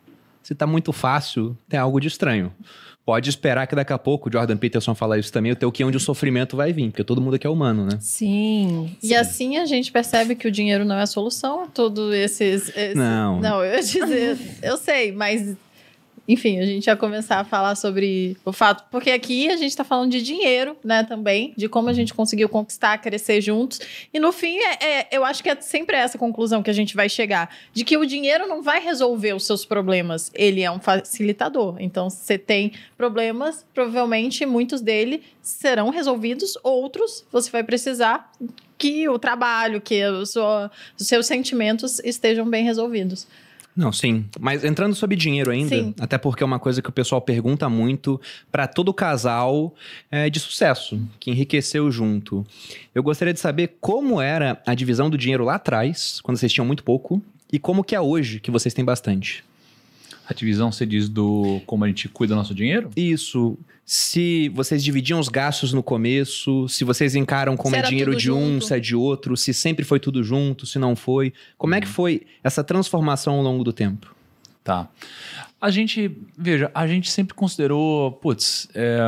Se 0.42 0.54
tá 0.54 0.66
muito 0.66 0.92
fácil, 0.92 1.57
tem 1.68 1.80
algo 1.80 1.98
de 2.00 2.09
estranho 2.09 2.52
pode 3.07 3.30
esperar 3.30 3.68
que 3.68 3.76
daqui 3.76 3.92
a 3.92 3.98
pouco, 3.98 4.28
o 4.28 4.32
Jordan 4.32 4.57
Peterson 4.57 4.92
fala 4.92 5.16
isso 5.16 5.32
também, 5.32 5.52
o 5.52 5.57
teu 5.57 5.70
que 5.70 5.80
é 5.80 5.86
onde 5.86 5.96
o 5.96 6.00
sofrimento 6.00 6.57
vai 6.57 6.72
vir, 6.72 6.90
porque 6.90 7.04
todo 7.04 7.20
mundo 7.20 7.36
aqui 7.36 7.46
é 7.46 7.50
humano, 7.50 7.86
né? 7.86 7.96
Sim. 8.00 8.96
E 9.00 9.14
assim 9.14 9.59
a 9.59 9.64
gente 9.64 9.92
percebe 9.92 10.34
que 10.34 10.48
o 10.48 10.50
dinheiro 10.50 10.84
não 10.84 10.96
é 10.96 11.02
a 11.02 11.07
solução 11.07 11.62
a 11.62 11.66
todos 11.68 12.12
esses, 12.12 12.68
esses... 12.70 12.96
Não. 12.96 13.40
Não, 13.40 13.64
eu 13.64 13.80
dizer, 13.80 14.36
eu 14.61 14.76
sei, 14.76 15.12
mas 15.12 15.57
enfim, 16.29 16.59
a 16.59 16.66
gente 16.66 16.87
ia 16.87 16.97
começar 16.97 17.39
a 17.39 17.45
falar 17.45 17.74
sobre 17.74 18.37
o 18.45 18.53
fato, 18.53 18.85
porque 18.91 19.11
aqui 19.11 19.49
a 19.49 19.57
gente 19.57 19.70
está 19.70 19.85
falando 19.85 20.11
de 20.11 20.22
dinheiro, 20.22 20.77
né, 20.85 21.05
também, 21.05 21.55
de 21.57 21.68
como 21.68 21.89
a 21.89 21.93
gente 21.93 22.12
conseguiu 22.12 22.49
conquistar, 22.49 22.99
crescer 22.99 23.41
juntos. 23.41 23.81
E 24.12 24.18
no 24.18 24.33
fim, 24.33 24.59
é, 24.59 24.85
é, 24.85 25.09
eu 25.12 25.24
acho 25.24 25.43
que 25.43 25.49
é 25.49 25.61
sempre 25.61 25.97
essa 25.97 26.18
conclusão 26.18 26.62
que 26.62 26.70
a 26.70 26.72
gente 26.74 26.97
vai 26.97 27.09
chegar: 27.09 27.55
de 27.72 27.85
que 27.85 27.97
o 27.97 28.05
dinheiro 28.05 28.49
não 28.49 28.62
vai 28.62 28.81
resolver 28.81 29.35
os 29.35 29.47
seus 29.47 29.64
problemas, 29.64 30.31
ele 30.35 30.62
é 30.62 30.70
um 30.70 30.81
facilitador. 30.81 31.77
Então, 31.79 32.11
você 32.11 32.37
tem 32.37 32.72
problemas, 32.97 33.64
provavelmente 33.72 34.45
muitos 34.45 34.81
deles 34.81 35.20
serão 35.43 35.91
resolvidos, 35.91 36.59
outros 36.62 37.24
você 37.31 37.51
vai 37.51 37.62
precisar 37.62 38.33
que 38.79 39.09
o 39.09 39.18
trabalho, 39.18 39.81
que 39.81 40.05
o 40.07 40.27
seu, 40.27 40.45
os 40.99 41.07
seus 41.07 41.27
sentimentos 41.27 42.01
estejam 42.01 42.49
bem 42.49 42.64
resolvidos. 42.64 43.27
Não, 43.77 43.93
sim. 43.93 44.24
Mas 44.41 44.64
entrando 44.64 44.95
sobre 44.95 45.16
dinheiro 45.16 45.51
ainda, 45.51 45.77
sim. 45.77 45.95
até 46.01 46.16
porque 46.16 46.43
é 46.43 46.47
uma 46.47 46.59
coisa 46.59 46.81
que 46.81 46.89
o 46.89 46.93
pessoal 46.93 47.20
pergunta 47.20 47.68
muito 47.68 48.18
para 48.51 48.66
todo 48.66 48.93
casal 48.95 49.74
é, 50.11 50.31
de 50.31 50.41
sucesso, 50.41 50.99
que 51.20 51.31
enriqueceu 51.31 51.91
junto. 51.91 52.45
Eu 52.95 53.03
gostaria 53.03 53.35
de 53.35 53.41
saber 53.41 53.77
como 53.81 54.20
era 54.20 54.61
a 54.66 54.74
divisão 54.74 55.11
do 55.11 55.18
dinheiro 55.18 55.45
lá 55.45 55.57
atrás, 55.57 56.20
quando 56.22 56.39
vocês 56.39 56.53
tinham 56.53 56.64
muito 56.64 56.83
pouco, 56.83 57.22
e 57.53 57.59
como 57.59 57.85
que 57.85 57.95
é 57.95 58.01
hoje, 58.01 58.41
que 58.41 58.51
vocês 58.51 58.72
têm 58.72 58.85
bastante. 58.85 59.45
A 60.29 60.35
divisão, 60.35 60.72
você 60.72 60.85
diz 60.85 61.09
do 61.09 61.61
como 61.66 61.85
a 61.85 61.89
gente 61.89 62.09
cuida 62.09 62.35
do 62.35 62.39
nosso 62.39 62.55
dinheiro? 62.55 62.91
Isso. 62.97 63.57
Se 63.85 64.49
vocês 64.49 64.83
dividiam 64.83 65.20
os 65.20 65.29
gastos 65.29 65.72
no 65.72 65.81
começo, 65.83 66.68
se 66.68 66.83
vocês 66.83 67.14
encaram 67.14 67.57
como 67.57 67.77
se 67.77 67.81
é 67.81 67.83
dinheiro 67.83 68.16
de 68.16 68.33
um, 68.33 68.61
se 68.61 68.74
é 68.74 68.81
de 68.81 68.97
outro, 68.97 69.37
se 69.37 69.55
sempre 69.55 69.85
foi 69.85 70.01
tudo 70.01 70.24
junto, 70.24 70.66
se 70.66 70.77
não 70.77 70.97
foi. 70.97 71.33
Como 71.57 71.72
é 71.74 71.81
que 71.81 71.87
uhum. 71.87 71.93
foi 71.93 72.22
essa 72.43 72.64
transformação 72.64 73.35
ao 73.35 73.43
longo 73.43 73.62
do 73.62 73.72
tempo? 73.72 74.12
Tá. 74.64 74.89
A 75.61 75.70
gente, 75.70 76.11
veja, 76.37 76.68
a 76.74 76.89
gente 76.89 77.09
sempre 77.12 77.33
considerou, 77.35 78.11
putz, 78.11 78.68
é, 78.74 78.99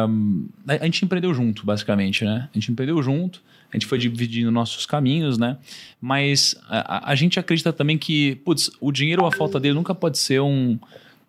a 0.81 0.85
gente 0.85 1.05
empreendeu 1.05 1.35
junto, 1.35 1.67
basicamente, 1.67 2.25
né? 2.25 2.49
A 2.53 2.55
gente 2.57 2.71
empreendeu 2.71 3.03
junto, 3.03 3.43
a 3.73 3.77
gente 3.77 3.85
foi 3.85 3.99
dividindo 3.99 4.51
nossos 4.53 4.87
caminhos, 4.87 5.37
né? 5.37 5.59
Mas 6.01 6.55
a, 6.69 7.11
a 7.11 7.15
gente 7.17 7.41
acredita 7.41 7.73
também 7.73 7.99
que, 7.99 8.37
putz, 8.45 8.71
o 8.81 8.93
dinheiro 8.93 9.23
ou 9.23 9.29
a 9.29 9.33
falta 9.33 9.59
dele 9.59 9.75
nunca 9.75 9.95
pode 9.95 10.19
ser 10.19 10.41
um, 10.41 10.79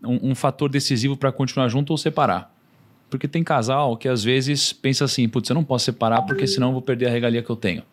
um, 0.04 0.32
um 0.32 0.36
fator 0.36 0.70
decisivo 0.70 1.16
para 1.18 1.32
continuar 1.32 1.68
junto 1.68 1.92
ou 1.92 1.98
separar. 1.98 2.54
Porque 3.10 3.28
tem 3.28 3.44
casal 3.44 3.98
que 3.98 4.08
às 4.08 4.24
vezes 4.24 4.72
pensa 4.72 5.06
assim, 5.06 5.28
putz, 5.28 5.50
eu 5.50 5.56
não 5.56 5.64
posso 5.64 5.86
separar 5.86 6.22
porque 6.24 6.46
senão 6.46 6.68
eu 6.68 6.74
vou 6.74 6.82
perder 6.82 7.08
a 7.08 7.10
regalia 7.10 7.42
que 7.42 7.50
eu 7.50 7.56
tenho, 7.56 7.84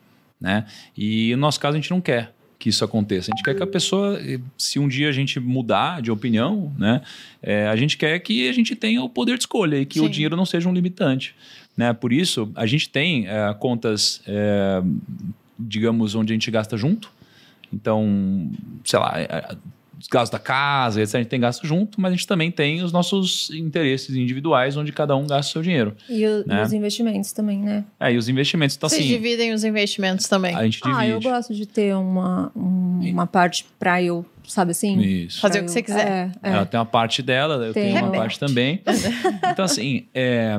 né? 0.41 0.67
E 0.97 1.33
no 1.33 1.41
nosso 1.41 1.59
caso 1.59 1.77
a 1.77 1.81
gente 1.81 1.91
não 1.91 2.01
quer 2.01 2.33
que 2.59 2.69
isso 2.69 2.85
aconteça. 2.85 3.31
A 3.31 3.37
gente 3.37 3.45
quer 3.45 3.55
que 3.55 3.63
a 3.63 3.67
pessoa, 3.67 4.19
se 4.57 4.79
um 4.79 4.89
dia 4.89 5.09
a 5.09 5.13
gente 5.13 5.39
mudar 5.39 6.01
de 6.01 6.11
opinião, 6.11 6.73
né, 6.79 7.03
é, 7.43 7.69
a 7.69 7.77
gente 7.77 7.97
quer 7.97 8.19
que 8.21 8.49
a 8.49 8.53
gente 8.53 8.75
tenha 8.75 9.03
o 9.03 9.09
poder 9.09 9.37
de 9.37 9.43
escolha 9.43 9.77
e 9.79 9.87
que 9.87 9.99
Sim. 9.99 10.07
o 10.07 10.09
dinheiro 10.09 10.37
não 10.37 10.47
seja 10.47 10.69
um 10.69 10.73
limitante. 10.73 11.35
Né? 11.77 11.93
Por 11.93 12.13
isso, 12.13 12.51
a 12.55 12.67
gente 12.67 12.89
tem 12.89 13.29
é, 13.29 13.55
contas, 13.55 14.23
é, 14.27 14.83
digamos, 15.59 16.15
onde 16.15 16.33
a 16.33 16.35
gente 16.35 16.51
gasta 16.51 16.77
junto. 16.77 17.11
Então, 17.73 18.51
sei 18.85 18.99
lá, 18.99 19.15
os 20.07 20.09
gastos 20.09 20.31
da 20.31 20.39
casa, 20.39 21.03
etc. 21.03 21.17
A 21.17 21.19
gente 21.19 21.29
tem 21.29 21.41
gasto 21.41 21.67
junto, 21.67 22.01
mas 22.01 22.13
a 22.13 22.17
gente 22.17 22.27
também 22.27 22.51
tem 22.51 22.83
os 22.83 22.93
nossos 22.93 23.51
interesses 23.51 24.15
individuais, 24.15 24.77
onde 24.77 24.93
cada 24.93 25.17
um 25.17 25.27
gasta 25.27 25.51
o 25.51 25.53
seu 25.53 25.63
dinheiro. 25.63 25.95
E, 26.09 26.25
o, 26.25 26.47
né? 26.47 26.63
os 26.63 26.73
investimentos 26.73 27.33
também, 27.33 27.59
né? 27.59 27.85
É, 27.99 28.13
e 28.13 28.17
os 28.17 28.29
investimentos. 28.29 28.77
Então, 28.77 28.89
Vocês 28.89 29.03
assim, 29.03 29.13
dividem 29.13 29.53
os 29.53 29.65
investimentos 29.65 30.29
também? 30.29 30.55
A 30.55 30.63
gente 30.65 30.81
divide. 30.81 31.01
Ah, 31.01 31.09
eu 31.09 31.21
gosto 31.21 31.53
de 31.53 31.67
ter 31.67 31.95
uma, 31.97 32.53
um, 32.55 33.01
uma 33.11 33.27
parte 33.27 33.67
para 33.79 34.01
eu 34.01 34.25
sabe 34.47 34.71
assim? 34.71 35.01
Isso. 35.01 35.41
Fazer 35.41 35.59
o 35.59 35.65
que 35.65 35.73
você 35.73 35.83
quiser. 35.83 36.31
É, 36.41 36.51
é. 36.51 36.53
Ela 36.53 36.65
tem 36.65 36.79
uma 36.79 36.87
parte 36.87 37.21
dela, 37.21 37.67
eu 37.67 37.73
tem. 37.73 37.93
tenho 37.95 38.05
uma 38.05 38.13
parte 38.13 38.39
também. 38.39 38.81
então, 39.51 39.65
assim, 39.65 40.07
é, 40.15 40.57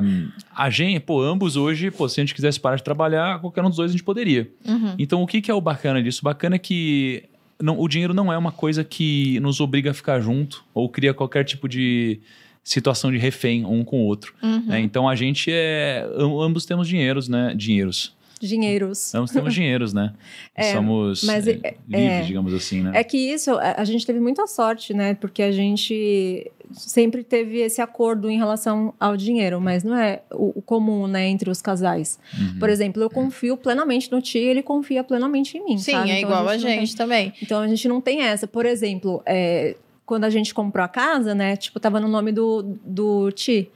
a 0.54 0.68
gente, 0.68 1.00
pô, 1.00 1.22
ambos 1.22 1.56
hoje, 1.56 1.90
pô, 1.90 2.06
se 2.06 2.20
a 2.20 2.22
gente 2.22 2.34
quisesse 2.34 2.60
parar 2.60 2.76
de 2.76 2.82
trabalhar, 2.82 3.40
qualquer 3.40 3.64
um 3.64 3.68
dos 3.68 3.78
dois 3.78 3.90
a 3.90 3.92
gente 3.92 4.04
poderia. 4.04 4.50
Uhum. 4.66 4.94
Então, 4.98 5.22
o 5.22 5.26
que, 5.26 5.40
que 5.40 5.50
é 5.50 5.54
o 5.54 5.60
bacana 5.60 6.02
disso? 6.02 6.20
O 6.20 6.24
bacana 6.24 6.56
é 6.56 6.58
que 6.58 7.24
não, 7.60 7.78
o 7.80 7.88
dinheiro 7.88 8.14
não 8.14 8.32
é 8.32 8.38
uma 8.38 8.52
coisa 8.52 8.84
que 8.84 9.38
nos 9.40 9.60
obriga 9.60 9.90
a 9.90 9.94
ficar 9.94 10.20
junto 10.20 10.64
ou 10.72 10.88
cria 10.88 11.12
qualquer 11.12 11.44
tipo 11.44 11.68
de 11.68 12.20
situação 12.62 13.10
de 13.10 13.18
refém 13.18 13.64
um 13.64 13.82
com 13.82 14.02
o 14.02 14.04
outro. 14.04 14.34
Uhum. 14.42 14.66
Né? 14.66 14.80
Então 14.80 15.08
a 15.08 15.14
gente 15.14 15.50
é. 15.52 16.06
Ambos 16.16 16.66
temos 16.66 16.86
dinheiros, 16.86 17.28
né? 17.28 17.54
Dinheiros. 17.56 18.16
Dinheiros. 18.40 19.14
Ambos 19.14 19.30
temos 19.30 19.54
dinheiros, 19.54 19.92
né? 19.92 20.12
É, 20.54 20.72
Somos 20.72 21.22
mas, 21.22 21.46
é, 21.46 21.52
livres, 21.52 21.74
é, 21.92 22.22
digamos 22.22 22.52
assim, 22.52 22.82
né? 22.82 22.92
É 22.94 23.04
que 23.04 23.16
isso, 23.16 23.56
a 23.58 23.84
gente 23.84 24.04
teve 24.04 24.18
muita 24.18 24.46
sorte, 24.46 24.92
né? 24.92 25.14
Porque 25.14 25.40
a 25.40 25.52
gente 25.52 26.50
sempre 26.72 27.22
teve 27.22 27.58
esse 27.58 27.80
acordo 27.80 28.28
em 28.28 28.36
relação 28.36 28.94
ao 28.98 29.16
dinheiro, 29.16 29.60
mas 29.60 29.84
não 29.84 29.96
é 29.96 30.22
o, 30.32 30.58
o 30.58 30.62
comum, 30.62 31.06
né, 31.06 31.26
entre 31.28 31.50
os 31.50 31.62
casais. 31.62 32.18
Uhum. 32.36 32.58
Por 32.58 32.68
exemplo, 32.68 33.02
eu 33.02 33.10
confio 33.10 33.56
plenamente 33.56 34.10
no 34.10 34.20
tio, 34.20 34.42
ele 34.42 34.62
confia 34.62 35.02
plenamente 35.02 35.56
em 35.56 35.64
mim. 35.64 35.78
Sim, 35.78 35.92
sabe? 35.92 36.10
é 36.10 36.18
então, 36.18 36.30
igual 36.30 36.48
a 36.48 36.56
gente, 36.56 36.66
a 36.66 36.80
gente 36.80 36.96
tem... 36.96 36.96
também. 36.96 37.32
Então 37.42 37.60
a 37.60 37.68
gente 37.68 37.88
não 37.88 38.00
tem 38.00 38.22
essa. 38.22 38.46
Por 38.46 38.66
exemplo, 38.66 39.22
é, 39.24 39.76
quando 40.04 40.24
a 40.24 40.30
gente 40.30 40.52
comprou 40.52 40.84
a 40.84 40.88
casa, 40.88 41.34
né, 41.34 41.56
tipo, 41.56 41.78
tava 41.80 42.00
no 42.00 42.08
nome 42.08 42.32
do, 42.32 42.62
do 42.84 43.30
Ti. 43.32 43.70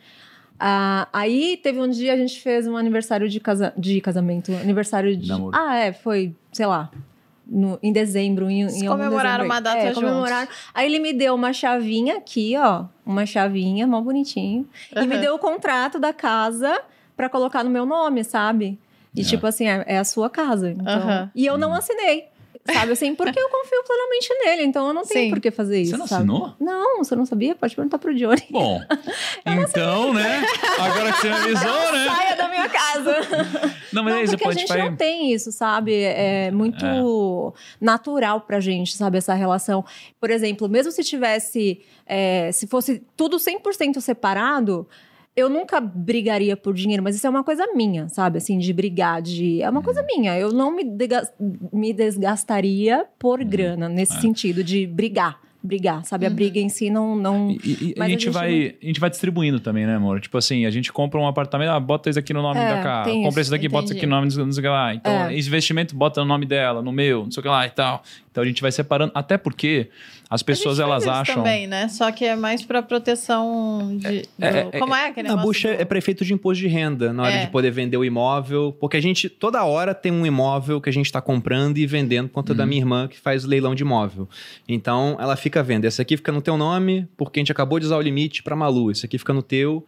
Ah, 0.65 1.09
aí 1.13 1.59
teve 1.61 1.81
um 1.81 1.91
dia 1.91 2.13
a 2.13 2.17
gente 2.17 2.41
fez 2.41 2.69
um 2.69 2.77
aniversário 2.77 3.29
de, 3.29 3.41
casa, 3.41 3.73
de 3.77 4.01
casamento, 4.01 4.53
aniversário 4.53 5.17
de. 5.17 5.29
Namoro. 5.29 5.57
Ah, 5.59 5.77
é, 5.77 5.93
foi, 5.93 6.37
sei 6.53 6.67
lá, 6.67 6.89
no, 7.45 7.81
em 7.83 7.93
dezembro. 7.93 8.49
Em, 8.49 8.63
em 8.63 8.87
comemoraram 8.87 9.45
uma 9.45 9.59
data 9.59 9.79
é, 9.79 9.93
comemoraram. 9.93 10.47
Aí 10.73 10.87
ele 10.87 11.01
me 11.01 11.13
deu 11.13 11.35
uma 11.35 11.53
chavinha 11.53 12.19
aqui, 12.19 12.55
ó. 12.57 12.85
Uma 13.05 13.27
chavinha, 13.27 13.89
mó 13.89 14.01
bonitinho. 14.01 14.65
Uhum. 14.95 15.03
E 15.03 15.07
me 15.09 15.19
deu 15.19 15.35
o 15.35 15.39
contrato 15.41 15.99
da 15.99 16.13
casa 16.13 16.81
para 17.17 17.29
colocar 17.29 17.65
no 17.65 17.71
meu 17.71 17.85
nome, 17.85 18.23
sabe? 18.23 18.79
E 19.17 19.23
é. 19.23 19.25
tipo 19.25 19.45
assim, 19.45 19.67
é, 19.67 19.83
é, 19.85 19.99
a 19.99 20.05
sua 20.05 20.31
casa. 20.31 20.71
Então, 20.71 21.09
uhum. 21.09 21.29
E 21.35 21.45
eu 21.45 21.59
não 21.59 21.71
uhum. 21.71 21.75
assinei. 21.75 22.29
Sabe 22.65 22.93
assim, 22.93 23.13
porque 23.15 23.41
eu 23.41 23.49
confio 23.49 23.83
plenamente 23.85 24.29
nele, 24.45 24.63
então 24.65 24.87
eu 24.87 24.95
não 24.95 25.03
tenho 25.03 25.25
Sim. 25.25 25.31
por 25.31 25.41
que 25.41 25.51
fazer 25.51 25.81
isso. 25.81 25.93
Você 25.93 25.97
não 25.97 26.07
sabe? 26.07 26.23
assinou? 26.23 26.55
Não, 26.61 26.99
você 26.99 27.17
não 27.17 27.27
sabia? 27.27 27.57
Pode 27.57 27.75
perguntar 27.75 27.99
pro 27.99 28.15
Johnny. 28.15 28.45
Bom, 28.51 28.81
então, 29.45 30.15
né? 30.15 30.45
Agora 30.79 31.13
que 31.13 31.21
você 31.23 31.29
me 31.29 31.35
avisou, 31.35 31.93
né? 31.93 32.07
Saia 32.07 32.37
da 32.37 32.49
minha 32.49 32.69
casa. 32.69 33.17
Não, 33.93 34.05
mas 34.05 34.15
não, 34.15 34.21
é 34.21 34.25
isso, 34.25 34.39
porque 34.39 34.49
a 34.49 34.53
gente 34.53 34.77
não 34.77 34.95
tem 34.95 35.33
isso, 35.33 35.51
sabe? 35.51 36.03
É 36.03 36.53
muito 36.53 36.85
é. 36.85 37.85
natural 37.85 38.43
pra 38.43 38.61
gente, 38.61 38.97
sabe? 38.97 39.19
Essa 39.19 39.35
relação. 39.35 39.85
Por 40.21 40.31
exemplo, 40.31 40.69
mesmo 40.69 40.93
se 40.93 41.03
tivesse, 41.03 41.81
é, 42.07 42.53
se 42.53 42.69
fosse 42.69 43.03
tudo 43.17 43.39
100% 43.39 44.01
separado, 44.01 44.87
eu 45.35 45.49
nunca 45.49 45.80
brigaria 45.80 46.57
por 46.57 46.74
dinheiro, 46.74 47.03
mas 47.03 47.16
isso 47.16 47.26
é 47.26 47.30
uma 47.30 47.43
coisa 47.43 47.66
minha, 47.74 48.09
sabe? 48.09 48.39
Assim, 48.39 48.59
de 48.59 48.72
brigar, 48.72 49.22
de. 49.22 49.62
É 49.62 49.70
uma 49.70 49.83
coisa 49.83 50.01
uhum. 50.01 50.07
minha. 50.07 50.39
Eu 50.39 50.53
não 50.53 50.74
me, 50.74 50.85
me 51.72 51.93
desgastaria 51.93 53.07
por 53.18 53.41
uhum. 53.41 53.49
grana, 53.49 53.89
nesse 53.89 54.16
é. 54.16 54.20
sentido, 54.20 54.62
de 54.62 54.87
brigar 54.87 55.41
brigar, 55.64 56.05
sabe? 56.05 56.26
A 56.26 56.28
uhum. 56.28 56.35
briga 56.35 56.59
em 56.59 56.68
si 56.68 56.91
não. 56.91 57.14
não... 57.14 57.51
E, 57.51 57.95
e 57.97 58.01
a, 58.01 58.03
gente 58.03 58.03
a, 58.03 58.09
gente 58.09 58.30
vai, 58.30 58.51
não... 58.51 58.74
a 58.83 58.87
gente 58.87 59.01
vai 59.01 59.11
distribuindo 59.11 59.61
também, 59.61 59.87
né, 59.87 59.95
amor? 59.95 60.20
Tipo 60.20 60.37
assim, 60.37 60.66
a 60.66 60.70
gente 60.70 60.93
compra 60.93 61.20
um 61.20 61.26
apartamento, 61.26 61.70
ah, 61.70 61.78
bota 61.78 62.11
isso 62.11 62.18
aqui 62.18 62.35
no 62.35 62.43
nome 62.43 62.59
é, 62.59 62.68
da 62.68 62.83
casa. 62.83 63.11
Compra 63.12 63.41
esse 63.41 63.51
daqui, 63.51 63.66
entendi. 63.66 63.72
bota 63.72 63.85
isso 63.85 63.95
aqui 63.95 64.07
no 64.07 64.16
nome, 64.16 64.26
não 64.37 64.53
sei 64.53 64.61
o 64.61 64.62
que 64.62 64.68
lá. 64.68 64.95
Então, 64.95 65.12
é. 65.12 65.39
investimento, 65.39 65.95
bota 65.95 66.20
no 66.20 66.26
nome 66.26 66.47
dela, 66.47 66.83
no 66.83 66.91
meu, 66.91 67.24
não 67.24 67.30
sei 67.30 67.41
o 67.41 67.43
que 67.43 67.49
lá 67.49 67.64
e 67.64 67.70
tal. 67.70 68.03
Então 68.30 68.43
a 68.43 68.47
gente 68.47 68.61
vai 68.61 68.72
separando, 68.72 69.12
até 69.14 69.39
porque 69.39 69.89
as 70.33 70.43
pessoas 70.43 70.80
elas 70.80 71.07
acham. 71.07 71.37
também, 71.37 71.66
né? 71.66 71.89
Só 71.89 72.11
que 72.11 72.24
é 72.24 72.35
mais 72.35 72.64
para 72.64 72.83
proteção 72.83 73.99
de. 73.99 74.22
É, 74.41 74.64
do... 74.64 74.76
é, 74.76 74.78
Como 74.78 74.95
é 74.95 75.09
aquele 75.09 75.28
A 75.28 75.37
bucha 75.37 75.76
do... 75.76 75.83
é 75.83 75.85
prefeito 75.85 76.24
de 76.24 76.33
imposto 76.33 76.62
de 76.62 76.68
renda 76.68 77.12
na 77.12 77.24
hora 77.24 77.35
é. 77.35 77.45
de 77.45 77.51
poder 77.51 77.70
vender 77.70 77.99
o 77.99 78.05
imóvel, 78.05 78.74
porque 78.80 78.97
a 78.97 79.01
gente 79.01 79.28
toda 79.28 79.62
hora 79.62 79.95
tem 79.95 80.11
um 80.11 80.24
imóvel 80.24 80.80
que 80.80 80.89
a 80.89 80.93
gente 80.93 81.05
está 81.05 81.20
comprando 81.20 81.76
e 81.76 81.87
vendendo 81.87 82.28
por 82.28 82.37
conta 82.37 82.55
da 82.55 82.62
uhum. 82.62 82.68
minha 82.70 82.80
irmã 82.80 83.09
que 83.09 83.20
faz 83.20 83.45
leilão 83.45 83.74
de 83.74 83.83
imóvel. 83.83 84.26
Então 84.66 85.18
ela 85.20 85.37
fica 85.37 85.62
vendo. 85.62 85.85
Esse 85.85 86.01
aqui 86.01 86.16
fica 86.16 86.33
no 86.33 86.41
teu 86.41 86.57
nome 86.57 87.07
porque 87.14 87.39
a 87.39 87.43
gente 87.43 87.53
acabou 87.53 87.78
de 87.78 87.85
usar 87.85 87.99
o 87.99 88.01
limite 88.01 88.43
para 88.43 88.57
Malu. 88.57 88.91
Esse 88.91 89.05
aqui 89.05 89.18
fica 89.18 89.35
no 89.35 89.43
teu 89.43 89.87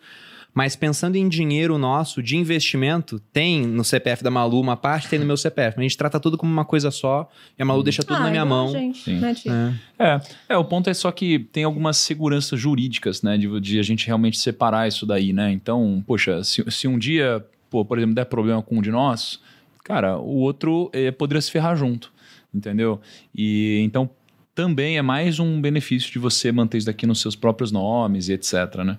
Mas 0.55 0.77
pensando 0.77 1.17
em 1.17 1.29
dinheiro 1.29 1.77
nosso, 1.77 2.23
de 2.23 2.37
investimento, 2.37 3.19
tem 3.33 3.67
no 3.67 3.83
CPF 3.83 4.23
da 4.23 4.31
Malu 4.31 4.61
uma 4.61 4.77
parte, 4.77 5.09
tem 5.09 5.19
no 5.19 5.27
meu 5.27 5.37
CPF. 5.37 5.77
A 5.77 5.83
gente 5.83 5.99
trata 5.99 6.21
tudo 6.21 6.39
como 6.39 6.53
uma 6.53 6.65
coisa 6.65 6.93
só 6.93 7.29
e 7.59 7.63
a 7.63 7.65
Malu 7.65 7.83
deixa 7.83 8.05
tudo 8.05 8.19
ah, 8.19 8.21
na 8.21 8.31
minha 8.31 8.45
mão. 8.45 8.71
Gente, 8.71 9.11
né, 9.11 9.35
é. 9.99 10.05
é. 10.05 10.21
É, 10.51 10.57
o 10.57 10.65
ponto 10.65 10.89
é 10.89 10.95
só 10.95 11.11
que 11.11 11.41
tem 11.41 11.65
algumas 11.65 11.97
seguranças 11.97 12.61
jurídicas, 12.61 13.21
né? 13.21 13.37
De, 13.37 13.61
de 13.61 13.81
a 13.81 13.83
gente 13.83 14.07
realmente 14.07 14.39
separar 14.39 14.87
isso 14.87 15.05
daí, 15.05 15.33
né? 15.33 15.51
Então, 15.51 16.05
poxa, 16.07 16.45
se, 16.45 16.65
se 16.71 16.87
um 16.87 16.97
dia, 16.97 17.45
pô, 17.69 17.85
por 17.85 17.99
exemplo, 17.99 18.15
der 18.15 18.27
problema 18.27 18.63
com 18.63 18.77
um 18.79 18.83
de 18.83 18.93
nós, 18.93 19.41
cara, 19.83 20.17
o 20.19 20.37
outro 20.37 20.89
é, 20.93 21.11
poderia 21.11 21.43
se 21.43 21.51
ferrar 21.51 21.77
junto, 21.77 22.13
entendeu? 22.55 23.01
E 23.35 23.81
então 23.83 24.09
também 24.55 24.97
é 24.97 25.03
mais 25.03 25.41
um 25.41 25.61
benefício 25.61 26.13
de 26.13 26.19
você 26.21 26.53
manter 26.53 26.79
isso 26.79 26.87
daqui 26.87 27.09
nos 27.09 27.21
seus 27.21 27.35
próprios 27.35 27.73
nomes 27.73 28.29
e 28.29 28.35
etc, 28.35 28.77
né? 28.85 28.99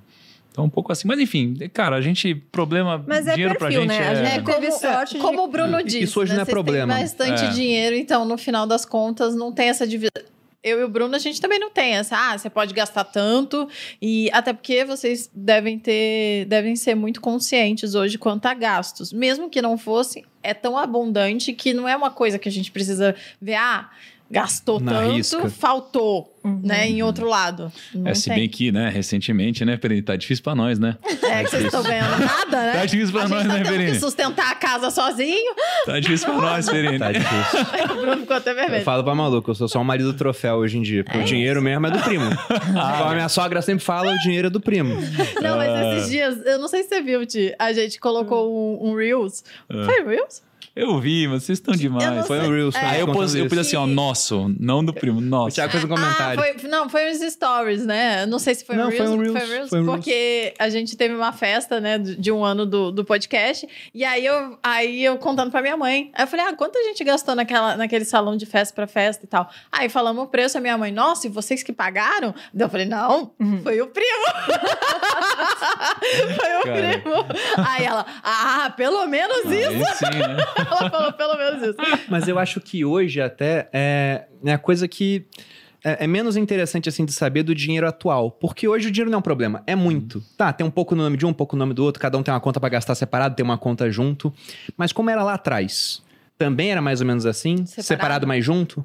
Então, 0.55 0.63
um 0.63 0.69
pouco 0.69 0.89
assim. 0.89 1.05
Mas, 1.05 1.19
enfim, 1.19 1.53
cara, 1.73 1.97
a 1.97 2.01
gente. 2.01 2.33
Problema. 2.33 3.03
Mas 3.05 3.27
é 3.27 3.33
dinheiro 3.33 3.59
perfil, 3.59 3.85
pra 3.85 3.95
gente. 3.95 3.99
Né? 3.99 4.05
É... 4.05 4.27
A 4.27 4.35
gente 4.35 4.45
teve 4.45 4.71
sorte. 4.71 5.17
Como 5.17 5.43
o 5.43 5.47
Bruno 5.49 5.83
disse. 5.83 6.03
Isso 6.03 6.21
hoje 6.21 6.31
né? 6.31 6.37
não 6.37 6.41
é 6.43 6.45
Vocês 6.45 6.53
problema. 6.53 6.93
Tem 6.93 7.03
bastante 7.03 7.43
é. 7.43 7.49
dinheiro, 7.49 7.93
então, 7.93 8.23
no 8.23 8.37
final 8.37 8.65
das 8.65 8.85
contas, 8.85 9.35
não 9.35 9.51
tem 9.51 9.67
essa 9.67 9.85
divisão 9.85 10.23
eu 10.63 10.79
e 10.79 10.83
o 10.83 10.89
Bruno, 10.89 11.15
a 11.15 11.19
gente 11.19 11.39
também 11.39 11.59
não 11.59 11.69
tem 11.69 11.93
essa, 11.93 12.17
ah, 12.17 12.35
você 12.35 12.49
pode 12.49 12.73
gastar 12.73 13.03
tanto, 13.03 13.69
e 14.01 14.31
até 14.33 14.51
porque 14.51 14.83
vocês 14.83 15.29
devem 15.31 15.77
ter, 15.77 16.45
devem 16.45 16.75
ser 16.75 16.95
muito 16.95 17.21
conscientes 17.21 17.93
hoje 17.93 18.17
quanto 18.17 18.47
a 18.47 18.53
gastos. 18.55 19.13
Mesmo 19.13 19.47
que 19.47 19.61
não 19.61 19.77
fosse, 19.77 20.25
é 20.41 20.55
tão 20.55 20.75
abundante 20.75 21.53
que 21.53 21.71
não 21.71 21.87
é 21.87 21.95
uma 21.95 22.09
coisa 22.09 22.39
que 22.39 22.49
a 22.49 22.51
gente 22.51 22.71
precisa 22.71 23.15
ver, 23.39 23.53
ah, 23.53 23.91
gastou 24.29 24.79
Na 24.79 24.93
tanto, 24.93 25.13
risca. 25.13 25.49
faltou, 25.49 26.35
uhum. 26.43 26.59
né, 26.63 26.87
em 26.87 27.03
outro 27.03 27.27
lado. 27.27 27.71
Não 27.93 28.09
é, 28.09 28.15
se 28.15 28.25
tem. 28.25 28.39
bem 28.39 28.49
que, 28.49 28.71
né, 28.71 28.89
recentemente, 28.89 29.63
né, 29.63 29.77
Perini, 29.77 30.01
tá 30.01 30.15
difícil 30.15 30.43
pra 30.43 30.55
nós, 30.55 30.79
né? 30.79 30.97
É, 31.23 31.43
que 31.43 31.51
vocês 31.51 31.65
estão 31.65 31.83
ganhando 31.83 32.17
nada, 32.25 32.57
né? 32.57 32.73
Tá 32.73 32.85
difícil 32.85 33.13
pra 33.13 33.23
a 33.23 33.27
nós, 33.27 33.47
tá 33.47 33.53
né, 33.53 33.63
Perini? 33.63 33.91
que 33.91 33.99
sustentar 33.99 34.51
a 34.51 34.55
casa 34.55 34.89
sozinho. 34.89 35.53
Tá 35.85 35.99
difícil 35.99 36.27
pra 36.27 36.35
nós, 36.41 36.69
Perini. 36.69 36.97
Tá 36.97 37.11
difícil. 37.11 37.59
o 37.95 38.01
Bruno 38.01 38.21
ficou 38.21 38.35
até 38.35 38.53
vermelho. 38.53 38.81
Eu 38.81 38.85
falo 38.85 39.03
pra 39.03 39.13
maluco, 39.13 39.51
eu 39.51 39.55
sou 39.55 39.67
só 39.67 39.79
um 39.79 39.83
marido 39.83 40.13
troféu 40.13 40.55
hoje 40.55 40.77
em 40.77 40.81
dia, 40.81 41.03
porque 41.03 41.19
é 41.19 41.21
o 41.21 41.25
dinheiro 41.25 41.61
mesmo 41.61 41.85
é 41.87 41.91
do 41.91 41.99
primo. 41.99 42.25
Ah, 42.75 43.11
a 43.11 43.13
minha 43.13 43.29
sogra 43.29 43.61
sempre 43.61 43.83
fala, 43.83 44.11
o 44.11 44.17
dinheiro 44.19 44.47
é 44.47 44.49
do 44.49 44.59
primo. 44.59 44.95
Não, 45.41 45.57
mas 45.57 45.69
ah. 45.69 45.95
esses 45.95 46.09
dias, 46.09 46.45
eu 46.45 46.59
não 46.59 46.67
sei 46.67 46.83
se 46.83 46.89
você 46.89 47.01
viu, 47.01 47.25
Ti, 47.25 47.53
a 47.57 47.71
gente 47.71 47.99
colocou 47.99 48.51
um, 48.51 48.89
um 48.89 48.95
Reels. 48.95 49.43
Ah. 49.69 49.85
Foi 49.85 50.03
Reels? 50.03 50.41
Eu 50.75 50.99
vi, 50.99 51.25
mas 51.25 51.43
vocês 51.43 51.57
estão 51.57 51.73
demais. 51.73 52.27
Foi 52.27 52.37
no 52.37 52.53
Reels. 52.53 52.75
É. 52.75 52.79
Aí 52.79 52.99
eu 52.99 53.07
pus, 53.07 53.33
eu 53.33 53.47
pus 53.47 53.59
assim, 53.59 53.77
ó, 53.77 53.87
nosso, 53.87 54.53
não 54.59 54.83
do 54.83 54.93
primo, 54.93 55.21
nosso. 55.21 55.47
O 55.47 55.51
Thiago 55.53 55.71
fez 55.71 55.85
um 55.85 55.87
comentário. 55.87 56.37
Ah, 56.37 56.43
foi, 56.59 56.69
não, 56.69 56.89
foi 56.89 57.09
uns 57.09 57.19
stories, 57.31 57.85
né? 57.85 58.25
Não 58.25 58.37
sei 58.37 58.55
se 58.55 58.65
foi 58.65 58.75
não, 58.75 58.89
Reels. 58.89 58.97
Foi 58.97 59.07
um 59.07 59.21
Reels, 59.21 59.39
foi 59.39 59.47
Reels 59.47 59.69
foi 59.69 59.81
um 59.81 59.85
porque 59.85 60.11
Reels. 60.11 60.55
a 60.59 60.69
gente 60.69 60.97
teve 60.97 61.15
uma 61.15 61.31
festa, 61.31 61.79
né, 61.79 61.97
de 61.97 62.29
um 62.29 62.43
ano 62.43 62.65
do, 62.65 62.91
do 62.91 63.05
podcast. 63.05 63.65
E 63.93 64.03
aí 64.03 64.25
eu, 64.25 64.59
aí 64.61 65.05
eu 65.05 65.17
contando 65.17 65.49
pra 65.49 65.61
minha 65.61 65.77
mãe. 65.77 66.11
Aí 66.13 66.23
eu 66.23 66.27
falei, 66.27 66.45
ah, 66.45 66.53
quanto 66.53 66.77
a 66.77 66.83
gente 66.83 67.01
gastou 67.05 67.35
naquela, 67.35 67.77
naquele 67.77 68.03
salão 68.03 68.35
de 68.35 68.45
festa 68.45 68.75
pra 68.75 68.85
festa 68.85 69.23
e 69.23 69.27
tal? 69.29 69.49
Aí 69.71 69.87
falamos 69.87 70.25
o 70.25 70.27
preço, 70.27 70.57
a 70.57 70.61
minha 70.61 70.77
mãe, 70.77 70.91
nossa, 70.91 71.27
e 71.27 71.29
vocês 71.29 71.63
que 71.63 71.71
pagaram? 71.71 72.35
Daí 72.53 72.65
eu 72.65 72.69
falei, 72.69 72.85
não, 72.85 73.31
uhum. 73.39 73.63
foi 73.63 73.81
o 73.81 73.87
primo. 73.87 74.25
foi 76.35 76.57
o 76.57 76.63
Cara. 76.63 76.99
primo. 76.99 77.25
Aí 77.65 77.85
ela, 77.85 78.05
ah, 78.21 78.73
pelo 78.75 79.07
menos 79.07 79.45
ah, 79.45 79.55
isso. 79.55 79.99
Sim, 79.99 80.19
né? 80.19 80.64
ela 80.71 80.89
falou, 80.89 81.13
pelo 81.13 81.37
menos 81.37 81.61
isso. 81.61 81.77
Mas 82.09 82.27
eu 82.27 82.39
acho 82.39 82.59
que 82.59 82.83
hoje 82.83 83.21
até 83.21 83.69
é, 83.71 84.25
é 84.43 84.53
a 84.53 84.57
coisa 84.57 84.87
que 84.87 85.25
é, 85.83 86.05
é, 86.05 86.07
menos 86.07 86.35
interessante 86.35 86.89
assim 86.89 87.05
de 87.05 87.13
saber 87.13 87.43
do 87.43 87.53
dinheiro 87.53 87.87
atual. 87.87 88.31
Porque 88.31 88.67
hoje 88.67 88.87
o 88.87 88.91
dinheiro 88.91 89.11
não 89.11 89.17
é 89.17 89.19
um 89.19 89.23
problema, 89.23 89.63
é 89.67 89.75
muito. 89.75 90.21
Tá, 90.35 90.51
tem 90.51 90.65
um 90.65 90.71
pouco 90.71 90.95
no 90.95 91.03
nome 91.03 91.15
de 91.15 91.25
um, 91.25 91.29
um 91.29 91.33
pouco 91.33 91.55
no 91.55 91.59
nome 91.59 91.73
do 91.73 91.83
outro, 91.83 92.01
cada 92.01 92.17
um 92.17 92.23
tem 92.23 92.33
uma 92.33 92.39
conta 92.39 92.59
para 92.59 92.69
gastar 92.69 92.95
separado, 92.95 93.35
tem 93.35 93.43
uma 93.43 93.57
conta 93.57 93.89
junto. 93.91 94.33
Mas 94.75 94.91
como 94.91 95.09
era 95.09 95.23
lá 95.23 95.35
atrás? 95.35 96.01
Também 96.37 96.71
era 96.71 96.81
mais 96.81 97.01
ou 97.01 97.07
menos 97.07 97.25
assim? 97.25 97.65
Separado, 97.65 97.85
separado 97.85 98.27
mais 98.27 98.43
junto? 98.43 98.83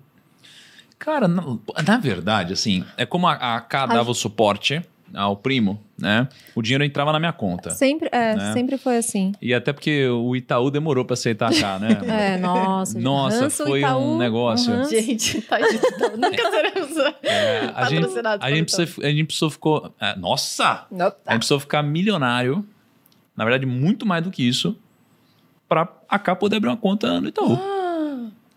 Cara, 0.98 1.26
na, 1.26 1.42
na, 1.86 1.96
verdade, 1.96 2.52
assim, 2.52 2.84
é 2.98 3.06
como 3.06 3.26
a, 3.26 3.56
a 3.56 3.60
K 3.62 3.86
dava 3.86 4.10
o 4.10 4.14
suporte 4.14 4.82
ao 5.14 5.36
primo, 5.36 5.80
né? 5.98 6.28
O 6.54 6.62
dinheiro 6.62 6.84
entrava 6.84 7.12
na 7.12 7.18
minha 7.18 7.32
conta. 7.32 7.70
Sempre, 7.70 8.08
é, 8.12 8.36
né? 8.36 8.52
sempre 8.52 8.78
foi 8.78 8.96
assim. 8.96 9.32
E 9.40 9.52
até 9.52 9.72
porque 9.72 10.06
o 10.08 10.34
Itaú 10.34 10.70
demorou 10.70 11.04
para 11.04 11.14
aceitar 11.14 11.52
cá, 11.54 11.78
né? 11.78 11.88
é, 12.34 12.38
nossa. 12.38 12.98
Nossa, 12.98 13.50
foi 13.50 13.80
Itaú, 13.80 14.14
um 14.14 14.18
negócio. 14.18 14.72
Uhum. 14.72 14.84
Gente, 14.84 15.42
tá 15.42 15.58
de 15.58 15.78
Nunca 16.16 16.50
seremos 16.50 16.96
é, 17.22 17.70
a 17.74 17.84
gente, 17.84 18.06
a 18.40 18.50
gente, 18.50 18.64
precisou, 18.64 19.04
a 19.04 19.08
gente 19.08 19.24
precisou 19.24 19.50
ficou, 19.50 19.94
é, 20.00 20.16
nossa! 20.16 20.86
Nota. 20.90 21.18
A 21.26 21.32
gente 21.32 21.40
precisou 21.40 21.60
ficar 21.60 21.82
milionário, 21.82 22.64
na 23.36 23.44
verdade 23.44 23.66
muito 23.66 24.06
mais 24.06 24.22
do 24.22 24.30
que 24.30 24.46
isso, 24.46 24.76
para 25.68 25.88
a 26.08 26.18
cá 26.18 26.34
poder 26.34 26.56
abrir 26.56 26.68
uma 26.68 26.76
conta 26.76 27.20
no 27.20 27.28
Itaú. 27.28 27.54
Ah. 27.54 27.79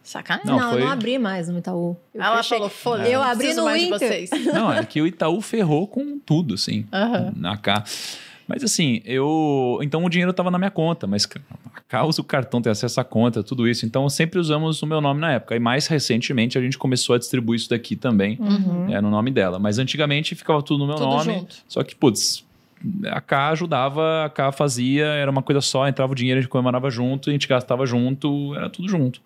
Sacanagem. 0.04 0.52
Não, 0.52 0.60
não 0.60 0.72
foi... 0.72 0.82
eu 0.82 0.86
não 0.86 0.92
abri 0.92 1.18
mais 1.18 1.48
no 1.48 1.60
Itaú. 1.60 1.96
Eu 2.14 2.22
Ela 2.22 2.38
fechei... 2.38 2.58
falou, 2.58 2.70
foda 2.70 3.10
Eu 3.10 3.22
abri 3.22 3.54
no 3.54 3.74
Inter. 3.76 4.28
Não, 4.54 4.72
é 4.72 4.84
que 4.86 5.02
o 5.02 5.08
Itaú 5.08 5.40
ferrou 5.42 5.88
com 5.88 6.20
tudo, 6.20 6.56
assim. 6.56 6.86
Uhum. 6.92 7.32
Na 7.38 7.56
cá. 7.56 7.84
Mas 8.46 8.62
assim, 8.62 9.02
eu. 9.06 9.80
Então 9.82 10.04
o 10.04 10.10
dinheiro 10.10 10.32
estava 10.32 10.52
na 10.52 10.58
minha 10.58 10.70
conta, 10.70 11.08
mas 11.08 11.26
a 11.74 11.80
causa 11.88 12.20
o 12.20 12.24
cartão 12.26 12.62
ter 12.62 12.70
acesso 12.70 13.00
à 13.00 13.04
conta, 13.04 13.42
tudo 13.42 13.66
isso. 13.66 13.86
Então 13.86 14.10
sempre 14.10 14.38
usamos 14.38 14.82
o 14.82 14.86
meu 14.86 15.00
nome 15.00 15.22
na 15.22 15.32
época. 15.32 15.56
E 15.56 15.60
mais 15.60 15.88
recentemente 15.88 16.58
a 16.58 16.62
gente 16.62 16.78
começou 16.78 17.16
a 17.16 17.18
distribuir 17.18 17.62
isso 17.62 17.70
daqui 17.70 17.96
também, 17.96 18.38
uhum. 18.42 18.94
é, 18.94 19.00
no 19.00 19.10
nome 19.10 19.32
dela. 19.32 19.58
Mas 19.58 19.80
antigamente 19.80 20.36
ficava 20.36 20.62
tudo 20.62 20.80
no 20.80 20.88
meu 20.88 20.96
tudo 20.96 21.08
nome. 21.08 21.34
Junto. 21.34 21.56
Só 21.70 21.82
que, 21.82 21.96
putz, 21.96 22.44
a 23.08 23.22
K 23.22 23.52
ajudava, 23.52 24.26
a 24.26 24.30
K 24.30 24.52
fazia, 24.52 25.06
era 25.06 25.32
uma 25.32 25.42
coisa 25.42 25.62
só, 25.62 25.88
entrava 25.88 26.12
o 26.12 26.16
dinheiro, 26.16 26.40
a 26.40 26.42
gente 26.42 26.50
comemorava 26.50 26.90
junto, 26.90 27.30
a 27.30 27.34
gente 27.34 27.48
gastava 27.48 27.86
junto, 27.86 28.54
era 28.56 28.70
tudo 28.70 28.90
junto 28.90 29.22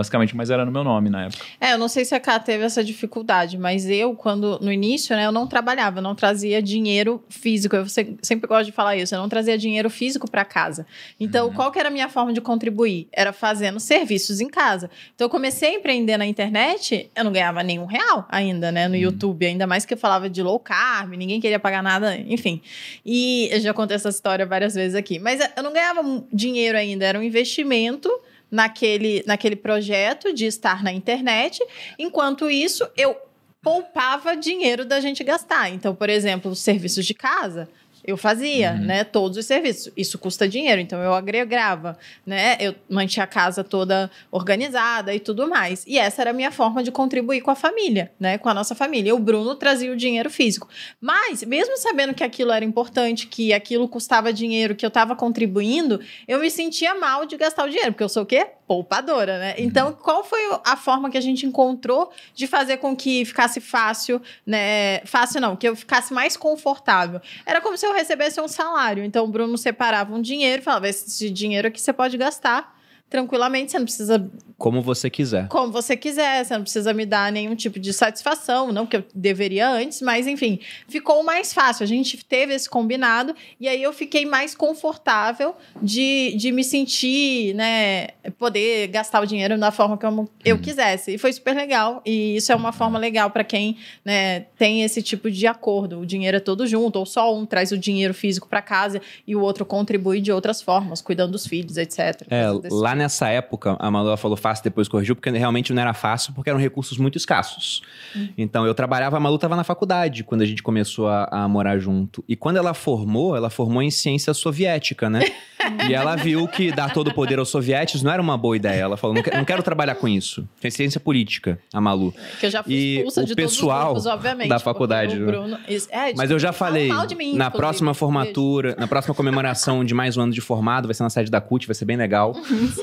basicamente, 0.00 0.34
mas 0.34 0.48
era 0.48 0.64
no 0.64 0.72
meu 0.72 0.82
nome 0.82 1.10
na 1.10 1.26
época. 1.26 1.44
É, 1.60 1.74
eu 1.74 1.78
não 1.78 1.88
sei 1.88 2.06
se 2.06 2.14
a 2.14 2.20
Ká 2.20 2.38
teve 2.38 2.64
essa 2.64 2.82
dificuldade, 2.82 3.58
mas 3.58 3.88
eu, 3.88 4.14
quando 4.14 4.58
no 4.60 4.72
início, 4.72 5.14
né, 5.14 5.26
eu 5.26 5.32
não 5.32 5.46
trabalhava, 5.46 5.98
eu 5.98 6.02
não 6.02 6.14
trazia 6.14 6.62
dinheiro 6.62 7.22
físico. 7.28 7.76
Eu 7.76 7.86
sempre 7.88 8.48
gosto 8.48 8.66
de 8.66 8.72
falar 8.72 8.96
isso, 8.96 9.14
eu 9.14 9.18
não 9.18 9.28
trazia 9.28 9.58
dinheiro 9.58 9.90
físico 9.90 10.30
para 10.30 10.44
casa. 10.44 10.86
Então, 11.18 11.48
uhum. 11.48 11.54
qual 11.54 11.70
que 11.70 11.78
era 11.78 11.88
a 11.88 11.92
minha 11.92 12.08
forma 12.08 12.32
de 12.32 12.40
contribuir? 12.40 13.08
Era 13.12 13.32
fazendo 13.32 13.78
serviços 13.78 14.40
em 14.40 14.48
casa. 14.48 14.90
Então, 15.14 15.26
eu 15.26 15.30
comecei 15.30 15.70
a 15.70 15.74
empreender 15.74 16.16
na 16.16 16.24
internet, 16.24 17.10
eu 17.14 17.24
não 17.24 17.32
ganhava 17.32 17.62
nenhum 17.62 17.84
real 17.84 18.26
ainda, 18.30 18.72
né, 18.72 18.88
no 18.88 18.94
uhum. 18.94 19.00
YouTube, 19.00 19.44
ainda 19.44 19.66
mais 19.66 19.84
que 19.84 19.92
eu 19.92 19.98
falava 19.98 20.30
de 20.30 20.42
low 20.42 20.58
carb, 20.58 21.12
ninguém 21.12 21.40
queria 21.40 21.58
pagar 21.58 21.82
nada, 21.82 22.16
enfim. 22.16 22.62
E 23.04 23.48
eu 23.52 23.60
já 23.60 23.74
contei 23.74 23.96
essa 23.96 24.08
história 24.08 24.46
várias 24.46 24.74
vezes 24.74 24.94
aqui. 24.94 25.18
Mas 25.18 25.40
eu 25.54 25.62
não 25.62 25.72
ganhava 25.72 26.02
dinheiro 26.32 26.78
ainda, 26.78 27.04
era 27.04 27.18
um 27.18 27.22
investimento 27.22 28.10
naquele, 28.50 29.22
naquele 29.26 29.56
projeto 29.56 30.32
de 30.32 30.46
estar 30.46 30.82
na 30.82 30.92
internet. 30.92 31.64
Enquanto 31.98 32.50
isso, 32.50 32.88
eu 32.96 33.16
poupava 33.62 34.36
dinheiro 34.36 34.84
da 34.84 35.00
gente 35.00 35.22
gastar. 35.22 35.70
Então, 35.70 35.94
por 35.94 36.08
exemplo, 36.08 36.50
os 36.50 36.60
serviços 36.60 37.04
de 37.04 37.14
casa. 37.14 37.68
Eu 38.04 38.16
fazia, 38.16 38.72
uhum. 38.72 38.78
né, 38.78 39.04
todos 39.04 39.36
os 39.36 39.46
serviços. 39.46 39.92
Isso 39.96 40.18
custa 40.18 40.48
dinheiro, 40.48 40.80
então 40.80 41.00
eu 41.00 41.12
agregava, 41.12 41.98
né? 42.24 42.56
Eu 42.58 42.74
mantinha 42.88 43.24
a 43.24 43.26
casa 43.26 43.62
toda 43.62 44.10
organizada 44.30 45.14
e 45.14 45.20
tudo 45.20 45.48
mais. 45.48 45.84
E 45.86 45.98
essa 45.98 46.22
era 46.22 46.30
a 46.30 46.32
minha 46.32 46.50
forma 46.50 46.82
de 46.82 46.90
contribuir 46.90 47.40
com 47.40 47.50
a 47.50 47.54
família, 47.54 48.10
né, 48.18 48.38
com 48.38 48.48
a 48.48 48.54
nossa 48.54 48.74
família. 48.74 49.14
O 49.14 49.18
Bruno 49.18 49.54
trazia 49.54 49.92
o 49.92 49.96
dinheiro 49.96 50.30
físico. 50.30 50.68
Mas, 51.00 51.44
mesmo 51.44 51.76
sabendo 51.76 52.14
que 52.14 52.24
aquilo 52.24 52.52
era 52.52 52.64
importante, 52.64 53.26
que 53.26 53.52
aquilo 53.52 53.88
custava 53.88 54.32
dinheiro, 54.32 54.74
que 54.74 54.84
eu 54.84 54.88
estava 54.88 55.14
contribuindo, 55.14 56.00
eu 56.26 56.40
me 56.40 56.50
sentia 56.50 56.94
mal 56.94 57.26
de 57.26 57.36
gastar 57.36 57.64
o 57.64 57.68
dinheiro, 57.68 57.92
porque 57.92 58.04
eu 58.04 58.08
sou 58.08 58.22
o 58.22 58.26
quê? 58.26 58.46
Poupadora, 58.70 59.36
né? 59.36 59.56
Uhum. 59.58 59.64
Então, 59.64 59.92
qual 59.92 60.22
foi 60.22 60.40
a 60.64 60.76
forma 60.76 61.10
que 61.10 61.18
a 61.18 61.20
gente 61.20 61.44
encontrou 61.44 62.12
de 62.32 62.46
fazer 62.46 62.76
com 62.76 62.94
que 62.94 63.24
ficasse 63.24 63.60
fácil, 63.60 64.22
né? 64.46 65.00
Fácil 65.06 65.40
não, 65.40 65.56
que 65.56 65.68
eu 65.68 65.74
ficasse 65.74 66.14
mais 66.14 66.36
confortável. 66.36 67.20
Era 67.44 67.60
como 67.60 67.76
se 67.76 67.84
eu 67.84 67.92
recebesse 67.92 68.40
um 68.40 68.46
salário. 68.46 69.02
Então, 69.02 69.24
o 69.24 69.28
Bruno 69.28 69.58
separava 69.58 70.14
um 70.14 70.22
dinheiro 70.22 70.62
e 70.62 70.64
falava: 70.64 70.88
esse 70.88 71.28
dinheiro 71.30 71.66
aqui 71.66 71.80
você 71.80 71.92
pode 71.92 72.16
gastar 72.16 72.78
tranquilamente, 73.10 73.72
você 73.72 73.78
não 73.78 73.84
precisa. 73.84 74.30
Como 74.56 74.80
você 74.80 75.10
quiser. 75.10 75.48
Como 75.48 75.72
você 75.72 75.96
quiser, 75.96 76.44
você 76.44 76.54
não 76.54 76.62
precisa 76.62 76.94
me 76.94 77.04
dar 77.04 77.32
nenhum 77.32 77.56
tipo 77.56 77.80
de 77.80 77.92
satisfação, 77.92 78.70
não 78.72 78.86
que 78.86 78.96
eu 78.96 79.04
deveria 79.14 79.68
antes, 79.68 80.00
mas 80.00 80.26
enfim, 80.26 80.60
ficou 80.86 81.22
mais 81.24 81.52
fácil. 81.52 81.82
A 81.82 81.86
gente 81.86 82.24
teve 82.24 82.54
esse 82.54 82.68
combinado 82.68 83.34
e 83.58 83.68
aí 83.68 83.82
eu 83.82 83.92
fiquei 83.92 84.24
mais 84.24 84.54
confortável 84.54 85.56
de, 85.82 86.34
de 86.36 86.52
me 86.52 86.62
sentir, 86.62 87.54
né, 87.54 88.08
poder 88.38 88.86
gastar 88.88 89.20
o 89.22 89.26
dinheiro 89.26 89.58
da 89.58 89.72
forma 89.72 89.98
que 89.98 90.06
eu, 90.06 90.30
eu 90.44 90.56
hum. 90.56 90.60
quisesse. 90.60 91.14
E 91.14 91.18
foi 91.18 91.32
super 91.32 91.56
legal. 91.56 92.00
E 92.04 92.36
isso 92.36 92.52
é 92.52 92.54
uma 92.54 92.70
forma 92.70 92.98
legal 92.98 93.30
para 93.30 93.42
quem 93.42 93.76
né, 94.04 94.40
tem 94.56 94.82
esse 94.82 95.02
tipo 95.02 95.30
de 95.30 95.46
acordo. 95.46 95.98
O 96.00 96.06
dinheiro 96.06 96.36
é 96.36 96.40
todo 96.40 96.66
junto, 96.66 96.98
ou 96.98 97.06
só 97.06 97.34
um 97.34 97.44
traz 97.44 97.72
o 97.72 97.78
dinheiro 97.78 98.14
físico 98.14 98.46
para 98.46 98.62
casa 98.62 99.00
e 99.26 99.34
o 99.34 99.40
outro 99.40 99.64
contribui 99.64 100.20
de 100.20 100.30
outras 100.30 100.62
formas, 100.62 101.00
cuidando 101.00 101.32
dos 101.32 101.46
filhos, 101.46 101.76
etc. 101.76 102.26
É, 102.30 102.46
lá 102.70 102.99
nessa 103.00 103.28
época, 103.28 103.76
a 103.78 103.90
Malu 103.90 104.16
falou 104.16 104.36
fácil, 104.36 104.62
depois 104.62 104.88
corrigiu, 104.88 105.16
porque 105.16 105.30
realmente 105.30 105.72
não 105.72 105.80
era 105.80 105.94
fácil, 105.94 106.32
porque 106.34 106.50
eram 106.50 106.60
recursos 106.60 106.98
muito 106.98 107.16
escassos. 107.16 107.82
Uhum. 108.14 108.28
Então 108.36 108.66
eu 108.66 108.74
trabalhava, 108.74 109.16
a 109.16 109.20
Malu 109.20 109.36
estava 109.36 109.56
na 109.56 109.64
faculdade 109.64 110.22
quando 110.22 110.42
a 110.42 110.46
gente 110.46 110.62
começou 110.62 111.08
a, 111.08 111.24
a, 111.30 111.48
morar 111.48 111.78
junto. 111.78 112.22
E 112.28 112.36
quando 112.36 112.58
ela 112.58 112.74
formou, 112.74 113.36
ela 113.36 113.50
formou 113.50 113.82
em 113.82 113.90
ciência 113.90 114.34
soviética, 114.34 115.08
né? 115.08 115.20
e 115.88 115.94
ela 115.94 116.16
viu 116.16 116.46
que 116.46 116.70
dar 116.72 116.92
todo 116.92 117.08
o 117.08 117.14
poder 117.14 117.38
aos 117.38 117.48
soviéticos 117.48 118.02
não 118.02 118.12
era 118.12 118.20
uma 118.20 118.36
boa 118.36 118.56
ideia. 118.56 118.82
Ela 118.82 118.96
falou: 118.96 119.16
não, 119.16 119.22
quero, 119.22 119.36
não 119.36 119.44
quero 119.44 119.62
trabalhar 119.62 119.94
com 119.94 120.06
isso. 120.06 120.46
Tem 120.60 120.70
ciência 120.70 121.00
política, 121.00 121.58
a 121.72 121.80
Malu. 121.80 122.14
Que 122.38 122.46
eu 122.46 122.50
já 122.50 122.62
fui 122.62 122.74
expulsa 122.74 123.22
e 123.22 123.26
de 123.26 123.34
pessoal 123.34 123.94
todos 123.94 123.98
os 123.98 124.04
grupos, 124.04 124.06
obviamente. 124.06 124.48
Da 124.48 124.58
faculdade. 124.58 125.18
Bruno, 125.18 125.58
é, 125.90 126.14
Mas 126.14 126.30
eu 126.30 126.38
já 126.38 126.52
falei, 126.52 126.90
mim, 127.16 127.34
na 127.34 127.50
próxima 127.50 127.94
formatura, 127.94 128.76
na 128.78 128.86
próxima 128.86 129.14
comemoração 129.14 129.84
de 129.84 129.94
mais 129.94 130.16
um 130.16 130.22
ano 130.22 130.32
de 130.32 130.40
formado, 130.40 130.86
vai 130.86 130.94
ser 130.94 131.02
na 131.02 131.10
sede 131.10 131.30
da 131.30 131.40
CUT, 131.40 131.66
vai 131.66 131.74
ser 131.74 131.84
bem 131.84 131.96
legal. 131.96 132.34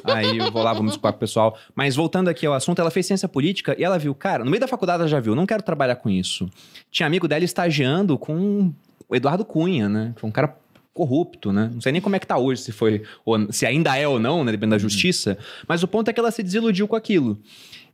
Aí 0.07 0.37
eu 0.37 0.51
vou 0.51 0.63
lá, 0.63 0.73
vamos 0.73 0.97
com 0.97 1.07
o 1.07 1.13
pessoal. 1.13 1.57
Mas 1.75 1.95
voltando 1.95 2.29
aqui 2.29 2.45
ao 2.45 2.53
assunto, 2.53 2.79
ela 2.79 2.91
fez 2.91 3.05
ciência 3.05 3.27
política 3.27 3.75
e 3.77 3.83
ela 3.83 3.97
viu, 3.97 4.13
cara, 4.15 4.43
no 4.43 4.51
meio 4.51 4.61
da 4.61 4.67
faculdade 4.67 5.01
ela 5.01 5.09
já 5.09 5.19
viu, 5.19 5.35
não 5.35 5.45
quero 5.45 5.63
trabalhar 5.63 5.95
com 5.95 6.09
isso. 6.09 6.49
Tinha 6.91 7.07
amigo 7.07 7.27
dela 7.27 7.43
estagiando 7.43 8.17
com 8.17 8.71
o 9.07 9.15
Eduardo 9.15 9.45
Cunha, 9.45 9.87
né? 9.87 10.13
Foi 10.17 10.29
um 10.29 10.33
cara 10.33 10.55
corrupto, 10.93 11.53
né? 11.53 11.69
Não 11.71 11.79
sei 11.79 11.91
nem 11.91 12.01
como 12.01 12.15
é 12.15 12.19
que 12.19 12.25
tá 12.25 12.37
hoje, 12.37 12.63
se 12.63 12.71
foi, 12.71 13.03
ou, 13.23 13.51
se 13.51 13.65
ainda 13.65 13.95
é 13.95 14.07
ou 14.07 14.19
não, 14.19 14.43
né? 14.43 14.51
Depende 14.51 14.71
da 14.71 14.75
uhum. 14.75 14.79
justiça. 14.79 15.37
Mas 15.67 15.83
o 15.83 15.87
ponto 15.87 16.09
é 16.09 16.13
que 16.13 16.19
ela 16.19 16.31
se 16.31 16.41
desiludiu 16.41 16.87
com 16.87 16.95
aquilo. 16.95 17.37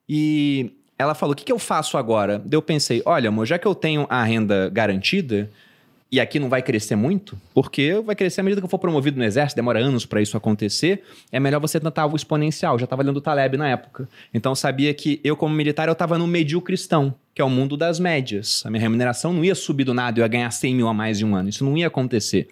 E 0.08 0.72
ela 0.98 1.14
falou: 1.14 1.34
o 1.34 1.36
que, 1.36 1.44
que 1.44 1.52
eu 1.52 1.60
faço 1.60 1.98
agora? 1.98 2.40
Daí 2.40 2.58
eu 2.58 2.62
pensei: 2.62 3.02
olha, 3.06 3.28
amor, 3.28 3.46
já 3.46 3.60
que 3.60 3.68
eu 3.68 3.76
tenho 3.76 4.08
a 4.10 4.24
renda 4.24 4.70
garantida, 4.70 5.50
e 6.14 6.20
aqui 6.20 6.38
não 6.38 6.48
vai 6.48 6.62
crescer 6.62 6.96
muito, 6.96 7.36
porque 7.56 8.00
vai 8.06 8.16
crescer 8.16 8.42
à 8.42 8.44
medida 8.44 8.62
que 8.62 8.66
eu 8.66 8.70
for 8.70 8.78
promovido 8.78 9.18
no 9.18 9.24
exército, 9.24 9.56
demora 9.56 9.80
anos 9.80 10.06
para 10.06 10.22
isso 10.22 10.38
acontecer, 10.38 11.02
é 11.32 11.40
melhor 11.40 11.60
você 11.60 11.80
tentar 11.80 12.04
algo 12.04 12.16
exponencial. 12.16 12.78
Já 12.78 12.84
estava 12.84 13.02
lendo 13.02 13.18
o 13.18 13.22
Taleb 13.22 13.58
na 13.58 13.68
época. 13.68 14.08
Então 14.32 14.52
eu 14.52 14.56
sabia 14.56 14.94
que 14.94 15.20
eu, 15.24 15.36
como 15.36 15.56
militar, 15.56 15.88
eu 15.88 15.94
estava 15.94 16.16
no 16.16 16.28
medio 16.28 16.62
cristão, 16.62 17.16
que 17.34 17.42
é 17.42 17.46
o 17.46 17.50
mundo 17.50 17.76
das 17.76 18.00
médias. 18.00 18.62
A 18.64 18.70
minha 18.70 18.80
remuneração 18.80 19.34
não 19.34 19.44
ia 19.44 19.56
subir 19.56 19.86
do 19.86 19.94
nada, 19.96 20.20
eu 20.20 20.24
ia 20.24 20.28
ganhar 20.28 20.52
100 20.52 20.76
mil 20.76 20.88
a 20.88 20.94
mais 20.94 21.20
em 21.20 21.26
um 21.26 21.36
ano. 21.36 21.50
Isso 21.50 21.66
não 21.66 21.76
ia 21.76 21.88
acontecer. 21.88 22.48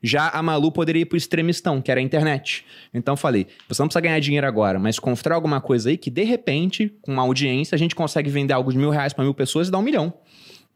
Já 0.00 0.28
a 0.28 0.40
Malu 0.40 0.70
poderia 0.70 1.02
ir 1.02 1.06
para 1.06 1.16
o 1.16 1.18
extremistão, 1.18 1.82
que 1.82 1.90
era 1.90 1.98
a 1.98 2.02
internet. 2.04 2.64
Então 2.94 3.14
eu 3.14 3.16
falei, 3.16 3.48
você 3.68 3.82
não 3.82 3.88
precisa 3.88 4.00
ganhar 4.00 4.20
dinheiro 4.20 4.46
agora, 4.46 4.78
mas 4.78 5.00
constrói 5.00 5.34
alguma 5.34 5.60
coisa 5.60 5.90
aí 5.90 5.96
que, 5.96 6.08
de 6.08 6.22
repente, 6.22 6.94
com 7.02 7.12
uma 7.12 7.22
audiência, 7.22 7.74
a 7.74 7.78
gente 7.78 7.96
consegue 7.96 8.30
vender 8.30 8.52
algo 8.52 8.70
de 8.70 8.78
mil 8.78 8.90
reais 8.90 9.12
para 9.12 9.24
mil 9.24 9.34
pessoas 9.34 9.66
e 9.66 9.72
dar 9.72 9.78
um 9.78 9.82
milhão. 9.82 10.14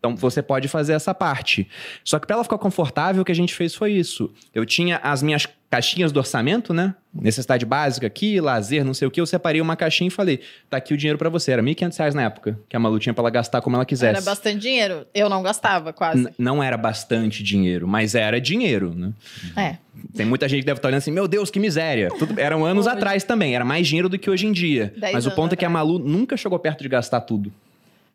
Então 0.07 0.17
você 0.17 0.41
pode 0.41 0.69
fazer 0.69 0.93
essa 0.93 1.13
parte. 1.13 1.69
Só 2.05 2.19
que 2.19 2.27
para 2.27 2.37
ela 2.37 2.45
ficar 2.45 2.59
confortável, 2.59 3.23
o 3.23 3.25
que 3.25 3.33
a 3.33 3.35
gente 3.35 3.55
fez 3.55 3.75
foi 3.75 3.93
isso. 3.93 4.33
Eu 4.55 4.65
tinha 4.65 4.99
as 5.03 5.23
minhas 5.23 5.49
caixinhas 5.69 6.13
do 6.13 6.19
orçamento, 6.19 6.73
né? 6.73 6.95
Necessidade 7.13 7.67
básica 7.67 8.07
aqui, 8.07 8.41
lazer, 8.41 8.85
não 8.85 8.95
sei 8.95 9.09
o 9.09 9.11
que. 9.11 9.21
Eu 9.21 9.27
separei 9.27 9.61
uma 9.61 9.75
caixinha 9.75 10.07
e 10.09 10.11
falei: 10.11 10.41
tá 10.71 10.77
aqui 10.77 10.95
o 10.95 10.97
dinheiro 10.97 11.19
para 11.19 11.29
você. 11.29 11.51
Era 11.51 11.63
R$ 11.63 11.75
1.500 11.75 12.13
na 12.13 12.23
época, 12.23 12.59
que 12.69 12.77
a 12.77 12.79
Malu 12.79 12.99
tinha 13.01 13.13
pra 13.13 13.23
ela 13.23 13.31
gastar 13.31 13.61
como 13.61 13.75
ela 13.75 13.85
quisesse. 13.85 14.17
Era 14.17 14.21
bastante 14.21 14.61
dinheiro. 14.61 15.07
Eu 15.13 15.29
não 15.29 15.43
gastava 15.43 15.93
quase. 15.93 16.19
N 16.19 16.31
não 16.39 16.63
era 16.63 16.77
bastante 16.77 17.43
dinheiro, 17.43 17.89
mas 17.89 18.15
era 18.15 18.41
dinheiro, 18.41 18.95
né? 18.95 19.13
É. 19.57 19.77
Tem 20.15 20.27
muita 20.27 20.49
gente 20.49 20.61
que 20.61 20.67
deve 20.67 20.79
estar 20.79 20.89
olhando 20.89 20.99
assim: 20.99 21.11
meu 21.11 21.27
Deus, 21.27 21.51
que 21.51 21.59
miséria. 21.59 22.11
Tudo, 22.17 22.39
eram 22.39 22.65
anos 22.65 22.87
atrás 22.87 23.25
também, 23.25 23.55
era 23.57 23.65
mais 23.65 23.89
dinheiro 23.89 24.09
do 24.09 24.19
que 24.19 24.31
hoje 24.31 24.47
em 24.47 24.53
dia. 24.53 24.95
Mas 25.13 25.27
o 25.27 25.31
ponto 25.31 25.55
é 25.55 25.57
que 25.57 25.65
a 25.65 25.71
Malu 25.71 25.99
nunca 25.99 26.37
chegou 26.37 26.59
perto 26.59 26.83
de 26.83 26.89
gastar 26.89 27.23
tudo. 27.23 27.53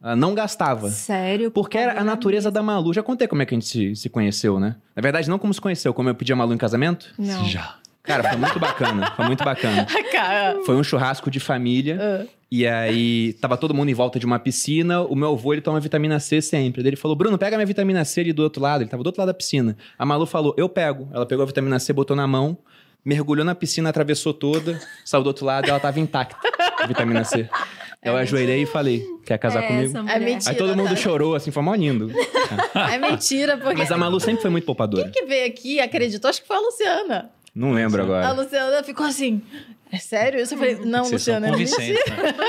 Ela 0.04 0.16
não 0.16 0.34
gastava. 0.34 0.90
Sério? 0.90 1.52
Porque 1.52 1.78
era 1.78 2.00
a 2.00 2.04
natureza 2.04 2.50
da 2.50 2.64
Malu. 2.64 2.94
Já 2.94 3.04
contei 3.04 3.28
como 3.28 3.42
é 3.42 3.46
que 3.46 3.54
a 3.54 3.58
gente 3.58 3.68
se, 3.68 3.96
se 3.96 4.10
conheceu, 4.10 4.60
né? 4.60 4.76
Na 4.96 5.02
verdade, 5.02 5.30
não 5.30 5.38
como 5.38 5.54
se 5.54 5.62
conheceu, 5.62 5.94
como 5.94 6.10
eu 6.10 6.16
pedi 6.16 6.34
a 6.34 6.36
Malu 6.36 6.54
em 6.54 6.58
casamento. 6.58 7.14
Não. 7.18 7.46
Já. 7.46 7.76
Cara, 8.04 8.30
foi 8.30 8.38
muito 8.38 8.60
bacana. 8.60 9.12
Foi 9.12 9.26
muito 9.26 9.44
bacana. 9.44 9.86
Foi 10.66 10.76
um 10.76 10.84
churrasco 10.84 11.30
de 11.30 11.40
família. 11.40 12.00
Uh. 12.24 12.28
E 12.52 12.68
aí, 12.68 13.34
tava 13.34 13.56
todo 13.56 13.74
mundo 13.74 13.90
em 13.90 13.94
volta 13.94 14.20
de 14.20 14.26
uma 14.26 14.40
piscina. 14.40 15.02
O 15.02 15.16
meu 15.16 15.32
avô, 15.34 15.54
ele 15.54 15.62
toma 15.62 15.80
vitamina 15.80 16.20
C 16.20 16.42
sempre. 16.42 16.86
Ele 16.86 16.96
falou, 16.96 17.16
Bruno, 17.16 17.38
pega 17.38 17.56
minha 17.56 17.66
vitamina 17.66 18.04
C 18.04 18.22
ali 18.22 18.34
do 18.34 18.44
outro 18.44 18.62
lado. 18.62 18.82
Ele 18.82 18.90
tava 18.90 19.04
do 19.04 19.08
outro 19.08 19.22
lado 19.22 19.28
da 19.28 19.34
piscina. 19.34 19.78
A 19.98 20.06
Malu 20.06 20.26
falou, 20.26 20.54
eu 20.58 20.68
pego. 20.68 21.08
Ela 21.14 21.26
pegou 21.26 21.44
a 21.44 21.46
vitamina 21.46 21.80
C, 21.80 21.94
botou 21.94 22.16
na 22.16 22.28
mão, 22.28 22.58
mergulhou 23.06 23.46
na 23.46 23.56
piscina, 23.56 23.90
atravessou 23.90 24.34
toda, 24.34 24.80
saiu 25.06 25.24
do 25.24 25.28
outro 25.28 25.46
lado 25.46 25.68
e 25.68 25.70
ela 25.70 25.80
tava 25.80 26.00
intacta. 26.00 26.36
A 26.80 26.88
vitamina 26.88 27.24
C. 27.24 27.48
Eu 28.04 28.18
é 28.18 28.22
ajoelhei 28.22 28.64
e 28.64 28.66
falei, 28.66 29.06
quer 29.24 29.38
casar 29.38 29.64
é 29.64 29.68
comigo? 29.68 29.98
É 30.10 30.20
mentira. 30.20 30.52
Aí 30.52 30.58
todo 30.58 30.76
mundo 30.76 30.98
chorou, 30.98 31.36
assim, 31.36 31.52
foi 31.52 31.62
mó 31.62 31.76
lindo. 31.76 32.12
é 32.92 32.98
mentira, 32.98 33.58
porque... 33.58 33.78
Mas 33.78 33.92
a 33.92 33.98
Malu 33.98 34.20
sempre 34.20 34.42
foi 34.42 34.50
muito 34.50 34.66
poupadora. 34.66 35.10
Quem 35.10 35.22
que 35.22 35.28
veio 35.28 35.46
aqui 35.46 35.80
acreditou? 35.80 36.28
Acho 36.28 36.42
que 36.42 36.48
foi 36.48 36.58
a 36.58 36.60
Luciana. 36.60 37.32
Não 37.54 37.74
lembro 37.74 38.02
agora. 38.02 38.28
A 38.28 38.32
Luciana 38.32 38.84
ficou 38.84 39.06
assim... 39.06 39.42
É 39.92 39.98
sério 39.98 40.40
isso? 40.40 40.54
Eu 40.54 40.58
falei, 40.58 40.76
não, 40.76 41.04
Vocês 41.04 41.22
Luciana, 41.22 41.50
é 41.50 41.52
mentira. 41.52 42.00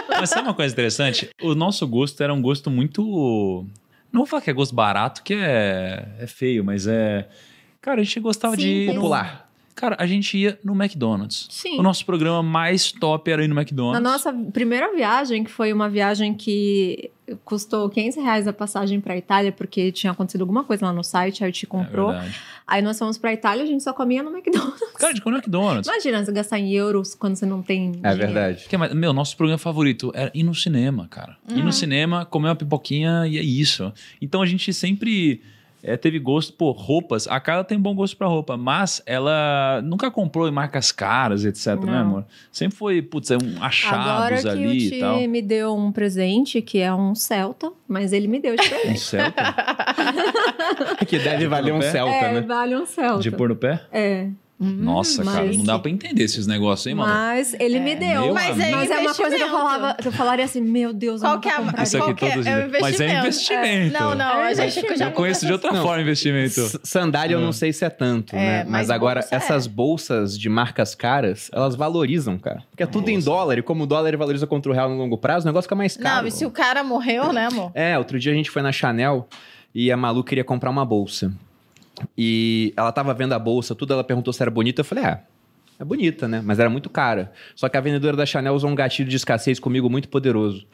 Mas 0.09 0.31
sabe 0.31 0.47
uma 0.47 0.55
coisa 0.55 0.73
interessante? 0.73 1.29
O 1.43 1.55
nosso 1.55 1.87
gosto 1.87 2.23
era 2.23 2.33
um 2.33 2.41
gosto 2.41 2.71
muito... 2.71 3.67
Não 4.13 4.21
vou 4.21 4.27
falar 4.27 4.43
que 4.43 4.51
é 4.51 4.53
gosto 4.53 4.75
barato, 4.75 5.23
que 5.23 5.35
é, 5.35 6.07
é 6.21 6.27
feio, 6.27 6.65
mas 6.65 6.87
é... 6.87 7.29
Cara, 7.81 8.01
a 8.01 8.05
gente 8.05 8.21
gostava 8.21 8.55
Sim, 8.55 8.63
de... 8.63 8.93
Popular. 8.95 9.42
Cara, 9.75 9.97
a 9.99 10.07
gente 10.07 10.37
ia 10.37 10.59
no 10.63 10.75
McDonald's. 10.75 11.47
Sim. 11.51 11.79
O 11.79 11.83
nosso 11.83 12.05
programa 12.05 12.43
mais 12.43 12.93
top 12.93 13.31
era 13.31 13.45
ir 13.45 13.49
no 13.49 13.59
McDonald's. 13.59 14.03
Na 14.03 14.11
nossa 14.11 14.33
primeira 14.33 14.95
viagem, 14.95 15.45
que 15.45 15.51
foi 15.51 15.73
uma 15.73 15.89
viagem 15.89 16.35
que 16.35 17.11
custou 17.45 17.89
500 17.89 18.23
reais 18.23 18.49
a 18.49 18.53
passagem 18.53 19.01
para 19.01 19.17
Itália, 19.17 19.53
porque 19.53 19.91
tinha 19.93 20.13
acontecido 20.13 20.43
alguma 20.43 20.65
coisa 20.65 20.87
lá 20.87 20.93
no 20.93 21.03
site, 21.03 21.43
aí 21.43 21.49
a 21.49 21.53
gente 21.53 21.67
comprou. 21.67 22.13
É 22.13 22.31
aí 22.67 22.83
nós 22.83 22.99
fomos 22.99 23.19
para 23.19 23.33
Itália, 23.33 23.65
a 23.65 23.67
gente 23.67 23.83
só 23.83 23.93
comia 23.93 24.23
no 24.23 24.31
McDonald's. 24.31 24.81
Cara, 24.95 25.13
a 25.13 25.15
gente 25.15 25.23
comia 25.23 25.39
no 25.39 25.43
McDonald's. 25.43 25.89
Imagina 25.89 26.25
você 26.25 26.33
gastar 26.33 26.59
em 26.59 26.73
euros 26.73 27.15
quando 27.15 27.37
você 27.37 27.47
não 27.47 27.63
tem. 27.63 27.89
É 28.03 28.11
dinheiro. 28.11 28.19
verdade. 28.19 28.67
Que, 28.69 28.77
meu, 28.77 29.13
nosso 29.13 29.37
programa 29.37 29.59
favorito 29.59 30.11
era 30.15 30.31
ir 30.35 30.43
no 30.43 30.55
cinema, 30.55 31.07
cara. 31.09 31.37
Uhum. 31.49 31.59
Ir 31.59 31.63
no 31.63 31.73
cinema, 31.73 32.25
comer 32.25 32.49
uma 32.49 32.57
pipoquinha 32.57 33.27
e 33.27 33.39
é 33.39 33.43
isso. 33.43 33.93
Então 34.21 34.43
a 34.43 34.47
gente 34.47 34.73
sempre 34.73 35.43
é, 35.83 35.97
teve 35.97 36.19
gosto 36.19 36.53
por 36.53 36.73
roupas. 36.73 37.27
A 37.27 37.41
Carla 37.41 37.65
tem 37.65 37.79
bom 37.79 37.95
gosto 37.95 38.17
para 38.17 38.27
roupa, 38.29 38.57
mas 38.57 39.03
ela 39.05 39.81
nunca 39.83 40.11
comprou 40.11 40.47
em 40.47 40.53
marcas 40.53 40.93
caras, 40.93 41.45
etc, 41.45 41.67
né, 41.67 41.75
Não. 41.75 41.87
né, 41.87 41.99
amor? 41.99 42.25
Sempre 42.53 42.77
foi, 42.77 43.03
putz, 43.03 43.31
é 43.31 43.37
um 43.37 43.63
achados 43.63 44.07
Agora 44.07 44.41
que 44.41 44.49
ali 44.49 44.67
o 44.67 44.95
e 44.95 45.01
tal. 45.01 45.29
me 45.29 45.43
deu 45.43 45.75
um 45.75 45.91
presente 45.91 46.63
que 46.63 46.79
é 46.79 46.95
um 46.95 47.15
Celta, 47.15 47.73
mas 47.89 48.13
ele 48.13 48.29
me 48.29 48.41
deu 48.41 48.55
de 48.55 48.63
presente. 48.69 48.93
um 48.93 48.97
Celta? 48.97 49.55
que 51.07 51.19
deve 51.19 51.49
valer 51.49 51.73
um 51.75 51.83
Celta, 51.83 52.15
é, 52.15 52.35
né? 52.35 52.41
vale 52.43 52.77
um 52.77 52.87
Celta. 52.87 53.21
De 53.21 53.31
pôr 53.31 53.49
no 53.49 53.57
pé? 53.57 53.83
É. 53.91 54.29
Nossa, 54.63 55.25
mas... 55.25 55.35
cara, 55.35 55.53
não 55.53 55.65
dá 55.65 55.79
pra 55.79 55.91
entender 55.91 56.23
esses 56.23 56.47
negócios, 56.47 56.87
hein, 56.87 56.95
mano? 56.95 57.13
Mas 57.13 57.55
ele 57.59 57.79
é. 57.79 57.81
me 57.81 57.97
deu. 57.97 58.33
Mas 58.33 58.59
é, 58.59 58.71
mas 58.71 58.91
é 58.91 58.99
uma 59.01 59.15
coisa 59.15 59.37
que 59.37 59.43
eu 59.43 59.51
falava, 59.51 59.97
eu 60.05 60.13
falaria 60.13 60.45
assim, 60.45 60.61
meu 60.61 60.93
Deus, 60.93 61.21
qual 61.21 61.41
que 61.41 61.49
é 61.49 61.53
a 61.53 61.83
Isso 61.83 62.03
aqui 62.03 62.15
todos 62.15 62.47
é, 62.47 62.51
é 62.51 62.81
Mas 62.81 63.01
é 63.01 63.19
investimento. 63.19 63.97
É. 63.97 64.01
Não, 64.01 64.15
não, 64.15 64.43
a 64.43 64.55
gente 64.55 64.97
já 64.97 65.07
Eu 65.07 65.13
conheço 65.13 65.45
de 65.47 65.53
outra 65.53 65.73
não. 65.73 65.83
forma 65.83 66.01
investimento. 66.03 66.81
Sandália 66.83 67.35
eu 67.35 67.41
não 67.41 67.53
sei 67.53 67.73
se 67.73 67.85
é 67.85 67.91
tanto, 67.91 68.37
né? 68.37 68.65
Mas, 68.65 68.71
mas 68.71 68.91
agora 68.91 69.27
essas 69.31 69.67
bolsas 69.67 70.39
de 70.39 70.49
marcas 70.49 70.95
caras, 70.95 71.51
elas 71.53 71.75
valorizam, 71.75 72.39
cara. 72.39 72.63
Porque 72.71 72.83
é 72.83 72.87
tudo 72.87 73.03
Nossa. 73.03 73.13
em 73.13 73.21
dólar 73.21 73.59
e 73.59 73.63
como 73.63 73.85
o 73.85 73.87
dólar 73.87 74.17
valoriza 74.17 74.47
contra 74.47 74.71
o 74.71 74.75
real 74.75 74.89
no 74.89 74.97
longo 74.97 75.19
prazo, 75.19 75.45
o 75.45 75.49
negócio 75.49 75.67
fica 75.67 75.75
mais 75.75 75.97
caro. 75.97 76.23
Não, 76.23 76.29
e 76.29 76.31
se 76.31 76.45
o 76.45 76.51
cara 76.51 76.85
morreu, 76.85 77.33
né, 77.33 77.47
amor? 77.47 77.73
É, 77.75 77.99
outro 77.99 78.19
dia 78.19 78.33
a 78.33 78.35
gente 78.35 78.51
foi 78.51 78.63
na 78.63 78.73
Chanel 78.73 79.27
e 79.75 79.91
a 79.91 79.97
Malu 79.97 80.23
queria 80.23 80.45
comprar 80.45 80.71
uma 80.71 80.85
bolsa. 80.85 81.33
E 82.17 82.73
ela 82.77 82.93
tava 82.93 83.13
vendo 83.15 83.33
a 83.33 83.39
bolsa, 83.39 83.75
tudo, 83.75 83.93
ela 83.93 84.05
perguntou 84.05 84.33
se 84.33 84.43
era 84.43 84.51
bonita. 84.51 84.81
Eu 84.81 84.85
falei, 84.85 85.05
ah, 85.05 85.21
é 85.79 85.85
bonita, 85.85 86.29
né? 86.29 86.41
Mas 86.45 86.59
era 86.59 86.71
muito 86.71 86.89
cara. 86.89 87.33
Só 87.57 87.69
que 87.69 87.77
a 87.77 87.81
vendedora 87.81 88.17
da 88.17 88.25
Chanel 88.25 88.55
usou 88.55 88.71
um 88.71 88.75
gatilho 88.75 89.09
de 89.09 89.17
escassez 89.17 89.59
comigo 89.59 89.91
muito 89.91 90.09
poderoso. 90.09 90.65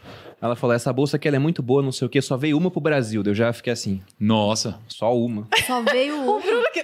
Ela 0.40 0.54
falou: 0.54 0.74
essa 0.74 0.92
bolsa 0.92 1.16
aqui 1.16 1.28
é 1.28 1.38
muito 1.38 1.62
boa, 1.62 1.82
não 1.82 1.90
sei 1.90 2.06
o 2.06 2.08
quê, 2.08 2.20
só 2.20 2.36
veio 2.36 2.56
uma 2.56 2.70
pro 2.70 2.80
Brasil. 2.80 3.22
Eu 3.24 3.34
já 3.34 3.52
fiquei 3.52 3.72
assim. 3.72 4.00
Nossa. 4.20 4.78
Só 4.86 5.16
uma. 5.16 5.48
Só 5.66 5.82
veio 5.82 6.14
uma. 6.22 6.40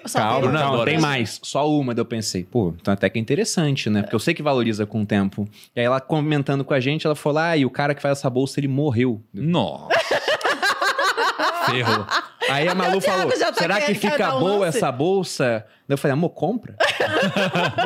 Só 0.06 0.18
calma, 0.18 0.48
veio 0.48 0.52
calma, 0.58 0.84
tem 0.84 0.98
mais. 0.98 1.38
Só 1.42 1.70
uma. 1.70 1.94
Daí 1.94 2.00
eu 2.00 2.06
pensei, 2.06 2.42
pô, 2.44 2.74
então 2.80 2.92
até 2.94 3.08
que 3.08 3.18
é 3.18 3.22
interessante, 3.22 3.88
né? 3.88 4.02
Porque 4.02 4.14
eu 4.14 4.20
sei 4.20 4.34
que 4.34 4.42
valoriza 4.42 4.86
com 4.86 5.02
o 5.02 5.06
tempo. 5.06 5.48
E 5.74 5.80
aí 5.80 5.86
ela 5.86 6.00
comentando 6.00 6.64
com 6.64 6.74
a 6.74 6.80
gente, 6.80 7.06
ela 7.06 7.14
falou: 7.14 7.38
ah, 7.38 7.56
e 7.56 7.64
o 7.64 7.70
cara 7.70 7.94
que 7.94 8.02
faz 8.02 8.18
essa 8.18 8.30
bolsa, 8.30 8.58
ele 8.58 8.68
morreu. 8.68 9.20
Nossa. 9.32 9.94
Ferrou. 11.70 12.06
Aí 12.48 12.68
a 12.68 12.74
Malu 12.74 13.00
falou: 13.00 13.30
tá 13.30 13.52
será 13.54 13.80
que 13.80 13.94
fica 13.94 14.30
boa 14.32 14.66
essa 14.66 14.90
bolsa? 14.90 15.64
eu 15.86 15.98
falei, 15.98 16.14
amor, 16.14 16.30
compra. 16.30 16.76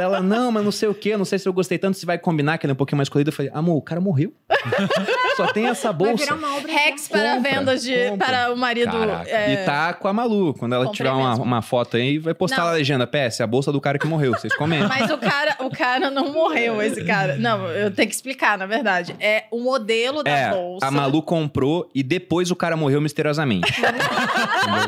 ela, 0.00 0.20
não, 0.20 0.52
mas 0.52 0.64
não 0.64 0.70
sei 0.70 0.88
o 0.88 0.94
quê, 0.94 1.16
não 1.16 1.24
sei 1.24 1.38
se 1.38 1.48
eu 1.48 1.52
gostei 1.52 1.78
tanto, 1.78 1.98
se 1.98 2.06
vai 2.06 2.16
combinar, 2.16 2.56
que 2.56 2.64
ela 2.64 2.70
é 2.70 2.74
um 2.74 2.76
pouquinho 2.76 2.96
mais 2.96 3.08
colorida. 3.08 3.30
Eu 3.30 3.34
falei, 3.34 3.50
amor, 3.52 3.76
o 3.76 3.82
cara 3.82 4.00
morreu. 4.00 4.32
Só 5.36 5.48
tem 5.48 5.66
essa 5.66 5.92
bolsa. 5.92 6.36
Rex 6.66 7.08
para 7.08 7.36
compra, 7.36 7.50
venda 7.50 7.76
de, 7.76 8.10
compra. 8.10 8.26
para 8.26 8.52
o 8.52 8.56
marido. 8.56 8.96
É... 9.26 9.52
E 9.52 9.56
tá 9.64 9.92
com 9.94 10.06
a 10.06 10.12
Malu. 10.12 10.54
Quando 10.54 10.74
ela 10.74 10.90
tiver 10.92 11.10
uma, 11.10 11.34
uma, 11.34 11.62
foto 11.62 11.96
aí, 11.96 12.18
vai 12.18 12.34
postar 12.34 12.62
não. 12.62 12.68
a 12.68 12.72
legenda. 12.72 13.06
PS, 13.06 13.40
a 13.40 13.46
bolsa 13.46 13.72
do 13.72 13.80
cara 13.80 13.98
que 13.98 14.06
morreu. 14.06 14.32
Vocês 14.32 14.54
comentam. 14.54 14.88
Mas 14.88 15.10
o 15.10 15.18
cara, 15.18 15.56
o 15.60 15.70
cara 15.70 16.10
não 16.10 16.32
morreu, 16.32 16.80
esse 16.80 17.04
cara. 17.04 17.36
Não, 17.36 17.68
eu 17.68 17.90
tenho 17.90 18.08
que 18.08 18.14
explicar, 18.14 18.58
na 18.58 18.66
verdade. 18.66 19.14
É 19.18 19.44
o 19.50 19.60
modelo 19.60 20.22
da 20.22 20.30
é, 20.30 20.50
bolsa. 20.50 20.86
A 20.86 20.90
Malu 20.90 21.22
comprou 21.22 21.90
e 21.94 22.02
depois 22.02 22.50
o 22.50 22.56
cara 22.56 22.76
morreu 22.76 23.00
misteriosamente. 23.00 23.67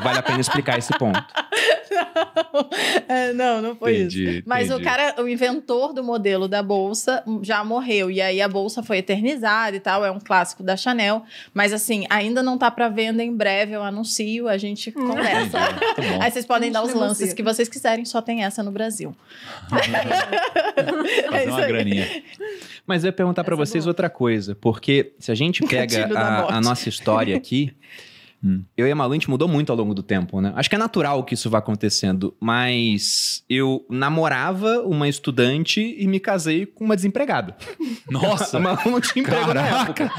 Vale 0.03 0.19
a 0.19 0.23
pena 0.23 0.41
explicar 0.41 0.79
esse 0.79 0.97
ponto. 0.99 1.23
é, 3.09 3.33
não, 3.33 3.61
não 3.61 3.77
foi 3.77 3.97
entendi, 3.97 4.39
isso. 4.39 4.43
Mas 4.47 4.69
entendi. 4.69 4.83
o 4.83 4.85
cara, 4.85 5.23
o 5.23 5.29
inventor 5.29 5.93
do 5.93 6.03
modelo 6.03 6.49
da 6.49 6.63
bolsa 6.63 7.23
já 7.43 7.63
morreu. 7.65 8.11
E 8.11 8.21
aí 8.21 8.41
a 8.41 8.49
bolsa 8.49 8.83
foi 8.83 8.99
eternizada 8.99 9.77
e 9.77 9.81
tal. 9.81 10.05
É 10.05 10.11
um 10.11 10.21
clássico 10.21 10.63
da 10.63 10.77
Chanel. 10.77 11.25
Mas 11.53 11.73
assim, 11.73 12.07
ainda 12.09 12.43
não 12.43 12.57
tá 12.57 12.71
para 12.71 12.89
venda 12.89 13.23
em 13.23 13.35
breve. 13.35 13.73
Eu 13.73 13.83
anuncio, 13.83 14.49
a 14.49 14.57
gente 14.57 14.91
hum. 14.91 15.09
conversa. 15.09 15.59
aí 16.21 16.31
vocês 16.31 16.47
podem 16.47 16.71
dar 16.71 16.83
os 16.83 16.95
lances 16.95 17.33
que 17.33 17.43
vocês 17.43 17.69
quiserem, 17.69 18.05
só 18.05 18.21
tem 18.23 18.45
essa 18.45 18.63
no 18.63 18.71
Brasil. 18.71 19.15
Fazer 19.71 21.49
é 21.49 21.51
uma 21.51 21.67
graninha. 21.67 22.23
Mas 22.87 23.05
eu 23.05 23.09
ia 23.09 23.13
perguntar 23.13 23.45
para 23.45 23.55
é 23.55 23.57
vocês 23.57 23.85
é 23.85 23.89
outra 23.89 24.11
coisa, 24.11 24.55
porque 24.55 25.13
se 25.19 25.31
a 25.31 25.35
gente 25.35 25.65
pega 25.65 26.07
a, 26.17 26.57
a 26.57 26.61
nossa 26.61 26.89
história 26.89 27.37
aqui, 27.37 27.73
Hum. 28.43 28.63
Eu 28.75 28.87
e 28.87 28.91
a 28.91 28.95
Malu, 28.95 29.13
a 29.13 29.15
gente 29.15 29.29
mudou 29.29 29.47
muito 29.47 29.71
ao 29.71 29.77
longo 29.77 29.93
do 29.93 30.03
tempo, 30.03 30.41
né? 30.41 30.53
Acho 30.57 30.69
que 30.69 30.75
é 30.75 30.79
natural 30.79 31.23
que 31.25 31.35
isso 31.35 31.51
vá 31.51 31.59
acontecendo, 31.59 32.35
mas 32.41 33.45
eu 33.51 33.85
namorava 33.91 34.81
uma 34.81 35.07
estudante 35.09 35.95
e 35.99 36.07
me 36.07 36.19
casei 36.19 36.65
com 36.65 36.85
uma 36.85 36.97
desempregada. 36.97 37.55
Nossa! 38.11 38.57
a 38.57 38.61
Malu 38.61 38.91
não 38.91 39.01
tinha 39.01 39.23
emprego 39.23 39.47
Caraca. 39.47 39.71
na 39.71 39.81
época. 39.83 40.13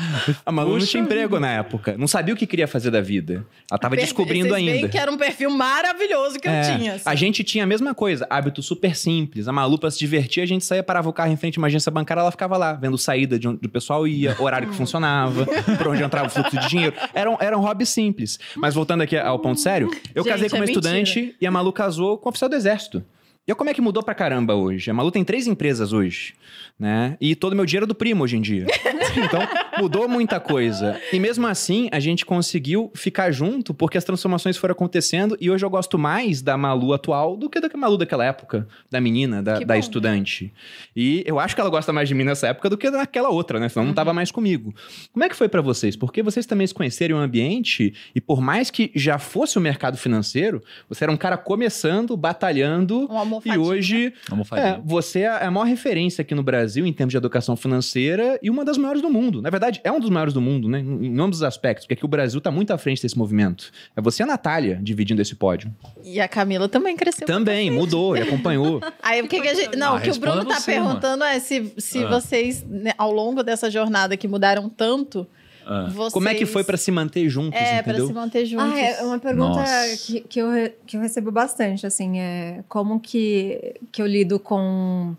A 0.45 0.51
Malu 0.51 0.73
Puxa. 0.73 0.79
não 0.79 0.87
tinha 0.87 1.03
emprego 1.03 1.39
na 1.39 1.51
época. 1.51 1.95
Não 1.97 2.07
sabia 2.07 2.33
o 2.33 2.37
que 2.37 2.45
queria 2.45 2.67
fazer 2.67 2.91
da 2.91 3.01
vida. 3.01 3.45
Ela 3.69 3.79
tava 3.79 3.95
descobrindo 3.95 4.49
Vocês 4.49 4.67
ainda. 4.67 4.87
que 4.87 4.97
era 4.97 5.11
um 5.11 5.17
perfil 5.17 5.49
maravilhoso 5.49 6.39
que 6.39 6.47
é, 6.47 6.59
eu 6.59 6.77
tinha. 6.77 6.93
Assim. 6.93 7.03
A 7.09 7.15
gente 7.15 7.43
tinha 7.43 7.63
a 7.63 7.67
mesma 7.67 7.95
coisa, 7.95 8.27
hábito 8.29 8.61
super 8.61 8.95
simples. 8.95 9.47
A 9.47 9.51
Malu, 9.51 9.79
pra 9.79 9.89
se 9.89 9.97
divertir, 9.97 10.43
a 10.43 10.45
gente 10.45 10.63
saía, 10.63 10.83
parava 10.83 11.09
o 11.09 11.13
carro 11.13 11.31
em 11.31 11.37
frente 11.37 11.57
a 11.57 11.61
uma 11.61 11.67
agência 11.67 11.91
bancária, 11.91 12.21
ela 12.21 12.31
ficava 12.31 12.55
lá, 12.55 12.73
vendo 12.73 12.97
saída 12.99 13.39
de 13.39 13.47
onde 13.47 13.65
o 13.65 13.69
pessoal 13.69 14.07
ia, 14.07 14.35
horário 14.39 14.69
que 14.69 14.75
funcionava, 14.77 15.47
por 15.77 15.87
onde 15.87 16.03
entrava 16.03 16.27
o 16.27 16.29
fluxo 16.29 16.59
de 16.59 16.69
dinheiro. 16.69 16.93
Era 17.13 17.31
um, 17.31 17.37
era 17.39 17.57
um 17.57 17.61
hobby 17.61 17.85
simples 17.85 18.10
simples. 18.11 18.39
Mas 18.57 18.73
voltando 18.75 19.01
aqui 19.01 19.17
ao 19.17 19.39
ponto 19.39 19.59
sério, 19.59 19.89
eu 20.13 20.23
Gente, 20.23 20.33
casei 20.33 20.49
com 20.49 20.57
uma 20.57 20.65
é 20.65 20.67
estudante 20.67 21.15
mentira. 21.19 21.37
e 21.41 21.47
a 21.47 21.51
Malu 21.51 21.71
casou 21.73 22.17
com 22.17 22.27
um 22.27 22.31
oficial 22.31 22.49
do 22.49 22.55
exército. 22.55 23.03
E 23.47 23.51
olha 23.51 23.55
como 23.55 23.71
é 23.71 23.73
que 23.73 23.81
mudou 23.81 24.03
pra 24.03 24.13
caramba 24.13 24.53
hoje. 24.53 24.91
A 24.91 24.93
Malu 24.93 25.09
tem 25.09 25.23
três 25.23 25.47
empresas 25.47 25.93
hoje, 25.93 26.35
né? 26.79 27.17
E 27.19 27.35
todo 27.35 27.55
meu 27.55 27.65
dinheiro 27.65 27.85
é 27.85 27.87
do 27.87 27.95
primo 27.95 28.23
hoje 28.23 28.37
em 28.37 28.41
dia. 28.41 28.67
então, 29.17 29.41
mudou 29.79 30.07
muita 30.07 30.39
coisa. 30.39 31.01
E 31.11 31.19
mesmo 31.19 31.47
assim, 31.47 31.89
a 31.91 31.99
gente 31.99 32.23
conseguiu 32.23 32.91
ficar 32.93 33.31
junto 33.31 33.73
porque 33.73 33.97
as 33.97 34.03
transformações 34.03 34.57
foram 34.57 34.73
acontecendo 34.73 35.35
e 35.41 35.49
hoje 35.49 35.65
eu 35.65 35.71
gosto 35.71 35.97
mais 35.97 36.43
da 36.43 36.55
Malu 36.55 36.93
atual 36.93 37.35
do 37.35 37.49
que 37.49 37.59
da 37.59 37.67
Malu 37.75 37.97
daquela 37.97 38.23
época, 38.23 38.67
da 38.91 39.01
menina, 39.01 39.41
da, 39.41 39.59
da 39.59 39.75
estudante. 39.75 40.53
E 40.95 41.23
eu 41.25 41.39
acho 41.39 41.55
que 41.55 41.61
ela 41.61 41.69
gosta 41.69 41.91
mais 41.91 42.07
de 42.07 42.13
mim 42.13 42.23
nessa 42.23 42.47
época 42.47 42.69
do 42.69 42.77
que 42.77 42.91
naquela 42.91 43.29
outra, 43.29 43.59
né? 43.59 43.69
Senão 43.69 43.85
uhum. 43.85 43.87
não 43.87 43.95
tava 43.95 44.13
mais 44.13 44.31
comigo. 44.31 44.71
Como 45.11 45.25
é 45.25 45.29
que 45.29 45.35
foi 45.35 45.49
para 45.49 45.61
vocês? 45.61 45.95
Porque 45.95 46.21
vocês 46.21 46.45
também 46.45 46.67
se 46.67 46.75
conheceram 46.75 47.17
o 47.17 47.19
ambiente 47.19 47.91
e 48.13 48.21
por 48.21 48.39
mais 48.39 48.69
que 48.69 48.91
já 48.93 49.17
fosse 49.17 49.57
o 49.57 49.61
mercado 49.61 49.97
financeiro, 49.97 50.61
você 50.87 51.05
era 51.05 51.11
um 51.11 51.17
cara 51.17 51.37
começando, 51.37 52.15
batalhando. 52.15 53.11
Um 53.11 53.30
e 53.45 53.57
hoje, 53.57 54.13
é, 54.53 54.79
você 54.83 55.21
é 55.21 55.45
a 55.45 55.51
maior 55.51 55.65
referência 55.65 56.21
aqui 56.21 56.33
no 56.33 56.43
Brasil 56.43 56.85
em 56.85 56.93
termos 56.93 57.11
de 57.11 57.17
educação 57.17 57.55
financeira 57.55 58.39
e 58.41 58.49
uma 58.49 58.65
das 58.65 58.77
maiores 58.77 59.01
do 59.01 59.09
mundo. 59.09 59.41
Na 59.41 59.49
verdade, 59.49 59.79
é 59.83 59.91
um 59.91 59.99
dos 59.99 60.09
maiores 60.09 60.33
do 60.33 60.41
mundo, 60.41 60.67
né? 60.67 60.79
Em 60.79 61.19
ambos 61.19 61.37
os 61.37 61.43
aspectos, 61.43 61.85
porque 61.85 61.93
aqui 61.93 62.05
o 62.05 62.07
Brasil 62.07 62.39
está 62.39 62.51
muito 62.51 62.71
à 62.71 62.77
frente 62.77 63.01
desse 63.01 63.17
movimento. 63.17 63.71
É 63.95 64.01
você 64.01 64.21
e 64.21 64.23
a 64.23 64.27
Natália 64.27 64.79
dividindo 64.81 65.21
esse 65.21 65.35
pódio. 65.35 65.73
E 66.03 66.19
a 66.19 66.27
Camila 66.27 66.67
também 66.67 66.95
cresceu. 66.95 67.25
Também, 67.27 67.69
mudou 67.69 68.15
e 68.15 68.21
acompanhou. 68.21 68.81
Aí 69.01 69.21
o 69.21 69.27
que, 69.27 69.41
que 69.41 69.47
a 69.47 69.53
gente. 69.53 69.77
Não, 69.77 69.95
ah, 69.95 69.97
o 69.97 70.01
que 70.01 70.09
o 70.09 70.19
Bruno 70.19 70.41
está 70.43 70.61
perguntando 70.61 71.23
é 71.23 71.39
se, 71.39 71.73
se 71.77 72.03
ah. 72.03 72.07
vocês, 72.07 72.63
né, 72.63 72.91
ao 72.97 73.11
longo 73.11 73.43
dessa 73.43 73.69
jornada 73.69 74.17
que 74.17 74.27
mudaram 74.27 74.69
tanto. 74.69 75.27
Ah. 75.65 75.89
Vocês... 75.91 76.13
Como 76.13 76.27
é 76.27 76.35
que 76.35 76.45
foi 76.45 76.63
para 76.63 76.77
se 76.77 76.91
manter 76.91 77.29
juntos? 77.29 77.59
É, 77.59 77.81
para 77.81 77.95
se 77.95 78.13
manter 78.13 78.45
juntos. 78.45 78.73
Ah, 78.73 78.79
é 78.79 79.03
uma 79.03 79.19
pergunta 79.19 79.63
que, 80.05 80.21
que, 80.21 80.39
eu, 80.39 80.47
que 80.85 80.97
eu 80.97 81.01
recebo 81.01 81.31
bastante, 81.31 81.85
assim, 81.85 82.19
é 82.19 82.63
como 82.67 82.99
que, 82.99 83.75
que 83.91 84.01
eu 84.01 84.07
lido 84.07 84.39
com 84.39 85.15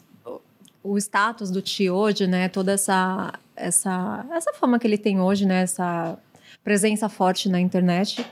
o 0.82 0.98
status 0.98 1.51
do 1.51 1.62
tio 1.62 1.94
hoje, 1.94 2.27
né? 2.27 2.48
Toda 2.48 2.73
essa, 2.73 3.32
essa, 3.56 4.27
essa 4.32 4.52
fama 4.55 4.78
que 4.78 4.86
ele 4.86 4.98
tem 4.98 5.20
hoje, 5.20 5.47
né? 5.47 5.62
Essa 5.62 6.19
presença 6.64 7.09
forte 7.09 7.48
na 7.48 7.60
internet. 7.60 8.24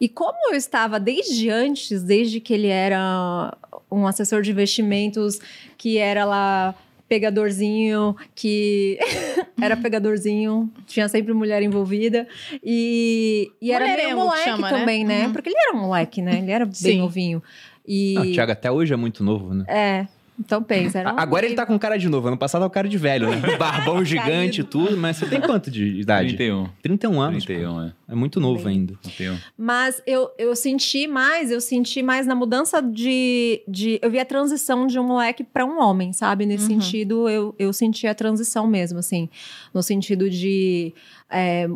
E 0.00 0.08
como 0.08 0.50
eu 0.50 0.54
estava 0.54 1.00
desde 1.00 1.50
antes, 1.50 2.02
desde 2.02 2.40
que 2.40 2.54
ele 2.54 2.68
era 2.68 3.56
um 3.90 4.06
assessor 4.06 4.42
de 4.42 4.50
investimentos, 4.50 5.40
que 5.76 5.98
era 5.98 6.24
lá 6.24 6.74
pegadorzinho, 7.08 8.14
que 8.34 8.98
era 9.60 9.76
pegadorzinho, 9.76 10.70
tinha 10.86 11.08
sempre 11.08 11.32
mulher 11.32 11.62
envolvida. 11.62 12.26
E, 12.62 13.50
e 13.60 13.72
era 13.72 13.86
meio 13.86 14.16
moleque 14.16 14.44
chama, 14.44 14.70
né? 14.70 14.78
também, 14.78 15.04
né? 15.04 15.20
né? 15.20 15.26
Uhum. 15.26 15.32
Porque 15.32 15.48
ele 15.48 15.58
era 15.58 15.76
um 15.76 15.80
moleque, 15.80 16.20
né? 16.20 16.38
Ele 16.38 16.50
era 16.50 16.64
bem 16.64 16.74
Sim. 16.74 16.98
novinho. 16.98 17.42
E... 17.86 18.18
o 18.18 18.32
Thiago 18.32 18.52
até 18.52 18.70
hoje 18.70 18.92
é 18.92 18.96
muito 18.96 19.24
novo, 19.24 19.54
né? 19.54 19.64
É. 19.66 20.17
Então 20.38 20.62
pensa. 20.62 21.02
Um 21.02 21.18
Agora 21.18 21.44
ele 21.44 21.54
tá 21.54 21.66
com 21.66 21.78
cara 21.78 21.98
de 21.98 22.08
novo. 22.08 22.28
Ano 22.28 22.36
passado 22.36 22.62
é 22.62 22.66
o 22.66 22.70
cara 22.70 22.88
de 22.88 22.96
velho, 22.96 23.28
né? 23.28 23.40
Barbão 23.58 24.04
gigante 24.04 24.60
e 24.60 24.64
tudo. 24.64 24.96
Mas 24.96 25.16
você 25.16 25.26
tem 25.26 25.40
quanto 25.40 25.70
de 25.70 26.00
idade? 26.00 26.36
31. 26.36 26.68
31 26.82 27.20
anos. 27.20 27.44
31, 27.44 27.82
é. 27.82 27.92
É 28.08 28.14
muito 28.14 28.40
novo 28.40 28.64
Bem. 28.64 28.78
ainda. 28.78 28.94
31. 29.02 29.36
Mas 29.56 30.00
eu, 30.06 30.30
eu 30.38 30.54
senti 30.54 31.06
mais, 31.06 31.50
eu 31.50 31.60
senti 31.60 32.02
mais 32.02 32.26
na 32.26 32.34
mudança 32.34 32.80
de. 32.80 33.62
de 33.66 33.98
eu 34.00 34.10
vi 34.10 34.20
a 34.20 34.24
transição 34.24 34.86
de 34.86 34.98
um 34.98 35.04
moleque 35.04 35.42
para 35.42 35.66
um 35.66 35.80
homem, 35.80 36.12
sabe? 36.12 36.46
Nesse 36.46 36.72
uhum. 36.72 36.80
sentido, 36.80 37.28
eu, 37.28 37.54
eu 37.58 37.72
senti 37.72 38.06
a 38.06 38.14
transição 38.14 38.66
mesmo, 38.66 38.98
assim. 38.98 39.28
No 39.74 39.82
sentido 39.82 40.30
de. 40.30 40.94
É, 41.30 41.68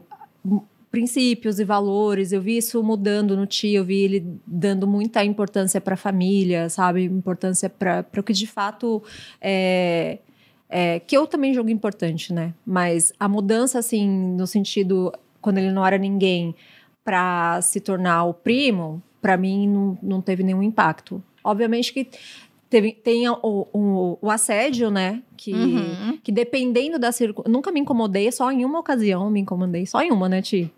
princípios 0.93 1.59
e 1.59 1.65
valores. 1.65 2.31
Eu 2.31 2.43
vi 2.43 2.59
isso 2.59 2.81
mudando 2.83 3.35
no 3.35 3.47
tio, 3.47 3.79
eu 3.79 3.85
vi 3.85 4.03
ele 4.03 4.41
dando 4.47 4.87
muita 4.87 5.25
importância 5.25 5.81
para 5.81 5.95
a 5.95 5.97
família, 5.97 6.69
sabe? 6.69 7.05
Importância 7.05 7.69
para 7.71 8.07
o 8.17 8.23
que 8.23 8.35
de 8.35 8.47
fato 8.47 9.03
é, 9.41 10.19
é, 10.69 11.01
que 11.01 11.17
eu 11.17 11.27
também 11.27 11.55
jogo 11.55 11.71
importante, 11.71 12.33
né? 12.33 12.55
Mas 12.65 13.13
a 13.19 13.27
mudança, 13.27 13.79
assim, 13.79 14.07
no 14.09 14.47
sentido 14.47 15.11
quando 15.41 15.59
ele 15.59 15.73
não 15.73 15.85
era 15.85 15.97
ninguém 15.99 16.55
para 17.03 17.61
se 17.63 17.81
tornar 17.81 18.25
o 18.25 18.35
primo, 18.35 19.03
para 19.21 19.37
mim 19.37 19.67
não, 19.67 19.99
não 20.01 20.21
teve 20.21 20.45
nenhum 20.45 20.63
impacto. 20.63 21.25
Obviamente 21.43 21.93
que 21.93 22.09
teve, 22.69 22.93
tem 22.93 23.29
o, 23.29 23.39
o, 23.43 24.19
o, 24.21 24.31
assédio, 24.31 24.91
né? 24.91 25.23
Que, 25.37 25.53
uhum. 25.53 26.19
que 26.23 26.31
dependendo 26.31 26.99
da 26.99 27.11
circunstância. 27.11 27.51
Nunca 27.51 27.73
me 27.73 27.81
incomodei, 27.81 28.31
só 28.31 28.53
em 28.53 28.65
uma 28.65 28.79
ocasião 28.79 29.31
me 29.31 29.41
incomodei. 29.41 29.85
Só 29.85 30.01
em 30.03 30.13
uma, 30.13 30.29
né, 30.29 30.41
Ti? 30.41 30.71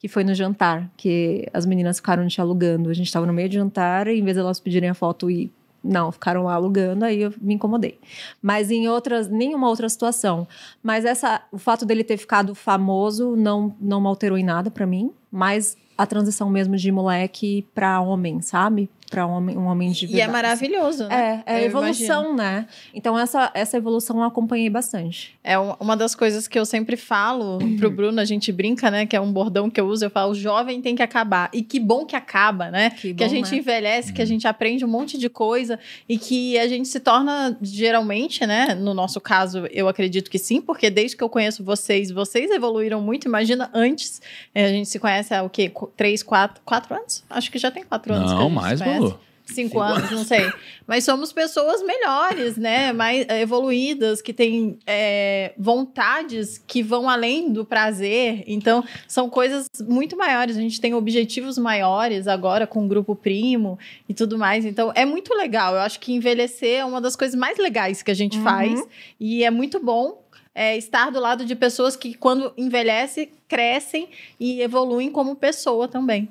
Que 0.00 0.08
foi 0.08 0.24
no 0.24 0.34
jantar, 0.34 0.90
que 0.96 1.46
as 1.52 1.66
meninas 1.66 1.98
ficaram 1.98 2.26
te 2.26 2.40
alugando. 2.40 2.88
A 2.88 2.94
gente 2.94 3.06
estava 3.06 3.26
no 3.26 3.32
meio 3.34 3.50
de 3.50 3.56
jantar 3.56 4.08
e 4.08 4.18
em 4.18 4.24
vez 4.24 4.34
de 4.34 4.40
elas 4.40 4.58
pedirem 4.58 4.88
a 4.88 4.94
foto 4.94 5.30
e 5.30 5.52
não, 5.84 6.10
ficaram 6.10 6.44
lá 6.44 6.54
alugando, 6.54 7.04
aí 7.04 7.22
eu 7.22 7.32
me 7.40 7.54
incomodei. 7.54 7.98
Mas 8.42 8.70
em 8.70 8.88
outras, 8.88 9.28
nenhuma 9.28 9.68
outra 9.68 9.88
situação. 9.88 10.48
Mas 10.82 11.04
essa, 11.04 11.42
o 11.52 11.58
fato 11.58 11.86
dele 11.86 12.02
ter 12.02 12.16
ficado 12.16 12.54
famoso 12.54 13.36
não, 13.36 13.74
não 13.80 14.06
alterou 14.06 14.36
em 14.36 14.44
nada 14.44 14.70
para 14.70 14.86
mim, 14.86 15.10
mas 15.30 15.76
a 15.96 16.06
transição 16.06 16.48
mesmo 16.48 16.76
de 16.76 16.90
moleque 16.90 17.66
para 17.74 18.00
homem, 18.00 18.40
sabe? 18.40 18.88
Para 19.10 19.26
um 19.26 19.32
homem, 19.32 19.58
um 19.58 19.66
homem 19.66 19.90
de 19.90 20.06
verdade. 20.06 20.18
E 20.18 20.20
é 20.22 20.28
maravilhoso, 20.28 21.08
né? 21.08 21.42
É, 21.44 21.56
é 21.56 21.64
evolução, 21.64 22.34
imagino. 22.34 22.36
né? 22.36 22.66
Então, 22.94 23.18
essa, 23.18 23.50
essa 23.52 23.76
evolução 23.76 24.18
eu 24.18 24.22
acompanhei 24.22 24.70
bastante. 24.70 25.36
É 25.42 25.58
uma 25.58 25.96
das 25.96 26.14
coisas 26.14 26.46
que 26.46 26.56
eu 26.56 26.64
sempre 26.64 26.96
falo 26.96 27.58
pro 27.76 27.90
Bruno, 27.90 28.20
a 28.20 28.24
gente 28.24 28.52
brinca, 28.52 28.88
né? 28.90 29.04
Que 29.06 29.16
é 29.16 29.20
um 29.20 29.32
bordão 29.32 29.68
que 29.68 29.80
eu 29.80 29.86
uso, 29.88 30.04
eu 30.04 30.10
falo, 30.10 30.30
o 30.30 30.34
jovem 30.34 30.80
tem 30.80 30.94
que 30.94 31.02
acabar. 31.02 31.50
E 31.52 31.60
que 31.60 31.80
bom 31.80 32.06
que 32.06 32.14
acaba, 32.14 32.70
né? 32.70 32.90
Que, 32.90 33.12
bom, 33.12 33.16
que 33.18 33.24
a 33.24 33.28
gente 33.28 33.50
né? 33.50 33.58
envelhece, 33.58 34.12
que 34.12 34.22
a 34.22 34.24
gente 34.24 34.46
aprende 34.46 34.84
um 34.84 34.88
monte 34.88 35.18
de 35.18 35.28
coisa 35.28 35.78
e 36.08 36.16
que 36.16 36.56
a 36.56 36.68
gente 36.68 36.86
se 36.86 37.00
torna, 37.00 37.58
geralmente, 37.60 38.46
né? 38.46 38.76
No 38.76 38.94
nosso 38.94 39.20
caso, 39.20 39.66
eu 39.72 39.88
acredito 39.88 40.30
que 40.30 40.38
sim, 40.38 40.60
porque 40.60 40.88
desde 40.88 41.16
que 41.16 41.24
eu 41.24 41.28
conheço 41.28 41.64
vocês, 41.64 42.12
vocês 42.12 42.48
evoluíram 42.50 43.00
muito. 43.02 43.26
Imagina 43.26 43.68
antes, 43.74 44.22
a 44.54 44.68
gente 44.68 44.88
se 44.88 45.00
conhece 45.00 45.34
há 45.34 45.42
o 45.42 45.50
quê? 45.50 45.72
Três, 45.96 46.22
quatro, 46.22 46.62
quatro 46.64 46.94
anos? 46.94 47.24
Acho 47.28 47.50
que 47.50 47.58
já 47.58 47.70
tem 47.72 47.82
quatro 47.82 48.14
anos. 48.14 48.30
Não, 48.30 48.48
mais, 48.48 48.80
Cinco, 49.08 49.20
Cinco 49.52 49.80
anos, 49.80 50.10
não 50.10 50.24
sei. 50.24 50.50
Mas 50.86 51.04
somos 51.04 51.32
pessoas 51.32 51.82
melhores, 51.82 52.56
né? 52.56 52.92
Mais 52.92 53.26
eh, 53.28 53.40
evoluídas, 53.40 54.22
que 54.22 54.32
têm 54.32 54.78
é, 54.86 55.52
vontades 55.58 56.58
que 56.58 56.82
vão 56.82 57.08
além 57.08 57.52
do 57.52 57.64
prazer. 57.64 58.44
Então, 58.46 58.84
são 59.06 59.28
coisas 59.28 59.66
muito 59.88 60.16
maiores. 60.16 60.56
A 60.56 60.60
gente 60.60 60.80
tem 60.80 60.94
objetivos 60.94 61.58
maiores 61.58 62.26
agora 62.26 62.66
com 62.66 62.84
o 62.84 62.88
grupo 62.88 63.14
primo 63.14 63.78
e 64.08 64.14
tudo 64.14 64.38
mais. 64.38 64.64
Então, 64.64 64.92
é 64.94 65.04
muito 65.04 65.34
legal. 65.34 65.74
Eu 65.74 65.80
acho 65.80 66.00
que 66.00 66.12
envelhecer 66.12 66.80
é 66.80 66.84
uma 66.84 67.00
das 67.00 67.16
coisas 67.16 67.38
mais 67.38 67.58
legais 67.58 68.02
que 68.02 68.10
a 68.10 68.14
gente 68.14 68.38
uhum. 68.38 68.44
faz. 68.44 68.84
E 69.18 69.44
é 69.44 69.50
muito 69.50 69.78
bom 69.80 70.22
é, 70.54 70.76
estar 70.76 71.10
do 71.10 71.20
lado 71.20 71.44
de 71.44 71.54
pessoas 71.54 71.96
que, 71.96 72.14
quando 72.14 72.52
envelhecem, 72.56 73.30
crescem 73.48 74.08
e 74.38 74.60
evoluem 74.60 75.10
como 75.10 75.36
pessoa 75.36 75.88
também. 75.88 76.28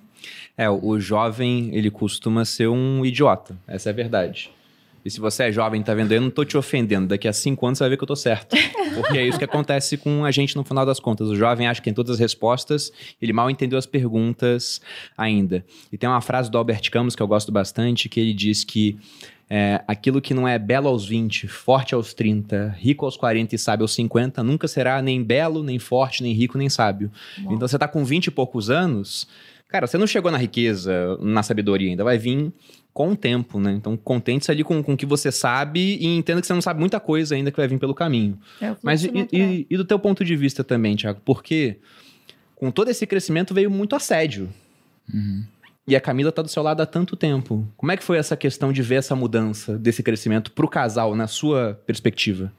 É, 0.58 0.70
o 0.70 1.00
jovem, 1.00 1.70
ele 1.74 1.90
costuma 1.90 2.46
ser 2.46 2.68
um 2.68 3.06
idiota. 3.06 3.58
Essa 3.68 3.90
é 3.90 3.92
a 3.92 3.96
verdade. 3.96 4.52
E 5.04 5.10
se 5.10 5.20
você 5.20 5.44
é 5.44 5.52
jovem 5.52 5.82
e 5.82 5.84
tá 5.84 5.94
vendo, 5.94 6.12
eu 6.12 6.22
não 6.22 6.30
tô 6.30 6.44
te 6.44 6.58
ofendendo. 6.58 7.08
Daqui 7.08 7.28
a 7.28 7.34
cinco 7.34 7.66
anos 7.66 7.78
você 7.78 7.84
vai 7.84 7.92
ver 7.92 7.98
que 7.98 8.04
eu 8.04 8.08
tô 8.08 8.16
certo. 8.16 8.56
Porque 8.96 9.18
é 9.18 9.26
isso 9.26 9.38
que 9.38 9.46
acontece 9.46 9.98
com 9.98 10.26
a 10.26 10.32
gente 10.32 10.56
no 10.56 10.64
final 10.64 10.86
das 10.86 11.00
contas. 11.00 11.30
O 11.30 11.36
jovem 11.36 11.68
acha 11.68 11.80
que 11.80 11.86
tem 11.86 11.94
todas 11.94 12.12
as 12.12 12.20
respostas, 12.20 12.92
ele 13.22 13.32
mal 13.32 13.50
entendeu 13.50 13.80
as 13.80 13.86
perguntas 13.86 14.82
ainda. 15.18 15.64
E 15.92 15.98
tem 15.98 16.10
uma 16.10 16.22
frase 16.22 16.52
do 16.52 16.58
Albert 16.58 16.90
Camus 16.92 17.16
que 17.16 17.24
eu 17.24 17.28
gosto 17.28 17.52
bastante, 17.52 18.10
que 18.10 18.20
ele 18.20 18.34
diz 18.34 18.64
que 18.64 19.00
é, 19.50 19.82
aquilo 19.88 20.22
que 20.22 20.34
não 20.34 20.48
é 20.48 20.60
belo 20.60 20.88
aos 20.88 21.08
20, 21.08 21.48
forte 21.48 21.96
aos 21.96 22.14
30, 22.14 22.76
rico 22.78 23.06
aos 23.06 23.18
40 23.18 23.56
e 23.56 23.58
sábio 23.58 23.84
aos 23.84 23.94
50, 23.94 24.44
nunca 24.44 24.68
será 24.68 25.02
nem 25.02 25.24
belo, 25.24 25.64
nem 25.64 25.80
forte, 25.80 26.22
nem 26.22 26.34
rico, 26.34 26.58
nem 26.58 26.70
sábio. 26.70 27.12
Bom. 27.40 27.54
Então 27.54 27.68
você 27.68 27.80
tá 27.80 27.88
com 27.88 28.04
20 28.04 28.28
e 28.28 28.32
poucos 28.32 28.70
anos, 28.70 29.28
cara, 29.70 29.88
você 29.88 29.98
não 29.98 30.08
chegou 30.08 30.32
na 30.32 30.38
riqueza, 30.38 31.18
na 31.22 31.42
sabedoria 31.42 31.90
ainda, 31.90 32.04
vai 32.04 32.18
vir 32.18 32.52
com 32.92 33.12
o 33.12 33.16
tempo, 33.16 33.60
né? 33.60 33.72
Então 33.72 33.96
contente-se 33.96 34.52
ali 34.52 34.64
com, 34.64 34.84
com 34.84 34.94
o 34.94 34.98
que 34.98 35.06
você 35.06 35.32
sabe 35.32 35.98
e 36.02 36.08
entenda 36.08 36.42
que 36.42 36.48
você 36.48 36.54
não 36.54 36.62
sabe 36.62 36.80
muita 36.80 37.00
coisa 37.00 37.36
ainda 37.36 37.52
que 37.52 37.58
vai 37.58 37.68
vir 37.68 37.80
pelo 37.80 37.96
caminho. 37.96 38.38
É, 38.60 38.76
Mas 38.84 39.06
e, 39.06 39.12
e, 39.32 39.68
e, 39.70 39.78
do 39.78 39.86
teu 39.86 39.98
ponto 39.98 40.26
de 40.26 40.36
vista 40.36 40.64
também, 40.64 40.96
Tiago, 40.96 41.22
porque 41.24 41.78
com 42.56 42.72
todo 42.72 42.90
esse 42.90 43.08
crescimento 43.08 43.54
veio 43.54 43.70
muito 43.70 43.96
assédio. 43.96 44.50
Uhum. 45.14 45.46
E 45.88 45.96
a 45.96 46.02
Camila 46.02 46.32
tá 46.32 46.42
do 46.42 46.50
seu 46.50 46.62
lado 46.62 46.82
há 46.82 46.86
tanto 46.86 47.16
tempo. 47.16 47.68
Como 47.78 47.92
é 47.92 47.98
que 47.98 48.04
foi 48.04 48.18
essa 48.18 48.36
questão 48.36 48.74
de 48.74 48.82
ver 48.82 48.96
essa 48.96 49.16
mudança 49.16 49.78
desse 49.78 50.04
crescimento 50.04 50.52
pro 50.52 50.68
casal, 50.68 51.16
na 51.16 51.26
sua 51.26 51.82
perspectiva? 51.86 52.52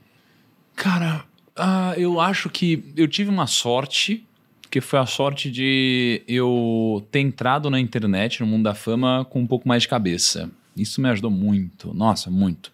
Cara, 0.75 1.25
uh, 1.57 1.95
eu 1.97 2.19
acho 2.19 2.49
que 2.49 2.93
eu 2.97 3.07
tive 3.07 3.31
uma 3.31 3.47
sorte, 3.47 4.27
que 4.71 4.81
foi 4.81 4.99
a 4.99 5.07
sorte 5.07 5.51
de 5.51 6.23
eu 6.29 7.07
ter 7.11 7.21
entrado 7.21 7.69
na 7.69 7.81
internet, 7.81 8.41
no 8.41 8.47
mundo 8.47 8.65
da 8.65 8.75
fama, 8.75 9.27
com 9.29 9.41
um 9.41 9.47
pouco 9.47 9.67
mais 9.67 9.83
de 9.83 9.89
cabeça. 9.89 10.51
Isso 10.77 11.01
me 11.01 11.09
ajudou 11.09 11.31
muito, 11.31 11.93
nossa, 11.93 12.31
muito. 12.31 12.73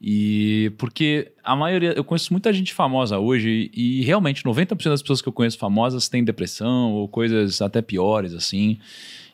E 0.00 0.70
porque 0.78 1.32
a 1.42 1.56
maioria, 1.56 1.92
eu 1.96 2.04
conheço 2.04 2.32
muita 2.32 2.52
gente 2.52 2.74
famosa 2.74 3.18
hoje 3.18 3.70
e, 3.74 4.02
realmente 4.04 4.44
90% 4.44 4.90
das 4.90 5.02
pessoas 5.02 5.22
que 5.22 5.28
eu 5.28 5.32
conheço 5.32 5.58
famosas 5.58 6.08
têm 6.08 6.22
depressão 6.22 6.92
ou 6.92 7.08
coisas 7.08 7.60
até 7.62 7.80
piores 7.80 8.34
assim. 8.34 8.78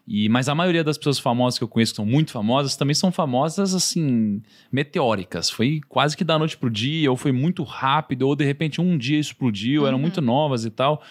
E, 0.07 0.29
mas 0.29 0.49
a 0.49 0.55
maioria 0.55 0.83
das 0.83 0.97
pessoas 0.97 1.19
famosas 1.19 1.59
que 1.59 1.65
eu 1.65 1.69
conheço, 1.69 1.93
que 1.93 1.97
são 1.97 2.07
muito 2.07 2.33
famosas, 2.33 2.77
também 2.77 2.95
são 2.95 3.13
famosas, 3.13 3.75
assim, 3.75 4.43
meteóricas. 4.73 5.51
Foi 5.51 5.81
quase 5.89 6.17
que 6.17 6.25
da 6.25 6.39
noite 6.39 6.57
pro 6.57 6.71
dia, 6.71 7.11
ou 7.11 7.17
foi 7.17 7.31
muito 7.31 7.63
rápido, 7.63 8.27
ou 8.27 8.35
de 8.35 8.45
repente 8.45 8.81
um 8.81 8.99
dia 8.99 9.21
explodiu, 9.21 9.83
uhum. 9.83 9.89
eram 9.89 9.99
muito 9.99 10.21
novas 10.21 10.65
e 10.65 10.71
tal. 10.71 11.03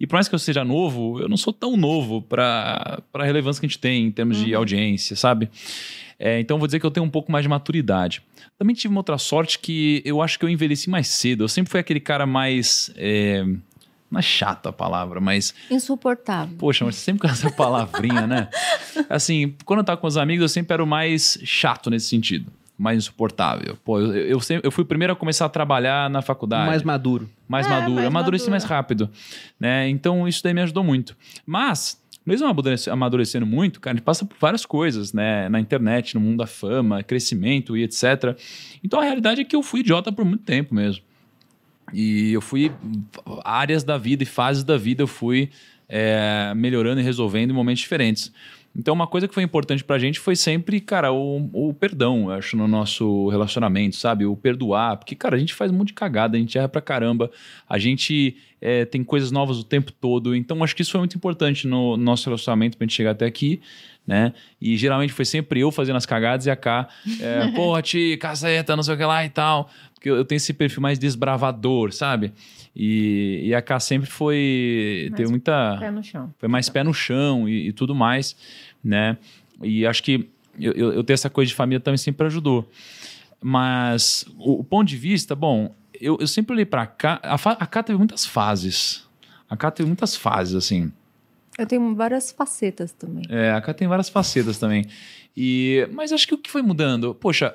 E 0.00 0.06
por 0.06 0.14
mais 0.14 0.26
que 0.26 0.34
eu 0.34 0.38
seja 0.38 0.64
novo, 0.64 1.20
eu 1.20 1.28
não 1.28 1.36
sou 1.36 1.52
tão 1.52 1.76
novo 1.76 2.22
para 2.22 3.02
a 3.12 3.22
relevância 3.22 3.60
que 3.60 3.66
a 3.66 3.68
gente 3.68 3.78
tem 3.78 4.06
em 4.06 4.10
termos 4.10 4.38
uhum. 4.38 4.44
de 4.44 4.54
audiência, 4.54 5.14
sabe? 5.14 5.50
É, 6.18 6.40
então 6.40 6.58
vou 6.58 6.66
dizer 6.66 6.80
que 6.80 6.86
eu 6.86 6.90
tenho 6.90 7.04
um 7.04 7.10
pouco 7.10 7.30
mais 7.30 7.44
de 7.44 7.48
maturidade. 7.50 8.22
Também 8.58 8.74
tive 8.74 8.92
uma 8.92 9.00
outra 9.00 9.18
sorte 9.18 9.58
que 9.58 10.02
eu 10.04 10.22
acho 10.22 10.38
que 10.38 10.44
eu 10.44 10.48
envelheci 10.48 10.88
mais 10.88 11.06
cedo. 11.08 11.44
Eu 11.44 11.48
sempre 11.48 11.70
fui 11.70 11.80
aquele 11.80 12.00
cara 12.00 12.24
mais. 12.26 12.90
É, 12.96 13.44
não 14.10 14.18
é 14.18 14.22
chato 14.22 14.68
a 14.68 14.72
palavra, 14.72 15.20
mas. 15.20 15.54
Insuportável. 15.70 16.56
Poxa, 16.58 16.84
mas 16.84 16.96
sempre 16.96 17.22
com 17.22 17.28
essa 17.28 17.50
palavrinha, 17.50 18.26
né? 18.26 18.48
Assim, 19.08 19.54
quando 19.64 19.80
eu 19.80 19.84
tava 19.84 20.00
com 20.00 20.06
os 20.06 20.16
amigos, 20.16 20.42
eu 20.42 20.48
sempre 20.48 20.74
era 20.74 20.82
o 20.82 20.86
mais 20.86 21.38
chato 21.44 21.88
nesse 21.90 22.08
sentido. 22.08 22.50
Mais 22.80 22.96
insuportável. 22.96 23.76
Pô, 23.84 24.00
eu, 24.00 24.14
eu, 24.14 24.40
sempre, 24.40 24.66
eu 24.66 24.72
fui 24.72 24.84
o 24.84 24.86
primeiro 24.86 25.12
a 25.12 25.16
começar 25.16 25.44
a 25.44 25.48
trabalhar 25.50 26.08
na 26.08 26.22
faculdade. 26.22 26.66
Mais 26.66 26.82
maduro. 26.82 27.28
Mais 27.46 27.66
é, 27.66 27.68
maduro. 27.68 27.94
Mais 27.96 28.06
Amadureci 28.06 28.48
mais 28.48 28.64
rápido. 28.64 29.10
Né? 29.58 29.88
Então, 29.90 30.26
isso 30.26 30.42
daí 30.42 30.54
me 30.54 30.62
ajudou 30.62 30.82
muito. 30.82 31.14
Mas, 31.44 32.02
mesmo 32.24 32.46
amadurecendo 32.90 33.44
muito, 33.44 33.80
cara, 33.80 33.94
a 33.94 33.96
gente 33.98 34.04
passa 34.04 34.24
por 34.24 34.38
várias 34.40 34.64
coisas, 34.64 35.12
né? 35.12 35.46
Na 35.50 35.60
internet, 35.60 36.14
no 36.14 36.22
mundo 36.22 36.38
da 36.38 36.46
fama, 36.46 37.02
crescimento 37.02 37.76
e 37.76 37.82
etc. 37.82 38.34
Então, 38.82 38.98
a 38.98 39.04
realidade 39.04 39.42
é 39.42 39.44
que 39.44 39.54
eu 39.54 39.62
fui 39.62 39.80
idiota 39.80 40.10
por 40.10 40.24
muito 40.24 40.44
tempo 40.44 40.74
mesmo. 40.74 41.02
E 41.92 42.32
eu 42.32 42.40
fui. 42.40 42.72
áreas 43.44 43.84
da 43.84 43.98
vida 43.98 44.22
e 44.22 44.26
fases 44.26 44.64
da 44.64 44.78
vida 44.78 45.02
eu 45.02 45.06
fui 45.06 45.50
é, 45.86 46.54
melhorando 46.54 47.00
e 47.00 47.04
resolvendo 47.04 47.50
em 47.50 47.54
momentos 47.54 47.82
diferentes. 47.82 48.32
Então, 48.76 48.94
uma 48.94 49.06
coisa 49.06 49.26
que 49.26 49.34
foi 49.34 49.42
importante 49.42 49.82
pra 49.82 49.98
gente 49.98 50.20
foi 50.20 50.36
sempre, 50.36 50.80
cara, 50.80 51.12
o, 51.12 51.50
o 51.52 51.74
perdão, 51.74 52.30
eu 52.30 52.32
acho, 52.32 52.56
no 52.56 52.68
nosso 52.68 53.28
relacionamento, 53.28 53.96
sabe? 53.96 54.24
O 54.24 54.36
perdoar. 54.36 54.96
Porque, 54.96 55.14
cara, 55.14 55.36
a 55.36 55.38
gente 55.38 55.54
faz 55.54 55.70
um 55.70 55.74
monte 55.74 55.88
de 55.88 55.94
cagada, 55.94 56.36
a 56.36 56.40
gente 56.40 56.56
erra 56.56 56.68
pra 56.68 56.80
caramba, 56.80 57.30
a 57.68 57.78
gente 57.78 58.36
é, 58.60 58.84
tem 58.84 59.02
coisas 59.02 59.30
novas 59.30 59.58
o 59.58 59.64
tempo 59.64 59.92
todo. 59.92 60.34
Então, 60.34 60.62
acho 60.62 60.74
que 60.74 60.82
isso 60.82 60.92
foi 60.92 61.00
muito 61.00 61.16
importante 61.16 61.66
no, 61.66 61.96
no 61.96 62.04
nosso 62.04 62.26
relacionamento 62.26 62.76
pra 62.76 62.84
gente 62.84 62.94
chegar 62.94 63.12
até 63.12 63.26
aqui, 63.26 63.60
né? 64.06 64.32
E 64.60 64.76
geralmente 64.76 65.12
foi 65.12 65.24
sempre 65.24 65.60
eu 65.60 65.70
fazendo 65.70 65.96
as 65.96 66.06
cagadas 66.06 66.46
e 66.46 66.50
a 66.50 66.56
Cá, 66.56 66.88
é, 67.20 67.48
porra, 67.54 67.82
tia, 67.82 68.16
caceta, 68.18 68.76
não 68.76 68.82
sei 68.82 68.94
o 68.94 68.98
que 68.98 69.04
lá 69.04 69.24
e 69.24 69.28
tal 69.28 69.70
porque 70.00 70.08
eu, 70.08 70.24
tenho 70.24 70.38
esse 70.38 70.54
perfil 70.54 70.80
mais 70.80 70.98
desbravador, 70.98 71.92
sabe? 71.92 72.32
E, 72.74 73.42
e 73.44 73.54
a 73.54 73.60
K 73.60 73.78
sempre 73.78 74.08
foi. 74.08 75.08
Mais 75.10 75.16
teve 75.18 75.30
muita. 75.30 75.76
Pé 75.78 75.90
no 75.90 76.02
chão. 76.02 76.34
Foi 76.38 76.48
mais 76.48 76.70
pé 76.70 76.82
no 76.82 76.94
chão 76.94 77.46
e, 77.46 77.68
e 77.68 77.72
tudo 77.72 77.94
mais, 77.94 78.34
né? 78.82 79.18
E 79.62 79.86
acho 79.86 80.02
que 80.02 80.26
eu, 80.58 80.72
eu, 80.72 80.92
eu 80.94 81.04
ter 81.04 81.12
essa 81.12 81.28
coisa 81.28 81.50
de 81.50 81.54
família 81.54 81.80
também 81.80 81.98
sempre 81.98 82.26
ajudou. 82.26 82.66
Mas 83.42 84.24
o, 84.38 84.60
o 84.60 84.64
ponto 84.64 84.88
de 84.88 84.96
vista, 84.96 85.34
bom, 85.34 85.74
eu, 86.00 86.16
eu 86.20 86.26
sempre 86.26 86.54
olhei 86.54 86.64
para 86.64 86.86
cá. 86.86 87.20
A, 87.22 87.34
a 87.34 87.66
K 87.66 87.82
teve 87.82 87.98
muitas 87.98 88.24
fases. 88.24 89.06
A 89.48 89.56
K 89.56 89.70
teve 89.70 89.86
muitas 89.86 90.16
fases, 90.16 90.54
assim. 90.54 90.92
Eu 91.58 91.66
tenho 91.66 91.94
várias 91.94 92.32
facetas 92.32 92.92
também. 92.92 93.24
É, 93.28 93.50
a 93.50 93.60
K 93.60 93.74
tem 93.74 93.86
várias 93.86 94.08
facetas 94.08 94.58
também. 94.58 94.86
E, 95.36 95.88
mas 95.92 96.12
acho 96.12 96.26
que 96.26 96.34
o 96.34 96.38
que 96.38 96.50
foi 96.50 96.62
mudando? 96.62 97.14
Poxa, 97.14 97.54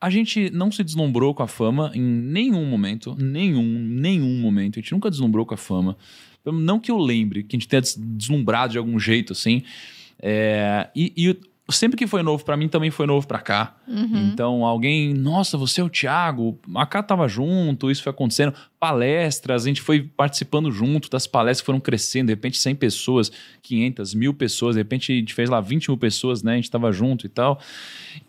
a 0.00 0.10
gente 0.10 0.50
não 0.50 0.70
se 0.70 0.82
deslumbrou 0.82 1.34
com 1.34 1.42
a 1.42 1.48
fama 1.48 1.90
em 1.94 2.02
nenhum 2.02 2.64
momento, 2.66 3.14
nenhum, 3.18 3.62
nenhum 3.62 4.40
momento. 4.40 4.78
A 4.78 4.82
gente 4.82 4.92
nunca 4.92 5.10
deslumbrou 5.10 5.44
com 5.44 5.54
a 5.54 5.58
fama. 5.58 5.96
Não 6.44 6.78
que 6.78 6.90
eu 6.90 6.98
lembre 6.98 7.42
que 7.42 7.56
a 7.56 7.58
gente 7.58 7.68
tenha 7.68 7.82
deslumbrado 7.82 8.72
de 8.72 8.78
algum 8.78 8.98
jeito, 8.98 9.32
assim. 9.32 9.62
É, 10.20 10.88
e, 10.94 11.12
e 11.16 11.40
sempre 11.68 11.96
que 11.96 12.06
foi 12.06 12.22
novo 12.22 12.44
para 12.44 12.56
mim 12.56 12.68
também 12.68 12.90
foi 12.90 13.06
novo 13.06 13.26
para 13.26 13.40
cá. 13.40 13.76
Uhum. 13.88 14.30
Então 14.32 14.64
alguém, 14.64 15.12
nossa, 15.12 15.58
você 15.58 15.80
é 15.80 15.84
o 15.84 15.88
Thiago, 15.88 16.58
a 16.74 16.86
cá 16.86 17.02
tava 17.02 17.26
junto, 17.26 17.90
isso 17.90 18.02
foi 18.02 18.10
acontecendo, 18.10 18.54
palestras, 18.78 19.64
a 19.64 19.68
gente 19.68 19.82
foi 19.82 20.02
participando 20.02 20.70
junto 20.70 21.10
das 21.10 21.26
palestras 21.26 21.62
que 21.62 21.66
foram 21.66 21.80
crescendo, 21.80 22.26
de 22.26 22.32
repente 22.32 22.58
100 22.58 22.76
pessoas, 22.76 23.32
500, 23.62 24.14
mil 24.14 24.32
pessoas, 24.32 24.76
de 24.76 24.80
repente 24.80 25.12
a 25.12 25.16
gente 25.16 25.34
fez 25.34 25.50
lá 25.50 25.60
20 25.60 25.88
mil 25.88 25.98
pessoas, 25.98 26.42
né, 26.42 26.52
a 26.52 26.56
gente 26.56 26.70
tava 26.70 26.92
junto 26.92 27.26
e 27.26 27.28
tal. 27.28 27.60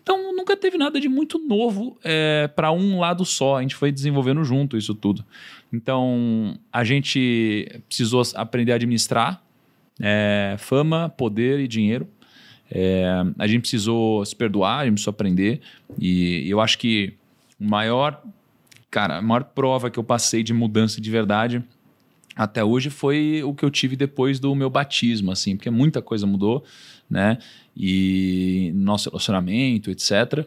Então 0.02 0.34
nunca 0.34 0.56
teve 0.56 0.76
nada 0.76 1.00
de 1.00 1.08
muito 1.08 1.38
novo 1.38 1.96
é, 2.02 2.48
para 2.48 2.72
um 2.72 2.98
lado 2.98 3.24
só, 3.24 3.58
a 3.58 3.62
gente 3.62 3.76
foi 3.76 3.92
desenvolvendo 3.92 4.42
junto 4.42 4.76
isso 4.76 4.94
tudo. 4.94 5.24
Então 5.72 6.58
a 6.72 6.82
gente 6.82 7.80
precisou 7.86 8.22
aprender 8.34 8.72
a 8.72 8.74
administrar 8.74 9.40
é, 10.00 10.56
fama, 10.58 11.08
poder 11.08 11.60
e 11.60 11.68
dinheiro 11.68 12.08
é, 12.70 13.06
a 13.38 13.46
gente 13.46 13.62
precisou 13.62 14.24
se 14.24 14.34
perdoar, 14.34 14.80
a 14.80 14.84
gente 14.84 14.94
precisou 14.94 15.12
aprender. 15.12 15.60
E 15.98 16.48
eu 16.48 16.60
acho 16.60 16.78
que 16.78 17.14
o 17.60 17.64
maior, 17.64 18.22
cara, 18.90 19.18
a 19.18 19.22
maior 19.22 19.44
prova 19.44 19.90
que 19.90 19.98
eu 19.98 20.04
passei 20.04 20.42
de 20.42 20.52
mudança 20.52 21.00
de 21.00 21.10
verdade 21.10 21.62
até 22.38 22.62
hoje 22.62 22.88
foi 22.88 23.42
o 23.42 23.52
que 23.52 23.64
eu 23.64 23.70
tive 23.70 23.96
depois 23.96 24.38
do 24.38 24.54
meu 24.54 24.70
batismo, 24.70 25.32
assim, 25.32 25.56
porque 25.56 25.70
muita 25.70 26.00
coisa 26.00 26.24
mudou, 26.24 26.64
né? 27.10 27.38
E 27.76 28.70
nosso 28.76 29.10
relacionamento, 29.10 29.90
etc. 29.90 30.46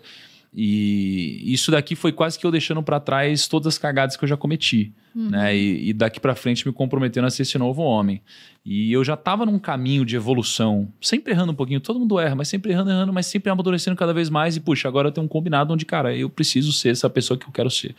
E 0.54 1.42
isso 1.46 1.72
daqui 1.72 1.96
foi 1.96 2.12
quase 2.12 2.38
que 2.38 2.46
eu 2.46 2.52
deixando 2.52 2.84
para 2.84 3.00
trás 3.00 3.48
todas 3.48 3.68
as 3.68 3.78
cagadas 3.78 4.18
que 4.18 4.24
eu 4.26 4.28
já 4.28 4.36
cometi, 4.36 4.94
uhum. 5.16 5.30
né? 5.30 5.56
E, 5.56 5.90
e 5.90 5.94
daqui 5.94 6.20
para 6.20 6.36
frente 6.36 6.68
me 6.68 6.74
comprometendo 6.74 7.26
a 7.26 7.30
ser 7.30 7.44
esse 7.44 7.58
novo 7.58 7.82
homem. 7.82 8.22
E 8.66 8.92
eu 8.92 9.02
já 9.02 9.14
estava 9.14 9.46
num 9.46 9.58
caminho 9.58 10.06
de 10.06 10.18
evolução, 10.18 10.92
sempre 11.00 11.32
errando 11.32 11.54
um 11.54 11.56
pouquinho, 11.56 11.80
todo 11.80 12.00
mundo 12.00 12.20
erra, 12.20 12.36
mas 12.36 12.50
sempre 12.50 12.74
errando, 12.74 12.92
errando, 12.92 13.14
mas 13.14 13.28
sempre 13.28 13.50
amadurecendo 13.50 13.96
cada 13.96 14.14
vez 14.14 14.30
mais. 14.30 14.58
E 14.58 14.60
puxa, 14.60 14.90
agora 14.90 15.08
eu 15.08 15.12
tenho 15.14 15.24
um 15.26 15.30
combinado 15.30 15.74
onde, 15.74 15.86
cara, 15.86 16.14
eu 16.14 16.30
preciso 16.30 16.74
ser 16.74 16.90
essa 16.90 17.10
pessoa 17.10 17.38
que 17.38 17.48
eu 17.48 17.52
quero 17.52 17.70
ser. 17.70 17.96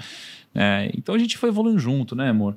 É, 0.55 0.91
então 0.95 1.15
a 1.15 1.19
gente 1.19 1.39
foi 1.39 1.49
evoluindo 1.49 1.79
junto, 1.79 2.15
né, 2.15 2.29
amor? 2.29 2.55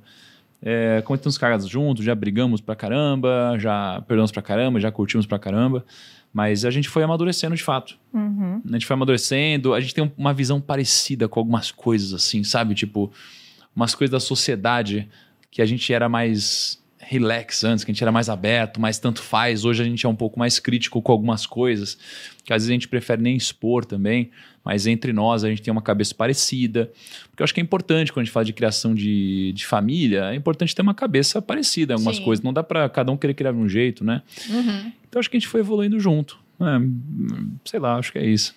É, 0.62 1.02
cometemos 1.06 1.38
cagadas 1.38 1.68
juntos, 1.68 2.04
já 2.04 2.16
brigamos 2.16 2.60
pra 2.60 2.76
caramba, 2.76 3.56
já 3.58 4.02
perdemos 4.08 4.32
pra 4.32 4.42
caramba, 4.42 4.80
já 4.80 4.92
curtimos 4.92 5.26
pra 5.26 5.40
caramba. 5.40 5.86
Mas 6.36 6.66
a 6.66 6.70
gente 6.70 6.90
foi 6.90 7.02
amadurecendo 7.02 7.56
de 7.56 7.64
fato. 7.64 7.98
Uhum. 8.14 8.62
A 8.68 8.74
gente 8.74 8.86
foi 8.86 8.94
amadurecendo, 8.94 9.74
a 9.74 9.80
gente 9.80 9.96
tem 9.96 10.12
uma 10.18 10.34
visão 10.34 10.60
parecida 10.60 11.30
com 11.30 11.40
algumas 11.40 11.72
coisas, 11.72 12.14
assim, 12.14 12.44
sabe? 12.44 12.76
Tipo, 12.76 13.10
umas 13.74 13.96
coisas 13.96 14.12
da 14.12 14.20
sociedade 14.20 15.08
que 15.50 15.62
a 15.62 15.66
gente 15.66 15.94
era 15.94 16.10
mais 16.10 16.84
relax 16.98 17.64
antes, 17.64 17.86
que 17.86 17.92
a 17.92 17.94
gente 17.94 18.04
era 18.04 18.12
mais 18.12 18.28
aberto, 18.28 18.82
mais 18.82 19.00
tanto 19.00 19.22
faz. 19.22 19.64
Hoje 19.64 19.82
a 19.82 19.86
gente 19.86 20.06
é 20.06 20.10
um 20.10 20.16
pouco 20.16 20.38
mais 20.38 20.60
crítico 20.60 21.02
com 21.02 21.14
algumas 21.14 21.46
coisas, 21.46 21.98
que 22.44 22.52
às 22.52 22.64
vezes 22.64 22.70
a 22.70 22.74
gente 22.74 22.90
prefere 22.90 23.22
nem 23.22 23.38
expor 23.38 23.86
também, 23.86 24.30
mas 24.66 24.88
entre 24.88 25.14
nós 25.14 25.44
a 25.44 25.50
gente 25.50 25.62
tem 25.62 25.72
uma 25.72 25.82
cabeça 25.82 26.16
parecida. 26.16 26.92
Porque 27.30 27.44
eu 27.44 27.44
acho 27.44 27.54
que 27.54 27.62
é 27.62 27.64
importante 27.64 28.12
quando 28.12 28.24
a 28.24 28.26
gente 28.26 28.34
fala 28.34 28.46
de 28.46 28.54
criação 28.54 28.96
de, 28.96 29.54
de 29.54 29.66
família, 29.66 30.32
é 30.32 30.36
importante 30.36 30.74
ter 30.74 30.82
uma 30.82 30.96
cabeça 30.96 31.40
parecida 31.40 31.94
em 31.94 31.96
algumas 31.96 32.18
Sim. 32.18 32.24
coisas. 32.24 32.44
Não 32.44 32.52
dá 32.52 32.64
para 32.64 32.90
cada 32.90 33.12
um 33.12 33.18
querer 33.18 33.36
criar 33.36 33.52
de 33.52 33.60
um 33.60 33.70
jeito, 33.70 34.04
né? 34.04 34.24
Uhum. 34.50 34.92
Então 35.08 35.20
acho 35.20 35.30
que 35.30 35.38
a 35.38 35.40
gente 35.40 35.48
foi 35.48 35.60
evoluindo 35.60 36.00
junto. 36.00 36.40
É, 36.60 36.82
sei 37.64 37.80
lá, 37.80 37.98
acho 37.98 38.12
que 38.12 38.18
é 38.18 38.26
isso. 38.26 38.56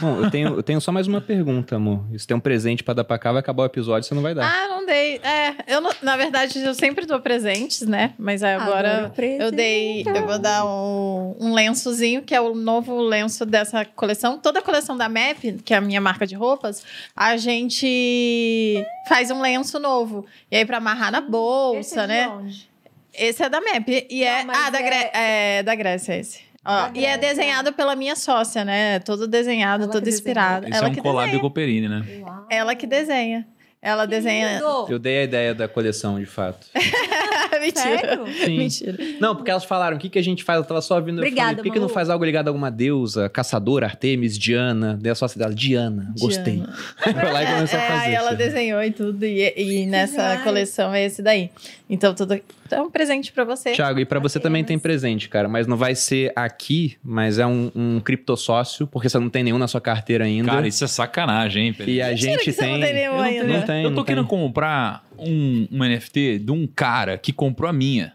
Bom, 0.00 0.22
eu 0.22 0.30
tenho, 0.30 0.48
eu 0.56 0.62
tenho 0.62 0.80
só 0.80 0.90
mais 0.90 1.06
uma 1.06 1.20
pergunta, 1.20 1.76
amor. 1.76 2.04
Se 2.16 2.26
tem 2.26 2.36
um 2.36 2.40
presente 2.40 2.82
para 2.82 2.94
dar 2.94 3.04
pra 3.04 3.18
cá, 3.18 3.30
vai 3.32 3.40
acabar 3.40 3.62
o 3.62 3.66
episódio, 3.66 4.08
você 4.08 4.14
não 4.14 4.22
vai 4.22 4.34
dar. 4.34 4.50
Ah, 4.50 4.68
não 4.68 4.86
dei. 4.86 5.16
É, 5.18 5.54
eu 5.74 5.80
não, 5.80 5.90
na 6.02 6.16
verdade, 6.16 6.58
eu 6.58 6.74
sempre 6.74 7.06
dou 7.06 7.20
presentes, 7.20 7.82
né? 7.82 8.14
Mas 8.18 8.42
agora 8.42 9.12
eu 9.40 9.50
dei. 9.50 10.02
Eu 10.06 10.26
vou 10.26 10.38
dar 10.38 10.64
um, 10.64 11.36
um 11.38 11.52
lençozinho, 11.52 12.22
que 12.22 12.34
é 12.34 12.40
o 12.40 12.54
novo 12.54 13.00
lenço 13.00 13.44
dessa 13.44 13.84
coleção. 13.84 14.38
Toda 14.38 14.58
a 14.60 14.62
coleção 14.62 14.96
da 14.96 15.08
MAP, 15.08 15.60
que 15.64 15.74
é 15.74 15.76
a 15.76 15.80
minha 15.80 16.00
marca 16.00 16.26
de 16.26 16.34
roupas, 16.34 16.84
a 17.14 17.36
gente 17.36 18.84
faz 19.08 19.30
um 19.30 19.40
lenço 19.40 19.78
novo. 19.78 20.26
E 20.50 20.56
aí, 20.56 20.64
pra 20.64 20.78
amarrar 20.78 21.12
na 21.12 21.20
bolsa, 21.20 21.80
esse 21.80 21.98
é 21.98 22.06
né? 22.06 22.28
Onde? 22.28 22.70
Esse 23.14 23.42
é 23.42 23.48
da 23.48 23.60
MAP. 23.60 24.06
E 24.08 24.24
é. 24.24 24.40
ah, 24.48 24.70
da, 24.70 24.80
é... 24.80 25.10
é 25.58 25.62
da 25.62 25.74
Grécia, 25.74 26.16
esse. 26.16 26.51
Ó, 26.64 26.90
e 26.94 27.04
é 27.04 27.18
desenhado 27.18 27.72
pela 27.72 27.96
minha 27.96 28.14
sócia, 28.14 28.64
né? 28.64 29.00
Todo 29.00 29.26
desenhado, 29.26 29.84
Ela 29.84 29.92
todo 29.92 30.08
inspirado. 30.08 30.68
Isso 30.68 30.76
Ela 30.76 30.88
é 30.88 30.90
um 30.90 30.94
collab 30.94 31.40
com 31.40 31.46
o 31.46 31.50
Perini, 31.50 31.88
né? 31.88 32.04
Uau. 32.20 32.46
Ela 32.48 32.74
que 32.74 32.86
desenha. 32.86 33.46
Ela 33.82 34.04
que 34.04 34.10
desenha. 34.10 34.60
Lindo. 34.60 34.86
Eu 34.88 34.98
dei 35.00 35.18
a 35.18 35.22
ideia 35.24 35.54
da 35.54 35.66
coleção, 35.66 36.20
de 36.20 36.26
fato. 36.26 36.68
Mentira. 37.60 38.20
Sim. 38.44 38.58
Mentira. 38.58 38.96
Não, 39.20 39.34
porque 39.34 39.50
elas 39.50 39.64
falaram: 39.64 39.96
o 39.96 40.00
que, 40.00 40.08
que 40.08 40.18
a 40.18 40.22
gente 40.22 40.44
faz? 40.44 40.58
Eu 40.58 40.64
tava 40.64 40.80
só 40.80 40.94
ouvindo. 40.96 41.18
Obrigada, 41.18 41.48
falei, 41.48 41.56
por 41.56 41.62
que, 41.64 41.70
que 41.70 41.80
não 41.80 41.88
faz 41.88 42.08
algo 42.08 42.24
ligado 42.24 42.46
a 42.46 42.50
alguma 42.50 42.70
deusa, 42.70 43.28
caçadora, 43.28 43.86
Artemis, 43.86 44.38
Diana? 44.38 44.96
Dei 45.00 45.10
a 45.10 45.14
sócia 45.16 45.36
dela, 45.36 45.52
Diana, 45.52 46.14
gostei. 46.18 46.58
Diana. 46.58 46.72
Foi 47.02 47.32
lá 47.32 47.42
e 47.42 47.46
começou 47.46 47.78
é, 47.78 47.82
a 47.82 47.88
fazer. 47.88 48.06
Aí 48.06 48.14
ela 48.14 48.34
desenhou 48.34 48.82
e 48.82 48.92
tudo. 48.92 49.24
E, 49.24 49.52
e 49.56 49.86
nessa 49.86 50.38
coleção 50.44 50.94
é 50.94 51.04
esse 51.04 51.20
daí. 51.20 51.50
Então, 51.90 52.14
tudo 52.14 52.40
é 52.70 52.80
um 52.80 52.90
presente 52.90 53.32
para 53.32 53.44
você. 53.44 53.72
Tiago, 53.72 54.00
e 54.00 54.04
para 54.04 54.18
você 54.18 54.40
também 54.40 54.64
tem 54.64 54.78
presente, 54.78 55.28
cara. 55.28 55.48
Mas 55.48 55.66
não 55.66 55.76
vai 55.76 55.94
ser 55.94 56.32
aqui, 56.34 56.96
mas 57.04 57.38
é 57.38 57.46
um, 57.46 57.70
um 57.74 58.00
criptossócio, 58.00 58.86
porque 58.86 59.08
você 59.08 59.18
não 59.18 59.28
tem 59.28 59.42
nenhum 59.42 59.58
na 59.58 59.68
sua 59.68 59.80
carteira 59.80 60.24
ainda. 60.24 60.50
Cara, 60.50 60.66
isso 60.66 60.82
é 60.82 60.86
sacanagem, 60.86 61.66
hein, 61.66 61.74
Pedro? 61.74 61.92
E 61.92 62.00
a 62.00 62.08
Mentira 62.08 62.32
gente 62.32 62.52
tem. 62.52 62.72
Não 62.72 62.80
tem 62.80 62.94
nenhum 62.94 63.14
eu 63.14 63.20
ainda. 63.20 63.44
Não 63.44 63.62
tem, 63.72 63.84
eu 63.84 63.94
tô 63.94 64.04
querendo 64.04 64.28
tem. 64.28 64.38
comprar 64.38 65.04
um, 65.18 65.66
um 65.70 65.78
NFT 65.78 66.38
de 66.38 66.52
um 66.52 66.66
cara 66.66 67.16
que 67.18 67.32
comprou 67.32 67.68
a 67.68 67.72
minha. 67.72 68.14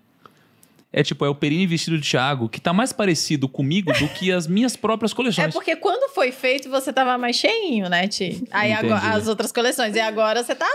É 0.91 1.03
tipo, 1.03 1.25
é 1.25 1.29
o 1.29 1.35
Perini 1.35 1.67
vestido 1.67 1.97
de 1.99 2.09
Thiago, 2.09 2.47
que 2.47 2.61
tá 2.61 2.73
mais 2.73 2.93
parecido 2.93 3.47
comigo 3.47 3.91
do 3.93 4.07
que 4.07 4.31
as 4.31 4.47
minhas 4.47 4.75
próprias 4.75 5.13
coleções. 5.13 5.49
É 5.49 5.51
porque 5.51 5.75
quando 5.75 6.11
foi 6.13 6.31
feito, 6.31 6.69
você 6.69 6.93
tava 6.93 7.17
mais 7.17 7.35
cheinho, 7.35 7.89
né, 7.89 8.07
Ti? 8.07 8.43
Aí 8.49 8.71
agora, 8.71 9.13
as 9.13 9.27
outras 9.27 9.51
coleções. 9.51 9.95
E 9.95 9.99
agora 9.99 10.43
você 10.43 10.55
tá 10.55 10.65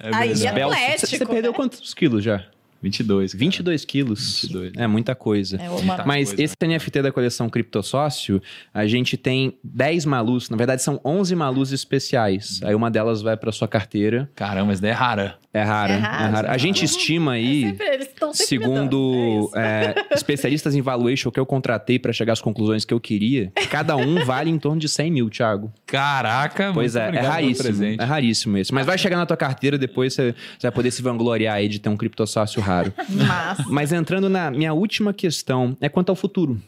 é 0.00 0.14
aí, 0.14 0.46
atlético. 0.46 1.06
Você 1.06 1.26
perdeu 1.26 1.52
né? 1.52 1.56
quantos 1.56 1.94
quilos 1.94 2.24
já? 2.24 2.44
22. 2.86 3.32
Cara. 3.32 3.38
22 3.38 3.84
quilos. 3.84 4.42
22. 4.42 4.72
É 4.76 4.86
muita 4.86 5.14
coisa. 5.14 5.56
É 5.56 5.68
uma... 5.70 6.04
Mas 6.04 6.28
coisa, 6.28 6.42
esse 6.42 6.54
né? 6.62 6.76
NFT 6.76 7.02
da 7.02 7.12
coleção 7.12 7.48
Criptosócio, 7.48 8.40
a 8.72 8.86
gente 8.86 9.16
tem 9.16 9.58
10 9.62 10.04
malus. 10.04 10.48
Na 10.48 10.56
verdade, 10.56 10.82
são 10.82 11.00
11 11.04 11.34
malus 11.34 11.72
especiais. 11.72 12.60
Aí 12.62 12.74
uma 12.74 12.90
delas 12.90 13.22
vai 13.22 13.36
para 13.36 13.50
sua 13.52 13.68
carteira. 13.68 14.30
Caramba, 14.34 14.66
mas 14.66 14.82
é 14.82 14.92
rara. 14.92 15.38
É 15.56 15.62
rara, 15.62 15.92
é 15.94 15.96
rara. 15.96 16.24
É 16.24 16.30
rara. 16.30 16.50
A 16.50 16.58
gente 16.58 16.84
estima 16.84 17.32
aí, 17.32 17.64
é 17.64 17.68
sempre, 17.68 17.86
eles 17.86 18.08
sempre 18.08 18.34
segundo 18.34 19.50
é 19.54 19.66
é, 19.66 20.14
especialistas 20.14 20.74
em 20.74 20.80
valuation 20.80 21.30
que 21.30 21.38
eu 21.38 21.46
contratei 21.46 21.98
para 21.98 22.12
chegar 22.12 22.32
às 22.32 22.40
conclusões 22.40 22.84
que 22.84 22.92
eu 22.92 23.00
queria, 23.00 23.52
cada 23.70 23.96
um 23.96 24.22
vale 24.24 24.50
em 24.50 24.58
torno 24.58 24.80
de 24.80 24.88
100 24.88 25.10
mil, 25.10 25.30
Thiago. 25.30 25.72
Caraca, 25.86 26.72
Pois 26.72 26.96
é, 26.96 27.08
é 27.08 27.20
raríssimo. 27.20 27.84
É 27.98 28.04
raríssimo 28.04 28.58
esse. 28.58 28.72
Mas 28.72 28.86
vai 28.86 28.98
chegar 28.98 29.16
na 29.16 29.26
tua 29.26 29.36
carteira, 29.36 29.78
depois 29.78 30.14
você, 30.14 30.34
você 30.58 30.66
vai 30.66 30.72
poder 30.72 30.90
se 30.90 31.02
vangloriar 31.02 31.56
aí 31.56 31.68
de 31.68 31.78
ter 31.78 31.88
um 31.88 31.96
criptosócio 31.96 32.60
raro. 32.60 32.92
Mas... 33.08 33.66
Mas 33.68 33.92
entrando 33.92 34.28
na 34.28 34.50
minha 34.50 34.72
última 34.72 35.12
questão, 35.12 35.76
é 35.80 35.88
quanto 35.88 36.10
ao 36.10 36.16
futuro. 36.16 36.60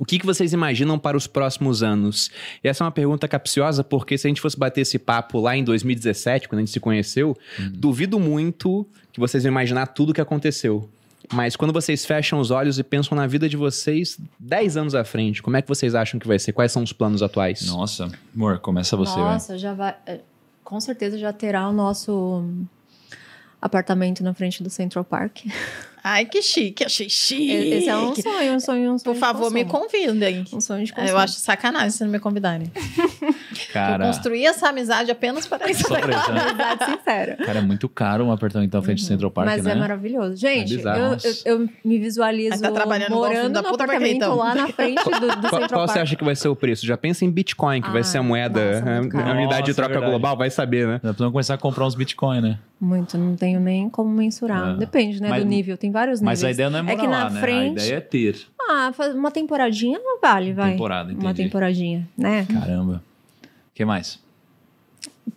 O 0.00 0.04
que, 0.06 0.18
que 0.18 0.24
vocês 0.24 0.54
imaginam 0.54 0.98
para 0.98 1.14
os 1.14 1.26
próximos 1.26 1.82
anos? 1.82 2.30
E 2.64 2.68
essa 2.68 2.82
é 2.82 2.86
uma 2.86 2.90
pergunta 2.90 3.28
capciosa, 3.28 3.84
porque 3.84 4.16
se 4.16 4.26
a 4.26 4.28
gente 4.28 4.40
fosse 4.40 4.58
bater 4.58 4.80
esse 4.80 4.98
papo 4.98 5.38
lá 5.38 5.54
em 5.54 5.62
2017, 5.62 6.48
quando 6.48 6.60
a 6.60 6.62
gente 6.62 6.72
se 6.72 6.80
conheceu, 6.80 7.36
uhum. 7.58 7.70
duvido 7.74 8.18
muito 8.18 8.86
que 9.12 9.20
vocês 9.20 9.42
vão 9.42 9.52
imaginar 9.52 9.88
tudo 9.88 10.08
o 10.08 10.14
que 10.14 10.20
aconteceu. 10.22 10.88
Mas 11.30 11.54
quando 11.54 11.70
vocês 11.70 12.06
fecham 12.06 12.40
os 12.40 12.50
olhos 12.50 12.78
e 12.78 12.82
pensam 12.82 13.14
na 13.14 13.26
vida 13.26 13.46
de 13.46 13.58
vocês 13.58 14.18
10 14.38 14.78
anos 14.78 14.94
à 14.94 15.04
frente, 15.04 15.42
como 15.42 15.58
é 15.58 15.62
que 15.62 15.68
vocês 15.68 15.94
acham 15.94 16.18
que 16.18 16.26
vai 16.26 16.38
ser? 16.38 16.54
Quais 16.54 16.72
são 16.72 16.82
os 16.82 16.94
planos 16.94 17.22
atuais? 17.22 17.66
Nossa, 17.66 18.10
amor, 18.34 18.58
começa 18.58 18.96
você. 18.96 19.18
Nossa, 19.18 19.58
já 19.58 19.74
vai. 19.74 19.94
Eh, 20.06 20.20
com 20.64 20.80
certeza 20.80 21.18
já 21.18 21.30
terá 21.30 21.68
o 21.68 21.74
nosso 21.74 22.42
apartamento 23.60 24.24
na 24.24 24.32
frente 24.32 24.62
do 24.62 24.70
Central 24.70 25.04
Park. 25.04 25.40
Ai, 26.02 26.24
que 26.24 26.40
chique, 26.42 26.84
achei 26.84 27.08
chique. 27.08 27.50
Esse 27.50 27.88
é 27.88 27.96
um 27.96 28.14
sonho, 28.14 28.52
um 28.54 28.60
sonho, 28.60 28.92
um 28.92 28.98
sonho. 28.98 29.14
Por 29.14 29.20
favor, 29.20 29.50
me 29.50 29.64
convidem. 29.64 30.44
Um 30.52 30.60
sonho 30.60 30.84
de 30.84 30.92
consumo. 30.92 31.10
Eu 31.10 31.18
acho 31.18 31.34
sacanagem 31.34 31.90
se 31.90 32.04
não 32.04 32.10
me 32.10 32.18
convidarem. 32.18 32.70
Cara. 33.72 34.04
Eu 34.04 34.08
construí 34.08 34.46
essa 34.46 34.68
amizade 34.68 35.10
apenas 35.10 35.46
para 35.46 35.70
isso. 35.70 35.82
Só 35.82 35.98
pra 35.98 36.16
isso. 36.16 36.32
Né? 36.32 36.40
Amizade 36.50 36.84
sincera. 36.84 37.36
Cara, 37.36 37.58
é 37.58 37.62
muito 37.62 37.88
caro 37.88 38.24
um 38.24 38.32
apartamento 38.32 38.72
na 38.72 38.82
frente 38.82 39.00
uhum. 39.00 39.04
do 39.04 39.08
Central 39.08 39.30
Park, 39.30 39.46
Mas 39.46 39.64
né? 39.64 39.72
é 39.72 39.74
maravilhoso. 39.74 40.36
Gente, 40.36 40.76
é 40.76 40.80
eu, 40.80 41.16
eu, 41.54 41.60
eu, 41.60 41.68
me 41.84 41.98
visualizo 41.98 42.60
tá 42.60 42.86
morando 43.08 43.62
no 43.62 43.68
apartamento 43.68 44.16
então. 44.16 44.36
lá 44.36 44.54
na 44.54 44.68
frente 44.68 45.02
do, 45.04 45.10
do 45.10 45.20
Central 45.20 45.50
qual, 45.50 45.60
Park. 45.60 45.70
Qual 45.70 45.88
você 45.88 45.98
acha 45.98 46.16
que 46.16 46.24
vai 46.24 46.34
ser 46.34 46.48
o 46.48 46.56
preço? 46.56 46.86
Já 46.86 46.96
pensa 46.96 47.24
em 47.24 47.30
Bitcoin, 47.30 47.82
que 47.82 47.88
ah, 47.88 47.92
vai 47.92 48.04
ser 48.04 48.18
a 48.18 48.22
moeda, 48.22 48.80
nossa, 48.80 49.18
a, 49.18 49.30
a 49.30 49.32
unidade 49.32 49.66
de 49.66 49.74
troca 49.74 49.96
é 49.96 50.00
global, 50.00 50.36
vai 50.36 50.50
saber, 50.50 50.86
né? 50.86 50.94
Já 50.94 51.10
precisamos 51.10 51.32
começar 51.32 51.54
a 51.54 51.58
comprar 51.58 51.86
uns 51.86 51.94
Bitcoin, 51.94 52.40
né? 52.40 52.58
Muito, 52.80 53.18
não 53.18 53.36
tenho 53.36 53.60
nem 53.60 53.90
como 53.90 54.08
mensurar. 54.08 54.70
É. 54.70 54.76
Depende, 54.78 55.20
né, 55.20 55.28
mas, 55.28 55.42
do 55.42 55.48
nível. 55.48 55.76
Tem 55.76 55.89
vários 55.90 56.20
níveis. 56.20 56.40
Mas 56.40 56.44
a 56.44 56.50
ideia 56.50 56.70
não 56.70 56.78
é 56.78 56.82
morar 56.82 56.94
é 56.94 56.96
que 56.96 57.06
na 57.06 57.24
lá, 57.24 57.30
né? 57.30 57.40
frente, 57.40 57.80
A 57.80 57.84
ideia 57.84 57.96
é 57.96 58.00
ter. 58.00 58.46
Ah, 58.60 58.92
uma 59.14 59.30
temporadinha 59.30 59.98
não 59.98 60.20
vale, 60.20 60.52
vai. 60.52 60.72
Temporada, 60.72 61.10
entendi. 61.10 61.26
Uma 61.26 61.34
temporadinha, 61.34 62.08
né? 62.16 62.46
Caramba. 62.46 63.02
O 63.42 63.74
que 63.74 63.84
mais? 63.84 64.20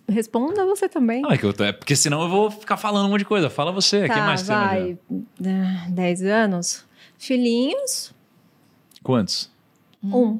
Responda 0.08 0.64
você 0.66 0.88
também. 0.88 1.22
Não, 1.22 1.30
é, 1.30 1.38
que 1.38 1.44
eu, 1.44 1.54
é 1.60 1.72
porque 1.72 1.96
senão 1.96 2.22
eu 2.22 2.28
vou 2.28 2.50
ficar 2.50 2.76
falando 2.76 3.06
um 3.06 3.10
monte 3.10 3.20
de 3.20 3.24
coisa. 3.24 3.48
Fala 3.48 3.72
você, 3.72 4.04
o 4.04 4.08
tá, 4.08 4.14
que 4.14 4.20
mais 4.20 4.46
vai. 4.46 4.98
Você 5.10 5.90
10 5.90 6.22
anos. 6.24 6.84
Filhinhos. 7.18 8.12
Quantos? 9.02 9.50
Um. 10.02 10.38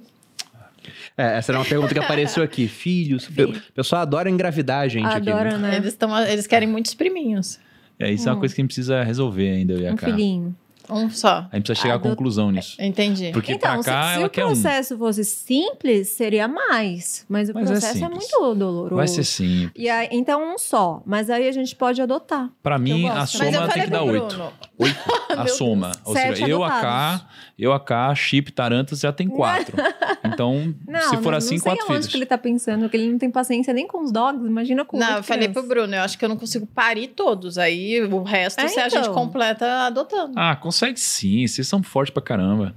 É, 1.16 1.38
essa 1.38 1.52
era 1.52 1.58
uma 1.58 1.64
pergunta 1.64 1.94
que 1.94 2.00
apareceu 2.00 2.42
aqui. 2.42 2.68
Filhos. 2.68 3.26
O 3.28 3.72
pessoal 3.72 4.02
adora 4.02 4.28
engravidar, 4.28 4.88
gente. 4.88 5.06
Adora, 5.06 5.50
aqui, 5.50 5.58
né? 5.58 5.70
né? 5.70 5.76
Eles, 5.76 5.94
tão, 5.94 6.18
eles 6.26 6.46
querem 6.46 6.68
muitos 6.68 6.94
priminhos. 6.94 7.58
É, 8.04 8.12
isso 8.12 8.24
hum. 8.24 8.28
é 8.28 8.30
uma 8.32 8.36
hum. 8.36 8.40
coisa 8.40 8.54
que 8.54 8.60
a 8.60 8.62
gente 8.62 8.68
precisa 8.68 9.02
resolver 9.02 9.50
ainda, 9.50 9.72
eu 9.72 9.80
e 9.80 9.88
a 9.88 9.92
Um 9.94 9.96
filhinho. 9.96 10.54
Um 10.90 11.08
só. 11.08 11.48
A 11.50 11.56
gente 11.56 11.64
precisa 11.64 11.74
chegar 11.74 11.94
à 11.94 11.98
conclusão 11.98 12.50
nisso. 12.50 12.76
Entendi. 12.78 13.30
Porque 13.32 13.52
então, 13.52 13.82
pra 13.82 13.84
cá, 13.84 14.08
se, 14.08 14.14
ela 14.14 14.20
se 14.20 14.26
o 14.26 14.30
processo 14.30 14.94
um. 14.94 14.98
fosse 14.98 15.24
simples, 15.24 16.08
seria 16.08 16.46
mais. 16.46 17.24
Mas 17.28 17.48
o 17.48 17.54
mas 17.54 17.70
é 17.70 17.72
processo 17.72 18.04
é, 18.04 18.06
é, 18.06 18.08
muito 18.10 18.56
doloroso. 18.58 18.94
Vai 18.94 19.08
ser 19.08 19.24
simples. 19.24 19.72
E 19.76 19.88
aí, 19.88 20.08
então, 20.10 20.54
um 20.54 20.58
só. 20.58 21.02
Mas 21.06 21.30
aí 21.30 21.48
a 21.48 21.52
gente 21.52 21.74
pode 21.74 22.02
adotar. 22.02 22.50
Pra 22.62 22.78
mim, 22.78 23.08
a 23.08 23.24
soma 23.24 23.68
tem 23.68 23.84
que 23.84 23.90
dar 23.90 24.02
oito. 24.02 24.52
Oito. 24.78 24.98
A 25.36 25.48
soma. 25.48 25.92
Ou 26.04 26.14
seja, 26.14 26.48
eu, 26.48 26.62
a 26.62 26.70
K, 26.70 27.28
eu, 27.58 27.72
a 27.72 27.80
K, 27.80 28.14
Chip, 28.14 28.52
Tarantas 28.52 29.00
já 29.00 29.12
tem 29.12 29.28
quatro. 29.28 29.76
Então, 30.24 30.74
não, 30.88 31.00
se 31.10 31.16
for 31.18 31.34
assim, 31.34 31.60
quatro 31.60 31.84
filhos. 31.86 31.96
Não 31.96 32.02
sei 32.02 32.10
que 32.10 32.16
ele 32.16 32.26
tá 32.26 32.38
pensando, 32.38 32.88
que 32.88 32.96
ele 32.96 33.12
não 33.12 33.18
tem 33.18 33.30
paciência 33.30 33.74
nem 33.74 33.86
com 33.86 34.02
os 34.02 34.10
dogs, 34.10 34.44
imagina 34.44 34.84
com 34.84 34.96
Não, 34.96 35.18
eu 35.18 35.22
falei 35.22 35.48
pro 35.48 35.62
Bruno, 35.62 35.94
eu 35.94 36.00
acho 36.00 36.18
que 36.18 36.24
eu 36.24 36.28
não 36.30 36.36
consigo 36.36 36.66
parir 36.66 37.08
todos. 37.08 37.58
Aí 37.58 38.02
o 38.02 38.22
resto, 38.22 38.58
é, 38.58 38.66
se 38.66 38.72
então. 38.72 38.86
a 38.86 38.88
gente 38.88 39.00
então. 39.02 39.14
completa 39.14 39.86
adotando. 39.86 40.32
Ah, 40.34 40.56
consegue 40.56 40.98
sim 40.98 41.46
vocês 41.46 41.68
são 41.68 41.82
fortes 41.82 42.12
pra 42.12 42.22
caramba. 42.22 42.74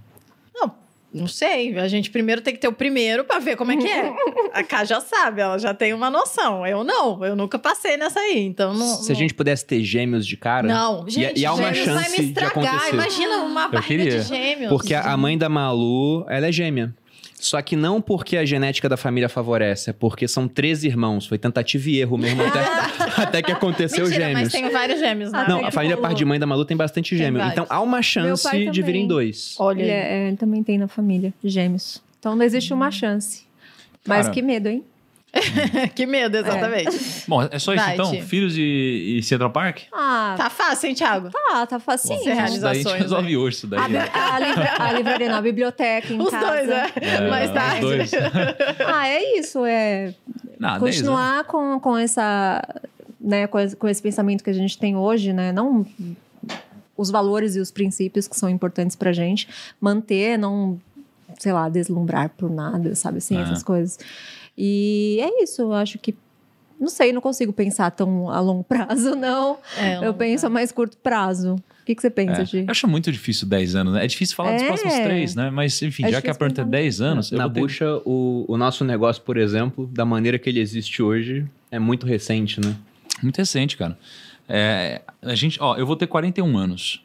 Não, 1.21 1.27
sei. 1.27 1.77
A 1.77 1.87
gente 1.87 2.09
primeiro 2.09 2.41
tem 2.41 2.53
que 2.53 2.59
ter 2.59 2.67
o 2.67 2.73
primeiro 2.73 3.23
pra 3.23 3.39
ver 3.39 3.55
como 3.55 3.71
é 3.71 3.77
que 3.77 3.87
é. 3.87 4.13
A 4.53 4.63
Cá 4.63 4.83
já 4.85 4.99
sabe, 4.99 5.41
ela 5.41 5.57
já 5.57 5.73
tem 5.73 5.93
uma 5.93 6.09
noção. 6.09 6.65
Eu 6.65 6.83
não, 6.83 7.23
eu 7.25 7.35
nunca 7.35 7.57
passei 7.59 7.97
nessa 7.97 8.19
aí. 8.19 8.39
Então 8.45 8.73
não. 8.73 8.85
Se 8.85 9.09
não... 9.09 9.15
a 9.15 9.19
gente 9.19 9.33
pudesse 9.33 9.65
ter 9.65 9.83
gêmeos 9.83 10.25
de 10.25 10.37
cara. 10.37 10.67
Não, 10.67 11.07
gente, 11.07 11.37
e, 11.37 11.41
e 11.41 11.45
há 11.45 11.53
uma 11.53 11.73
chance 11.73 11.89
vai 11.89 12.09
me 12.09 12.27
estragar. 12.27 12.53
de 12.53 12.67
acontecer. 12.67 12.93
Imagina 12.93 13.37
uma 13.37 13.67
barriga 13.67 14.03
de 14.03 14.21
gêmeos. 14.21 14.69
Porque 14.69 14.93
a 14.93 15.15
mãe 15.17 15.37
da 15.37 15.49
Malu, 15.49 16.25
ela 16.29 16.47
é 16.47 16.51
gêmea. 16.51 16.93
Só 17.39 17.61
que 17.61 17.75
não 17.75 18.01
porque 18.01 18.35
a 18.35 18.43
genética 18.43 18.89
da 18.89 18.97
família 18.97 19.29
favorece, 19.29 19.91
é 19.91 19.93
porque 19.93 20.27
são 20.27 20.47
três 20.47 20.83
irmãos. 20.83 21.27
Foi 21.27 21.37
tentativa 21.37 21.89
e 21.89 21.99
erro 21.99 22.17
mesmo 22.17 22.41
até, 22.43 22.61
até 23.21 23.41
que 23.43 23.51
aconteceu 23.51 24.05
Mentira, 24.05 24.25
gêmeos. 24.25 24.41
Mas 24.41 24.51
tem 24.51 24.69
vários 24.71 24.99
gêmeos, 24.99 25.31
né? 25.31 25.45
Não, 25.47 25.63
a 25.63 25.71
família 25.71 25.95
par 25.97 26.15
de 26.15 26.25
mãe 26.25 26.39
da 26.39 26.47
Malu 26.47 26.65
tem 26.65 26.75
bastante 26.75 27.15
gêmeos. 27.15 27.43
Tem 27.43 27.51
então 27.51 27.67
há 27.69 27.79
uma 27.79 28.01
chance 28.01 28.69
de 28.69 28.81
virem 28.81 29.07
dois. 29.07 29.55
Olha, 29.59 29.81
ele, 29.81 29.91
é, 29.91 30.27
ele 30.27 30.37
também 30.37 30.63
tem 30.63 30.79
na 30.79 30.87
família 30.87 31.31
gêmeos. 31.43 32.01
Então 32.19 32.35
não 32.35 32.43
existe 32.43 32.73
uma 32.73 32.89
chance. 32.89 33.45
Mas 34.05 34.23
Cara, 34.23 34.33
que 34.33 34.41
medo, 34.41 34.67
hein? 34.67 34.83
que 35.93 36.05
medo, 36.05 36.37
exatamente. 36.37 36.95
É. 36.95 37.23
Bom, 37.27 37.43
é 37.43 37.59
só 37.59 37.73
isso 37.73 37.83
Vai, 37.83 37.93
então? 37.93 38.21
Filhos 38.21 38.57
e, 38.57 39.17
e 39.17 39.23
Central 39.23 39.51
Park? 39.51 39.81
Ah, 39.91 40.35
tá 40.37 40.49
fácil, 40.49 40.89
hein, 40.89 40.95
Thiago? 40.95 41.29
Tá, 41.29 41.65
tá. 41.65 41.79
Bom, 41.79 42.23
realizações. 42.23 42.61
Daí 42.61 42.71
a 42.71 42.83
gente 42.83 43.01
resolve 43.01 43.31
né? 43.31 43.37
hoje 43.37 43.57
isso 43.57 43.67
daí. 43.67 43.79
A, 43.79 43.87
né? 43.87 44.09
a, 44.13 44.39
livra, 44.39 44.73
a 44.79 44.91
livraria, 44.93 45.29
não, 45.29 45.37
a 45.37 45.41
biblioteca 45.41 46.13
em 46.13 46.21
Os 46.21 46.29
casa. 46.29 46.47
dois, 46.51 46.67
né? 46.67 46.91
É, 46.95 47.29
Mais 47.29 47.51
tarde. 47.51 47.81
Dois. 47.81 48.11
ah, 48.85 49.07
é 49.07 49.39
isso, 49.39 49.65
é... 49.65 50.13
Não, 50.59 50.79
continuar 50.79 51.43
com, 51.43 51.79
com 51.79 51.97
essa... 51.97 52.63
Né, 53.19 53.45
com, 53.47 53.59
esse, 53.59 53.75
com 53.75 53.87
esse 53.87 54.01
pensamento 54.01 54.43
que 54.43 54.49
a 54.49 54.53
gente 54.53 54.77
tem 54.77 54.95
hoje, 54.95 55.33
né? 55.33 55.51
Não 55.51 55.85
os 56.95 57.11
valores 57.11 57.55
e 57.55 57.59
os 57.59 57.69
princípios 57.69 58.27
que 58.27 58.35
são 58.35 58.49
importantes 58.49 58.95
pra 58.95 59.13
gente 59.13 59.47
manter, 59.79 60.37
não 60.37 60.79
sei 61.37 61.53
lá, 61.53 61.69
deslumbrar 61.69 62.29
por 62.29 62.49
nada, 62.49 62.95
sabe 62.95 63.19
assim, 63.19 63.37
essas 63.37 63.61
coisas. 63.61 63.99
E 64.57 65.19
é 65.21 65.43
isso, 65.43 65.61
eu 65.61 65.73
acho 65.73 65.99
que 65.99 66.15
não 66.79 66.89
sei, 66.89 67.11
não 67.11 67.21
consigo 67.21 67.51
pensar 67.51 67.89
tão 67.91 68.29
a 68.29 68.39
longo 68.39 68.63
prazo, 68.65 69.15
não. 69.15 69.57
É, 69.77 70.05
eu 70.05 70.13
penso 70.13 70.41
prazo. 70.41 70.47
a 70.47 70.49
mais 70.49 70.71
curto 70.71 70.97
prazo. 70.97 71.55
O 71.55 71.85
que, 71.85 71.95
que 71.95 72.01
você 72.01 72.09
pensa, 72.09 72.41
é. 72.41 72.61
Eu 72.61 72.65
acho 72.69 72.87
muito 72.87 73.11
difícil 73.11 73.47
10 73.47 73.75
anos, 73.75 73.93
né? 73.93 74.03
É 74.03 74.07
difícil 74.07 74.35
falar 74.35 74.51
é. 74.51 74.55
dos 74.57 74.63
próximos 74.63 74.93
3, 74.93 75.35
né? 75.35 75.49
Mas, 75.49 75.81
enfim, 75.81 76.03
é 76.05 76.11
já 76.11 76.21
que 76.21 76.29
a 76.29 76.35
pergunta 76.35 76.61
é 76.61 76.65
10 76.65 77.01
anos... 77.01 77.31
Na 77.31 77.49
ter... 77.49 77.61
bucha, 77.61 78.01
o, 78.05 78.45
o 78.47 78.57
nosso 78.57 78.83
negócio, 78.83 79.23
por 79.23 79.37
exemplo, 79.37 79.87
da 79.87 80.03
maneira 80.03 80.37
que 80.37 80.49
ele 80.49 80.59
existe 80.59 81.01
hoje, 81.01 81.45
é 81.71 81.79
muito 81.79 82.05
recente, 82.05 82.59
né? 82.59 82.75
Muito 83.23 83.37
recente, 83.37 83.77
cara. 83.77 83.97
É, 84.49 85.01
a 85.21 85.33
gente, 85.33 85.57
ó, 85.61 85.77
eu 85.77 85.85
vou 85.85 85.95
ter 85.95 86.07
41 86.07 86.57
anos. 86.57 87.03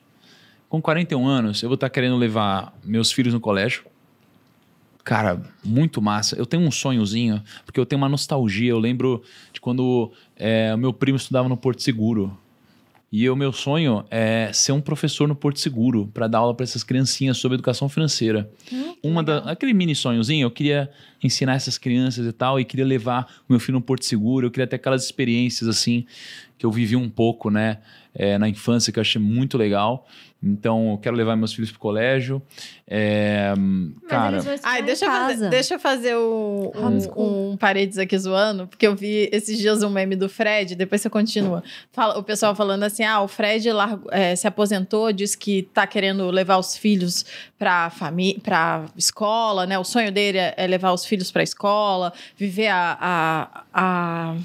Com 0.68 0.82
41 0.82 1.26
anos, 1.26 1.62
eu 1.62 1.68
vou 1.68 1.74
estar 1.74 1.88
querendo 1.88 2.16
levar 2.16 2.76
meus 2.84 3.12
filhos 3.12 3.32
no 3.32 3.40
colégio 3.40 3.84
cara, 5.04 5.42
muito 5.64 6.00
massa. 6.00 6.36
Eu 6.36 6.46
tenho 6.46 6.62
um 6.62 6.70
sonhozinho, 6.70 7.42
porque 7.64 7.78
eu 7.78 7.86
tenho 7.86 8.00
uma 8.00 8.08
nostalgia. 8.08 8.70
Eu 8.70 8.78
lembro 8.78 9.22
de 9.52 9.60
quando 9.60 10.12
é, 10.36 10.76
meu 10.76 10.92
primo 10.92 11.16
estudava 11.16 11.48
no 11.48 11.56
Porto 11.56 11.82
Seguro. 11.82 12.36
E 13.14 13.28
o 13.28 13.36
meu 13.36 13.52
sonho 13.52 14.06
é 14.10 14.50
ser 14.54 14.72
um 14.72 14.80
professor 14.80 15.28
no 15.28 15.36
Porto 15.36 15.60
Seguro 15.60 16.10
para 16.14 16.26
dar 16.26 16.38
aula 16.38 16.54
para 16.54 16.64
essas 16.64 16.82
criancinhas 16.82 17.36
sobre 17.36 17.56
educação 17.56 17.86
financeira. 17.86 18.50
Hum, 18.72 18.94
Uma 19.02 19.22
da, 19.22 19.38
aquele 19.40 19.74
mini 19.74 19.94
sonhozinho, 19.94 20.46
eu 20.46 20.50
queria 20.50 20.90
ensinar 21.22 21.54
essas 21.56 21.76
crianças 21.76 22.26
e 22.26 22.32
tal, 22.32 22.58
e 22.58 22.64
queria 22.64 22.86
levar 22.86 23.26
o 23.46 23.52
meu 23.52 23.60
filho 23.60 23.74
no 23.74 23.82
Porto 23.82 24.06
Seguro. 24.06 24.46
Eu 24.46 24.50
queria 24.50 24.66
ter 24.66 24.76
aquelas 24.76 25.04
experiências 25.04 25.68
assim 25.68 26.06
que 26.56 26.64
eu 26.64 26.72
vivi 26.72 26.96
um 26.96 27.10
pouco, 27.10 27.50
né, 27.50 27.80
é, 28.14 28.38
na 28.38 28.48
infância 28.48 28.92
que 28.92 28.98
eu 28.98 29.02
achei 29.02 29.20
muito 29.20 29.56
legal. 29.56 30.06
Então, 30.44 30.90
eu 30.90 30.98
quero 30.98 31.14
levar 31.14 31.36
meus 31.36 31.52
filhos 31.52 31.70
pro 31.70 31.78
colégio. 31.78 32.42
É, 32.88 33.54
cara. 34.08 34.40
Ai, 34.64 34.82
deixa, 34.82 35.04
eu 35.04 35.10
fazer, 35.10 35.48
deixa 35.50 35.74
eu 35.74 35.78
fazer 35.78 36.16
o, 36.16 36.72
um, 36.74 37.52
um 37.52 37.56
paredes 37.56 37.96
aqui 37.96 38.18
zoando, 38.18 38.66
porque 38.66 38.84
eu 38.84 38.96
vi 38.96 39.28
esses 39.30 39.56
dias 39.56 39.84
um 39.84 39.88
meme 39.88 40.16
do 40.16 40.28
Fred, 40.28 40.74
depois 40.74 41.00
você 41.00 41.08
continua. 41.08 41.62
Fala, 41.92 42.18
o 42.18 42.24
pessoal 42.24 42.56
falando 42.56 42.82
assim: 42.82 43.04
ah, 43.04 43.20
o 43.20 43.28
Fred 43.28 43.70
largo, 43.70 44.08
é, 44.10 44.34
se 44.34 44.48
aposentou, 44.48 45.12
disse 45.12 45.38
que 45.38 45.62
tá 45.62 45.86
querendo 45.86 46.28
levar 46.28 46.58
os 46.58 46.76
filhos 46.76 47.24
pra, 47.56 47.88
família, 47.90 48.40
pra 48.42 48.86
escola, 48.96 49.64
né? 49.64 49.78
O 49.78 49.84
sonho 49.84 50.10
dele 50.10 50.38
é, 50.38 50.54
é 50.56 50.66
levar 50.66 50.92
os 50.92 51.06
filhos 51.06 51.30
pra 51.30 51.44
escola, 51.44 52.12
viver 52.36 52.66
a, 52.66 52.98
a, 53.00 53.64
a 53.72 54.36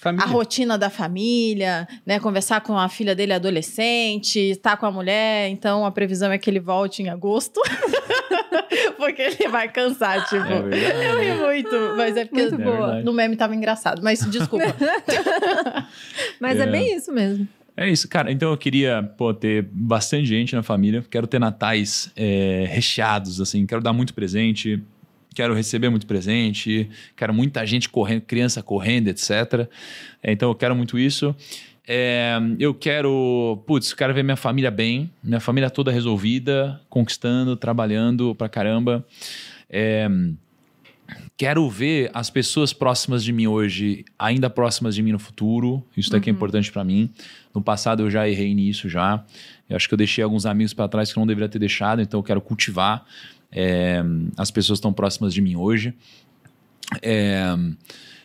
Família. 0.00 0.24
a 0.24 0.28
rotina 0.30 0.78
da 0.78 0.88
família, 0.88 1.86
né? 2.06 2.18
Conversar 2.18 2.62
com 2.62 2.78
a 2.78 2.88
filha 2.88 3.14
dele 3.14 3.34
adolescente, 3.34 4.38
estar 4.38 4.78
com 4.78 4.86
a 4.86 4.90
mulher. 4.90 5.50
Então 5.50 5.84
a 5.84 5.90
previsão 5.90 6.32
é 6.32 6.38
que 6.38 6.48
ele 6.48 6.58
volte 6.58 7.02
em 7.02 7.10
agosto. 7.10 7.60
porque 8.96 9.20
ele 9.20 9.46
vai 9.48 9.68
cansar, 9.68 10.26
tipo. 10.26 10.42
É 10.74 11.10
eu 11.10 11.20
ri 11.20 11.44
muito, 11.44 11.76
mas 11.98 12.16
é 12.16 12.24
porque 12.24 12.48
muito 12.48 12.56
boa. 12.56 13.02
no 13.02 13.12
meme 13.12 13.36
tava 13.36 13.54
engraçado. 13.54 14.00
Mas 14.02 14.20
desculpa. 14.20 14.74
mas 16.40 16.58
é. 16.58 16.62
é 16.62 16.66
bem 16.66 16.96
isso 16.96 17.12
mesmo. 17.12 17.46
É 17.76 17.86
isso, 17.86 18.08
cara. 18.08 18.32
Então 18.32 18.50
eu 18.50 18.56
queria 18.56 19.02
pô, 19.18 19.34
ter 19.34 19.68
bastante 19.70 20.24
gente 20.24 20.56
na 20.56 20.62
família. 20.62 21.04
Quero 21.10 21.26
ter 21.26 21.38
natais 21.38 22.10
é, 22.16 22.64
recheados, 22.70 23.38
assim. 23.38 23.66
Quero 23.66 23.82
dar 23.82 23.92
muito 23.92 24.14
presente 24.14 24.82
quero 25.34 25.54
receber 25.54 25.88
muito 25.88 26.06
presente, 26.06 26.88
quero 27.16 27.32
muita 27.32 27.64
gente 27.66 27.88
correndo, 27.88 28.22
criança 28.22 28.62
correndo, 28.62 29.08
etc. 29.08 29.68
Então 30.22 30.50
eu 30.50 30.54
quero 30.54 30.74
muito 30.74 30.98
isso. 30.98 31.34
É, 31.86 32.38
eu 32.58 32.72
quero, 32.72 33.62
putz, 33.66 33.92
quero 33.92 34.14
ver 34.14 34.22
minha 34.22 34.36
família 34.36 34.70
bem, 34.70 35.10
minha 35.22 35.40
família 35.40 35.68
toda 35.68 35.90
resolvida, 35.90 36.80
conquistando, 36.88 37.56
trabalhando 37.56 38.34
pra 38.34 38.48
caramba. 38.48 39.04
É, 39.68 40.08
quero 41.36 41.68
ver 41.68 42.10
as 42.14 42.30
pessoas 42.30 42.72
próximas 42.72 43.24
de 43.24 43.32
mim 43.32 43.46
hoje, 43.46 44.04
ainda 44.18 44.48
próximas 44.48 44.94
de 44.94 45.02
mim 45.02 45.12
no 45.12 45.18
futuro. 45.18 45.84
Isso 45.96 46.10
daqui 46.10 46.28
é 46.28 46.32
uhum. 46.32 46.36
é 46.36 46.38
importante 46.38 46.70
para 46.70 46.84
mim. 46.84 47.10
No 47.52 47.60
passado 47.60 48.04
eu 48.04 48.10
já 48.10 48.28
errei 48.28 48.54
nisso 48.54 48.88
já. 48.88 49.24
Eu 49.68 49.76
acho 49.76 49.88
que 49.88 49.94
eu 49.94 49.98
deixei 49.98 50.22
alguns 50.22 50.46
amigos 50.46 50.72
para 50.72 50.86
trás 50.86 51.12
que 51.12 51.18
eu 51.18 51.20
não 51.20 51.26
deveria 51.26 51.48
ter 51.48 51.58
deixado, 51.58 52.00
então 52.00 52.20
eu 52.20 52.24
quero 52.24 52.40
cultivar 52.40 53.04
é, 53.52 54.02
as 54.36 54.50
pessoas 54.50 54.78
estão 54.78 54.92
próximas 54.92 55.34
de 55.34 55.40
mim 55.40 55.56
hoje. 55.56 55.94
É, 57.02 57.54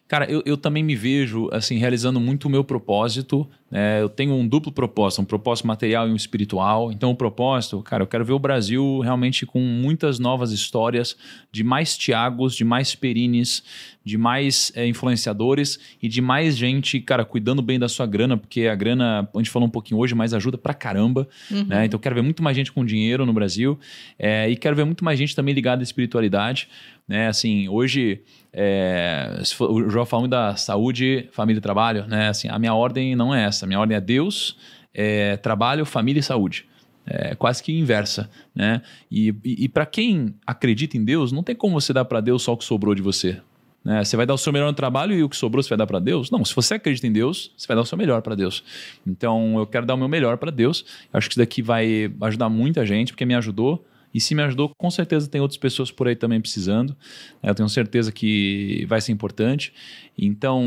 cara, 0.07 0.29
eu, 0.29 0.43
eu 0.45 0.55
também 0.55 0.83
me 0.83 0.95
vejo 0.95 1.49
assim 1.51 1.77
realizando 1.77 2.19
muito 2.19 2.45
o 2.45 2.49
meu 2.49 2.63
propósito. 2.63 3.47
Né? 3.71 4.01
Eu 4.01 4.07
tenho 4.07 4.33
um 4.33 4.47
duplo 4.47 4.71
propósito, 4.71 5.21
um 5.21 5.25
propósito 5.25 5.65
material 5.67 6.07
e 6.07 6.11
um 6.11 6.15
espiritual. 6.15 6.91
Então, 6.91 7.11
o 7.11 7.15
propósito, 7.15 7.81
cara, 7.81 8.03
eu 8.03 8.07
quero 8.07 8.23
ver 8.23 8.33
o 8.33 8.39
Brasil 8.39 8.99
realmente 8.99 9.45
com 9.45 9.59
muitas 9.59 10.19
novas 10.19 10.51
histórias 10.51 11.17
de 11.51 11.63
mais 11.63 11.97
Tiagos, 11.97 12.55
de 12.55 12.63
mais 12.63 12.93
Perines, 12.93 13.63
de 14.03 14.17
mais 14.17 14.71
é, 14.75 14.87
influenciadores 14.87 15.79
e 16.01 16.07
de 16.07 16.21
mais 16.21 16.55
gente, 16.55 16.99
cara, 16.99 17.25
cuidando 17.25 17.61
bem 17.61 17.79
da 17.79 17.89
sua 17.89 18.05
grana, 18.05 18.37
porque 18.37 18.67
a 18.67 18.75
grana, 18.75 19.27
a 19.33 19.37
gente 19.39 19.49
falou 19.49 19.67
um 19.67 19.71
pouquinho 19.71 19.99
hoje, 19.99 20.13
mas 20.13 20.33
ajuda 20.33 20.57
pra 20.57 20.73
caramba. 20.73 21.27
Uhum. 21.49 21.65
Né? 21.65 21.85
Então, 21.85 21.97
eu 21.97 22.01
quero 22.01 22.13
ver 22.13 22.21
muito 22.21 22.43
mais 22.43 22.55
gente 22.55 22.71
com 22.71 22.85
dinheiro 22.85 23.25
no 23.25 23.33
Brasil 23.33 23.79
é, 24.19 24.47
e 24.47 24.55
quero 24.55 24.75
ver 24.75 24.85
muito 24.85 25.03
mais 25.03 25.17
gente 25.17 25.35
também 25.35 25.53
ligada 25.53 25.81
à 25.81 25.83
espiritualidade. 25.83 26.69
Né? 27.07 27.27
Assim, 27.27 27.69
hoje, 27.69 28.21
é, 28.51 29.41
o 29.59 29.89
João 29.89 30.05
falando 30.05 30.29
da 30.29 30.55
saúde, 30.55 31.27
família 31.31 31.59
e 31.59 31.61
trabalho, 31.61 32.05
né? 32.07 32.29
Assim, 32.29 32.47
a 32.47 32.57
minha 32.57 32.73
ordem 32.73 33.15
não 33.15 33.33
é 33.33 33.43
essa. 33.43 33.65
A 33.65 33.67
minha 33.67 33.79
ordem 33.79 33.95
é 33.95 34.01
Deus, 34.01 34.57
é, 34.93 35.37
trabalho, 35.37 35.85
família 35.85 36.19
e 36.19 36.23
saúde. 36.23 36.65
É 37.07 37.35
quase 37.35 37.61
que 37.61 37.71
inversa, 37.71 38.29
né? 38.55 38.81
E, 39.11 39.29
e, 39.43 39.65
e 39.65 39.69
para 39.69 39.85
quem 39.85 40.33
acredita 40.45 40.97
em 40.97 41.05
Deus, 41.05 41.31
não 41.31 41.43
tem 41.43 41.55
como 41.55 41.79
você 41.79 41.93
dar 41.93 42.05
para 42.05 42.19
Deus 42.19 42.41
só 42.41 42.53
o 42.53 42.57
que 42.57 42.63
sobrou 42.63 42.95
de 42.95 43.01
você. 43.03 43.39
Né? 43.83 44.03
Você 44.03 44.17
vai 44.17 44.25
dar 44.25 44.33
o 44.33 44.37
seu 44.39 44.51
melhor 44.51 44.65
no 44.65 44.73
trabalho 44.73 45.13
e 45.13 45.21
o 45.21 45.29
que 45.29 45.37
sobrou 45.37 45.61
você 45.61 45.69
vai 45.69 45.77
dar 45.77 45.85
para 45.85 45.99
Deus? 45.99 46.31
Não, 46.31 46.43
se 46.43 46.55
você 46.55 46.73
acredita 46.73 47.05
em 47.05 47.11
Deus, 47.11 47.51
você 47.55 47.67
vai 47.67 47.75
dar 47.75 47.83
o 47.83 47.85
seu 47.85 47.95
melhor 47.95 48.23
para 48.23 48.33
Deus. 48.33 48.63
Então, 49.05 49.59
eu 49.59 49.67
quero 49.67 49.85
dar 49.85 49.93
o 49.93 49.97
meu 49.97 50.07
melhor 50.07 50.37
para 50.37 50.49
Deus. 50.49 50.83
Eu 51.13 51.19
acho 51.19 51.29
que 51.29 51.33
isso 51.33 51.39
daqui 51.39 51.61
vai 51.61 52.11
ajudar 52.21 52.49
muita 52.49 52.83
gente, 52.83 53.13
porque 53.13 53.25
me 53.25 53.35
ajudou 53.35 53.85
e 54.15 54.21
se 54.21 54.33
me 54.33 54.41
ajudou, 54.43 54.73
com 54.77 54.89
certeza 54.89 55.27
tem 55.27 55.41
outras 55.41 55.57
pessoas 55.57 55.91
por 55.91 56.07
aí 56.07 56.15
também 56.15 56.39
precisando. 56.39 56.95
Eu 57.43 57.53
tenho 57.53 57.67
certeza 57.67 58.13
que 58.13 58.85
vai 58.87 59.01
ser 59.01 59.11
importante. 59.11 59.73
Então, 60.17 60.63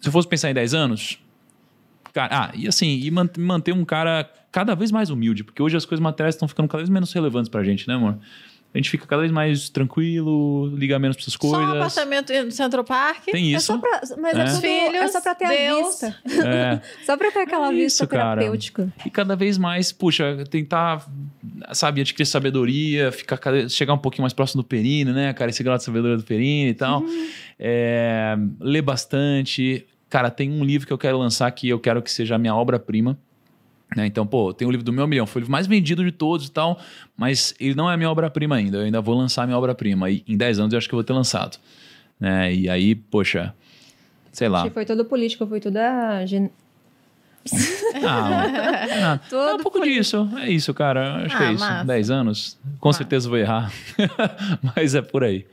se 0.00 0.06
eu 0.06 0.12
fosse 0.12 0.28
pensar 0.28 0.48
em 0.48 0.54
10 0.54 0.72
anos, 0.72 1.18
cara, 2.12 2.30
ah, 2.30 2.52
e 2.54 2.68
assim, 2.68 3.00
e 3.00 3.10
manter 3.10 3.72
um 3.72 3.84
cara 3.84 4.30
cada 4.52 4.76
vez 4.76 4.92
mais 4.92 5.10
humilde, 5.10 5.42
porque 5.42 5.60
hoje 5.60 5.76
as 5.76 5.84
coisas 5.84 6.00
materiais 6.00 6.36
estão 6.36 6.46
ficando 6.46 6.68
cada 6.68 6.78
vez 6.78 6.88
menos 6.88 7.12
relevantes 7.12 7.48
pra 7.48 7.64
gente, 7.64 7.88
né, 7.88 7.94
amor? 7.94 8.16
A 8.74 8.78
gente 8.78 8.88
fica 8.88 9.06
cada 9.06 9.20
vez 9.20 9.30
mais 9.30 9.68
tranquilo, 9.68 10.66
liga 10.74 10.98
menos 10.98 11.16
para 11.16 11.24
essas 11.24 11.36
coisas. 11.36 11.58
Só 11.58 11.66
um 11.66 11.76
apartamento 11.76 12.32
no 12.32 12.50
Centro 12.50 12.82
Park. 12.82 13.24
Tem 13.26 13.52
isso. 13.52 13.56
É 13.56 13.60
só 13.60 13.78
pra, 13.78 14.00
mas 14.16 14.38
é, 14.38 14.42
é, 14.42 14.60
filhos, 14.60 15.02
é 15.02 15.08
só 15.08 15.20
pra 15.20 15.34
ter 15.34 15.48
Deus. 15.48 15.78
a 15.78 15.88
vista. 15.88 16.16
É. 16.46 16.80
só 17.04 17.16
pra 17.18 17.30
ter 17.30 17.40
aquela 17.40 17.70
é 17.70 17.74
vista 17.74 18.06
terapêutica. 18.06 18.90
Cara. 18.96 19.06
E 19.06 19.10
cada 19.10 19.36
vez 19.36 19.58
mais, 19.58 19.92
puxa, 19.92 20.42
tentar, 20.48 21.06
sabe, 21.72 22.00
adquirir 22.00 22.24
sabedoria, 22.24 23.12
ficar, 23.12 23.38
chegar 23.68 23.92
um 23.92 23.98
pouquinho 23.98 24.22
mais 24.22 24.32
próximo 24.32 24.62
do 24.62 24.66
perino, 24.66 25.12
né, 25.12 25.34
cara? 25.34 25.50
Esse 25.50 25.62
grau 25.62 25.76
de 25.76 25.84
sabedoria 25.84 26.16
do 26.16 26.24
perino 26.24 26.70
e 26.70 26.74
tal. 26.74 27.02
Uhum. 27.02 27.28
É, 27.58 28.38
ler 28.58 28.82
bastante. 28.82 29.86
Cara, 30.08 30.30
tem 30.30 30.50
um 30.50 30.64
livro 30.64 30.86
que 30.86 30.92
eu 30.92 30.98
quero 30.98 31.18
lançar 31.18 31.50
que 31.50 31.68
eu 31.68 31.78
quero 31.78 32.00
que 32.00 32.10
seja 32.10 32.36
a 32.36 32.38
minha 32.38 32.54
obra-prima 32.54 33.18
né? 33.96 34.06
Então, 34.06 34.26
pô, 34.26 34.52
tem 34.52 34.66
o 34.66 34.70
livro 34.70 34.84
do 34.84 34.92
meu 34.92 35.06
milhão, 35.06 35.26
foi 35.26 35.40
o 35.40 35.42
livro 35.42 35.52
mais 35.52 35.66
vendido 35.66 36.04
de 36.04 36.12
todos 36.12 36.46
e 36.46 36.50
tal, 36.50 36.78
mas 37.16 37.54
ele 37.60 37.74
não 37.74 37.90
é 37.90 37.94
a 37.94 37.96
minha 37.96 38.10
obra-prima 38.10 38.56
ainda. 38.56 38.78
Eu 38.78 38.84
ainda 38.84 39.00
vou 39.00 39.16
lançar 39.16 39.42
a 39.42 39.46
minha 39.46 39.58
obra-prima. 39.58 40.10
E 40.10 40.24
em 40.26 40.36
10 40.36 40.60
anos 40.60 40.72
eu 40.72 40.78
acho 40.78 40.88
que 40.88 40.94
eu 40.94 40.98
vou 40.98 41.04
ter 41.04 41.12
lançado. 41.12 41.58
Né? 42.18 42.54
E 42.54 42.68
aí, 42.68 42.94
poxa, 42.94 43.54
sei 44.30 44.48
lá. 44.48 44.68
Foi 44.70 44.84
todo 44.84 45.04
político, 45.04 45.46
foi 45.46 45.60
toda. 45.60 46.24
Gen... 46.26 46.50
Ah, 48.04 49.20
Todo 49.28 49.50
é 49.50 49.54
um 49.54 49.58
pouco 49.58 49.78
político. 49.78 50.00
disso. 50.00 50.30
É 50.38 50.48
isso, 50.48 50.72
cara. 50.72 51.24
Acho 51.24 51.34
ah, 51.34 51.38
que 51.38 51.44
é 51.44 51.46
ah, 51.46 51.52
isso. 51.52 51.64
Massa. 51.64 51.84
10 51.84 52.10
anos. 52.10 52.58
Com 52.80 52.88
massa. 52.88 52.98
certeza 52.98 53.28
vou 53.28 53.38
errar. 53.38 53.70
mas 54.74 54.94
é 54.94 55.02
por 55.02 55.22
aí. 55.22 55.46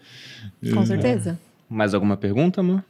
Com 0.74 0.86
certeza. 0.86 1.40
Mais 1.70 1.94
alguma 1.94 2.16
pergunta, 2.16 2.62
amor? 2.62 2.84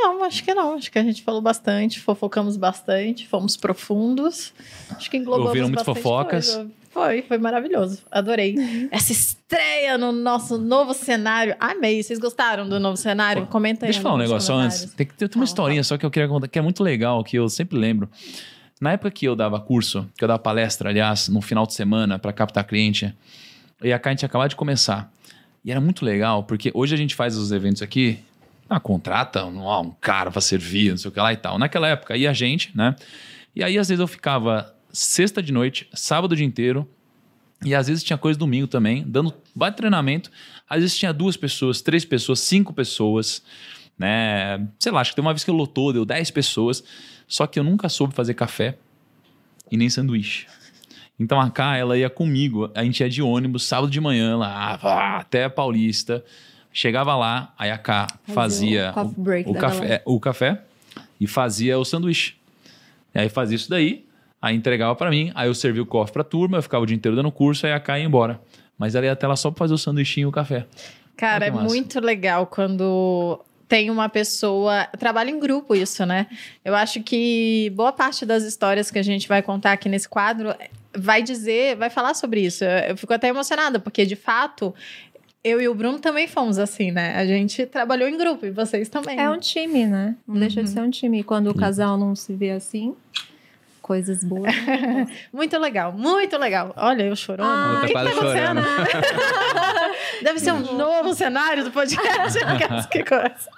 Não, 0.00 0.22
acho 0.22 0.44
que 0.44 0.54
não. 0.54 0.74
Acho 0.74 0.90
que 0.90 0.98
a 0.98 1.02
gente 1.02 1.22
falou 1.22 1.40
bastante, 1.40 1.98
fofocamos 2.00 2.56
bastante, 2.56 3.26
fomos 3.26 3.56
profundos. 3.56 4.52
Acho 4.90 5.10
que 5.10 5.16
englobamos 5.16 5.48
Ouviram 5.48 5.68
muitas 5.68 5.84
fofocas. 5.84 6.54
Coisa. 6.54 6.70
Foi, 6.90 7.22
foi 7.22 7.38
maravilhoso. 7.38 8.02
Adorei. 8.10 8.56
Essa 8.90 9.12
estreia 9.12 9.98
no 9.98 10.12
nosso 10.12 10.56
novo 10.56 10.94
cenário. 10.94 11.54
Amei. 11.58 12.02
Vocês 12.02 12.18
gostaram 12.18 12.68
do 12.68 12.78
novo 12.80 12.96
cenário? 12.96 13.46
Comenta 13.46 13.86
aí. 13.86 13.88
Deixa 13.88 13.98
eu 13.98 14.02
falar 14.02 14.14
um 14.14 14.18
negócio 14.18 14.54
antes. 14.54 14.92
Tem, 14.94 15.06
tem 15.06 15.28
uma 15.34 15.44
historinha 15.44 15.84
só 15.84 15.98
que 15.98 16.06
eu 16.06 16.10
queria 16.10 16.28
contar, 16.28 16.48
que 16.48 16.58
é 16.58 16.62
muito 16.62 16.82
legal, 16.82 17.22
que 17.22 17.36
eu 17.36 17.48
sempre 17.48 17.76
lembro. 17.76 18.08
Na 18.80 18.92
época 18.92 19.10
que 19.10 19.26
eu 19.26 19.34
dava 19.34 19.60
curso, 19.60 20.08
que 20.16 20.22
eu 20.22 20.28
dava 20.28 20.38
palestra, 20.38 20.88
aliás, 20.88 21.28
no 21.28 21.40
final 21.40 21.66
de 21.66 21.74
semana 21.74 22.18
para 22.18 22.32
captar 22.32 22.64
cliente, 22.64 23.12
e 23.82 23.92
a 23.92 24.00
gente 24.08 24.24
acabava 24.24 24.48
de 24.48 24.56
começar. 24.56 25.12
E 25.64 25.70
era 25.70 25.80
muito 25.80 26.04
legal, 26.04 26.44
porque 26.44 26.70
hoje 26.72 26.94
a 26.94 26.98
gente 26.98 27.14
faz 27.14 27.36
os 27.36 27.50
eventos 27.52 27.82
aqui 27.82 28.18
ah, 28.68 28.80
contrata 28.80 29.44
um, 29.44 29.66
um 29.80 29.90
cara 30.00 30.30
para 30.30 30.40
servir, 30.40 30.90
não 30.90 30.98
sei 30.98 31.08
o 31.08 31.12
que 31.12 31.20
lá 31.20 31.32
e 31.32 31.36
tal. 31.36 31.58
Naquela 31.58 31.88
época 31.88 32.16
ia 32.16 32.30
a 32.30 32.34
gente, 32.34 32.76
né? 32.76 32.94
E 33.54 33.64
aí 33.64 33.78
às 33.78 33.88
vezes 33.88 34.00
eu 34.00 34.06
ficava 34.06 34.74
sexta 34.92 35.42
de 35.42 35.52
noite, 35.52 35.88
sábado 35.92 36.32
o 36.32 36.36
dia 36.36 36.46
inteiro, 36.46 36.88
E 37.64 37.74
às 37.74 37.88
vezes 37.88 38.04
tinha 38.04 38.16
coisa 38.16 38.38
domingo 38.38 38.68
também, 38.68 39.02
dando 39.06 39.34
bate 39.54 39.76
treinamento. 39.76 40.30
Às 40.68 40.80
vezes 40.80 40.98
tinha 40.98 41.12
duas 41.12 41.36
pessoas, 41.36 41.80
três 41.80 42.04
pessoas, 42.04 42.40
cinco 42.40 42.72
pessoas, 42.72 43.42
né? 43.98 44.68
Sei 44.78 44.92
lá, 44.92 45.00
acho 45.00 45.10
que 45.10 45.16
tem 45.16 45.24
uma 45.24 45.32
vez 45.32 45.42
que 45.44 45.50
lotou, 45.50 45.92
deu 45.92 46.04
dez 46.04 46.30
pessoas. 46.30 46.84
Só 47.26 47.46
que 47.46 47.58
eu 47.58 47.64
nunca 47.64 47.88
soube 47.88 48.14
fazer 48.14 48.34
café 48.34 48.78
e 49.70 49.76
nem 49.76 49.90
sanduíche. 49.90 50.46
Então 51.18 51.40
a 51.40 51.50
Cá, 51.50 51.76
ela 51.76 51.98
ia 51.98 52.08
comigo, 52.08 52.70
a 52.74 52.84
gente 52.84 53.00
ia 53.00 53.10
de 53.10 53.20
ônibus 53.20 53.64
sábado 53.64 53.90
de 53.90 54.00
manhã 54.00 54.36
lá, 54.36 55.18
até 55.18 55.44
a 55.44 55.50
Paulista. 55.50 56.24
Chegava 56.78 57.16
lá, 57.16 57.52
aí 57.58 57.72
a 57.72 57.76
Cá 57.76 58.06
fazia 58.32 58.94
o, 58.94 59.50
o 59.50 59.54
café, 59.54 60.00
o 60.04 60.20
café 60.20 60.62
e 61.20 61.26
fazia 61.26 61.76
o 61.76 61.84
sanduíche. 61.84 62.36
E 63.12 63.18
aí 63.18 63.28
fazia 63.28 63.56
isso 63.56 63.68
daí, 63.68 64.06
aí 64.40 64.54
entregava 64.54 64.94
para 64.94 65.10
mim, 65.10 65.32
aí 65.34 65.48
eu 65.48 65.54
servia 65.54 65.82
o 65.82 65.86
coffee 65.86 66.12
pra 66.12 66.22
turma, 66.22 66.58
eu 66.58 66.62
ficava 66.62 66.84
o 66.84 66.86
dia 66.86 66.94
inteiro 66.94 67.16
dando 67.16 67.32
curso, 67.32 67.66
aí 67.66 67.72
a 67.72 67.80
Cá 67.80 67.98
ia 67.98 68.04
embora. 68.04 68.40
Mas 68.78 68.94
ela 68.94 69.06
ia 69.06 69.10
até 69.10 69.26
lá 69.26 69.34
só 69.34 69.50
pra 69.50 69.58
fazer 69.58 69.74
o 69.74 69.78
sanduichinho 69.78 70.26
e 70.26 70.28
o 70.28 70.30
café. 70.30 70.66
Cara, 71.16 71.46
é 71.46 71.50
muito 71.50 71.98
legal 71.98 72.46
quando 72.46 73.44
tem 73.66 73.90
uma 73.90 74.08
pessoa. 74.08 74.84
Trabalha 75.00 75.30
em 75.30 75.40
grupo 75.40 75.74
isso, 75.74 76.06
né? 76.06 76.28
Eu 76.64 76.76
acho 76.76 77.02
que 77.02 77.72
boa 77.74 77.92
parte 77.92 78.24
das 78.24 78.44
histórias 78.44 78.88
que 78.88 79.00
a 79.00 79.02
gente 79.02 79.26
vai 79.26 79.42
contar 79.42 79.72
aqui 79.72 79.88
nesse 79.88 80.08
quadro 80.08 80.54
vai 80.96 81.22
dizer, 81.22 81.76
vai 81.76 81.90
falar 81.90 82.14
sobre 82.14 82.40
isso. 82.40 82.64
Eu 82.64 82.96
fico 82.96 83.12
até 83.12 83.28
emocionada, 83.28 83.78
porque 83.78 84.06
de 84.06 84.16
fato. 84.16 84.74
Eu 85.42 85.60
e 85.60 85.68
o 85.68 85.74
Bruno 85.74 85.98
também 85.98 86.26
fomos 86.26 86.58
assim, 86.58 86.90
né? 86.90 87.16
A 87.16 87.24
gente 87.24 87.64
trabalhou 87.64 88.08
em 88.08 88.16
grupo 88.16 88.44
e 88.44 88.50
vocês 88.50 88.88
também. 88.88 89.18
É 89.18 89.30
um 89.30 89.38
time, 89.38 89.86
né? 89.86 90.16
Não 90.26 90.34
uhum. 90.34 90.40
deixa 90.40 90.62
de 90.62 90.68
ser 90.68 90.80
um 90.80 90.90
time. 90.90 91.22
Quando 91.22 91.48
o 91.48 91.54
casal 91.54 91.96
não 91.96 92.14
se 92.16 92.34
vê 92.34 92.50
assim, 92.50 92.96
coisas 93.88 94.22
boas. 94.22 94.52
muito 95.32 95.56
legal, 95.58 95.92
muito 95.92 96.36
legal. 96.36 96.74
Olha, 96.76 97.04
eu 97.04 97.16
chorando. 97.16 97.48
Ah, 97.48 97.80
tá 97.80 97.92
quase 97.92 98.14
chorando. 98.14 98.60
Deve 100.22 100.40
ser 100.40 100.52
um 100.52 100.76
novo 100.76 101.14
cenário 101.14 101.64
do 101.64 101.70
podcast. 101.70 102.38
que 102.92 103.02
coisa. 103.04 103.48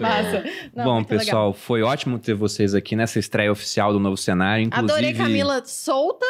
Massa. 0.00 0.44
Não, 0.74 0.84
Bom, 0.84 1.04
pessoal, 1.04 1.48
legal. 1.48 1.52
foi 1.52 1.82
ótimo 1.82 2.18
ter 2.18 2.34
vocês 2.34 2.74
aqui 2.74 2.96
nessa 2.96 3.18
estreia 3.18 3.52
oficial 3.52 3.92
do 3.92 4.00
novo 4.00 4.16
cenário. 4.16 4.64
Inclusive... 4.64 4.92
Adorei 4.92 5.14
Camila 5.14 5.62
solta 5.64 6.26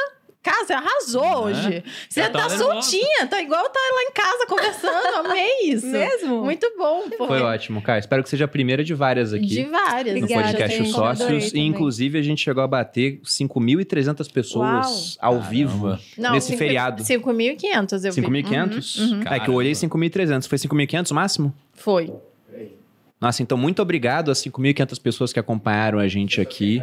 Cara, 0.46 0.64
você 0.64 0.72
arrasou 0.74 1.24
é. 1.24 1.36
hoje. 1.38 1.84
Você 2.08 2.30
tá 2.30 2.48
soltinha, 2.48 3.26
tá 3.28 3.42
igual 3.42 3.68
tá 3.68 3.80
lá 3.80 4.02
em 4.02 4.12
casa 4.12 4.46
conversando. 4.46 5.26
Amei 5.26 5.72
isso. 5.72 5.88
Mesmo? 5.88 6.44
Muito 6.44 6.72
bom. 6.78 7.10
Pô. 7.18 7.26
Foi 7.26 7.40
ótimo, 7.40 7.82
cara. 7.82 7.98
Espero 7.98 8.22
que 8.22 8.28
seja 8.28 8.44
a 8.44 8.48
primeira 8.48 8.84
de 8.84 8.94
várias 8.94 9.32
aqui. 9.32 9.44
De 9.44 9.64
várias. 9.64 10.14
No 10.14 10.22
Obrigada, 10.22 10.44
podcast 10.44 10.82
Os 10.82 10.90
Sócios. 10.92 11.52
E, 11.52 11.58
inclusive, 11.58 12.16
a 12.16 12.22
gente 12.22 12.44
chegou 12.44 12.62
a 12.62 12.68
bater 12.68 13.20
5.300 13.24 14.32
pessoas 14.32 15.16
Uau. 15.20 15.34
ao 15.34 15.40
Caramba. 15.40 15.50
vivo 15.50 15.98
Não, 16.16 16.30
nesse 16.30 16.48
5, 16.48 16.58
feriado. 16.58 17.02
5.500 17.02 18.04
eu 18.04 18.12
5.500? 18.12 18.98
Uhum, 19.00 19.14
uhum. 19.14 19.22
É 19.26 19.40
que 19.40 19.50
eu 19.50 19.54
olhei 19.54 19.72
5.300. 19.72 20.46
Foi 20.46 20.58
5.500 20.58 21.10
o 21.10 21.14
máximo? 21.14 21.54
Foi. 21.72 22.12
Nossa, 23.20 23.42
então 23.42 23.56
muito 23.58 23.80
obrigado 23.82 24.30
às 24.30 24.38
5.500 24.38 25.00
pessoas 25.00 25.32
que 25.32 25.40
acompanharam 25.40 25.98
a 25.98 26.06
gente 26.06 26.40
aqui. 26.40 26.82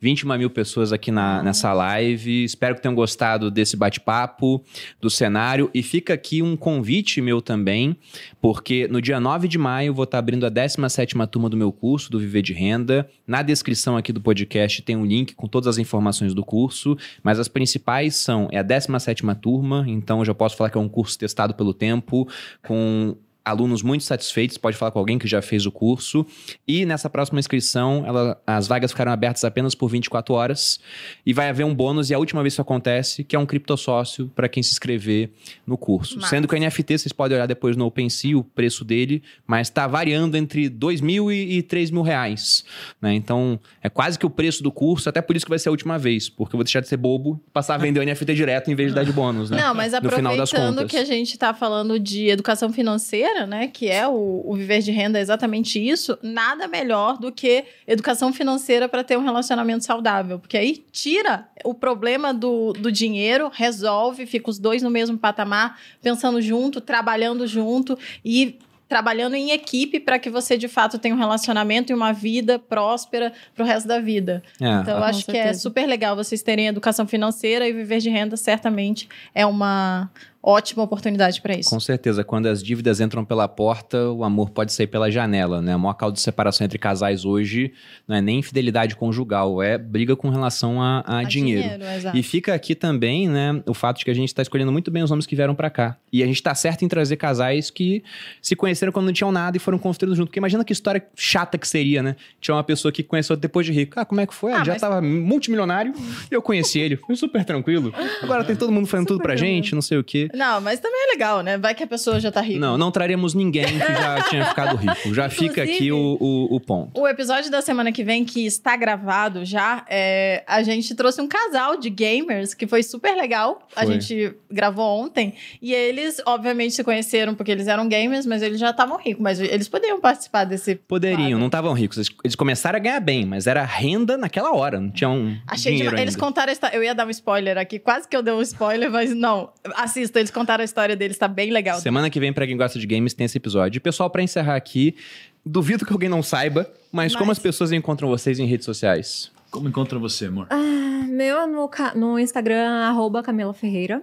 21 0.00 0.38
mil 0.38 0.50
pessoas 0.50 0.92
aqui 0.92 1.10
na, 1.10 1.42
nessa 1.42 1.72
live. 1.72 2.44
Espero 2.44 2.74
que 2.74 2.82
tenham 2.82 2.94
gostado 2.94 3.50
desse 3.50 3.76
bate-papo, 3.76 4.62
do 5.00 5.10
cenário. 5.10 5.70
E 5.74 5.82
fica 5.82 6.14
aqui 6.14 6.42
um 6.42 6.56
convite 6.56 7.20
meu 7.20 7.42
também, 7.42 7.96
porque 8.40 8.86
no 8.88 9.02
dia 9.02 9.18
9 9.18 9.48
de 9.48 9.58
maio 9.58 9.92
vou 9.92 10.04
estar 10.04 10.18
abrindo 10.18 10.46
a 10.46 10.48
17 10.48 11.14
turma 11.30 11.48
do 11.48 11.56
meu 11.56 11.72
curso, 11.72 12.10
do 12.10 12.18
Viver 12.18 12.42
de 12.42 12.52
Renda. 12.52 13.08
Na 13.26 13.42
descrição 13.42 13.96
aqui 13.96 14.12
do 14.12 14.20
podcast 14.20 14.82
tem 14.82 14.96
um 14.96 15.04
link 15.04 15.34
com 15.34 15.48
todas 15.48 15.66
as 15.66 15.78
informações 15.78 16.34
do 16.34 16.44
curso, 16.44 16.96
mas 17.22 17.38
as 17.38 17.48
principais 17.48 18.16
são, 18.16 18.48
é 18.52 18.58
a 18.58 18.62
17 18.62 19.22
turma, 19.40 19.84
então 19.86 20.24
já 20.24 20.34
posso 20.34 20.56
falar 20.56 20.70
que 20.70 20.78
é 20.78 20.80
um 20.80 20.88
curso 20.88 21.18
testado 21.18 21.54
pelo 21.54 21.74
tempo, 21.74 22.28
com 22.62 23.16
alunos 23.48 23.82
muito 23.82 24.04
satisfeitos, 24.04 24.58
pode 24.58 24.76
falar 24.76 24.90
com 24.90 24.98
alguém 24.98 25.18
que 25.18 25.26
já 25.26 25.40
fez 25.40 25.66
o 25.66 25.72
curso. 25.72 26.26
E 26.66 26.84
nessa 26.84 27.08
próxima 27.08 27.38
inscrição, 27.38 28.04
ela, 28.06 28.40
as 28.46 28.68
vagas 28.68 28.90
ficaram 28.90 29.12
abertas 29.12 29.44
apenas 29.44 29.74
por 29.74 29.88
24 29.88 30.34
horas. 30.34 30.78
E 31.24 31.32
vai 31.32 31.48
haver 31.48 31.64
um 31.64 31.74
bônus, 31.74 32.10
e 32.10 32.14
a 32.14 32.18
última 32.18 32.42
vez 32.42 32.52
que 32.52 32.54
isso 32.56 32.62
acontece, 32.62 33.24
que 33.24 33.36
é 33.36 33.38
um 33.38 33.46
criptosócio 33.46 34.30
para 34.34 34.48
quem 34.48 34.62
se 34.62 34.72
inscrever 34.72 35.30
no 35.66 35.76
curso. 35.76 36.20
Sendo 36.22 36.46
que 36.48 36.54
o 36.54 36.58
NFT, 36.58 36.98
vocês 36.98 37.12
podem 37.12 37.36
olhar 37.36 37.46
depois 37.46 37.76
no 37.76 37.86
OpenSea, 37.86 38.36
o 38.36 38.44
preço 38.44 38.84
dele, 38.84 39.22
mas 39.46 39.68
está 39.68 39.86
variando 39.86 40.36
entre 40.36 40.68
2 40.68 41.00
mil 41.00 41.30
e 41.30 41.62
3 41.62 41.90
mil 41.90 42.02
reais. 42.02 42.64
Né? 43.00 43.14
Então, 43.14 43.58
é 43.82 43.88
quase 43.88 44.18
que 44.18 44.26
o 44.26 44.30
preço 44.30 44.62
do 44.62 44.72
curso, 44.72 45.08
até 45.08 45.20
por 45.20 45.36
isso 45.36 45.46
que 45.46 45.50
vai 45.50 45.58
ser 45.58 45.68
a 45.68 45.72
última 45.72 45.98
vez, 45.98 46.28
porque 46.28 46.54
eu 46.54 46.58
vou 46.58 46.64
deixar 46.64 46.80
de 46.80 46.88
ser 46.88 46.96
bobo 46.96 47.40
passar 47.52 47.74
a 47.74 47.78
vender 47.78 48.00
o 48.00 48.04
NFT 48.04 48.34
direto 48.34 48.70
em 48.70 48.74
vez 48.74 48.90
de 48.90 48.94
dar 48.94 49.04
de 49.04 49.12
bônus. 49.12 49.50
Né? 49.50 49.60
Não, 49.60 49.74
mas 49.74 49.94
aproveitando 49.94 50.86
que 50.86 50.96
a 50.96 51.04
gente 51.04 51.32
está 51.32 51.54
falando 51.54 51.98
de 51.98 52.28
educação 52.28 52.72
financeira, 52.72 53.37
né, 53.46 53.68
que 53.68 53.88
é 53.88 54.06
o, 54.06 54.42
o 54.44 54.54
viver 54.54 54.80
de 54.80 54.90
renda, 54.90 55.18
é 55.18 55.22
exatamente 55.22 55.78
isso, 55.78 56.18
nada 56.22 56.66
melhor 56.66 57.18
do 57.18 57.30
que 57.30 57.64
educação 57.86 58.32
financeira 58.32 58.88
para 58.88 59.04
ter 59.04 59.16
um 59.16 59.22
relacionamento 59.22 59.84
saudável. 59.84 60.38
Porque 60.38 60.56
aí 60.56 60.84
tira 60.92 61.48
o 61.64 61.74
problema 61.74 62.32
do, 62.32 62.72
do 62.72 62.90
dinheiro, 62.90 63.50
resolve, 63.52 64.26
fica 64.26 64.50
os 64.50 64.58
dois 64.58 64.82
no 64.82 64.90
mesmo 64.90 65.18
patamar, 65.18 65.78
pensando 66.02 66.40
junto, 66.40 66.80
trabalhando 66.80 67.46
junto 67.46 67.98
e 68.24 68.58
trabalhando 68.88 69.34
em 69.34 69.50
equipe 69.50 70.00
para 70.00 70.18
que 70.18 70.30
você 70.30 70.56
de 70.56 70.66
fato 70.66 70.98
tenha 70.98 71.14
um 71.14 71.18
relacionamento 71.18 71.92
e 71.92 71.94
uma 71.94 72.12
vida 72.12 72.58
próspera 72.58 73.32
para 73.54 73.62
o 73.62 73.66
resto 73.66 73.86
da 73.86 74.00
vida. 74.00 74.42
É, 74.60 74.66
então, 74.66 74.96
eu 74.96 75.04
acho 75.04 75.26
que 75.26 75.36
é 75.36 75.52
super 75.52 75.86
legal 75.86 76.16
vocês 76.16 76.42
terem 76.42 76.66
educação 76.66 77.06
financeira 77.06 77.68
e 77.68 77.72
viver 77.72 77.98
de 77.98 78.08
renda, 78.08 78.36
certamente 78.36 79.08
é 79.34 79.44
uma 79.44 80.10
ótima 80.48 80.82
oportunidade 80.82 81.42
para 81.42 81.54
isso. 81.54 81.68
Com 81.68 81.78
certeza. 81.78 82.24
Quando 82.24 82.46
as 82.46 82.62
dívidas 82.62 83.00
entram 83.00 83.22
pela 83.22 83.46
porta, 83.46 84.08
o 84.10 84.24
amor 84.24 84.48
pode 84.48 84.72
sair 84.72 84.86
pela 84.86 85.10
janela, 85.10 85.60
né? 85.60 85.74
A 85.74 85.78
maior 85.78 85.92
causa 85.92 86.14
de 86.14 86.20
separação 86.20 86.64
entre 86.64 86.78
casais 86.78 87.26
hoje 87.26 87.70
não 88.06 88.16
é 88.16 88.22
nem 88.22 88.38
infidelidade 88.38 88.96
conjugal, 88.96 89.62
é 89.62 89.76
briga 89.76 90.16
com 90.16 90.30
relação 90.30 90.80
a, 90.80 91.04
a, 91.06 91.18
a 91.18 91.22
dinheiro. 91.22 91.62
dinheiro 91.62 92.10
e 92.14 92.22
fica 92.22 92.54
aqui 92.54 92.74
também, 92.74 93.28
né, 93.28 93.62
o 93.66 93.74
fato 93.74 93.98
de 93.98 94.04
que 94.04 94.10
a 94.10 94.14
gente 94.14 94.28
está 94.28 94.40
escolhendo 94.40 94.72
muito 94.72 94.90
bem 94.90 95.02
os 95.02 95.10
homens 95.10 95.26
que 95.26 95.36
vieram 95.36 95.54
para 95.54 95.68
cá. 95.68 95.96
E 96.10 96.22
a 96.22 96.26
gente 96.26 96.36
está 96.36 96.54
certo 96.54 96.82
em 96.84 96.88
trazer 96.88 97.16
casais 97.16 97.70
que 97.70 98.02
se 98.40 98.56
conheceram 98.56 98.90
quando 98.90 99.06
não 99.06 99.12
tinham 99.12 99.30
nada 99.30 99.56
e 99.56 99.60
foram 99.60 99.78
construindo 99.78 100.16
junto. 100.16 100.28
Porque 100.28 100.38
imagina 100.38 100.64
que 100.64 100.72
história 100.72 101.06
chata 101.14 101.58
que 101.58 101.68
seria, 101.68 102.02
né? 102.02 102.16
Tinha 102.40 102.54
uma 102.54 102.64
pessoa 102.64 102.90
que 102.90 103.02
conheceu 103.02 103.36
depois 103.36 103.66
de 103.66 103.72
rico. 103.72 104.00
Ah, 104.00 104.04
como 104.06 104.20
é 104.20 104.26
que 104.26 104.32
foi? 104.32 104.52
Ah, 104.52 104.64
Já 104.64 104.72
mas... 104.72 104.80
tava 104.80 105.02
multimilionário 105.02 105.92
e 106.30 106.34
eu 106.34 106.40
conheci 106.40 106.78
ele. 106.78 106.96
Foi 106.96 107.16
super 107.16 107.44
tranquilo. 107.44 107.92
Agora 108.22 108.42
tem 108.44 108.56
todo 108.56 108.72
mundo 108.72 108.86
fazendo 108.86 109.08
tudo 109.08 109.22
pra 109.22 109.36
gente, 109.36 109.74
não 109.74 109.82
sei 109.82 109.98
o 109.98 110.04
quê. 110.04 110.28
Não, 110.38 110.60
mas 110.60 110.78
também 110.78 111.08
é 111.08 111.12
legal, 111.12 111.42
né? 111.42 111.58
Vai 111.58 111.74
que 111.74 111.82
a 111.82 111.86
pessoa 111.86 112.20
já 112.20 112.30
tá 112.30 112.40
rica. 112.40 112.60
Não, 112.60 112.78
não 112.78 112.92
traremos 112.92 113.34
ninguém 113.34 113.66
que 113.66 113.78
já 113.78 114.22
tinha 114.30 114.44
ficado 114.46 114.76
rico. 114.76 115.12
Já 115.12 115.28
fica 115.28 115.64
aqui 115.64 115.90
o, 115.90 116.16
o, 116.20 116.54
o, 116.54 116.60
ponto. 116.60 116.98
O 116.98 117.08
episódio 117.08 117.50
da 117.50 117.60
semana 117.60 117.90
que 117.90 118.04
vem, 118.04 118.24
que 118.24 118.46
está 118.46 118.76
gravado 118.76 119.44
já, 119.44 119.84
é, 119.88 120.44
a 120.46 120.62
gente 120.62 120.94
trouxe 120.94 121.20
um 121.20 121.26
casal 121.26 121.76
de 121.76 121.90
gamers 121.90 122.54
que 122.54 122.68
foi 122.68 122.84
super 122.84 123.16
legal. 123.16 123.66
Foi. 123.68 123.82
A 123.82 123.86
gente 123.86 124.32
gravou 124.48 125.02
ontem. 125.02 125.34
E 125.60 125.74
eles, 125.74 126.22
obviamente, 126.24 126.74
se 126.74 126.84
conheceram 126.84 127.34
porque 127.34 127.50
eles 127.50 127.66
eram 127.66 127.88
gamers, 127.88 128.24
mas 128.24 128.40
eles 128.40 128.60
já 128.60 128.70
estavam 128.70 128.96
ricos. 128.96 129.20
Mas 129.20 129.40
eles 129.40 129.68
poderiam 129.68 130.00
participar 130.00 130.44
desse. 130.44 130.76
Poderiam, 130.76 131.18
quadro. 131.18 131.38
não 131.38 131.46
estavam 131.46 131.72
ricos. 131.72 132.08
Eles 132.22 132.36
começaram 132.36 132.76
a 132.76 132.80
ganhar 132.80 133.00
bem, 133.00 133.26
mas 133.26 133.48
era 133.48 133.64
renda 133.64 134.16
naquela 134.16 134.54
hora. 134.54 134.80
Não 134.80 134.90
tinham. 134.90 135.16
Um 135.16 135.38
Achei 135.48 135.72
dinheiro 135.72 135.96
de... 135.96 136.02
Eles 136.02 136.14
contaram. 136.14 136.52
Eu 136.72 136.84
ia 136.84 136.94
dar 136.94 137.06
um 137.06 137.10
spoiler 137.10 137.58
aqui, 137.58 137.80
quase 137.80 138.06
que 138.06 138.16
eu 138.16 138.22
dei 138.22 138.32
um 138.32 138.42
spoiler, 138.42 138.90
mas 138.90 139.12
não. 139.14 139.50
Assista, 139.74 140.17
eles 140.18 140.30
contaram 140.30 140.62
a 140.62 140.64
história 140.64 140.96
deles, 140.96 141.16
tá 141.16 141.28
bem 141.28 141.50
legal. 141.50 141.80
Semana 141.80 142.10
que 142.10 142.18
vem, 142.20 142.32
pra 142.32 142.46
quem 142.46 142.56
gosta 142.56 142.78
de 142.78 142.86
games, 142.86 143.14
tem 143.14 143.24
esse 143.24 143.38
episódio. 143.38 143.78
E, 143.78 143.80
pessoal, 143.80 144.10
para 144.10 144.22
encerrar 144.22 144.56
aqui, 144.56 144.96
duvido 145.44 145.86
que 145.86 145.92
alguém 145.92 146.08
não 146.08 146.22
saiba, 146.22 146.70
mas, 146.92 147.12
mas, 147.12 147.16
como 147.16 147.30
as 147.30 147.38
pessoas 147.38 147.72
encontram 147.72 148.08
vocês 148.08 148.38
em 148.38 148.46
redes 148.46 148.64
sociais? 148.64 149.30
Como 149.50 149.68
encontram 149.68 150.00
você, 150.00 150.26
amor? 150.26 150.46
Ah, 150.50 151.06
meu 151.08 151.46
no, 151.46 151.70
no 151.94 152.18
Instagram, 152.18 152.68
arroba 152.68 153.22
Camila 153.22 153.54
Ferreira. 153.54 154.02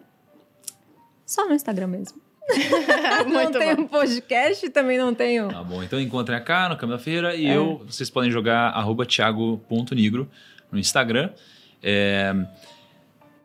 Só 1.25 1.47
no 1.47 1.53
Instagram 1.53 1.87
mesmo. 1.87 2.25
não 3.27 3.51
tenho 3.51 3.77
bom. 3.77 3.87
podcast, 3.87 4.69
também 4.69 4.97
não 4.97 5.13
tenho. 5.13 5.49
Tá 5.49 5.63
bom, 5.63 5.81
então 5.81 5.99
encontrem 5.99 6.37
a 6.37 6.41
Cá 6.41 6.69
no 6.69 6.77
Camila 6.77 6.99
Ferreira 6.99 7.35
e 7.35 7.47
é. 7.47 7.57
eu, 7.57 7.81
vocês 7.87 8.09
podem 8.09 8.29
jogar 8.29 8.69
arroba 8.69 9.05
thiago.nigro 9.05 10.29
no 10.71 10.79
Instagram. 10.79 11.31
É, 11.81 12.33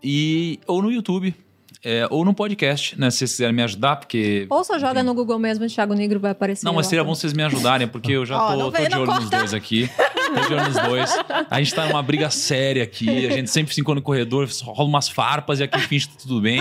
e, 0.03 0.61
ou 0.67 0.83
no 0.83 0.91
YouTube, 0.91 1.35
é, 1.83 2.07
ou 2.11 2.25
no 2.25 2.35
podcast, 2.35 2.99
né? 2.99 3.11
Se 3.11 3.19
vocês 3.19 3.31
quiserem 3.33 3.55
me 3.55 3.63
ajudar, 3.63 3.97
porque. 3.97 4.47
Ou 4.51 4.63
só 4.63 4.79
joga 4.79 5.03
no 5.03 5.15
Google 5.15 5.39
mesmo, 5.39 5.67
Thiago 5.67 5.95
Negro 5.95 6.21
vai 6.21 6.33
aparecer. 6.33 6.67
Não, 6.67 6.75
mas 6.75 6.87
seria 6.87 7.03
bom 7.03 7.15
vocês 7.15 7.33
me 7.33 7.43
ajudarem, 7.43 7.89
porque 7.89 8.13
eu 8.13 8.27
já 8.27 8.37
tô, 8.53 8.67
oh, 8.67 8.71
tô 8.71 8.85
de 8.85 8.95
olho 8.95 9.15
nos 9.15 9.31
dois 9.31 9.55
aqui. 9.55 9.91
Tô 9.97 10.47
de 10.47 10.55
olho 10.55 10.65
nos 10.65 10.83
dois. 10.83 11.11
A 11.51 11.59
gente 11.59 11.75
tá 11.75 11.87
numa 11.87 12.03
briga 12.03 12.29
séria 12.29 12.83
aqui. 12.83 13.27
A 13.27 13.31
gente 13.31 13.51
sempre 13.51 13.75
se 13.75 13.81
encontra 13.81 14.01
no 14.01 14.03
corredor, 14.03 14.47
rola 14.63 14.89
umas 14.89 15.09
farpas 15.09 15.61
e 15.61 15.63
aqui 15.63 15.81
finge 15.81 16.07
que 16.07 16.17
tá 16.17 16.23
tudo 16.23 16.41
bem. 16.43 16.61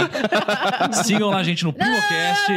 Sigam 1.03 1.29
lá 1.29 1.37
a 1.37 1.43
gente 1.43 1.65
no 1.65 1.73
PrimoCast, 1.73 2.51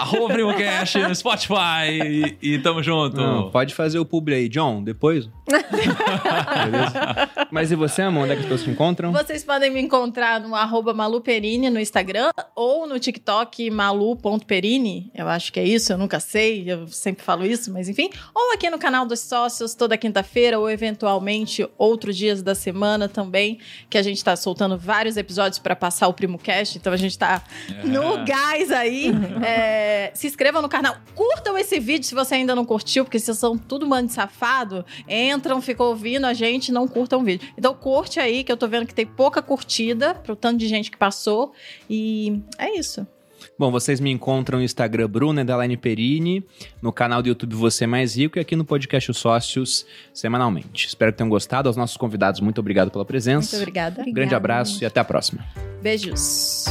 arroba 0.00 0.34
PrimoCast, 0.34 0.98
no 0.98 1.14
Spotify 1.14 2.36
e, 2.42 2.54
e 2.54 2.58
tamo 2.58 2.82
junto. 2.82 3.16
Não, 3.16 3.50
pode 3.50 3.74
fazer 3.74 3.98
o 3.98 4.04
publi 4.04 4.34
aí. 4.34 4.48
John, 4.48 4.82
depois? 4.82 5.28
Beleza? 5.48 7.28
Mas 7.50 7.70
e 7.70 7.76
você, 7.76 8.02
amor? 8.02 8.24
Onde 8.24 8.32
é 8.32 8.34
que 8.34 8.40
as 8.40 8.46
pessoas 8.46 8.64
te 8.64 8.70
encontram? 8.70 9.12
Vocês 9.12 9.44
podem 9.44 9.70
me 9.70 9.80
encontrar 9.80 10.40
no 10.40 10.54
arroba 10.54 10.92
maluperini 10.92 11.70
no 11.70 11.78
Instagram 11.78 12.07
ou 12.54 12.86
no 12.86 12.98
TikTok 12.98 13.70
malu.perini. 13.70 15.10
Eu 15.14 15.28
acho 15.28 15.52
que 15.52 15.60
é 15.60 15.64
isso, 15.64 15.92
eu 15.92 15.98
nunca 15.98 16.20
sei, 16.20 16.70
eu 16.70 16.86
sempre 16.88 17.24
falo 17.24 17.44
isso, 17.44 17.72
mas 17.72 17.88
enfim. 17.88 18.10
Ou 18.34 18.52
aqui 18.52 18.70
no 18.70 18.78
canal 18.78 19.06
dos 19.06 19.20
sócios 19.20 19.74
toda 19.74 19.96
quinta-feira 19.96 20.58
ou 20.58 20.70
eventualmente 20.70 21.68
outros 21.76 22.16
dias 22.16 22.42
da 22.42 22.54
semana 22.54 23.08
também, 23.08 23.58
que 23.88 23.98
a 23.98 24.02
gente 24.02 24.22
tá 24.22 24.36
soltando 24.36 24.78
vários 24.78 25.16
episódios 25.16 25.58
para 25.58 25.76
passar 25.76 26.08
o 26.08 26.14
Primo 26.14 26.38
Cast, 26.38 26.78
então 26.78 26.92
a 26.92 26.96
gente 26.96 27.18
tá 27.18 27.42
é. 27.68 27.86
no 27.86 28.24
gás 28.24 28.70
aí. 28.70 29.12
É, 29.40 30.10
se 30.14 30.26
inscrevam 30.26 30.60
no 30.60 30.68
canal, 30.68 30.96
curtam 31.14 31.56
esse 31.56 31.78
vídeo 31.78 32.04
se 32.04 32.14
você 32.14 32.34
ainda 32.34 32.54
não 32.54 32.64
curtiu, 32.64 33.04
porque 33.04 33.18
vocês 33.18 33.38
são 33.38 33.56
tudo 33.56 33.86
mano 33.86 34.08
de 34.08 34.14
safado, 34.14 34.84
entram, 35.08 35.62
ficam 35.62 35.86
ouvindo 35.86 36.24
a 36.26 36.32
gente, 36.32 36.72
não 36.72 36.88
curtam 36.88 37.20
o 37.20 37.24
vídeo. 37.24 37.48
Então 37.56 37.74
curte 37.74 38.18
aí, 38.18 38.42
que 38.42 38.50
eu 38.50 38.56
tô 38.56 38.66
vendo 38.66 38.86
que 38.86 38.94
tem 38.94 39.06
pouca 39.06 39.40
curtida 39.40 40.14
pro 40.14 40.34
tanto 40.34 40.58
de 40.58 40.68
gente 40.68 40.90
que 40.90 40.96
passou. 40.96 41.52
E 41.88 41.97
é 42.58 42.78
isso. 42.78 43.06
Bom, 43.58 43.70
vocês 43.70 44.00
me 44.00 44.10
encontram 44.10 44.58
no 44.58 44.64
Instagram 44.64 45.08
Bruna 45.08 45.40
Elaine 45.40 45.76
Perini, 45.76 46.44
no 46.82 46.92
canal 46.92 47.22
do 47.22 47.28
YouTube 47.28 47.54
Você 47.54 47.86
Mais 47.86 48.16
Rico 48.16 48.38
e 48.38 48.40
aqui 48.40 48.56
no 48.56 48.64
podcast 48.64 49.10
Os 49.10 49.18
Sócios 49.18 49.86
semanalmente. 50.12 50.86
Espero 50.86 51.12
que 51.12 51.18
tenham 51.18 51.28
gostado. 51.28 51.68
Aos 51.68 51.76
nossos 51.76 51.96
convidados, 51.96 52.40
muito 52.40 52.60
obrigado 52.60 52.90
pela 52.90 53.04
presença. 53.04 53.56
Muito 53.56 53.62
obrigada. 53.62 54.02
Um 54.06 54.12
grande 54.12 54.34
abraço 54.34 54.82
e 54.82 54.86
até 54.86 55.00
a 55.00 55.04
próxima. 55.04 55.44
Beijos. 55.82 56.66